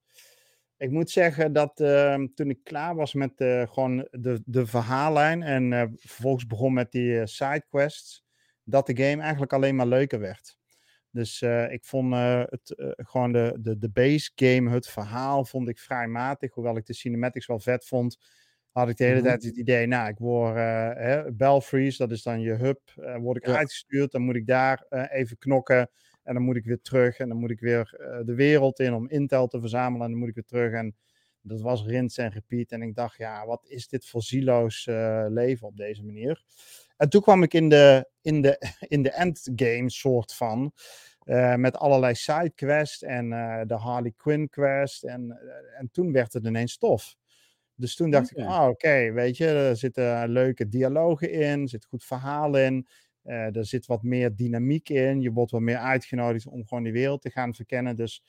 Ik 0.76 0.90
moet 0.90 1.10
zeggen 1.10 1.52
dat 1.52 1.80
ehm, 1.80 2.26
toen 2.34 2.50
ik 2.50 2.64
klaar 2.64 2.94
was 2.94 3.14
met 3.14 3.32
gewoon 3.70 4.08
de, 4.10 4.42
de 4.44 4.66
verhaallijn 4.66 5.42
en 5.42 5.94
vervolgens 5.96 6.46
begon 6.46 6.72
met 6.72 6.92
die 6.92 7.26
sidequests, 7.26 8.24
dat 8.64 8.86
de 8.86 8.96
game 8.96 9.22
eigenlijk 9.22 9.52
alleen 9.52 9.76
maar 9.76 9.86
leuker 9.86 10.20
werd. 10.20 10.57
Dus 11.18 11.42
eh, 11.42 11.72
ik 11.72 11.84
vond 11.84 12.12
eh, 12.12 12.42
het 12.44 12.74
eh, 12.74 12.88
gewoon 12.96 13.32
de, 13.32 13.56
de, 13.60 13.78
de 13.78 13.88
base 13.88 14.30
game, 14.34 14.70
het 14.70 14.88
verhaal, 14.88 15.44
vond 15.44 15.68
ik 15.68 15.78
vrij 15.78 16.06
matig. 16.06 16.54
Hoewel 16.54 16.76
ik 16.76 16.86
de 16.86 16.92
cinematics 16.94 17.46
wel 17.46 17.58
vet 17.58 17.86
vond, 17.86 18.18
had 18.70 18.88
ik 18.88 18.96
de 18.96 19.04
hele 19.04 19.16
Mhm. 19.16 19.24
tijd 19.26 19.42
het 19.44 19.56
idee, 19.56 19.86
nou, 19.86 20.08
ik 20.08 20.18
word 20.18 20.54
hè, 20.54 21.32
Belfries, 21.32 21.96
dat 21.96 22.10
is 22.10 22.22
dan 22.22 22.40
je 22.40 22.52
hub. 22.54 22.80
word 23.20 23.36
ik 23.36 23.46
Ja. 23.46 23.56
uitgestuurd, 23.56 24.10
dan 24.12 24.22
moet 24.22 24.36
ik 24.36 24.46
daar 24.46 24.84
even 25.10 25.38
knokken. 25.38 25.90
En 26.22 26.34
dan 26.34 26.42
moet 26.42 26.56
ik 26.56 26.64
weer 26.64 26.80
terug. 26.80 27.18
En 27.18 27.28
dan 27.28 27.38
moet 27.38 27.50
ik 27.50 27.60
weer 27.60 27.94
de 28.24 28.34
wereld 28.34 28.80
in 28.80 28.94
om 28.94 29.08
intel 29.08 29.46
te 29.46 29.60
verzamelen. 29.60 30.04
En 30.04 30.10
dan 30.10 30.18
moet 30.20 30.28
ik 30.28 30.34
weer 30.34 30.44
terug. 30.44 30.72
En 30.72 30.96
dat 31.42 31.60
was 31.60 31.84
rinse 31.86 32.22
en 32.22 32.30
repeat. 32.30 32.70
En 32.70 32.82
ik 32.82 32.94
dacht, 32.94 33.16
ja, 33.16 33.46
wat 33.46 33.66
is 33.66 33.88
dit 33.88 34.06
voor 34.06 34.22
zieloos 34.22 34.84
leven 35.28 35.66
op 35.66 35.76
deze 35.76 36.04
manier? 36.04 36.44
En 36.96 37.08
toen 37.08 37.20
kwam 37.22 37.42
ik 37.42 37.54
in 37.54 37.68
de, 37.68 38.08
in 38.20 38.42
de, 38.42 38.58
in 38.94 39.02
de 39.02 39.10
endgame 39.10 39.90
soort 39.90 40.34
van. 40.34 40.72
Eh, 41.28 41.54
met 41.54 41.76
allerlei 41.76 42.14
sidequests 42.14 43.02
en 43.02 43.32
eh, 43.32 43.60
de 43.66 43.74
Harley 43.74 44.12
Quinn 44.16 44.48
quest. 44.48 45.04
En, 45.04 45.30
eh, 45.30 45.78
en 45.78 45.88
toen 45.92 46.12
werd 46.12 46.32
het 46.32 46.44
ineens 46.44 46.78
tof. 46.78 47.16
Dus 47.74 47.96
toen 47.96 48.10
dacht 48.10 48.30
ik, 48.30 48.44
ah, 48.44 48.68
oké, 48.68 49.12
weet 49.12 49.36
je, 49.36 49.46
er 49.46 49.76
zitten 49.76 50.28
leuke 50.28 50.68
dialogen 50.68 51.30
in, 51.30 51.62
er 51.62 51.68
zit 51.68 51.84
goed 51.84 52.04
verhaal 52.04 52.56
in. 52.56 52.86
er 53.22 53.66
zit 53.66 53.86
wat 53.86 54.02
meer 54.02 54.36
dynamiek 54.36 54.88
in. 54.88 55.20
Je 55.20 55.32
wordt 55.32 55.50
wat 55.50 55.60
meer 55.60 55.76
uitgenodigd 55.76 56.46
om 56.46 56.66
gewoon 56.66 56.82
die 56.84 56.92
wereld 56.92 57.22
te 57.22 57.30
gaan 57.30 57.54
verkennen. 57.54 57.96
Dus 57.96 58.22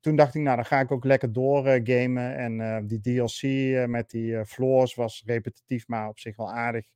toen 0.00 0.16
dacht 0.16 0.34
ik, 0.34 0.42
nou, 0.42 0.56
dan 0.56 0.64
ga 0.64 0.80
ik 0.80 0.90
ook 0.90 1.04
lekker 1.04 1.32
door 1.32 1.66
eh, 1.66 1.80
gamen. 1.84 2.36
En 2.36 2.86
die 2.86 3.00
DLC 3.00 3.42
met 3.88 4.10
die 4.10 4.44
floors 4.44 4.94
was 4.94 5.22
repetitief, 5.26 5.88
maar 5.88 6.08
op 6.08 6.18
zich 6.18 6.36
wel 6.36 6.52
aardig. 6.52 6.86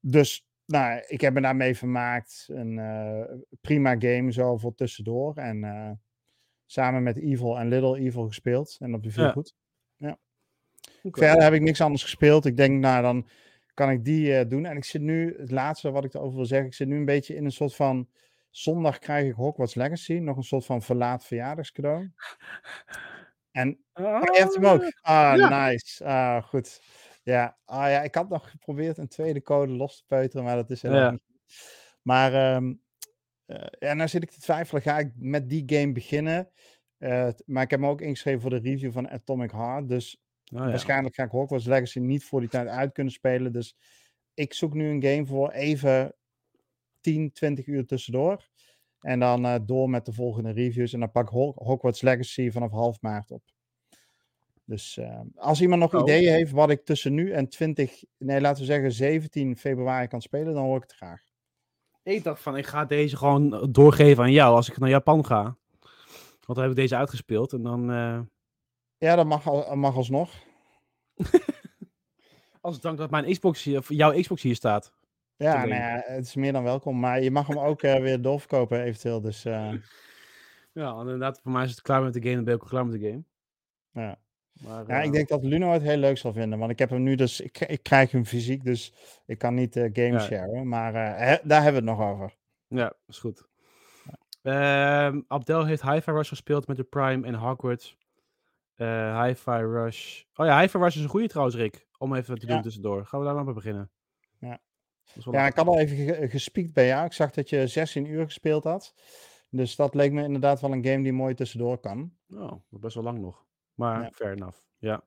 Dus 0.00 0.44
nou, 0.70 1.02
ik 1.06 1.20
heb 1.20 1.34
me 1.34 1.40
daarmee 1.40 1.76
vermaakt. 1.76 2.46
Een 2.50 2.78
eh, 2.78 3.36
prima 3.60 3.94
game 3.98 4.32
zo 4.32 4.56
voor 4.56 4.74
tussendoor. 4.74 5.36
En 5.36 5.64
eh, 5.64 5.90
samen 6.66 7.02
met 7.02 7.16
Evil 7.16 7.58
en 7.58 7.68
Little 7.68 7.98
Evil 7.98 8.26
gespeeld. 8.26 8.76
En 8.80 8.90
dat 8.90 9.00
beviel 9.00 9.24
Ja. 9.24 9.30
goed. 9.32 9.54
Oké. 11.02 11.20
Verder 11.20 11.42
heb 11.42 11.52
ik 11.52 11.60
niks 11.60 11.80
anders 11.80 12.02
gespeeld. 12.02 12.44
Ik 12.44 12.56
denk, 12.56 12.80
nou, 12.80 13.02
dan 13.02 13.28
kan 13.74 13.90
ik 13.90 14.04
die 14.04 14.36
eh, 14.36 14.48
doen. 14.48 14.64
En 14.64 14.76
ik 14.76 14.84
zit 14.84 15.02
nu, 15.02 15.34
het 15.38 15.50
laatste 15.50 15.90
wat 15.90 16.04
ik 16.04 16.14
erover 16.14 16.36
wil 16.36 16.46
zeggen, 16.46 16.66
ik 16.66 16.74
zit 16.74 16.88
nu 16.88 16.96
een 16.96 17.04
beetje 17.04 17.34
in 17.34 17.44
een 17.44 17.52
soort 17.52 17.74
van. 17.74 18.08
Zondag 18.50 18.98
krijg 18.98 19.26
ik 19.28 19.34
Hogwarts 19.34 19.74
Legacy, 19.74 20.12
nog 20.12 20.36
een 20.36 20.42
soort 20.42 20.64
van 20.64 20.82
verlaat 20.82 21.24
verjaardagscadeau. 21.24 22.10
En 23.50 23.78
Ah, 23.92 24.04
Oh, 24.04 24.20
je 24.34 24.40
hebt 24.40 24.54
hem 24.54 24.64
ook. 24.66 24.92
Ah, 25.00 25.36
ja. 25.36 25.66
nice. 25.68 26.04
Ah, 26.04 26.42
goed. 26.42 26.80
Ja. 27.22 27.58
Ah, 27.64 27.90
ja, 27.90 28.02
ik 28.02 28.14
had 28.14 28.28
nog 28.28 28.50
geprobeerd 28.50 28.98
een 28.98 29.08
tweede 29.08 29.42
code 29.42 29.72
los 29.72 29.96
te 29.96 30.04
peuteren, 30.06 30.44
maar 30.44 30.56
dat 30.56 30.70
is 30.70 30.82
helemaal 30.82 31.04
Ja. 31.04 31.10
niet. 31.10 31.22
Maar 32.02 32.34
ehm 32.34 32.74
eh, 33.46 33.66
ja, 33.78 33.94
nou 33.94 34.08
zit 34.08 34.22
ik 34.22 34.30
te 34.30 34.40
twijfelen, 34.40 34.82
ga 34.82 34.98
ik 34.98 35.12
met 35.16 35.48
die 35.48 35.62
game 35.66 35.92
beginnen? 35.92 36.50
Eh, 36.98 37.28
maar 37.46 37.62
ik 37.62 37.70
heb 37.70 37.80
me 37.80 37.88
ook 37.88 38.00
ingeschreven 38.00 38.40
voor 38.40 38.50
de 38.50 38.58
review 38.58 38.92
van 38.92 39.08
Atomic 39.08 39.50
Heart, 39.50 39.88
dus 39.88 40.22
Oh, 40.52 40.58
ja. 40.58 40.64
waarschijnlijk 40.68 41.14
ga 41.14 41.22
ik 41.24 41.30
Hogwarts 41.30 41.66
Legacy 41.66 41.98
niet 41.98 42.24
voor 42.24 42.40
die 42.40 42.48
tijd 42.48 42.68
uit 42.68 42.92
kunnen 42.92 43.12
spelen. 43.12 43.52
Dus 43.52 43.76
ik 44.34 44.54
zoek 44.54 44.74
nu 44.74 44.88
een 44.88 45.02
game 45.02 45.26
voor 45.26 45.50
even 45.50 46.14
10, 47.00 47.32
20 47.32 47.66
uur 47.66 47.86
tussendoor. 47.86 48.48
En 49.00 49.18
dan 49.20 49.44
eh, 49.46 49.54
door 49.62 49.90
met 49.90 50.04
de 50.04 50.12
volgende 50.12 50.50
reviews. 50.50 50.92
En 50.92 51.00
dan 51.00 51.10
pak 51.10 51.22
ik 51.26 51.32
Hog- 51.32 51.56
Hogwarts 51.56 52.00
Legacy 52.02 52.50
vanaf 52.50 52.70
half 52.70 53.00
maart 53.00 53.30
op. 53.30 53.42
Dus 54.70 54.96
eh, 54.96 55.20
als 55.36 55.60
iemand 55.60 55.80
nog 55.80 55.94
Oh. 55.94 56.00
ideeën 56.00 56.32
heeft 56.32 56.52
wat 56.52 56.70
ik 56.70 56.84
tussen 56.84 57.14
nu 57.14 57.30
en 57.32 57.48
20, 57.48 58.02
nee 58.18 58.40
laten 58.40 58.60
we 58.60 58.66
zeggen 58.66 58.92
17 58.92 59.56
februari 59.56 60.06
kan 60.06 60.20
spelen, 60.20 60.54
dan 60.54 60.64
hoor 60.64 60.76
ik 60.76 60.82
het 60.82 60.92
graag. 60.92 61.22
Ik 62.02 62.24
dacht 62.24 62.42
van, 62.42 62.56
ik 62.56 62.66
ga 62.66 62.84
deze 62.84 63.16
gewoon 63.16 63.68
doorgeven 63.72 64.22
aan 64.22 64.32
jou 64.32 64.54
als 64.56 64.70
ik 64.70 64.78
naar 64.78 64.88
Japan 64.88 65.24
ga. 65.26 65.42
Want 66.40 66.58
dan 66.58 66.60
heb 66.60 66.70
ik 66.70 66.76
deze 66.76 66.96
uitgespeeld 66.96 67.52
en 67.52 67.62
dan... 67.62 67.90
eh, 67.90 68.20
Ja, 68.98 69.16
dat 69.16 69.26
mag, 69.26 69.48
al, 69.48 69.76
mag 69.76 69.96
alsnog. 69.96 70.32
als 72.60 72.80
dank 72.80 72.98
dat 72.98 73.10
mijn 73.10 73.30
Xbox 73.32 73.62
hier, 73.62 73.78
of 73.78 73.88
jouw 73.88 74.20
Xbox 74.20 74.42
hier 74.42 74.54
staat. 74.54 74.92
Ja, 75.36 75.54
nou 75.56 75.68
ja, 75.68 76.02
het 76.06 76.24
is 76.26 76.34
meer 76.34 76.52
dan 76.52 76.62
welkom. 76.62 77.00
Maar 77.00 77.22
je 77.22 77.30
mag 77.30 77.46
hem 77.46 77.58
ook 77.58 77.82
eh, 77.82 78.00
weer 78.00 78.22
doorverkopen 78.22 78.82
eventueel. 78.82 79.20
Dus 79.20 79.44
eh, 79.44 79.72
Ja, 80.72 81.00
inderdaad, 81.00 81.40
voor 81.40 81.52
mij 81.52 81.64
is 81.64 81.70
het 81.70 81.82
klaar 81.82 82.02
met 82.02 82.12
de 82.12 82.22
game, 82.22 82.34
dan 82.34 82.44
ben 82.44 82.54
ik 82.54 82.62
ook 82.62 82.68
klaar 82.68 82.86
met 82.86 83.00
de 83.00 83.08
game. 83.08 83.24
ja. 83.92 84.18
Maar, 84.66 84.84
Ja, 84.88 84.98
ik 85.00 85.06
eh, 85.06 85.12
denk 85.12 85.28
dat 85.28 85.44
Luno 85.44 85.70
het 85.72 85.82
heel 85.82 85.96
leuk 85.96 86.18
zal 86.18 86.32
vinden. 86.32 86.58
Want 86.58 86.70
ik 86.70 86.78
heb 86.78 86.90
hem 86.90 87.02
nu 87.02 87.14
dus, 87.14 87.40
ik, 87.40 87.58
ik 87.60 87.82
krijg 87.82 88.10
hem 88.10 88.24
fysiek, 88.24 88.64
dus 88.64 88.94
ik 89.26 89.38
kan 89.38 89.54
niet 89.54 89.76
eh 89.76 89.82
game 89.92 90.20
sharen. 90.20 90.68
Maar 90.68 90.94
eh, 90.94 91.36
daar 91.42 91.62
hebben 91.62 91.84
we 91.84 91.90
het 91.90 91.98
nog 91.98 92.08
over. 92.10 92.34
Ja, 92.68 92.92
is 93.06 93.18
goed. 93.18 93.48
Ehm, 94.42 95.20
Abdel 95.28 95.64
heeft 95.66 95.82
Hi-Fi 95.82 96.10
Rush 96.10 96.28
gespeeld 96.28 96.66
met 96.66 96.76
de 96.76 96.84
Prime 96.84 97.26
en 97.26 97.34
Hogwarts. 97.34 97.98
Hi-Fi 99.24 99.50
Rush. 99.50 100.22
Oh 100.34 100.46
ja, 100.46 100.60
Hi-Fi 100.60 100.78
Rush 100.78 100.96
is 100.96 101.02
een 101.02 101.08
goede 101.08 101.28
trouwens, 101.28 101.56
Rick. 101.56 101.86
Om 101.98 102.14
even 102.14 102.38
te 102.38 102.46
doen 102.46 102.56
Ja. 102.56 102.62
tussendoor. 102.62 103.06
Gaan 103.06 103.20
we 103.20 103.26
daar 103.26 103.34
maar 103.34 103.44
mee 103.44 103.54
beginnen. 103.54 103.90
Ja. 104.38 104.58
Ja, 105.30 105.46
ik 105.46 105.56
had 105.56 105.66
al 105.66 105.78
even 105.78 105.96
ge- 105.96 106.28
gespiekt 106.28 106.72
bij 106.72 106.86
jou. 106.86 107.04
Ik 107.04 107.12
zag 107.12 107.30
dat 107.30 107.48
je 107.48 107.66
16 107.66 108.06
uur 108.06 108.24
gespeeld 108.24 108.64
had. 108.64 108.94
Dus 109.48 109.76
dat 109.76 109.94
leek 109.94 110.12
me 110.12 110.22
inderdaad 110.22 110.60
wel 110.60 110.72
een 110.72 110.84
game 110.84 111.02
die 111.02 111.12
mooi 111.12 111.34
tussendoor 111.34 111.78
kan. 111.78 112.12
Oh, 112.32 112.38
dat 112.50 112.60
is 112.70 112.78
best 112.78 112.94
wel 112.94 113.04
lang 113.04 113.18
nog. 113.18 113.44
Maar 113.80 114.02
Ja. 114.02 114.10
fair 114.12 114.32
enough. 114.32 114.58
Ja. 114.78 115.02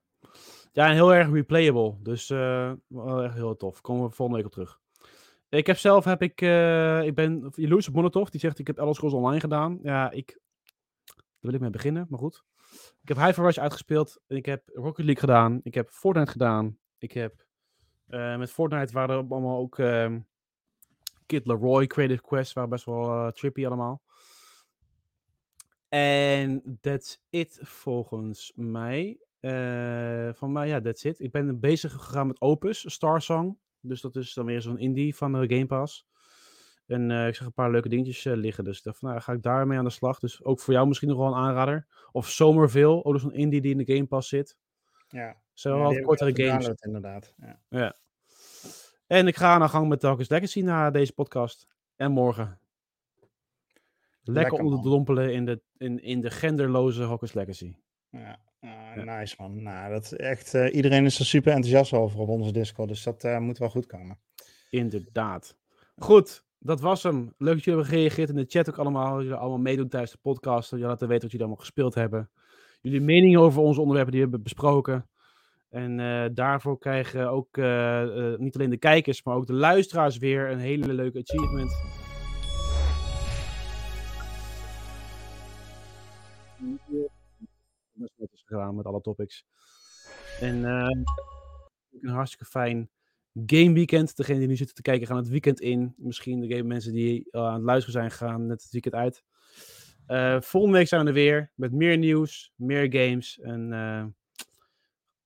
Ja, 0.71 0.87
en 0.87 0.93
heel 0.93 1.13
erg 1.13 1.29
replayable. 1.31 1.95
Dus 2.01 2.29
eh, 2.29 2.71
wel 2.87 3.23
echt 3.23 3.33
heel 3.33 3.57
tof. 3.57 3.81
Komen 3.81 4.03
we 4.07 4.15
volgende 4.15 4.37
week 4.41 4.47
op 4.47 4.53
terug. 4.53 4.81
Ik 5.49 5.67
heb 5.67 5.77
zelf, 5.77 6.05
heb 6.05 6.21
ik, 6.21 6.41
eh, 6.41 7.03
ik 7.03 7.15
ben 7.15 7.45
op 7.45 7.93
Monotov. 7.93 8.29
Die 8.29 8.39
zegt, 8.39 8.59
ik 8.59 8.67
heb 8.67 8.77
Elder 8.77 8.95
Scrolls 8.95 9.13
Online 9.13 9.39
gedaan. 9.39 9.79
Ja, 9.83 10.11
ik, 10.11 10.39
daar 11.05 11.23
wil 11.39 11.53
ik 11.53 11.59
mee 11.59 11.69
beginnen, 11.69 12.05
maar 12.09 12.19
goed. 12.19 12.43
Ik 13.01 13.07
heb 13.07 13.17
Hyper 13.17 13.43
Rush 13.43 13.57
uitgespeeld. 13.57 14.21
Ik 14.27 14.45
heb 14.45 14.63
Rocket 14.73 15.05
League 15.05 15.19
gedaan. 15.23 15.59
Ik 15.63 15.73
heb 15.73 15.89
Fortnite 15.89 16.31
gedaan. 16.31 16.77
Ik 16.97 17.11
heb, 17.11 17.45
eh, 18.07 18.37
met 18.37 18.51
Fortnite 18.51 18.93
waren 18.93 19.15
er 19.15 19.25
allemaal 19.29 19.57
ook 19.57 19.79
ehm, 19.79 20.19
Kid 21.25 21.45
Leroy 21.45 21.87
Creative 21.87 22.21
Quest. 22.21 22.53
Waren 22.53 22.69
best 22.69 22.85
wel 22.85 23.31
trippy 23.31 23.65
allemaal. 23.65 24.01
En 25.93 26.77
that's 26.81 27.21
it 27.29 27.59
volgens 27.61 28.51
mij. 28.55 29.19
Eh, 29.39 30.29
van 30.33 30.51
mij, 30.51 30.67
ja, 30.67 30.81
that's 30.81 31.03
it. 31.03 31.19
Ik 31.19 31.31
ben 31.31 31.59
bezig 31.59 31.91
gegaan 31.91 32.27
met 32.27 32.41
Opus, 32.41 32.91
Star 32.91 33.21
Song. 33.21 33.57
Dus 33.79 34.01
dat 34.01 34.15
is 34.15 34.33
dan 34.33 34.45
weer 34.45 34.61
zo'n 34.61 34.79
indie 34.79 35.15
van 35.15 35.31
de 35.31 35.55
Game 35.55 35.65
Pass. 35.65 36.07
En 36.87 37.11
eh, 37.11 37.27
ik 37.27 37.35
zag 37.35 37.45
een 37.45 37.53
paar 37.53 37.71
leuke 37.71 37.89
dingetjes 37.89 38.25
eh, 38.25 38.33
liggen. 38.33 38.63
Dus 38.63 38.77
ik 38.77 38.83
dacht 38.83 38.97
van, 38.97 39.09
nou, 39.09 39.21
ga 39.21 39.33
ik 39.33 39.41
daarmee 39.41 39.77
aan 39.77 39.83
de 39.83 39.89
slag. 39.89 40.19
Dus 40.19 40.43
ook 40.43 40.59
voor 40.59 40.73
jou 40.73 40.87
misschien 40.87 41.09
nog 41.09 41.17
wel 41.17 41.27
een 41.27 41.33
aanrader. 41.33 41.87
Of 42.11 42.29
Somerville, 42.29 43.03
ook 43.03 43.11
nog 43.11 43.21
zo'n 43.21 43.33
indie 43.33 43.61
die 43.61 43.71
in 43.71 43.85
de 43.85 43.93
Game 43.93 44.05
Pass 44.07 44.29
zit. 44.29 44.57
Ja, 45.07 45.37
Zijn 45.53 45.75
Ja, 45.77 46.01
kortere 46.01 46.43
games. 46.43 46.69
inderdaad. 46.79 47.33
Ja. 47.69 47.95
En 49.07 49.27
ik 49.27 49.35
ga 49.35 49.53
aan 49.53 49.61
de 49.61 49.67
gang 49.67 49.89
met 49.89 50.01
Darkest 50.01 50.29
Legacy 50.29 50.61
na 50.61 50.91
deze 50.91 51.13
podcast. 51.13 51.67
En 51.95 52.11
morgen. 52.11 52.59
Lekker, 54.23 54.43
Lekker, 54.43 54.59
onder 54.65 54.73
man. 54.73 54.83
de 54.83 54.89
dompelen 54.89 55.33
in 55.33 55.45
de, 55.45 55.61
in, 55.77 56.03
in 56.03 56.21
de 56.21 56.29
genderloze 56.29 57.03
Hogwarts 57.03 57.33
Legacy. 57.33 57.75
Ja, 58.09 58.39
ah, 58.59 58.69
Ja. 58.95 59.19
nice 59.19 59.35
man. 59.39 59.63
Nou, 59.63 59.91
dat 59.93 60.03
is 60.03 60.13
echt, 60.13 60.53
eh, 60.53 60.75
iedereen 60.75 61.05
is 61.05 61.19
er 61.19 61.25
super 61.25 61.53
enthousiast 61.53 61.93
over 61.93 62.19
op 62.19 62.27
onze 62.27 62.51
Discord, 62.51 62.87
dus 62.89 63.03
dat 63.03 63.23
eh, 63.23 63.37
moet 63.37 63.57
wel 63.57 63.69
goed 63.69 63.85
komen. 63.85 64.19
Inderdaad. 64.69 65.57
Goed, 65.95 66.45
dat 66.59 66.81
was 66.81 67.03
hem. 67.03 67.33
Leuk 67.37 67.53
dat 67.53 67.63
jullie 67.63 67.79
hebben 67.79 67.85
gereageerd 67.85 68.29
in 68.29 68.35
de 68.35 68.45
chat 68.47 68.69
ook 68.69 68.77
allemaal. 68.77 69.13
Dat 69.13 69.21
jullie 69.21 69.37
allemaal 69.37 69.59
meedoen 69.59 69.87
tijdens 69.89 70.11
de 70.11 70.17
podcast. 70.21 70.61
Dat 70.69 70.79
jullie 70.79 70.85
laten 70.85 71.07
weten 71.07 71.21
wat 71.23 71.31
jullie 71.31 71.45
allemaal 71.45 71.65
gespeeld 71.65 71.95
hebben. 71.95 72.29
Jullie 72.81 73.01
meningen 73.01 73.39
over 73.39 73.61
onze 73.61 73.79
onderwerpen 73.79 74.11
die 74.13 74.21
we 74.21 74.27
hebben 74.29 74.43
besproken. 74.43 75.09
En 75.69 75.99
eh, 75.99 76.29
daarvoor 76.33 76.77
krijgen 76.79 77.29
ook 77.29 77.57
niet 78.39 78.55
alleen 78.55 78.69
de 78.69 78.77
kijkers, 78.77 79.23
maar 79.23 79.35
ook 79.35 79.47
de 79.47 79.53
luisteraars 79.53 80.17
weer 80.17 80.49
een 80.51 80.59
hele 80.59 80.93
leuke 80.93 81.19
achievement. 81.19 81.71
Gedaan 88.53 88.75
met 88.75 88.85
alle 88.85 89.01
topics. 89.01 89.45
En 90.39 90.65
eh, 90.65 91.03
een 92.01 92.09
hartstikke 92.09 92.45
fijn 92.45 92.89
game 93.45 93.73
weekend. 93.73 94.15
Degene 94.15 94.39
die 94.39 94.47
nu 94.47 94.55
zitten 94.55 94.75
te 94.75 94.81
kijken 94.81 95.07
gaan 95.07 95.17
het 95.17 95.27
weekend 95.27 95.59
in. 95.59 95.93
Misschien 95.97 96.39
de 96.39 96.55
game 96.55 96.67
mensen 96.67 96.93
die 96.93 97.27
eh, 97.31 97.41
aan 97.41 97.53
het 97.53 97.63
luisteren 97.63 97.99
zijn 97.99 98.11
gaan 98.11 98.45
net 98.45 98.61
het 98.61 98.71
weekend 98.71 98.95
uit. 98.95 99.23
Eh, 100.05 100.41
volgende 100.41 100.77
week 100.77 100.87
zijn 100.87 101.01
we 101.01 101.07
er 101.07 101.13
weer 101.13 101.51
met 101.55 101.71
meer 101.71 101.97
nieuws, 101.97 102.51
meer 102.55 102.93
games. 102.93 103.39
En 103.39 103.73
eh, 103.73 104.05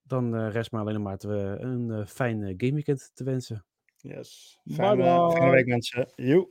dan 0.04 0.48
rest 0.50 0.72
maar 0.72 0.82
alleen 0.82 1.02
maar 1.02 1.18
te, 1.18 1.58
een 1.60 2.08
fijn 2.08 2.40
gameweekend 2.58 3.12
te 3.14 3.24
wensen. 3.24 3.66
Yes. 3.98 4.60
Bye 4.64 4.76
Fijne, 4.76 5.50
week 5.50 5.66
mensen. 5.66 6.12
Joe. 6.16 6.48